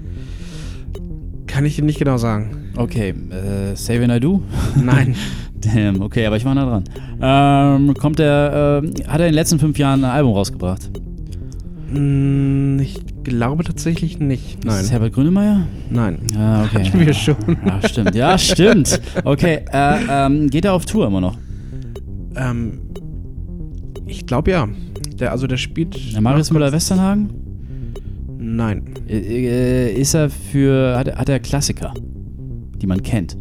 Kann 1.47 1.65
ich 1.65 1.77
dir 1.77 1.85
nicht 1.85 1.99
genau 1.99 2.17
sagen. 2.17 2.71
Okay. 2.77 3.11
Äh, 3.11 3.75
Say 3.77 4.01
When 4.01 4.11
I 4.11 4.21
Do? 4.21 4.43
Nein. 4.77 5.15
Damn, 5.55 6.03
okay, 6.03 6.27
aber 6.27 6.37
ich 6.37 6.45
war 6.45 6.55
nah 6.55 6.65
dran. 6.65 6.85
Ähm, 7.21 7.95
kommt 7.95 8.19
er, 8.19 8.81
ähm, 8.83 8.95
hat 9.07 9.21
er 9.21 9.27
in 9.27 9.33
den 9.33 9.35
letzten 9.35 9.59
fünf 9.59 9.79
Jahren 9.79 10.05
ein 10.05 10.11
Album 10.11 10.33
rausgebracht? 10.33 10.91
Ich 11.95 13.01
glaube 13.25 13.65
tatsächlich 13.65 14.19
nicht. 14.19 14.57
Ist 14.61 14.65
Nein. 14.65 14.81
es 14.81 14.91
Herbert 14.93 15.13
Grönemeyer? 15.13 15.67
Nein. 15.91 16.19
Ja, 16.35 16.65
okay. 16.65 16.85
Hatten 16.87 17.01
wir 17.01 17.13
schon. 17.13 17.37
Ja, 17.67 17.89
stimmt. 17.89 18.15
Ja, 18.15 18.39
stimmt. 18.39 19.01
Okay, 19.25 19.61
äh, 19.73 19.97
ähm, 20.09 20.49
geht 20.49 20.65
er 20.65 20.73
auf 20.73 20.87
Tour 20.87 21.07
immer 21.07 21.21
noch? 21.21 21.37
Ähm, 22.35 22.79
ich 24.07 24.27
glaube 24.27 24.53
ja. 24.53 24.69
Der, 25.21 25.33
also 25.33 25.47
der 25.47 25.59
spielt. 25.59 26.15
Der 26.15 26.21
Marius 26.23 26.51
Müller-Westernhagen? 26.51 27.29
Nein. 28.39 28.85
Äh, 29.07 29.19
äh, 29.19 29.93
ist 29.95 30.15
er 30.15 30.31
für, 30.31 30.97
hat, 30.97 31.09
er- 31.09 31.19
hat 31.19 31.29
er 31.29 31.41
Klassiker, 31.41 31.93
die 32.81 32.87
man 32.87 33.03
kennt? 33.03 33.37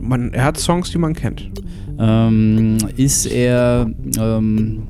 Man, 0.00 0.32
er 0.34 0.44
hat 0.44 0.58
Songs, 0.58 0.90
die 0.90 0.98
man 0.98 1.14
kennt. 1.14 1.50
Ähm, 1.98 2.76
ist 2.96 3.26
er, 3.26 3.88
ähm, 4.18 4.82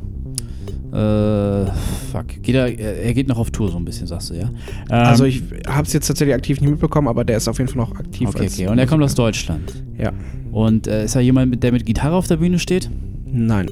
äh, 0.94 1.66
fuck, 2.12 2.26
geht 2.42 2.54
er, 2.54 2.78
er 2.78 3.14
geht 3.14 3.28
noch 3.28 3.38
auf 3.38 3.50
Tour 3.50 3.70
so 3.70 3.76
ein 3.78 3.84
bisschen, 3.84 4.06
sagst 4.06 4.30
du, 4.30 4.34
ja? 4.34 4.48
Ähm, 4.90 5.06
also 5.06 5.24
ich 5.24 5.42
habe 5.66 5.86
es 5.86 5.92
jetzt 5.92 6.06
tatsächlich 6.06 6.34
aktiv 6.34 6.60
nicht 6.60 6.70
mitbekommen, 6.70 7.08
aber 7.08 7.24
der 7.24 7.36
ist 7.36 7.48
auf 7.48 7.58
jeden 7.58 7.68
Fall 7.70 7.78
noch 7.78 7.92
aktiv. 7.96 8.28
Okay, 8.28 8.48
okay. 8.52 8.68
Und 8.68 8.78
er 8.78 8.86
kommt 8.86 9.02
aus 9.02 9.14
Deutschland. 9.14 9.74
Ja. 9.98 10.12
Und 10.52 10.86
äh, 10.86 11.04
ist 11.04 11.16
er 11.16 11.20
jemand, 11.22 11.62
der 11.62 11.72
mit 11.72 11.84
Gitarre 11.84 12.14
auf 12.14 12.28
der 12.28 12.36
Bühne 12.36 12.58
steht? 12.58 12.88
Nein. 13.26 13.66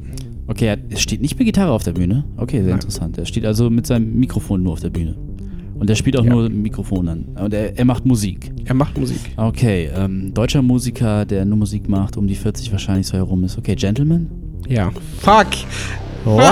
Okay, 0.49 0.66
er 0.66 0.78
er 0.90 0.97
steht 0.97 1.23
nicht 1.23 1.39
mit 1.39 1.47
Gitarre 1.47 1.70
auf 1.70 1.85
der 1.85 1.93
Bühne. 1.93 2.24
Okay, 2.36 2.57
sehr 2.59 2.65
Nein. 2.65 2.74
interessant. 2.74 3.16
Er 3.19 3.24
steht 3.27 3.44
also 3.47 3.70
mit 3.70 3.86
seinem 3.86 4.19
Mikrofon 4.19 4.62
nur 4.65 4.73
auf 4.73 4.81
der 4.81 4.90
Bühne. 4.90 5.15
Und 5.78 5.89
er 5.89 5.97
spielt 5.97 6.16
auch 6.19 6.24
Ja. 6.24 6.31
nur 6.32 6.49
Mikrofon 6.49 7.09
an. 7.09 7.24
Und 7.40 7.55
er, 7.55 7.78
er 7.78 7.85
macht 7.85 8.05
Musik. 8.05 8.51
Er 8.65 8.74
macht 8.74 8.99
Musik. 8.99 9.19
Okay, 9.36 9.89
ähm, 9.97 10.35
deutscher 10.35 10.62
Musiker, 10.62 11.24
der 11.24 11.44
nur 11.44 11.59
Musik 11.59 11.89
macht, 11.89 12.16
um 12.16 12.27
die 12.27 12.35
40 12.35 12.70
wahrscheinlich 12.73 13.07
so 13.07 13.16
herum 13.16 13.43
ist. 13.44 13.57
Okay, 13.59 13.74
Gentleman? 13.77 14.28
Ja. 14.69 14.90
Fuck. 15.20 15.47
Wow! 16.24 16.40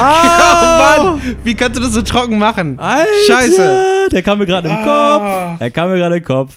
Oh 0.62 1.04
Mann! 1.06 1.36
Wie 1.44 1.54
kannst 1.54 1.78
du 1.78 1.82
das 1.82 1.92
so 1.92 2.02
trocken 2.02 2.38
machen? 2.38 2.78
Alter, 2.78 3.06
Scheiße. 3.26 4.08
Der 4.12 4.22
kam 4.22 4.38
mir 4.38 4.46
gerade 4.46 4.68
im 4.68 4.74
Ah. 4.74 5.18
Kopf. 5.54 5.60
Er 5.60 5.70
kam 5.70 5.90
mir 5.90 5.96
gerade 5.98 6.16
im 6.16 6.24
Kopf. 6.24 6.56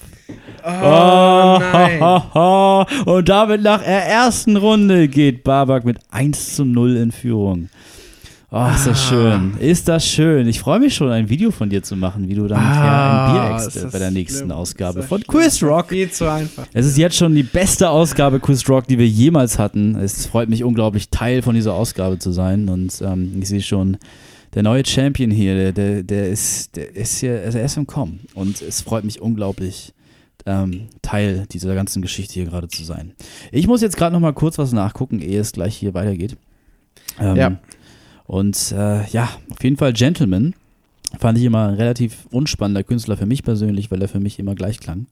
Oh, 0.65 1.59
nein. 1.59 1.99
ho, 2.01 2.23
ho. 2.33 2.85
Und 3.05 3.29
damit 3.29 3.61
nach 3.61 3.81
der 3.83 4.07
ersten 4.07 4.55
Runde 4.57 5.07
geht 5.09 5.43
Babak 5.43 5.83
mit 5.85 5.97
1 6.11 6.55
zu 6.55 6.65
0 6.65 6.95
in 6.97 7.11
Führung. 7.11 7.69
Oh, 8.55 8.67
ist 8.75 8.85
das 8.85 8.99
Ah. 8.99 9.09
schön. 9.09 9.57
Ist 9.59 9.87
das 9.87 10.05
schön. 10.07 10.47
Ich 10.47 10.59
freue 10.59 10.79
mich 10.79 10.93
schon, 10.93 11.09
ein 11.09 11.27
Video 11.27 11.49
von 11.49 11.71
dir 11.71 11.81
zu 11.81 11.95
machen, 11.95 12.27
wie 12.29 12.35
du 12.35 12.47
dann 12.47 12.59
Ah, 12.59 13.25
ein 13.25 13.57
Bier 13.57 13.65
das 13.65 13.91
bei 13.91 13.97
der 13.97 14.11
nächsten 14.11 14.37
schlimm. 14.45 14.51
Ausgabe 14.51 15.01
von. 15.01 15.23
Quiz 15.23 15.63
Rock. 15.63 15.89
Viel 15.89 16.11
zu 16.11 16.31
einfach. 16.31 16.67
Es 16.71 16.85
ist 16.85 16.97
jetzt 16.97 17.15
schon 17.17 17.33
die 17.33 17.41
beste 17.41 17.89
Ausgabe 17.89 18.39
Quiz 18.39 18.69
Rock, 18.69 18.87
die 18.87 18.99
wir 18.99 19.07
jemals 19.07 19.57
hatten. 19.57 19.95
Es 19.95 20.27
freut 20.27 20.49
mich 20.49 20.63
unglaublich, 20.63 21.09
Teil 21.09 21.41
von 21.41 21.55
dieser 21.55 21.73
Ausgabe 21.73 22.19
zu 22.19 22.31
sein. 22.31 22.69
Und 22.69 23.01
ähm, 23.01 23.39
ich 23.41 23.49
sehe 23.49 23.61
schon, 23.61 23.97
der 24.53 24.61
neue 24.61 24.85
Champion 24.85 25.31
hier, 25.31 25.55
der, 25.55 25.71
der, 25.71 26.03
der 26.03 26.29
ist, 26.29 26.75
der 26.75 26.95
ist 26.95 27.17
hier, 27.21 27.41
also 27.43 27.57
er 27.57 27.65
ist 27.65 27.75
im 27.77 27.87
Kommen. 27.87 28.19
Und 28.35 28.61
es 28.61 28.81
freut 28.81 29.03
mich 29.03 29.19
unglaublich, 29.19 29.93
ähm, 30.45 30.89
Teil 31.01 31.47
dieser 31.51 31.73
ganzen 31.73 32.03
Geschichte 32.03 32.35
hier 32.35 32.45
gerade 32.45 32.67
zu 32.67 32.83
sein. 32.83 33.13
Ich 33.51 33.65
muss 33.65 33.81
jetzt 33.81 33.97
gerade 33.97 34.13
noch 34.13 34.19
mal 34.19 34.33
kurz 34.33 34.59
was 34.59 34.73
nachgucken, 34.73 35.21
ehe 35.23 35.39
es 35.39 35.53
gleich 35.53 35.75
hier 35.75 35.95
weitergeht. 35.95 36.37
Ähm, 37.19 37.35
Ja. 37.35 37.57
Und 38.25 38.71
äh, 38.71 39.07
ja, 39.09 39.29
auf 39.51 39.63
jeden 39.63 39.77
Fall 39.77 39.93
Gentleman. 39.93 40.53
Fand 41.19 41.37
ich 41.37 41.43
immer 41.43 41.67
ein 41.67 41.75
relativ 41.75 42.27
unspannender 42.31 42.83
Künstler 42.83 43.17
für 43.17 43.27
mich 43.27 43.43
persönlich, 43.43 43.91
weil 43.91 44.01
er 44.01 44.07
für 44.07 44.19
mich 44.19 44.39
immer 44.39 44.55
gleich 44.55 44.79
klang. 44.79 45.05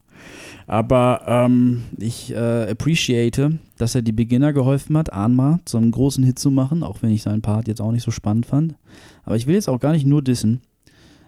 Aber 0.66 1.22
ähm, 1.28 1.84
ich 1.98 2.32
äh, 2.32 2.70
appreciate, 2.72 3.60
dass 3.78 3.94
er 3.94 4.02
die 4.02 4.12
Beginner 4.12 4.54
geholfen 4.54 4.98
hat, 4.98 5.14
Anma 5.14 5.60
so 5.68 5.78
einen 5.78 5.92
großen 5.92 6.24
Hit 6.24 6.40
zu 6.40 6.50
machen, 6.50 6.82
auch 6.84 7.02
wenn 7.02 7.12
ich 7.12 7.22
seinen 7.22 7.42
Part 7.42 7.68
jetzt 7.68 7.82
auch 7.82 7.92
nicht 7.92 8.04
so 8.04 8.12
spannend 8.12 8.46
fand. 8.46 8.76
Aber 9.24 9.36
ich 9.36 9.48
will 9.48 9.56
jetzt 9.56 9.70
auch 9.70 9.80
gar 9.80 9.92
nicht 9.92 10.06
nur 10.06 10.22
dissen, 10.22 10.62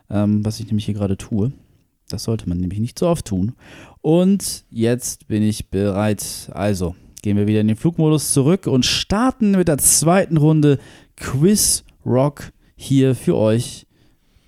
ähm, 0.10 0.43
was 0.45 0.60
ich 0.60 0.68
nämlich 0.68 0.85
hier 0.85 0.93
gerade 0.93 1.18
tue. 1.18 1.51
Das 2.10 2.23
sollte 2.23 2.47
man 2.49 2.60
nämlich 2.60 2.80
nicht 2.80 2.97
so 2.97 3.07
oft 3.07 3.26
tun. 3.26 3.53
Und 4.01 4.65
jetzt 4.69 5.27
bin 5.27 5.41
ich 5.41 5.69
bereit. 5.69 6.49
Also 6.53 6.95
gehen 7.22 7.38
wir 7.38 7.47
wieder 7.47 7.61
in 7.61 7.68
den 7.68 7.77
Flugmodus 7.77 8.34
zurück 8.34 8.68
und 8.68 8.85
starten 8.85 9.51
mit 9.51 9.68
der 9.68 9.77
zweiten 9.77 10.38
Runde 10.38 10.77
Quiz 11.23 11.83
Rock 12.05 12.51
hier 12.75 13.15
für 13.15 13.35
euch 13.37 13.87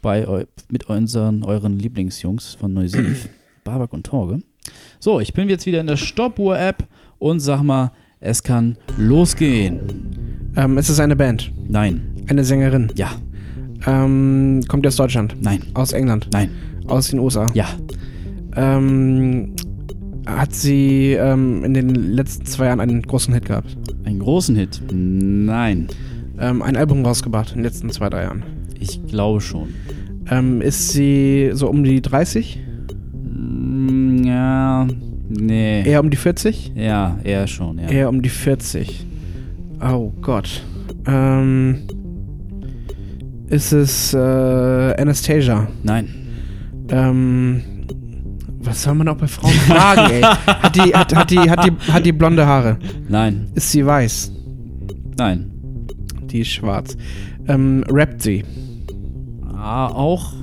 bei 0.01 0.27
eu 0.27 0.43
mit 0.69 0.89
unseren, 0.89 1.43
euren 1.43 1.79
Lieblingsjungs 1.79 2.55
von 2.55 2.73
Neusilv, 2.73 3.29
Babak 3.63 3.93
und 3.93 4.05
Torge. 4.05 4.39
So, 4.99 5.19
ich 5.21 5.33
bin 5.33 5.47
jetzt 5.49 5.65
wieder 5.65 5.79
in 5.79 5.87
der 5.87 5.95
Stoppuhr-App 5.95 6.85
und 7.17 7.39
sag 7.39 7.63
mal, 7.63 7.91
es 8.19 8.43
kann 8.43 8.77
losgehen. 8.97 10.51
Ähm, 10.57 10.77
es 10.77 10.89
ist 10.89 10.99
eine 10.99 11.15
Band. 11.15 11.51
Nein, 11.67 12.01
Eine 12.27 12.43
Sängerin. 12.43 12.91
ja, 12.95 13.11
Ähm, 13.87 14.61
kommt 14.67 14.85
aus 14.85 14.97
Deutschland. 14.97 15.35
nein, 15.41 15.61
Aus 15.75 15.93
England. 15.93 16.27
nein, 16.33 16.49
Aus 16.87 17.07
den 17.07 17.19
USA. 17.19 17.45
ja, 17.53 17.67
Ähm, 18.55 19.53
hat 20.25 20.53
sie 20.53 21.13
ähm, 21.13 21.63
in 21.63 21.73
den 21.73 21.89
letzten 21.93 22.45
zwei 22.45 22.65
Jahren 22.65 22.79
einen 22.81 23.01
großen 23.01 23.33
Hit 23.33 23.45
gehabt? 23.45 23.77
einen 24.05 24.19
großen 24.19 24.55
Hit. 24.55 24.81
Nein, 24.91 25.87
Ähm, 26.39 26.61
ein 26.61 26.75
Album 26.75 27.05
rausgebracht 27.05 27.51
in 27.51 27.57
den 27.57 27.63
letzten 27.63 27.89
zwei, 27.89 28.09
drei 28.09 28.23
Jahren. 28.23 28.43
ich 28.79 29.05
glaube 29.07 29.41
schon. 29.41 29.69
Ähm, 30.29 30.61
ist 30.61 30.89
sie 30.89 31.51
so 31.53 31.69
um 31.69 31.83
die 31.83 32.01
30? 32.01 32.59
Mm, 33.13 34.23
Ja, 34.23 34.87
nee. 35.29 35.83
Eher 35.87 35.99
um 36.01 36.09
die 36.09 36.17
40? 36.17 36.73
Ja, 36.75 37.17
eher 37.23 37.47
schon, 37.47 37.77
ja. 37.79 37.87
Eher 37.87 38.09
um 38.09 38.21
die 38.21 38.29
40. 38.29 39.05
Oh 39.81 40.11
Gott. 40.21 40.63
Ähm, 41.07 41.83
ist 43.47 43.71
es 43.71 44.13
äh, 44.13 44.17
Anastasia? 44.97 45.67
Nein. 45.83 46.09
Ähm, 46.89 47.61
was 48.59 48.81
soll 48.83 48.95
man 48.95 49.07
auch 49.07 49.17
bei 49.17 49.27
Frauen 49.27 49.51
fragen, 49.53 50.11
ey? 50.11 50.21
Hat 50.47 50.75
die, 50.75 50.93
hat, 50.93 51.15
hat, 51.15 51.29
die, 51.29 51.39
hat, 51.39 51.63
die, 51.65 51.91
hat 51.91 52.05
die 52.05 52.11
blonde 52.11 52.45
Haare? 52.47 52.77
Nein. 53.07 53.47
Ist 53.53 53.71
sie 53.71 53.85
weiß? 53.85 54.31
Nein. 55.17 55.51
Die 56.35 56.41
ist 56.41 56.49
schwarz. 56.49 56.97
Ähm, 57.47 57.85
rappt 57.89 58.21
sie? 58.21 58.43
Ah, 59.53 59.87
auch 59.87 60.33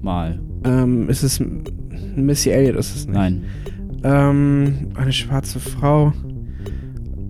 mal. 0.00 0.40
Ähm, 0.64 1.10
ist 1.10 1.22
es 1.22 1.38
Missy 2.16 2.48
Elliott? 2.48 2.76
Ist 2.76 2.96
es 2.96 3.06
nicht? 3.06 3.14
Nein. 3.14 3.44
Ähm, 4.04 4.88
eine 4.94 5.12
schwarze 5.12 5.60
Frau. 5.60 6.14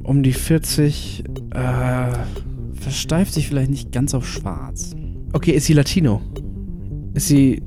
Um 0.05 0.23
die 0.23 0.33
40. 0.33 1.25
Äh, 1.51 2.13
Versteift 2.81 3.33
sich 3.35 3.49
vielleicht 3.49 3.71
nicht 3.71 3.91
ganz 3.91 4.15
auf 4.15 4.29
schwarz. 4.29 4.95
okay, 5.33 5.51
ist 5.51 5.67
sie 5.67 5.73
Latino? 5.73 6.21
Ist 7.15 7.27
sie, 7.27 7.63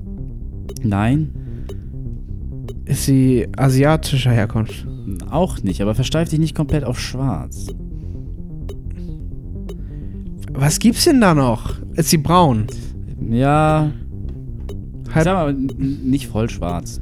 Nein, 0.82 1.34
ist 2.86 3.06
sie 3.06 3.48
asiatischer 3.58 4.32
Herkunft? 4.32 4.88
auch 5.30 5.62
nicht, 5.62 5.82
aber 5.82 5.94
versteif 5.94 6.30
dich 6.30 6.40
nicht 6.40 6.56
komplett 6.56 6.84
auf 6.86 7.00
schwarz. 7.00 7.68
Was 10.58 10.80
gibt's 10.80 11.06
denn 11.06 11.22
da 11.22 11.34
noch? 11.34 11.76
Ist 11.96 12.10
sie 12.10 12.18
braun? 12.18 12.68
Ja, 13.30 13.92
ich 15.08 15.16
Halb, 15.16 15.24
sag 15.26 15.34
mal, 15.34 15.54
nicht 15.54 16.28
voll 16.28 16.50
schwarz. 16.50 17.00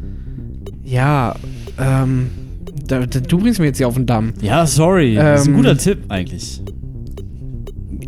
ja, 0.84 1.35
ähm, 1.80 2.30
da, 2.88 3.05
da, 3.05 3.19
du 3.19 3.38
bringst 3.39 3.59
mir 3.59 3.65
jetzt 3.65 3.77
hier 3.77 3.88
auf 3.88 3.95
den 3.95 4.05
Damm. 4.05 4.34
Ja, 4.41 4.65
sorry. 4.65 5.15
das 5.15 5.41
ist 5.41 5.47
ein 5.47 5.53
Ähm, 5.53 5.57
guter 5.57 5.77
Tipp 5.77 5.99
eigentlich. 6.09 6.61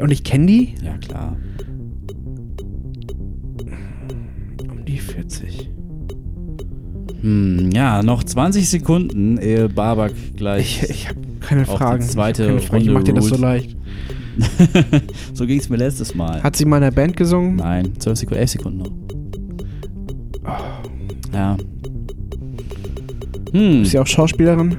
Und 0.01 0.11
ich 0.11 0.23
kenne 0.23 0.45
die? 0.45 0.75
Ja, 0.83 0.97
klar. 0.97 1.35
Um 4.69 4.85
die 4.85 4.97
40. 4.99 5.71
Hm, 7.21 7.71
ja, 7.73 8.03
noch 8.03 8.23
20 8.23 8.69
Sekunden, 8.69 9.37
ehe 9.37 9.69
Babak 9.69 10.11
Ich, 10.15 10.35
gleich. 10.35 10.83
ich 10.89 11.09
habe 11.09 11.19
keine 11.39 11.65
Fragen. 11.65 12.01
zweite 12.03 12.43
ich 12.43 12.49
hab 12.49 12.55
keine 12.57 12.61
Fragen. 12.61 12.81
Ich 12.81 12.89
Runde 12.89 12.93
mach 12.99 13.03
dir 13.03 13.13
das 13.13 13.25
so 13.25 13.37
leicht. 13.37 13.75
so 15.33 15.45
ging 15.45 15.59
es 15.59 15.69
mir 15.69 15.77
letztes 15.77 16.13
Mal. 16.15 16.41
Hat 16.43 16.55
sie 16.55 16.65
mal 16.65 16.77
in 16.77 16.83
der 16.83 16.91
Band 16.91 17.15
gesungen? 17.17 17.55
Nein, 17.57 17.99
12 17.99 18.19
Sekunden, 18.19 18.39
11 18.39 18.49
Sekunden 18.51 18.77
noch. 18.79 18.91
Ja. 21.33 21.57
Hm, 23.51 23.81
Ist 23.83 23.91
sie 23.91 23.99
auch 23.99 24.07
Schauspielerin? 24.07 24.77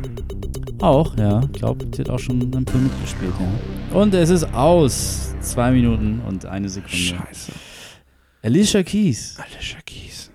auch, 0.81 1.16
ja. 1.16 1.43
Ich 1.53 1.53
glaube, 1.53 1.87
die 1.87 2.01
hat 2.01 2.11
auch 2.11 2.19
schon 2.19 2.41
einen 2.41 2.66
Film 2.66 2.85
mitgespielt, 2.85 3.33
ja. 3.41 3.99
Und 3.99 4.15
es 4.15 4.31
ist 4.31 4.45
aus. 4.55 5.35
Zwei 5.41 5.70
Minuten 5.70 6.20
und 6.27 6.45
eine 6.45 6.69
Sekunde. 6.69 6.97
Scheiße. 6.97 7.53
Alicia 8.43 8.83
Keys. 8.83 9.37
Alicia 9.39 9.78
Keys. 9.85 10.31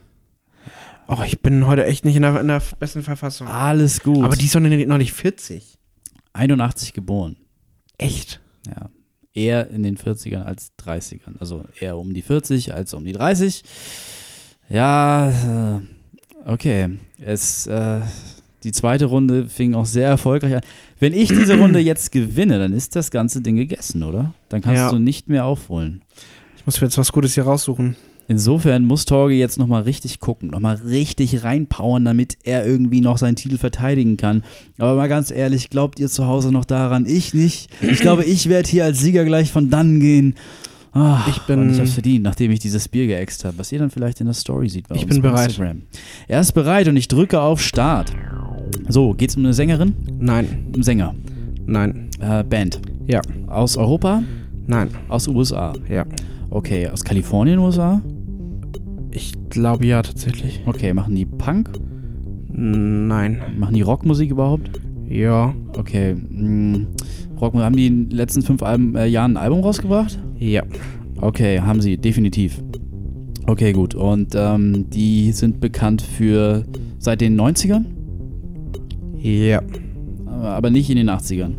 Oh, 1.07 1.17
ich 1.25 1.41
bin 1.41 1.67
heute 1.67 1.85
echt 1.85 2.05
nicht 2.05 2.15
in 2.15 2.21
der, 2.21 2.39
in 2.39 2.47
der 2.47 2.61
besten 2.79 3.03
Verfassung. 3.03 3.47
Alles 3.47 4.01
gut. 4.01 4.23
Aber 4.23 4.35
die 4.35 4.45
ist 4.45 4.55
noch 4.55 4.97
nicht 4.97 5.13
40. 5.13 5.77
81 6.33 6.93
geboren. 6.93 7.35
Echt? 7.97 8.39
Ja. 8.67 8.89
Eher 9.33 9.69
in 9.69 9.83
den 9.83 9.97
40ern 9.97 10.43
als 10.43 10.71
30ern. 10.83 11.37
Also 11.39 11.63
eher 11.79 11.97
um 11.97 12.13
die 12.13 12.21
40 12.21 12.73
als 12.73 12.93
um 12.93 13.05
die 13.05 13.13
30. 13.13 13.63
Ja, 14.69 15.29
äh, 15.77 15.79
okay. 16.45 16.89
Es, 17.19 17.67
äh, 17.67 18.01
die 18.63 18.71
zweite 18.71 19.05
Runde 19.05 19.47
fing 19.47 19.73
auch 19.73 19.85
sehr 19.85 20.07
erfolgreich 20.07 20.55
an. 20.55 20.61
Wenn 20.99 21.13
ich 21.13 21.29
diese 21.29 21.57
Runde 21.57 21.79
jetzt 21.79 22.11
gewinne, 22.11 22.59
dann 22.59 22.73
ist 22.73 22.95
das 22.95 23.09
ganze 23.11 23.41
Ding 23.41 23.55
gegessen, 23.55 24.03
oder? 24.03 24.33
Dann 24.49 24.61
kannst 24.61 24.77
Ja. 24.79 24.89
du 24.91 24.99
nicht 24.99 25.29
mehr 25.29 25.45
aufholen. 25.45 26.01
Ich 26.57 26.65
muss 26.65 26.79
mir 26.79 26.87
jetzt 26.87 26.97
was 26.97 27.11
Gutes 27.11 27.33
hier 27.33 27.43
raussuchen. 27.43 27.95
Insofern 28.31 28.85
muss 28.85 29.03
Torge 29.03 29.33
jetzt 29.35 29.59
nochmal 29.59 29.81
richtig 29.81 30.21
gucken, 30.21 30.51
nochmal 30.51 30.75
richtig 30.87 31.43
reinpowern, 31.43 32.05
damit 32.05 32.37
er 32.45 32.65
irgendwie 32.65 33.01
noch 33.01 33.17
seinen 33.17 33.35
Titel 33.35 33.57
verteidigen 33.57 34.15
kann. 34.15 34.43
Aber 34.77 34.95
mal 34.95 35.09
ganz 35.09 35.31
ehrlich, 35.31 35.69
glaubt 35.69 35.99
ihr 35.99 36.07
zu 36.07 36.27
Hause 36.27 36.49
noch 36.53 36.63
daran? 36.63 37.05
Ich 37.05 37.33
nicht. 37.33 37.69
Ich 37.81 37.99
glaube, 37.99 38.23
ich 38.23 38.47
werde 38.47 38.69
hier 38.69 38.85
als 38.85 38.99
Sieger 38.99 39.25
gleich 39.25 39.51
von 39.51 39.69
dann 39.69 39.99
gehen. 39.99 40.35
Ah, 40.93 41.25
Ich 41.27 41.39
bin- 41.41 41.59
Und 41.59 41.73
ich 41.73 41.79
hab's 41.79 41.91
verdient, 41.91 42.23
nachdem 42.23 42.51
ich 42.51 42.59
dieses 42.59 42.87
Bier 42.87 43.05
geäxt 43.05 43.43
habe, 43.43 43.57
was 43.57 43.69
ihr 43.73 43.79
dann 43.79 43.89
vielleicht 43.89 44.21
in 44.21 44.27
der 44.27 44.33
Story 44.33 44.69
seht 44.69 44.87
bei 44.87 44.95
Ich 44.95 45.03
uns 45.03 45.11
bin 45.13 45.21
bereit. 45.21 45.47
Instagram. 45.49 45.81
Er 46.29 46.39
ist 46.39 46.53
bereit 46.53 46.87
und 46.87 46.95
ich 46.95 47.09
drücke 47.09 47.41
auf 47.41 47.61
Start. 47.61 48.13
So, 48.87 49.13
geht's 49.13 49.35
um 49.35 49.43
eine 49.43 49.53
Sängerin? 49.53 49.93
Nein. 50.19 50.67
Um 50.73 50.83
Sänger. 50.83 51.13
Nein. 51.65 52.09
Äh, 52.21 52.45
Band. 52.45 52.79
Ja. 53.07 53.21
Aus 53.47 53.75
Europa? 53.75 54.23
Nein. 54.67 54.87
Aus 55.09 55.27
USA. 55.27 55.73
Ja. 55.89 56.05
Okay, 56.49 56.87
aus 56.89 57.03
Kalifornien, 57.05 57.59
USA? 57.59 58.01
Ich 59.11 59.33
glaube 59.49 59.85
ja, 59.85 60.01
tatsächlich. 60.01 60.61
Okay, 60.65 60.93
machen 60.93 61.15
die 61.15 61.25
Punk? 61.25 61.69
Nein. 62.53 63.41
Machen 63.57 63.75
die 63.75 63.81
Rockmusik 63.81 64.31
überhaupt? 64.31 64.69
Ja. 65.07 65.53
Okay. 65.77 66.15
Rockmusik, 67.39 67.65
haben 67.65 67.75
die 67.75 67.87
in 67.87 68.09
den 68.09 68.17
letzten 68.17 68.41
fünf 68.41 68.63
Alben, 68.63 68.95
äh, 68.95 69.07
Jahren 69.07 69.33
ein 69.35 69.43
Album 69.43 69.61
rausgebracht? 69.61 70.17
Ja. 70.37 70.63
Okay, 71.19 71.59
haben 71.59 71.81
sie, 71.81 71.97
definitiv. 71.97 72.61
Okay, 73.47 73.73
gut. 73.73 73.95
Und 73.95 74.33
ähm, 74.35 74.89
die 74.89 75.31
sind 75.31 75.59
bekannt 75.59 76.01
für 76.01 76.65
seit 76.99 77.21
den 77.21 77.39
90ern, 77.39 77.85
Ja. 79.19 79.61
aber 80.27 80.69
nicht 80.69 80.89
in 80.89 80.95
den 80.97 81.09
80ern. 81.09 81.53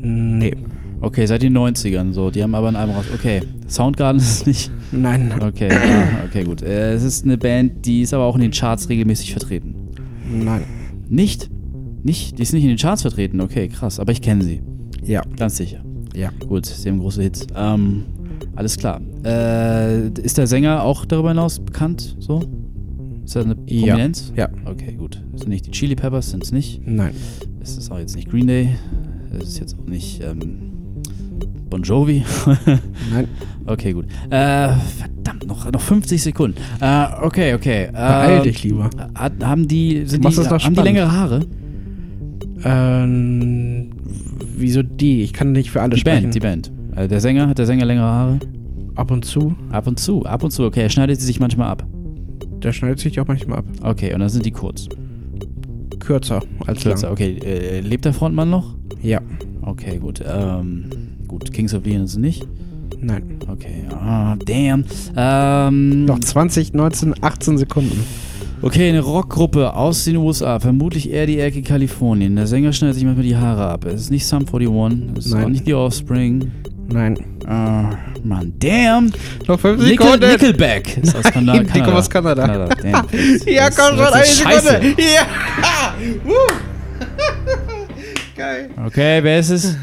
Nee. 0.00 0.54
Okay, 1.00 1.26
seit 1.26 1.42
den 1.42 1.56
90ern, 1.56 2.12
so. 2.12 2.30
Die 2.30 2.42
haben 2.42 2.54
aber 2.54 2.68
ein 2.68 2.76
Album 2.76 2.96
raus. 2.96 3.06
Okay, 3.14 3.42
Soundgarden 3.68 4.20
ist 4.20 4.46
nicht. 4.46 4.70
Nein. 4.92 5.32
Okay, 5.40 5.68
ja, 5.70 6.24
okay, 6.26 6.44
gut. 6.44 6.62
Äh, 6.62 6.94
es 6.94 7.02
ist 7.02 7.24
eine 7.24 7.36
Band, 7.38 7.84
die 7.84 8.02
ist 8.02 8.14
aber 8.14 8.24
auch 8.24 8.34
in 8.36 8.40
den 8.42 8.50
Charts 8.52 8.88
regelmäßig 8.88 9.32
vertreten. 9.32 9.74
Nein. 10.30 10.62
Nicht? 11.08 11.50
Nicht? 12.02 12.38
Die 12.38 12.42
ist 12.42 12.52
nicht 12.52 12.62
in 12.62 12.68
den 12.68 12.78
Charts 12.78 13.02
vertreten. 13.02 13.40
Okay, 13.40 13.68
krass. 13.68 13.98
Aber 14.00 14.12
ich 14.12 14.22
kenne 14.22 14.44
sie. 14.44 14.62
Ja. 15.04 15.22
Ganz 15.36 15.56
sicher. 15.56 15.84
Ja. 16.14 16.30
Gut, 16.46 16.66
sie 16.66 16.88
haben 16.88 16.98
große 17.00 17.22
Hits. 17.22 17.46
Ähm, 17.54 18.04
alles 18.56 18.76
klar. 18.76 19.00
Äh, 19.24 20.08
ist 20.20 20.38
der 20.38 20.46
Sänger 20.46 20.82
auch 20.82 21.04
darüber 21.04 21.30
hinaus 21.30 21.58
bekannt? 21.60 22.16
So? 22.18 22.42
Ist 23.24 23.36
er 23.36 23.44
eine 23.44 23.56
Ja. 23.66 23.92
Prominenz? 23.94 24.32
Ja. 24.36 24.48
Okay, 24.64 24.92
gut. 24.92 25.22
Sind 25.34 25.48
nicht 25.48 25.66
die 25.66 25.70
Chili 25.70 25.94
Peppers, 25.96 26.30
sind 26.30 26.42
es 26.44 26.52
nicht. 26.52 26.80
Nein. 26.86 27.12
Es 27.60 27.76
ist 27.76 27.90
auch 27.90 27.98
jetzt 27.98 28.16
nicht 28.16 28.30
Green 28.30 28.46
Day. 28.46 28.70
Es 29.38 29.48
ist 29.48 29.60
jetzt 29.60 29.76
auch 29.78 29.86
nicht 29.86 30.22
ähm, 30.22 30.67
Bon 31.70 31.82
Jovi. 31.82 32.24
Nein. 33.12 33.28
okay, 33.66 33.92
gut. 33.92 34.06
Äh, 34.30 34.68
verdammt, 34.98 35.46
noch, 35.46 35.70
noch 35.70 35.80
50 35.80 36.22
Sekunden. 36.22 36.56
Äh, 36.80 37.06
okay, 37.22 37.54
okay. 37.54 37.88
Beeil 37.92 38.38
Ähm, 38.38 38.42
dich 38.42 38.62
lieber. 38.64 38.88
Hat, 39.14 39.32
haben 39.42 39.68
die, 39.68 40.04
sind 40.06 40.24
die, 40.24 40.28
haben 40.36 40.74
die 40.74 40.80
längere 40.80 41.12
Haare? 41.12 41.40
Ähm, 42.64 43.90
wieso 44.56 44.82
die? 44.82 45.22
Ich 45.22 45.32
kann 45.32 45.52
nicht 45.52 45.70
für 45.70 45.82
alle 45.82 45.94
Die 45.94 46.00
sprechen. 46.00 46.22
Band, 46.24 46.34
die 46.34 46.40
Band. 46.40 46.72
Äh, 46.96 47.08
der 47.08 47.20
Sänger, 47.20 47.48
hat 47.48 47.58
der 47.58 47.66
Sänger 47.66 47.84
längere 47.84 48.06
Haare? 48.06 48.38
Ab 48.94 49.10
und 49.10 49.24
zu. 49.24 49.54
Ab 49.70 49.86
und 49.86 50.00
zu, 50.00 50.24
ab 50.24 50.42
und 50.42 50.50
zu. 50.50 50.64
Okay, 50.64 50.82
er 50.82 50.90
schneidet 50.90 51.20
sie 51.20 51.26
sich 51.26 51.38
manchmal 51.38 51.68
ab. 51.68 51.86
Der 52.62 52.72
schneidet 52.72 52.98
sich 52.98 53.20
auch 53.20 53.28
manchmal 53.28 53.58
ab. 53.58 53.64
Okay, 53.82 54.12
und 54.12 54.20
dann 54.20 54.28
sind 54.28 54.44
die 54.44 54.50
kurz. 54.50 54.88
Kürzer 56.00 56.40
als 56.66 56.82
Kürzer, 56.82 57.06
lang. 57.08 57.12
okay. 57.12 57.38
Äh, 57.44 57.80
lebt 57.80 58.04
der 58.04 58.12
Frontmann 58.14 58.50
noch? 58.50 58.74
Ja. 59.02 59.20
Okay, 59.62 59.98
gut. 59.98 60.24
Ähm, 60.26 60.86
gut, 61.28 61.52
Kings 61.52 61.74
of 61.74 61.84
Leon 61.84 62.04
ist 62.04 62.16
nicht. 62.16 62.46
Nein. 63.00 63.38
Okay, 63.46 63.84
ah, 63.92 64.34
damn. 64.44 64.84
Ähm, 65.16 66.04
Noch 66.06 66.18
20, 66.18 66.72
19, 66.74 67.14
18 67.22 67.58
Sekunden. 67.58 68.04
okay, 68.62 68.88
eine 68.88 69.00
Rockgruppe 69.00 69.74
aus 69.74 70.04
den 70.04 70.16
USA, 70.16 70.58
vermutlich 70.58 71.10
eher 71.10 71.26
die 71.26 71.38
Ecke 71.38 71.62
Kalifornien. 71.62 72.34
Der 72.34 72.46
Sänger 72.46 72.72
schneidet 72.72 72.96
sich 72.96 73.04
manchmal 73.04 73.24
die 73.24 73.36
Haare 73.36 73.68
ab. 73.68 73.84
Es 73.84 74.02
ist 74.02 74.10
nicht 74.10 74.26
Sum 74.26 74.46
41, 74.52 75.16
es 75.16 75.26
ist 75.26 75.34
Nein. 75.34 75.44
auch 75.44 75.48
nicht 75.48 75.66
die 75.66 75.74
Offspring. 75.74 76.50
Nein. 76.90 77.18
Ah, 77.46 77.90
Mann, 78.24 78.52
damn. 78.58 79.12
Noch 79.46 79.60
5 79.60 79.80
Nickel, 79.82 80.18
Nickelback 80.18 80.96
ist 80.98 81.14
aus 81.14 81.22
Kanada. 81.24 81.62
Nein, 81.62 81.70
die 81.74 81.80
kommen 81.80 81.96
aus 81.96 82.10
Kanada. 82.10 82.46
Damn. 82.46 83.06
Ja, 83.46 83.68
komm 83.70 83.96
schon, 83.96 84.06
eine. 84.06 84.26
Sekunde. 84.26 84.94
Ja. 84.98 85.94
Geil. 88.36 88.70
Okay, 88.86 89.20
wer 89.22 89.38
ist 89.40 89.50
es? 89.50 89.76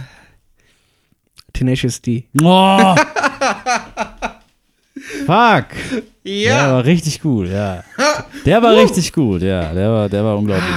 Tenacious 1.55 2.01
D. 2.01 2.25
Oh. 2.41 2.95
Fuck. 5.25 5.65
Der 6.23 6.33
Ja. 6.33 6.71
war 6.73 6.85
richtig 6.85 7.21
gut, 7.21 7.47
ja. 7.49 7.83
Der 8.45 8.61
war 8.61 8.75
richtig 8.75 9.11
gut, 9.13 9.41
ja. 9.41 9.73
Der 9.73 9.89
war, 9.91 10.09
der 10.09 10.23
war 10.23 10.37
unglaublich. 10.37 10.75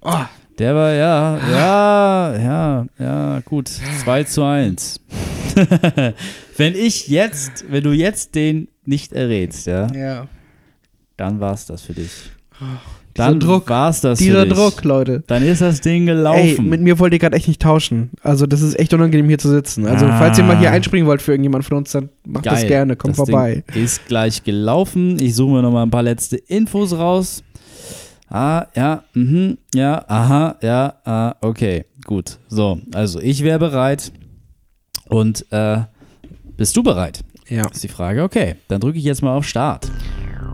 Oh, 0.00 0.20
Der 0.58 0.74
war, 0.74 0.92
ja, 0.92 1.38
ja, 1.50 2.36
ja, 2.38 2.86
ja, 2.98 3.40
gut. 3.44 3.68
2 3.68 4.24
zu 4.24 4.42
1. 4.44 5.00
wenn 6.56 6.74
ich 6.74 7.08
jetzt, 7.08 7.64
wenn 7.70 7.82
du 7.84 7.92
jetzt 7.92 8.34
den 8.34 8.68
nicht 8.84 9.12
errätst, 9.12 9.66
ja, 9.66 9.86
ja. 9.92 10.26
dann 11.16 11.40
war's 11.40 11.66
das 11.66 11.82
für 11.82 11.94
dich. 11.94 12.10
Dieser 12.60 12.80
Dann 13.14 13.40
Druck, 13.40 13.68
war's 13.68 14.00
das 14.00 14.18
Dieser. 14.18 14.46
Druck, 14.46 14.84
Leute. 14.84 15.22
Dann 15.26 15.42
ist 15.42 15.60
das 15.60 15.80
Ding 15.80 16.02
Ey, 16.08 16.14
gelaufen. 16.14 16.68
mit 16.68 16.80
mir 16.80 16.98
wollt 16.98 17.12
ihr 17.12 17.18
gerade 17.18 17.36
echt 17.36 17.46
nicht 17.48 17.60
tauschen. 17.60 18.10
Also, 18.22 18.46
das 18.46 18.62
ist 18.62 18.78
echt 18.78 18.94
unangenehm 18.94 19.28
hier 19.28 19.38
zu 19.38 19.48
sitzen. 19.50 19.86
Also, 19.86 20.06
Ah. 20.06 20.18
falls 20.18 20.38
ihr 20.38 20.44
mal 20.44 20.58
hier 20.58 20.70
einspringen 20.70 21.06
wollt 21.06 21.20
für 21.20 21.32
irgendjemand 21.32 21.64
von 21.64 21.76
uns, 21.78 21.92
dann 21.92 22.08
macht 22.26 22.46
das 22.46 22.60
Geil. 22.60 22.68
gerne. 22.68 22.96
Kommt 22.96 23.12
das 23.12 23.16
vorbei. 23.28 23.64
Ding 23.74 23.84
ist 23.84 24.06
gleich 24.06 24.42
gelaufen. 24.44 25.18
Ich 25.20 25.34
suche 25.34 25.52
mir 25.52 25.62
noch 25.62 25.72
mal 25.72 25.82
ein 25.82 25.90
paar 25.90 26.02
letzte 26.02 26.36
Infos 26.36 26.92
raus. 26.96 27.42
Ah, 28.30 28.66
ja, 28.74 29.02
mhm, 29.12 29.58
ja, 29.74 30.04
aha, 30.08 30.56
ja, 30.62 30.94
ah, 31.04 31.34
okay, 31.42 31.84
gut. 32.06 32.38
So, 32.48 32.78
also 32.94 33.20
ich 33.20 33.42
wäre 33.44 33.58
bereit. 33.58 34.10
Und 35.08 35.44
äh, 35.50 35.80
bist 36.56 36.74
du 36.74 36.82
bereit? 36.82 37.20
Ja. 37.48 37.68
Ist 37.68 37.82
die 37.84 37.88
Frage. 37.88 38.22
Okay, 38.22 38.54
dann 38.68 38.80
drücke 38.80 38.96
ich 38.96 39.04
jetzt 39.04 39.22
mal 39.22 39.36
auf 39.36 39.44
Start. 39.46 39.90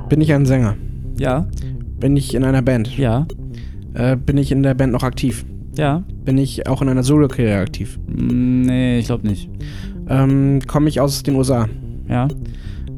Bin 0.09 0.21
ich 0.21 0.33
ein 0.33 0.45
Sänger? 0.45 0.77
Ja, 1.19 1.47
Bin 2.01 2.17
ich 2.17 2.35
in 2.35 2.45
einer 2.45 2.63
Band? 2.63 2.97
ja, 2.97 3.27
Äh, 3.95 4.17
bin 4.17 4.37
ich 4.39 4.53
in 4.53 4.63
der 4.63 4.75
Band 4.75 4.93
noch 4.93 5.03
aktiv? 5.03 5.45
ja. 5.77 6.03
Bin 6.25 6.37
ich 6.39 6.67
auch 6.69 6.83
in 6.83 6.89
einer 6.91 7.03
Solo-Karriere 7.03 7.61
aktiv? 7.61 7.99
Nee, 8.07 8.99
ich 8.99 9.07
glaube 9.07 9.27
nicht. 9.27 9.49
Ähm, 10.09 10.61
komme 10.67 10.89
ich 10.89 11.01
aus 11.01 11.23
den 11.23 11.37
USA? 11.37 11.69
Ja, 12.09 12.29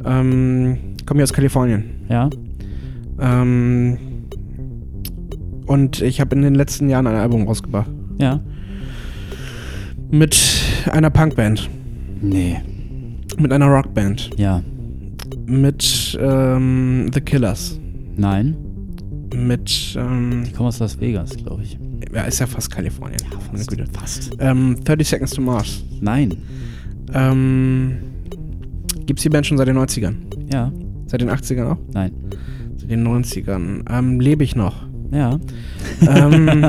Ähm, 0.05 0.78
komme 1.06 1.18
hier 1.18 1.24
aus 1.24 1.32
Kalifornien. 1.32 1.85
Ja. 2.09 2.28
Ähm, 3.20 3.98
und 5.66 6.01
ich 6.02 6.20
habe 6.20 6.35
in 6.35 6.43
den 6.43 6.55
letzten 6.56 6.89
Jahren 6.89 7.06
ein 7.06 7.14
Album 7.16 7.47
rausgebracht. 7.47 7.90
Ja. 8.18 8.40
Mit 10.10 10.36
einer 10.90 11.10
Punkband. 11.10 11.68
Nee. 12.20 12.56
Mit 13.39 13.52
einer 13.52 13.66
Rockband. 13.66 14.31
Ja. 14.36 14.62
Mit 15.47 16.18
ähm, 16.20 17.10
The 17.14 17.20
Killers. 17.20 17.78
Nein. 18.16 18.56
Mit, 19.35 19.97
ähm, 19.98 20.44
Die 20.47 20.52
kommen 20.52 20.69
aus 20.69 20.78
Las 20.81 21.01
Vegas, 21.01 21.36
glaube 21.36 21.62
ich. 21.62 21.78
ja, 22.15 22.23
ist 22.23 22.40
ja 22.40 22.47
fast 22.47 22.70
Kalifornien. 22.70 23.20
Meine 23.52 23.65
Güte. 23.65 23.85
Fast. 23.93 24.31
Ähm, 24.39 24.77
30 24.85 25.09
Seconds 25.09 25.32
to 25.32 25.40
Mars. 25.43 25.85
Nein. 26.01 26.36
Ähm, 27.15 27.97
gibt's 29.07 29.23
die 29.23 29.28
Band 29.28 29.47
schon 29.47 29.59
seit 29.59 29.69
den 29.69 29.77
90ern? 29.78 30.15
Ja. 30.52 30.73
Seit 31.07 31.20
den 31.20 31.31
80ern 31.31 31.73
auch? 31.73 31.78
Nein. 31.93 32.12
Seit 32.77 32.90
den 32.90 33.07
90ern. 33.07 33.82
Ähm, 33.90 34.20
lebe 34.20 34.44
ich 34.44 34.57
noch? 34.57 34.86
Ja. 35.12 35.39
Ähm, 36.02 36.48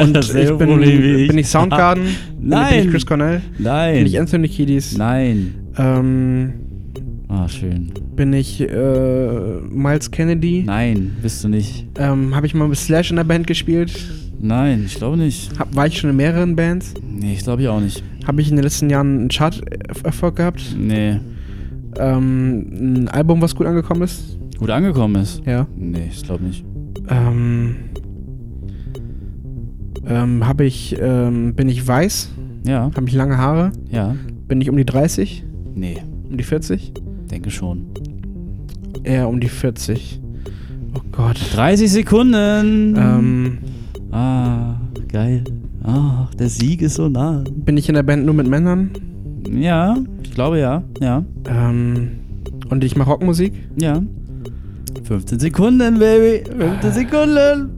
und 0.00 0.16
ich 0.16 0.58
bin, 0.58 0.82
ich. 0.82 1.28
bin 1.28 1.38
ich 1.38 1.48
Soundgarden? 1.48 2.04
Bin 2.38 2.48
Nein. 2.48 2.84
ich 2.84 2.90
Chris 2.90 3.04
Cornell? 3.06 3.40
Bin 3.56 3.64
Nein. 3.64 4.06
ich 4.06 4.18
Anthony 4.18 4.48
Kiedis? 4.48 4.96
Nein. 4.96 5.54
Ähm, 5.76 6.52
Ah, 7.36 7.48
schön. 7.48 7.90
bin 8.14 8.32
ich 8.32 8.60
äh, 8.60 9.60
Miles 9.70 10.10
Kennedy? 10.10 10.62
Nein, 10.66 11.16
bist 11.20 11.42
du 11.42 11.48
nicht. 11.48 11.86
Ähm, 11.98 12.34
Habe 12.34 12.46
ich 12.46 12.54
mal 12.54 12.68
mit 12.68 12.78
Slash 12.78 13.10
in 13.10 13.16
der 13.16 13.24
Band 13.24 13.46
gespielt? 13.46 13.92
Nein, 14.40 14.84
ich 14.86 14.94
glaube 14.94 15.16
nicht. 15.16 15.58
Hab, 15.58 15.74
war 15.74 15.86
ich 15.86 15.98
schon 15.98 16.10
in 16.10 16.16
mehreren 16.16 16.54
Bands? 16.54 16.94
Nee, 17.02 17.32
ich 17.32 17.42
glaube 17.42 17.62
ich 17.62 17.68
auch 17.68 17.80
nicht. 17.80 18.02
Habe 18.26 18.40
ich 18.40 18.50
in 18.50 18.56
den 18.56 18.62
letzten 18.62 18.88
Jahren 18.90 19.18
einen 19.20 19.28
Chart-Erfolg 19.28 20.36
gehabt? 20.36 20.62
Nee. 20.78 21.18
Ähm, 21.98 23.02
ein 23.04 23.08
Album, 23.08 23.40
was 23.42 23.54
gut 23.54 23.66
angekommen 23.66 24.02
ist? 24.02 24.38
Gut 24.58 24.70
angekommen 24.70 25.16
ist? 25.22 25.42
Ja. 25.46 25.66
Nee, 25.76 26.08
ich 26.10 26.22
glaube 26.22 26.44
nicht. 26.44 26.64
Ähm, 27.08 27.76
ähm, 30.06 30.46
habe 30.46 30.64
ich, 30.64 30.96
ähm, 31.00 31.54
bin 31.54 31.68
ich 31.68 31.86
weiß? 31.86 32.30
Ja, 32.66 32.90
Habe 32.94 33.08
ich 33.08 33.14
lange 33.14 33.38
Haare? 33.38 33.72
ja. 33.90 34.14
Bin 34.46 34.60
ich 34.60 34.68
um 34.70 34.76
die 34.76 34.84
30? 34.84 35.42
Nee, 35.74 35.96
Um 36.30 36.36
die 36.36 36.44
40? 36.44 36.92
Denke 37.34 37.50
schon. 37.50 37.86
Eher 39.02 39.28
um 39.28 39.40
die 39.40 39.48
40. 39.48 40.20
Oh 40.96 41.00
Gott. 41.12 41.36
30 41.54 41.90
Sekunden. 41.90 42.94
Ähm, 42.96 43.58
Ah, 44.12 44.76
geil. 45.08 45.42
Ah, 45.82 46.28
der 46.38 46.48
Sieg 46.48 46.80
ist 46.82 46.94
so 46.94 47.08
nah. 47.08 47.42
bin 47.52 47.76
ich 47.76 47.88
in 47.88 47.96
der 47.96 48.04
Band 48.04 48.24
nur 48.24 48.34
mit 48.34 48.46
Männern? 48.46 48.90
Ja, 49.50 49.96
ich 50.22 50.30
glaube 50.30 50.60
ja. 50.60 50.82
Ja, 51.00 51.24
Ähm, 51.48 52.10
und 52.70 52.84
ich 52.84 52.94
mache 52.96 53.10
Rockmusik? 53.10 53.52
ja. 53.76 54.00
15 55.02 55.38
Sekunden, 55.40 55.98
Baby. 55.98 56.44
15 56.56 56.92
Sekunden. 56.92 57.70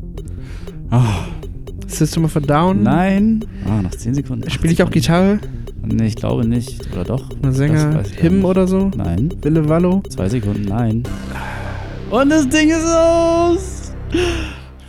Ah, 0.91 1.25
System 1.89 2.25
of 2.27 2.37
a 2.37 2.41
Down? 2.41 2.83
nein. 2.83 3.45
Ah, 3.67 3.81
noch 3.83 3.91
10 3.91 4.15
Sekunden. 4.15 4.49
Spiele 4.51 4.73
ich 4.75 4.83
auch 4.83 4.91
Gitarre? 4.91 5.39
Nee, 5.89 6.09
ich 6.09 6.17
glaube 6.17 6.47
nicht. 6.47 6.87
Oder 6.93 7.05
doch? 7.05 7.31
Ein 7.43 7.53
Sänger? 7.53 8.03
Him 8.17 8.45
oder 8.45 8.67
so? 8.67 8.91
Nein. 8.97 9.33
Wille 9.43 9.69
Wallo? 9.69 10.03
Zwei 10.11 10.29
Sekunden, 10.29 10.65
nein. 10.65 11.05
Und 12.11 12.31
das 12.31 12.49
Ding 12.49 12.71
ist 12.71 12.87
aus. 12.87 13.93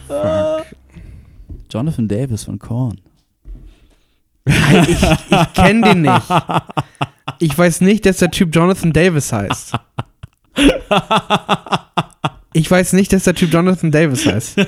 Ah. 0.09 0.61
Jonathan 1.71 2.07
Davis 2.07 2.43
von 2.45 2.57
Korn. 2.57 2.99
ich 4.45 4.55
ich 5.29 5.53
kenne 5.53 5.89
den 5.89 6.01
nicht. 6.03 6.23
Ich 7.39 7.57
weiß 7.57 7.81
nicht, 7.81 8.05
dass 8.05 8.17
der 8.17 8.31
Typ 8.31 8.55
Jonathan 8.55 8.93
Davis 8.93 9.31
heißt. 9.33 9.73
Ich 12.53 12.71
weiß 12.71 12.93
nicht, 12.93 13.13
dass 13.13 13.25
der 13.25 13.35
Typ 13.35 13.53
Jonathan 13.53 13.91
Davis 13.91 14.25
heißt. 14.25 14.57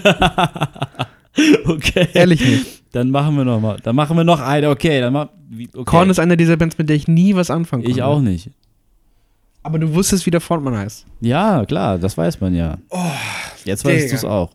Okay. 1.66 2.08
Ehrlich 2.14 2.42
nicht. 2.42 2.79
Dann 2.92 3.12
machen 3.12 3.36
wir 3.38 3.46
noch 3.46 3.60
mal. 3.62 3.78
Dann 3.84 3.96
machen 3.96 4.18
wir 4.18 4.24
noch 4.24 4.40
eine. 4.42 4.70
Okay, 4.70 5.00
dann 5.00 5.14
mach, 5.14 5.28
okay. 5.74 5.84
Korn 5.86 6.10
ist 6.10 6.20
einer 6.20 6.36
dieser 6.36 6.58
Bands, 6.58 6.78
mit 6.78 6.90
der 6.90 6.96
ich 6.96 7.08
nie 7.08 7.36
was 7.36 7.50
anfangen 7.52 7.84
konnte. 7.84 7.98
ich 7.98 8.04
auch 8.04 8.20
nicht. 8.22 8.50
Aber 9.62 9.78
du 9.78 9.94
wusstest, 9.94 10.26
wie 10.26 10.32
der 10.32 10.42
Frontmann 10.42 10.76
heißt. 10.78 11.06
Ja, 11.22 11.66
klar, 11.66 11.98
das 12.00 12.18
weiß 12.18 12.40
man 12.42 12.56
ja. 12.56 12.78
Jetzt 13.66 13.86
weißt 13.86 14.12
du 14.12 14.16
es 14.16 14.26
auch. 14.26 14.52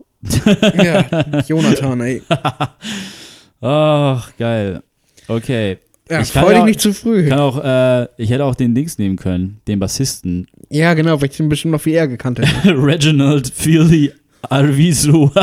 Ja, 0.83 1.05
Jonathan, 1.47 2.01
ey. 2.01 2.23
Ach, 3.61 4.31
geil. 4.39 4.83
Okay. 5.29 5.79
Ja, 6.11 6.21
Ich 6.21 6.33
freu 6.33 6.51
dich 6.53 6.59
auch- 6.63 6.65
nicht 6.67 6.81
zu 6.81 6.93
früh. 6.93 7.29
Kann 7.29 7.39
auch, 7.39 7.63
äh, 7.65 8.07
ich 8.19 8.31
hätte 8.31 8.45
auch 8.45 8.55
den 8.55 8.75
Dings 8.75 8.99
nehmen 8.99 9.17
können, 9.17 9.61
den 9.69 9.79
Bassisten. 9.79 10.47
Ja, 10.71 10.93
genau, 10.95 11.21
weil 11.21 11.31
ich 11.31 11.37
den 11.37 11.49
bestimmt 11.49 11.73
noch 11.73 11.81
viel 11.81 11.95
eher 11.95 12.09
gekannt 12.09 12.39
hätte. 12.41 12.51
Reginald 12.83 13.49
Feely 13.49 14.13
Arvizu. 14.43 15.31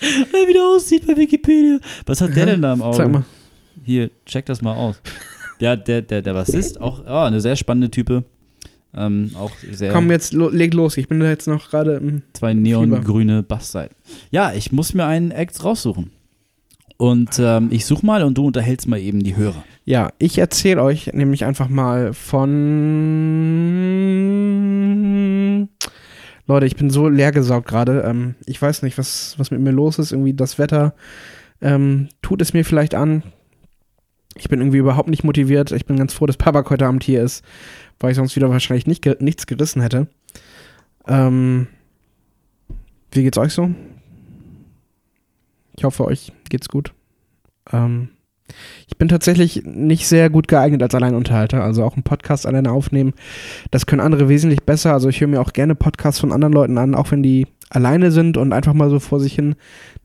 Wie 0.00 0.52
der 0.52 0.64
aussieht 0.64 1.06
bei 1.06 1.16
Wikipedia. 1.16 1.78
Was 2.06 2.20
hat 2.20 2.34
der 2.34 2.46
denn 2.46 2.62
da 2.62 2.72
im 2.72 2.82
Auge? 2.82 2.96
Sag 2.96 3.12
mal. 3.12 3.24
Hier, 3.84 4.10
check 4.26 4.46
das 4.46 4.62
mal 4.62 4.74
aus. 4.74 5.00
Der, 5.60 5.76
der, 5.76 6.02
der, 6.02 6.22
der 6.22 6.32
Bassist, 6.32 6.80
auch 6.80 7.04
oh, 7.06 7.24
eine 7.26 7.40
sehr 7.40 7.56
spannende 7.56 7.90
Type. 7.90 8.24
Ähm, 8.94 9.30
auch 9.34 9.52
sehr 9.70 9.92
Komm, 9.92 10.10
jetzt 10.10 10.32
lo 10.32 10.48
leg 10.48 10.74
los. 10.74 10.96
Ich 10.96 11.06
bin 11.06 11.20
da 11.20 11.28
jetzt 11.28 11.46
noch 11.46 11.70
gerade 11.70 11.94
im. 11.96 12.22
zwei 12.32 12.54
neongrüne 12.54 13.42
Bassseiten. 13.42 13.94
Ja, 14.30 14.52
ich 14.52 14.72
muss 14.72 14.94
mir 14.94 15.04
einen 15.06 15.30
Act 15.30 15.62
raussuchen. 15.62 16.10
Und 16.96 17.38
ähm, 17.38 17.68
ich 17.70 17.86
such 17.86 18.02
mal 18.02 18.24
und 18.24 18.36
du 18.36 18.46
unterhältst 18.46 18.88
mal 18.88 18.98
eben 18.98 19.22
die 19.22 19.36
Hörer. 19.36 19.64
Ja, 19.84 20.12
ich 20.18 20.38
erzähle 20.38 20.82
euch 20.82 21.12
nämlich 21.14 21.44
einfach 21.44 21.68
mal 21.68 22.12
von. 22.12 22.48
Leute, 26.50 26.66
ich 26.66 26.74
bin 26.74 26.90
so 26.90 27.08
leergesaugt 27.08 27.68
gerade. 27.68 28.00
Ähm, 28.00 28.34
ich 28.44 28.60
weiß 28.60 28.82
nicht, 28.82 28.98
was, 28.98 29.38
was 29.38 29.52
mit 29.52 29.60
mir 29.60 29.70
los 29.70 30.00
ist. 30.00 30.10
Irgendwie 30.10 30.34
das 30.34 30.58
Wetter 30.58 30.94
ähm, 31.62 32.08
tut 32.22 32.42
es 32.42 32.52
mir 32.52 32.64
vielleicht 32.64 32.96
an. 32.96 33.22
Ich 34.34 34.48
bin 34.48 34.58
irgendwie 34.58 34.78
überhaupt 34.78 35.08
nicht 35.08 35.22
motiviert. 35.22 35.70
Ich 35.70 35.86
bin 35.86 35.96
ganz 35.96 36.12
froh, 36.12 36.26
dass 36.26 36.36
Papa 36.36 36.68
heute 36.68 36.88
Abend 36.88 37.04
hier 37.04 37.22
ist, 37.22 37.44
weil 38.00 38.10
ich 38.10 38.16
sonst 38.16 38.34
wieder 38.34 38.50
wahrscheinlich 38.50 38.88
nicht, 38.88 39.00
ge 39.00 39.14
nichts 39.20 39.46
gerissen 39.46 39.80
hätte. 39.80 40.08
Ähm, 41.06 41.68
wie 43.12 43.22
geht's 43.22 43.38
euch 43.38 43.52
so? 43.52 43.70
Ich 45.76 45.84
hoffe, 45.84 46.04
euch 46.04 46.32
geht's 46.48 46.68
gut. 46.68 46.92
Ähm, 47.72 48.08
ich 48.88 48.96
bin 48.96 49.08
tatsächlich 49.08 49.62
nicht 49.64 50.06
sehr 50.06 50.30
gut 50.30 50.48
geeignet 50.48 50.82
als 50.82 50.94
Alleinunterhalter. 50.94 51.62
Also 51.62 51.84
auch 51.84 51.94
einen 51.94 52.02
Podcast 52.02 52.46
alleine 52.46 52.72
aufnehmen, 52.72 53.14
das 53.70 53.86
können 53.86 54.00
andere 54.00 54.28
wesentlich 54.28 54.62
besser. 54.62 54.92
Also 54.92 55.08
ich 55.08 55.20
höre 55.20 55.28
mir 55.28 55.40
auch 55.40 55.52
gerne 55.52 55.74
Podcasts 55.74 56.20
von 56.20 56.32
anderen 56.32 56.52
Leuten 56.52 56.78
an, 56.78 56.94
auch 56.94 57.10
wenn 57.10 57.22
die 57.22 57.46
alleine 57.70 58.10
sind 58.10 58.36
und 58.36 58.52
einfach 58.52 58.74
mal 58.74 58.90
so 58.90 58.98
vor 58.98 59.20
sich 59.20 59.34
hin 59.34 59.54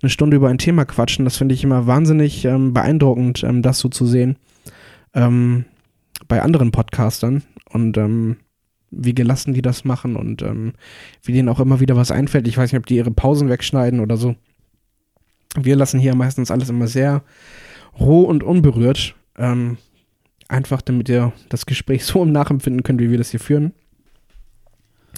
eine 0.02 0.10
Stunde 0.10 0.38
über 0.38 0.50
ein 0.50 0.60
Thema 0.60 0.86
quatschen. 0.86 1.26
Das 1.26 1.38
finde 1.38 1.56
ich 1.56 1.64
immer 1.64 1.88
wahnsinnig 1.88 2.46
ähm, 2.46 2.74
beeindruckend, 2.74 3.44
ähm, 3.44 3.62
das 3.62 3.80
so 3.80 3.90
zu 3.90 4.06
sehen 4.06 4.38
ähm, 5.16 5.66
bei 6.28 6.42
anderen 6.42 6.72
Podcastern 6.72 7.44
und 7.70 7.98
ähm, 7.98 8.38
wie 8.92 9.16
gelassen 9.16 9.54
die 9.54 9.62
das 9.62 9.84
machen 9.84 10.16
und 10.16 10.42
ähm, 10.42 10.74
wie 11.24 11.34
denen 11.34 11.50
auch 11.50 11.60
immer 11.60 11.80
wieder 11.80 11.96
was 11.96 12.12
einfällt. 12.12 12.48
Ich 12.48 12.58
weiß 12.58 12.72
nicht, 12.72 12.80
ob 12.80 12.86
die 12.86 12.98
ihre 12.98 13.12
Pausen 13.12 13.50
wegschneiden 13.50 14.00
oder 14.00 14.18
so. 14.18 14.36
Wir 15.58 15.76
lassen 15.76 16.00
hier 16.00 16.16
meistens 16.16 16.52
alles 16.52 16.70
immer 16.70 16.88
sehr 16.88 17.24
roh 18.00 18.22
und 18.22 18.44
unberührt. 18.44 19.16
Ähm, 19.38 19.78
einfach 20.48 20.82
damit 20.82 21.10
ihr 21.10 21.34
das 21.50 21.66
Gespräch 21.66 22.06
so 22.06 22.24
im 22.24 22.32
Nachempfinden 22.32 22.84
könnt, 22.84 23.02
wie 23.02 23.12
wir 23.12 23.18
das 23.18 23.32
hier 23.32 23.40
führen. 23.40 23.74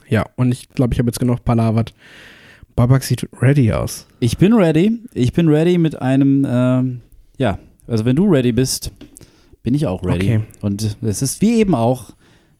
Ja, 0.09 0.25
und 0.35 0.51
ich 0.51 0.69
glaube, 0.69 0.93
ich 0.93 0.99
habe 0.99 1.09
jetzt 1.09 1.19
genug 1.19 1.43
palavert. 1.43 1.93
Babak 2.75 3.03
sieht 3.03 3.27
ready 3.41 3.73
aus. 3.73 4.07
Ich 4.19 4.37
bin 4.37 4.53
ready. 4.53 4.99
Ich 5.13 5.33
bin 5.33 5.49
ready 5.49 5.77
mit 5.77 6.01
einem, 6.01 6.45
ähm, 6.47 7.01
ja, 7.37 7.59
also 7.87 8.05
wenn 8.05 8.15
du 8.15 8.25
ready 8.29 8.51
bist, 8.51 8.91
bin 9.63 9.73
ich 9.73 9.87
auch 9.87 10.03
ready. 10.03 10.35
Okay. 10.35 10.41
Und 10.61 10.97
es 11.01 11.21
ist 11.21 11.41
wie 11.41 11.55
eben 11.55 11.75
auch, 11.75 12.11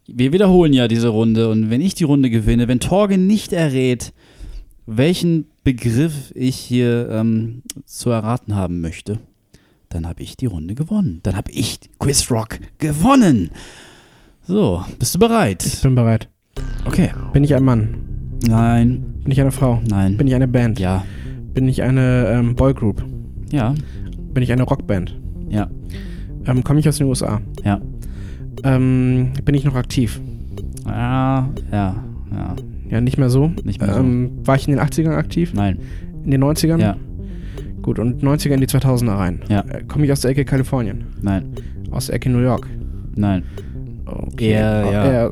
wir 0.07 0.33
wiederholen 0.33 0.73
ja 0.73 0.87
diese 0.87 1.09
Runde 1.09 1.49
und 1.49 1.69
wenn 1.69 1.81
ich 1.81 1.93
die 1.93 2.03
Runde 2.03 2.29
gewinne, 2.29 2.67
wenn 2.67 2.79
Torge 2.79 3.17
nicht 3.17 3.53
errät, 3.53 4.13
welchen 4.85 5.47
Begriff 5.63 6.31
ich 6.33 6.55
hier 6.55 7.09
ähm, 7.11 7.61
zu 7.85 8.09
erraten 8.09 8.55
haben 8.55 8.81
möchte, 8.81 9.19
dann 9.89 10.07
habe 10.07 10.21
ich 10.23 10.37
die 10.37 10.45
Runde 10.47 10.75
gewonnen. 10.75 11.19
Dann 11.23 11.35
habe 11.35 11.51
ich 11.51 11.79
Quiz 11.99 12.29
Rock 12.31 12.59
gewonnen. 12.77 13.49
So, 14.43 14.83
bist 14.99 15.15
du 15.15 15.19
bereit? 15.19 15.65
Ich 15.65 15.81
bin 15.81 15.95
bereit. 15.95 16.29
Okay. 16.85 17.09
Bin 17.33 17.43
ich 17.43 17.53
ein 17.55 17.63
Mann? 17.63 17.97
Nein, 18.47 19.03
Bin 19.23 19.31
ich 19.31 19.41
eine 19.41 19.51
Frau? 19.51 19.81
nein. 19.89 20.15
Bin 20.17 20.27
ich 20.27 20.35
eine 20.35 20.47
Band? 20.47 20.79
ja, 20.79 21.03
Bin 21.53 21.67
ich 21.67 21.81
eine 21.83 22.27
ähm, 22.27 22.55
Boygroup? 22.55 23.03
ja, 23.51 23.73
Bin 24.33 24.43
ich 24.43 24.51
eine 24.51 24.63
Rockband? 24.63 25.19
ja, 25.49 25.69
Ähm, 26.45 26.63
Komme 26.63 26.79
ich 26.79 26.87
aus 26.87 26.97
den 26.97 27.07
USA? 27.07 27.41
ja. 27.63 27.81
Ähm, 28.63 29.33
bin 29.45 29.53
ich 29.55 29.63
noch 29.65 29.75
aktiv? 29.75 30.19
Ja, 30.85 31.49
ja, 31.71 32.03
ja. 32.31 32.55
Ja, 32.89 33.01
nicht 33.01 33.17
mehr 33.17 33.29
so. 33.29 33.51
Nicht 33.63 33.81
mehr 33.81 33.93
so. 33.93 33.99
ähm, 33.99 34.31
War 34.45 34.55
ich 34.55 34.67
in 34.67 34.75
den 34.75 34.83
80ern 34.83 35.13
aktiv? 35.15 35.53
Nein. 35.53 35.79
In 36.23 36.31
den 36.31 36.43
90ern? 36.43 36.79
Ja, 36.79 36.95
Gut, 37.87 37.99
und 37.99 38.21
90er 38.21 38.49
in 38.51 38.59
die 38.59 38.67
2000er 38.67 39.17
rein. 39.17 39.39
Ja. 39.47 39.61
Äh, 39.61 39.81
Komme 39.87 40.03
ich 40.03 40.11
aus 40.11 40.19
der 40.19 40.31
Ecke 40.31 40.43
Kalifornien? 40.43 41.05
nein, 41.21 41.45
Aus 41.89 42.07
der 42.07 42.15
Ecke 42.15 42.29
New 42.29 42.41
York? 42.41 42.67
nein. 43.15 43.43
Okay. 44.05 44.49
Eher, 44.49 44.85
ja. 44.91 45.05
Eher, 45.05 45.31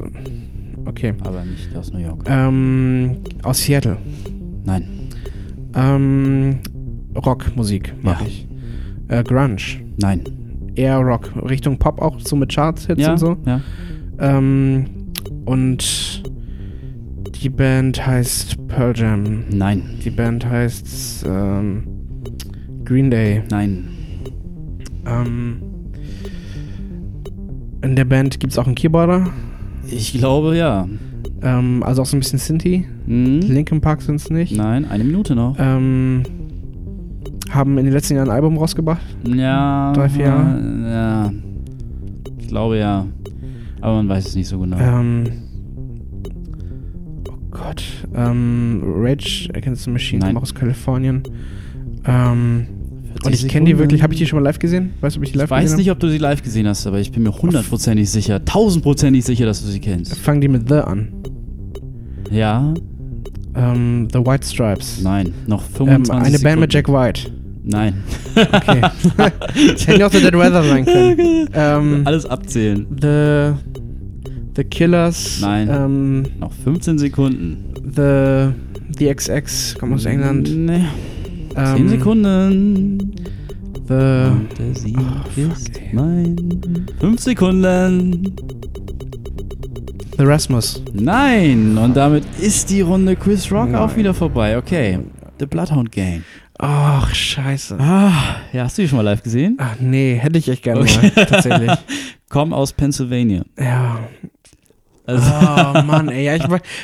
Okay. 0.85 1.13
aber 1.25 1.43
nicht 1.43 1.75
aus 1.75 1.91
New 1.91 1.99
York. 1.99 2.23
Ähm, 2.29 3.17
aus 3.43 3.61
Seattle. 3.61 3.97
Nein. 4.63 4.87
Ähm, 5.75 6.59
Rockmusik 7.13 7.93
mache 8.01 8.23
Ja. 8.23 8.29
ich. 8.29 8.47
Äh, 9.09 9.23
Grunge. 9.23 9.57
Nein. 9.97 10.21
Eher 10.75 10.99
Rock. 10.99 11.31
Richtung 11.49 11.77
Pop 11.77 12.01
auch, 12.01 12.21
so 12.21 12.37
mit 12.37 12.53
Charts-Hits 12.55 13.01
Ja, 13.01 13.11
und 13.11 13.17
so. 13.17 13.35
ja. 13.45 13.59
Ähm, 14.19 14.85
und 15.43 16.23
die 17.43 17.49
Band 17.49 18.07
heißt 18.07 18.65
Pearl 18.69 18.93
Jam. 18.95 19.43
Nein. 19.49 19.81
Die 20.05 20.09
Band 20.09 20.45
heißt 20.49 21.25
ähm, 21.27 21.83
Green 22.85 23.09
Day. 23.09 23.41
Nein. 23.49 23.87
Ähm, 25.05 25.61
in 27.81 27.95
der 27.95 28.05
Band 28.05 28.39
gibt 28.39 28.53
es 28.53 28.59
auch 28.59 28.65
einen 28.65 28.75
Keyboarder. 28.75 29.27
Ich 29.89 30.13
glaube 30.13 30.57
ja. 30.57 30.87
Ähm, 31.41 31.83
also 31.83 32.01
auch 32.01 32.05
so 32.05 32.15
ein 32.15 32.19
bisschen 32.19 32.39
Synthi. 32.39 32.85
Hm? 33.05 33.41
Linkin 33.41 33.81
Park 33.81 34.01
sind 34.01 34.15
es 34.15 34.29
nicht. 34.29 34.55
Nein, 34.55 34.85
eine 34.85 35.03
Minute 35.03 35.35
noch. 35.35 35.55
Ähm, 35.59 36.23
haben 37.51 37.77
in 37.77 37.85
den 37.85 37.93
letzten 37.93 38.15
Jahren 38.15 38.29
ein 38.29 38.35
Album 38.35 38.57
rausgebracht. 38.57 39.01
Ja. 39.27 39.93
drei, 39.93 40.09
vier 40.09 40.25
Jahre? 40.25 40.89
Ja. 40.89 41.31
Ich 42.39 42.47
glaube 42.47 42.77
ja. 42.77 43.05
Aber 43.81 43.95
man 43.97 44.09
weiß 44.09 44.27
es 44.27 44.35
nicht 44.35 44.47
so 44.47 44.59
genau. 44.59 44.77
Ähm, 44.79 45.25
oh 47.29 47.37
Gott. 47.51 47.83
Ähm, 48.15 48.81
Rage 48.83 49.49
Against 49.55 49.83
the 49.83 49.91
Machine, 49.91 50.25
Nein. 50.25 50.37
aus 50.37 50.55
Kalifornien. 50.55 51.21
Ähm, 52.05 52.65
40 52.65 52.74
und 53.23 53.33
ich 53.33 53.47
kenne 53.47 53.65
die 53.65 53.71
Sekunden. 53.71 53.79
wirklich. 53.79 54.03
Habe 54.03 54.13
ich 54.13 54.19
die 54.19 54.25
schon 54.25 54.39
mal 54.39 54.43
live 54.45 54.59
gesehen? 54.59 54.93
Weißt 55.01 55.15
du, 55.15 55.19
ob 55.19 55.25
ich 55.25 55.31
die 55.31 55.37
live 55.37 55.45
Ich 55.45 55.51
weiß 55.51 55.77
nicht, 55.77 55.91
ob 55.91 55.99
du 55.99 56.09
sie 56.09 56.17
live 56.17 56.41
gesehen 56.43 56.67
hast, 56.67 56.85
aber 56.87 56.99
ich 56.99 57.11
bin 57.11 57.23
mir 57.23 57.31
hundertprozentig 57.31 58.09
sicher, 58.09 58.43
tausendprozentig 58.43 59.23
sicher, 59.23 59.45
dass 59.45 59.61
du 59.63 59.67
sie 59.67 59.79
kennst. 59.79 60.15
Fangen 60.17 60.41
die 60.41 60.47
mit 60.47 60.67
The 60.67 60.75
an. 60.75 61.09
Ja? 62.31 62.73
Ähm, 63.55 64.07
The 64.11 64.19
White 64.19 64.45
Stripes. 64.45 65.01
Nein. 65.01 65.33
Noch 65.47 65.63
Ähm, 65.63 65.75
25 66.05 66.25
eine 66.27 66.39
Band 66.39 66.59
mit 66.59 66.71
Sekunden. 66.71 66.93
Jack 66.93 67.15
White. 67.15 67.31
Nein. 67.67 68.03
Okay. 68.35 68.81
hätte 69.87 70.05
auch 70.05 70.11
The 70.11 70.19
Dead 70.21 70.33
Weather 70.37 70.63
sein 70.63 70.85
können. 70.85 71.49
Ähm, 71.53 72.01
Alles 72.05 72.25
abzählen. 72.25 72.85
The 73.01 73.53
The 74.55 74.63
Killers. 74.65 75.39
Nein. 75.41 75.69
Ähm, 75.71 76.23
Noch 76.39 76.51
15 76.63 76.97
Sekunden. 76.99 77.57
the 77.95 78.49
The 78.99 79.13
XX 79.13 79.75
kommt 79.79 79.93
aus 79.93 80.05
England. 80.05 80.49
Nee. 80.55 80.81
Ähm, 81.55 81.77
10 81.77 81.89
Sekunden. 81.89 83.15
The 83.87 83.93
Und 83.93 84.47
der 84.57 84.73
Sieg 84.75 84.97
Oh, 84.97 85.29
fuck, 85.29 85.57
ist 85.57 85.77
ey. 85.79 85.89
mein. 85.93 86.85
5 86.99 87.19
Sekunden. 87.21 88.35
The 90.17 90.23
Rasmus. 90.23 90.81
Nein. 90.93 91.77
Und 91.77 91.95
damit 91.95 92.23
ist 92.39 92.69
die 92.69 92.81
Runde 92.81 93.15
Quiz 93.15 93.51
Rock 93.51 93.69
Nein. 93.71 93.75
auch 93.81 93.95
wieder 93.95 94.13
vorbei. 94.13 94.57
Okay. 94.57 94.99
The 95.39 95.45
Bloodhound 95.45 95.91
Gang. 95.91 96.23
Ach, 96.57 97.13
scheiße. 97.13 97.77
Ah, 97.79 98.37
ja, 98.53 98.63
hast 98.63 98.77
du 98.77 98.83
die 98.83 98.87
schon 98.87 98.95
mal 98.97 99.01
live 99.03 99.21
gesehen? 99.21 99.57
Ach 99.59 99.75
nee, 99.79 100.15
hätte 100.15 100.39
ich 100.39 100.47
echt 100.47 100.63
gerne 100.63 100.81
Okay. 100.81 101.11
mal, 101.15 101.25
tatsächlich. 101.25 101.71
Komm 102.29 102.53
aus 102.53 102.71
Pennsylvania. 102.71 103.43
Ja. 103.59 103.99
Also, 105.07 105.31
Oh 105.31 105.81
Mann, 105.83 106.09
ey. 106.09 106.25
Ja, 106.25 106.35
ich, 106.35 106.43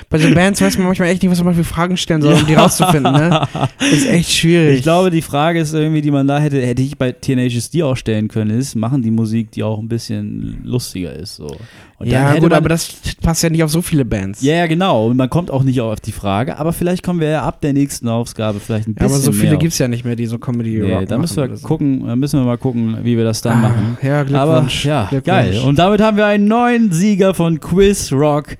bei 0.09 0.19
so 0.19 0.33
Bands 0.33 0.61
weiß 0.61 0.77
man 0.77 0.87
manchmal 0.87 1.09
echt 1.09 1.23
nicht, 1.23 1.31
was 1.31 1.43
man 1.43 1.55
für 1.55 1.63
Fragen 1.63 1.97
stellen 1.97 2.21
soll, 2.21 2.33
um 2.33 2.45
die 2.45 2.53
rauszufinden, 2.53 3.13
ne? 3.13 3.47
Ist 3.79 4.07
echt 4.07 4.31
schwierig. 4.31 4.77
Ich 4.77 4.83
glaube, 4.83 5.09
die 5.09 5.21
Frage 5.21 5.59
ist 5.59 5.73
irgendwie, 5.73 6.01
die 6.01 6.11
man 6.11 6.27
da 6.27 6.39
hätte, 6.39 6.61
hätte 6.61 6.81
ich 6.81 6.97
bei 6.97 7.11
Teenagers 7.11 7.69
die 7.69 7.83
auch 7.83 7.95
stellen 7.95 8.27
können, 8.27 8.51
ist, 8.51 8.75
machen 8.75 9.01
die 9.01 9.11
Musik, 9.11 9.51
die 9.51 9.63
auch 9.63 9.79
ein 9.79 9.87
bisschen 9.87 10.61
lustiger 10.63 11.13
ist. 11.13 11.35
So. 11.35 11.57
Und 12.01 12.07
ja, 12.07 12.37
gut, 12.39 12.51
aber 12.53 12.69
das 12.69 12.93
passt 13.21 13.43
ja 13.43 13.49
nicht 13.49 13.63
auf 13.63 13.71
so 13.71 13.81
viele 13.81 14.03
Bands. 14.05 14.41
Ja, 14.41 14.55
ja, 14.55 14.67
genau. 14.67 15.07
Und 15.07 15.17
man 15.17 15.29
kommt 15.29 15.49
auch 15.51 15.63
nicht 15.63 15.79
auf 15.81 15.99
die 15.99 16.11
Frage, 16.11 16.57
aber 16.57 16.73
vielleicht 16.73 17.03
kommen 17.03 17.19
wir 17.19 17.29
ja 17.29 17.43
ab 17.43 17.61
der 17.61 17.73
nächsten 17.73 18.07
Ausgabe 18.07 18.59
vielleicht 18.59 18.87
ein 18.87 18.95
Ja, 18.99 19.03
bisschen 19.03 19.15
aber 19.15 19.23
so 19.23 19.31
viele 19.31 19.57
gibt 19.57 19.73
es 19.73 19.79
ja 19.79 19.87
nicht 19.87 20.03
mehr, 20.05 20.15
die 20.15 20.25
so 20.25 20.37
Comedy 20.39 20.79
Nee, 20.79 20.93
Rock 20.93 21.07
da 21.07 21.17
müssen 21.17 21.37
wir 21.37 21.43
oder 21.45 21.57
so. 21.57 21.67
gucken, 21.67 22.05
da 22.07 22.15
müssen 22.15 22.39
wir 22.39 22.45
mal 22.45 22.57
gucken, 22.57 22.97
wie 23.03 23.15
wir 23.17 23.23
das 23.23 23.41
dann 23.41 23.57
Ah, 23.63 23.69
machen. 23.69 23.97
Ja, 24.01 24.21
Aber 24.21 24.25
Glückwunsch. 24.25 24.85
ja, 24.85 25.05
Glückwunsch. 25.09 25.25
geil. 25.25 25.59
Und 25.65 25.77
damit 25.79 26.01
haben 26.01 26.17
wir 26.17 26.25
einen 26.25 26.47
neuen 26.47 26.91
Sieger 26.91 27.33
von 27.33 27.59
Quiz 27.59 28.11
Rock. 28.11 28.57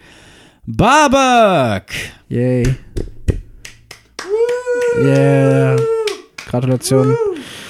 Babak! 0.65 1.91
Yay. 2.30 2.63
Yeah. 4.99 5.77
Gratulation. 6.49 7.15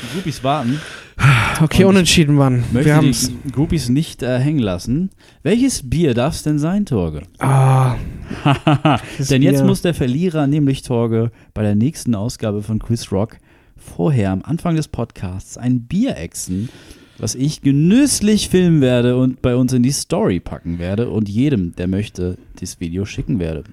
Die 0.04 0.14
Groupies 0.16 0.44
warten. 0.44 0.82
Okay, 1.62 1.84
Und 1.84 1.92
unentschieden, 1.92 2.36
Mann. 2.36 2.64
Möchte 2.72 2.86
Wir 2.90 2.96
haben's. 2.96 3.32
die 3.46 3.52
Groupies 3.52 3.90
nicht 3.90 4.24
äh, 4.24 4.40
hängen 4.40 4.60
lassen. 4.60 5.12
Welches 5.44 5.88
Bier 5.88 6.14
darf 6.16 6.34
es 6.34 6.44
denn 6.44 6.58
sein, 6.58 6.86
Torge? 6.88 7.22
Ah. 7.38 7.96
Denn 9.30 9.44
jetzt 9.44 9.58
Bier. 9.60 9.66
muss 9.66 9.82
der 9.84 9.94
Verlierer, 9.94 10.48
nämlich 10.48 10.82
Torge, 10.82 11.32
bei 11.54 11.62
der 11.62 11.76
nächsten 11.76 12.16
Ausgabe 12.16 12.64
von 12.64 12.80
Quiz 12.80 13.12
Rock 13.12 13.38
vorher 13.78 14.32
am 14.32 14.42
Anfang 14.44 14.76
des 14.76 14.88
Podcasts 14.88 15.58
ein 15.58 15.82
Bier 15.84 16.18
exen, 16.18 16.70
was 17.18 17.36
ich 17.36 17.62
genüsslich 17.62 18.50
filmen 18.50 18.82
werde 18.82 19.18
und 19.18 19.42
bei 19.44 19.56
uns 19.56 19.74
in 19.74 19.84
die 19.84 19.92
Story 19.92 20.40
packen 20.40 20.80
werde 20.80 21.10
und 21.10 21.30
jedem, 21.30 21.76
der 21.76 21.88
möchte, 21.88 22.38
das 22.60 22.80
Video 22.80 23.06
schicken 23.06 23.38
werde. 23.40 23.64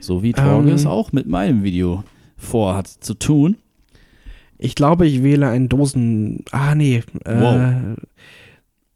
So 0.00 0.22
wie 0.22 0.32
Torge 0.32 0.68
Ähm. 0.68 0.74
es 0.74 0.84
auch 0.86 1.12
mit 1.12 1.26
meinem 1.26 1.62
Video 1.64 2.04
vorhat 2.36 2.88
zu 2.88 3.14
tun. 3.14 3.56
Ich 4.62 4.74
glaube, 4.74 5.06
ich 5.06 5.22
wähle 5.22 5.48
ein 5.48 5.68
Dosen. 5.68 6.44
Ah, 6.52 6.74
nee. 6.74 7.02
Äh, 7.24 7.40
Wow. 7.40 7.96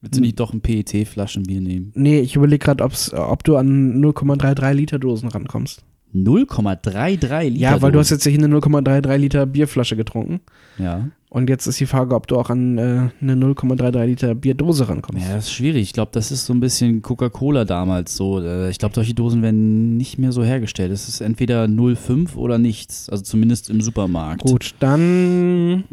Willst 0.02 0.18
du 0.18 0.20
nicht 0.20 0.38
doch 0.38 0.52
ein 0.52 0.60
PET-Flaschenbier 0.60 1.60
nehmen? 1.60 1.90
Nee, 1.96 2.20
ich 2.20 2.36
überlege 2.36 2.64
gerade, 2.64 2.84
ob 2.84 3.42
du 3.44 3.56
an 3.56 4.00
0,33 4.00 4.72
Liter 4.72 4.98
Dosen 5.00 5.28
rankommst. 5.28 5.84
0,33 6.24 7.42
Liter. 7.50 7.60
Ja, 7.60 7.82
weil 7.82 7.92
du 7.92 7.98
hast 7.98 8.10
jetzt 8.10 8.24
hier 8.26 8.38
eine 8.38 8.46
0,33 8.56 9.16
Liter 9.16 9.46
Bierflasche 9.46 9.96
getrunken. 9.96 10.40
Ja. 10.78 11.08
Und 11.28 11.50
jetzt 11.50 11.66
ist 11.66 11.78
die 11.80 11.86
Frage, 11.86 12.14
ob 12.14 12.26
du 12.28 12.36
auch 12.38 12.50
an 12.50 12.78
äh, 12.78 13.10
eine 13.20 13.34
0,33 13.34 14.04
Liter 14.06 14.34
Bierdose 14.34 14.88
rankommst. 14.88 15.22
Ja, 15.26 15.34
das 15.34 15.46
ist 15.46 15.52
schwierig. 15.52 15.82
Ich 15.82 15.92
glaube, 15.92 16.10
das 16.12 16.30
ist 16.30 16.46
so 16.46 16.54
ein 16.54 16.60
bisschen 16.60 17.02
Coca-Cola 17.02 17.64
damals 17.64 18.16
so. 18.16 18.40
Äh, 18.40 18.70
Ich 18.70 18.78
glaube, 18.78 18.94
solche 18.94 19.12
Dosen 19.14 19.42
werden 19.42 19.96
nicht 19.96 20.18
mehr 20.18 20.32
so 20.32 20.42
hergestellt. 20.44 20.90
Es 20.92 21.08
ist 21.08 21.20
entweder 21.20 21.64
0,5 21.64 22.36
oder 22.36 22.58
nichts. 22.58 23.10
Also 23.10 23.22
zumindest 23.24 23.68
im 23.70 23.80
Supermarkt. 23.80 24.42
Gut, 24.42 24.74
dann. 24.80 25.84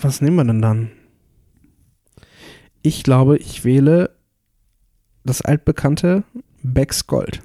Was 0.00 0.20
nehmen 0.20 0.36
wir 0.36 0.44
denn 0.44 0.60
dann? 0.60 0.90
Ich 2.82 3.02
glaube, 3.02 3.38
ich 3.38 3.64
wähle 3.64 4.10
das 5.24 5.40
altbekannte 5.40 6.24
Becks 6.62 7.06
Gold. 7.06 7.40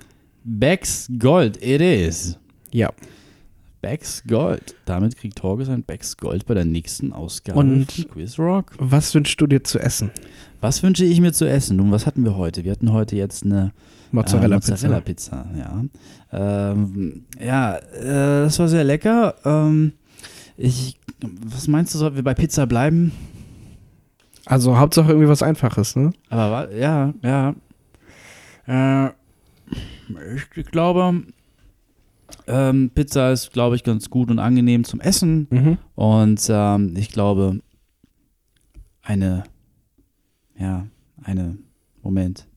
Becks 0.52 1.08
Gold, 1.20 1.58
it 1.64 1.80
is. 1.80 2.40
Ja. 2.72 2.90
Becks 3.82 4.24
Gold. 4.28 4.76
Damit 4.86 5.16
kriegt 5.16 5.38
Torge 5.38 5.64
sein 5.64 5.84
Becks 5.84 6.18
Gold 6.18 6.46
bei 6.48 6.56
der 6.56 6.66
nächsten 6.66 7.14
Ausgabe 7.14 7.60
Und- 7.60 7.92
von 7.92 8.08
Quiz 8.10 8.40
Rock. 8.40 8.74
Was 8.80 9.14
wünschst 9.14 9.40
du 9.40 9.46
dir 9.48 9.64
zu 9.64 9.78
essen? 9.80 10.10
Was 10.60 10.82
wünsche 10.82 11.06
ich 11.06 11.22
mir 11.22 11.32
zu 11.34 11.46
essen? 11.48 11.78
Nun, 11.78 11.92
was 11.92 12.06
hatten 12.08 12.24
wir 12.26 12.36
heute? 12.36 12.64
Wir 12.66 12.72
hatten 12.72 12.92
heute 12.92 13.16
jetzt 13.16 13.44
eine 13.46 13.72
Mozzarella-Pizza. 14.12 14.72
Äh, 14.72 14.74
Mozzarella-Pizza, 14.74 15.46
ja. 15.56 15.84
Ähm, 16.72 17.26
ja, 17.40 17.76
äh, 17.78 18.44
das 18.46 18.58
war 18.58 18.68
sehr 18.68 18.84
lecker. 18.84 19.36
Ähm, 19.46 19.94
ich, 20.58 20.98
was 21.22 21.68
meinst 21.68 21.94
du, 21.94 22.00
sollten 22.00 22.16
wir 22.16 22.24
bei 22.24 22.34
Pizza 22.34 22.66
bleiben? 22.66 23.12
also 24.46 24.78
Hauptsache 24.80 25.10
irgendwie 25.10 25.30
was 25.30 25.44
Einfaches, 25.44 25.96
ne? 25.96 26.12
Aber 26.30 26.74
ja, 26.74 27.14
ja. 27.22 27.54
Äh, 28.66 29.12
ich, 30.56 30.66
glaube, 30.66 31.24
ähm, 32.48 32.92
Pizza 32.94 33.32
ist, 33.32 33.54
glaube 33.54 33.76
ich, 33.76 33.84
ganz 33.84 34.10
gut 34.10 34.30
und 34.30 34.40
angenehm 34.40 34.84
zum 34.84 35.02
Essen. 35.02 35.48
Mhm. 35.50 35.78
Und 35.96 36.46
ähm, 36.50 36.96
ich 36.98 37.10
glaube, 37.10 37.60
eine, 39.02 39.44
ja, 40.58 40.88
eine, 41.24 41.58
Moment. 42.02 42.48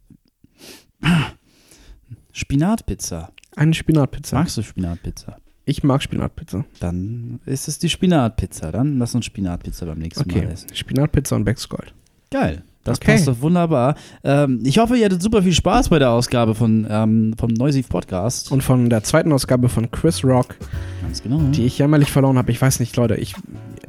Spinatpizza. 2.32 3.32
Eine 3.56 3.74
Spinatpizza. 3.74 4.36
Magst 4.36 4.56
du 4.56 4.62
Spinatpizza? 4.62 5.36
Ich 5.64 5.84
mag 5.84 6.02
Spinatpizza. 6.02 6.64
Dann 6.80 7.40
ist 7.46 7.68
es 7.68 7.78
die 7.78 7.88
Spinatpizza. 7.88 8.72
Dann 8.72 8.98
lass 8.98 9.14
uns 9.14 9.26
Spinatpizza 9.26 9.86
beim 9.86 9.98
nächsten 9.98 10.24
Okay. 10.24 10.44
Mal 10.44 10.52
essen. 10.52 10.74
Spinatpizza 10.74 11.36
und 11.36 11.44
Becks 11.44 11.68
Gold. 11.68 11.94
Geil. 12.30 12.64
Das 12.84 12.98
Okay. 12.98 13.12
passt 13.12 13.28
doch 13.28 13.40
wunderbar. 13.40 13.94
Ähm, 14.24 14.60
ich 14.64 14.78
hoffe, 14.78 14.96
ihr 14.96 15.04
hattet 15.04 15.22
super 15.22 15.42
viel 15.42 15.52
Spaß 15.52 15.88
bei 15.88 15.98
der 16.00 16.10
Ausgabe 16.10 16.54
von, 16.54 16.86
ähm, 16.90 17.32
vom 17.38 17.50
Noisy 17.52 17.82
Podcast. 17.82 18.50
Und 18.50 18.62
von 18.62 18.90
der 18.90 19.04
zweiten 19.04 19.32
Ausgabe 19.32 19.68
von 19.68 19.88
Chris 19.90 20.24
Rock, 20.24 20.56
Ganz 21.00 21.22
genau. 21.22 21.38
die 21.52 21.64
ich 21.64 21.78
jämmerlich 21.78 22.10
verloren 22.10 22.38
habe. 22.38 22.50
Ich 22.50 22.60
weiß 22.60 22.80
nicht, 22.80 22.96
Leute. 22.96 23.14
Ich, 23.14 23.34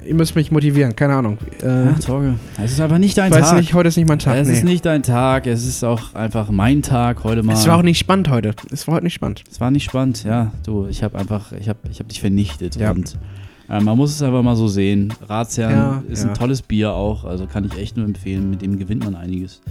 ihr 0.06 0.14
müsst 0.14 0.36
mich 0.36 0.52
motivieren. 0.52 0.95
Keine 0.95 1.15
Ahnung. 1.15 1.40
Äh, 1.64 1.86
ja, 1.86 1.94
Torge. 1.94 2.36
Es 2.64 2.72
ist 2.74 2.82
aber 2.82 2.99
nicht 2.99 3.18
dein 3.18 3.32
ich 3.32 3.40
weiß 3.40 3.49
Tag. 3.49 3.60
nicht, 3.60 3.74
heute 3.74 3.90
ist 3.90 3.98
nicht 3.98 4.07
mein 4.07 4.20
Tag. 4.20 4.38
es 4.38 4.48
nee. 4.48 4.53
ist 4.53 4.64
nicht 4.64 4.86
dein 4.86 5.02
Tag. 5.02 5.48
Es 5.48 5.65
ist 5.65 5.84
auch 5.84 6.14
einfach 6.14 6.52
mein 6.52 6.84
Tag 6.84 7.24
heute 7.24 7.41
mal. 7.41 7.53
es 7.53 7.65
war 7.68 7.78
auch 7.78 7.82
nicht 7.84 7.98
spannend 7.98 8.30
heute. 8.30 8.53
Es 8.72 8.88
war 8.88 8.94
heute 8.95 9.06
nicht 9.06 9.15
spannend. 9.15 9.44
Es 9.52 9.60
war 9.60 9.72
nicht 9.72 9.86
spannend. 9.86 10.24
Ja, 10.24 10.52
du, 10.68 10.86
ich 10.86 11.02
habe 11.02 11.18
einfach, 11.18 11.52
ich 11.53 11.68
habe 11.68 11.80
ich 11.90 11.99
hab 11.99 12.07
dich 12.10 12.20
vernichtet. 12.20 12.76
Ja. 12.76 12.91
Und 12.91 13.18
Äh, 13.69 13.80
man 13.81 13.98
muss 13.98 14.11
es 14.11 14.22
einfach 14.22 14.44
mal 14.44 14.56
so 14.56 14.68
sehen. 14.68 15.14
Ratsherrn 15.27 15.72
Ja, 15.73 16.03
ist 16.10 16.23
ja. 16.23 16.30
ein 16.30 16.35
tolles 16.35 16.61
Bier 16.61 16.94
auch, 16.94 17.23
also 17.23 17.45
kann 17.48 17.64
ich 17.65 17.77
echt 17.77 17.95
nur 17.98 18.06
empfehlen. 18.06 18.49
Mit 18.49 18.61
dem 18.61 18.77
gewinnt 18.77 19.03
man 19.06 19.15
einiges. 19.15 19.61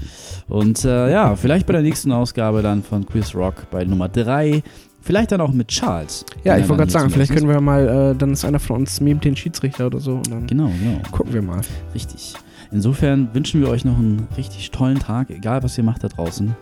Und 0.48 0.84
äh, 0.84 1.10
ja, 1.12 1.36
vielleicht 1.36 1.66
bei 1.66 1.72
der 1.74 1.82
nächsten 1.82 2.10
Ausgabe 2.12 2.62
dann 2.62 2.82
von 2.82 3.04
Quiz 3.06 3.34
Rock 3.34 3.70
bei 3.70 3.84
Nummer 3.84 4.08
3. 4.08 4.62
Vielleicht 5.04 5.32
dann 5.32 5.40
auch 5.40 5.52
mit 5.52 5.66
Charles. 5.68 6.24
Ja, 6.44 6.56
ich 6.56 6.68
wollte 6.68 6.82
gerade 6.82 6.92
sagen, 6.92 7.10
vielleicht 7.10 7.32
können 7.32 7.48
wir 7.48 7.60
mal, 7.60 8.12
äh, 8.12 8.14
dann 8.16 8.32
ist 8.32 8.44
einer 8.44 8.60
von 8.60 8.76
uns 8.76 9.00
memt 9.00 9.24
den 9.24 9.34
Schiedsrichter 9.34 9.86
oder 9.86 9.98
so 9.98 10.12
und 10.14 10.30
dann 10.30 10.46
Genau, 10.46 10.68
genau. 10.80 11.00
gucken 11.10 11.32
wir 11.32 11.42
mal. 11.42 11.60
Richtig. 11.92 12.34
Insofern 12.70 13.28
wünschen 13.34 13.60
wir 13.60 13.68
euch 13.68 13.84
noch 13.84 13.98
einen 13.98 14.28
richtig 14.36 14.70
tollen 14.70 14.98
Tag, 15.00 15.28
egal 15.30 15.62
was 15.64 15.76
ihr 15.76 15.84
macht 15.84 16.04
da 16.04 16.08
draußen. 16.08 16.54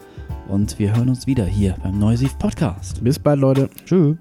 Und 0.48 0.78
wir 0.78 0.96
hören 0.96 1.10
uns 1.10 1.26
wieder 1.26 1.44
hier 1.44 1.76
beim 1.82 1.98
Neusiv 1.98 2.36
Podcast. 2.38 3.04
Bis 3.04 3.18
bald, 3.18 3.38
Leute. 3.40 3.68
Tschüss. 3.84 4.16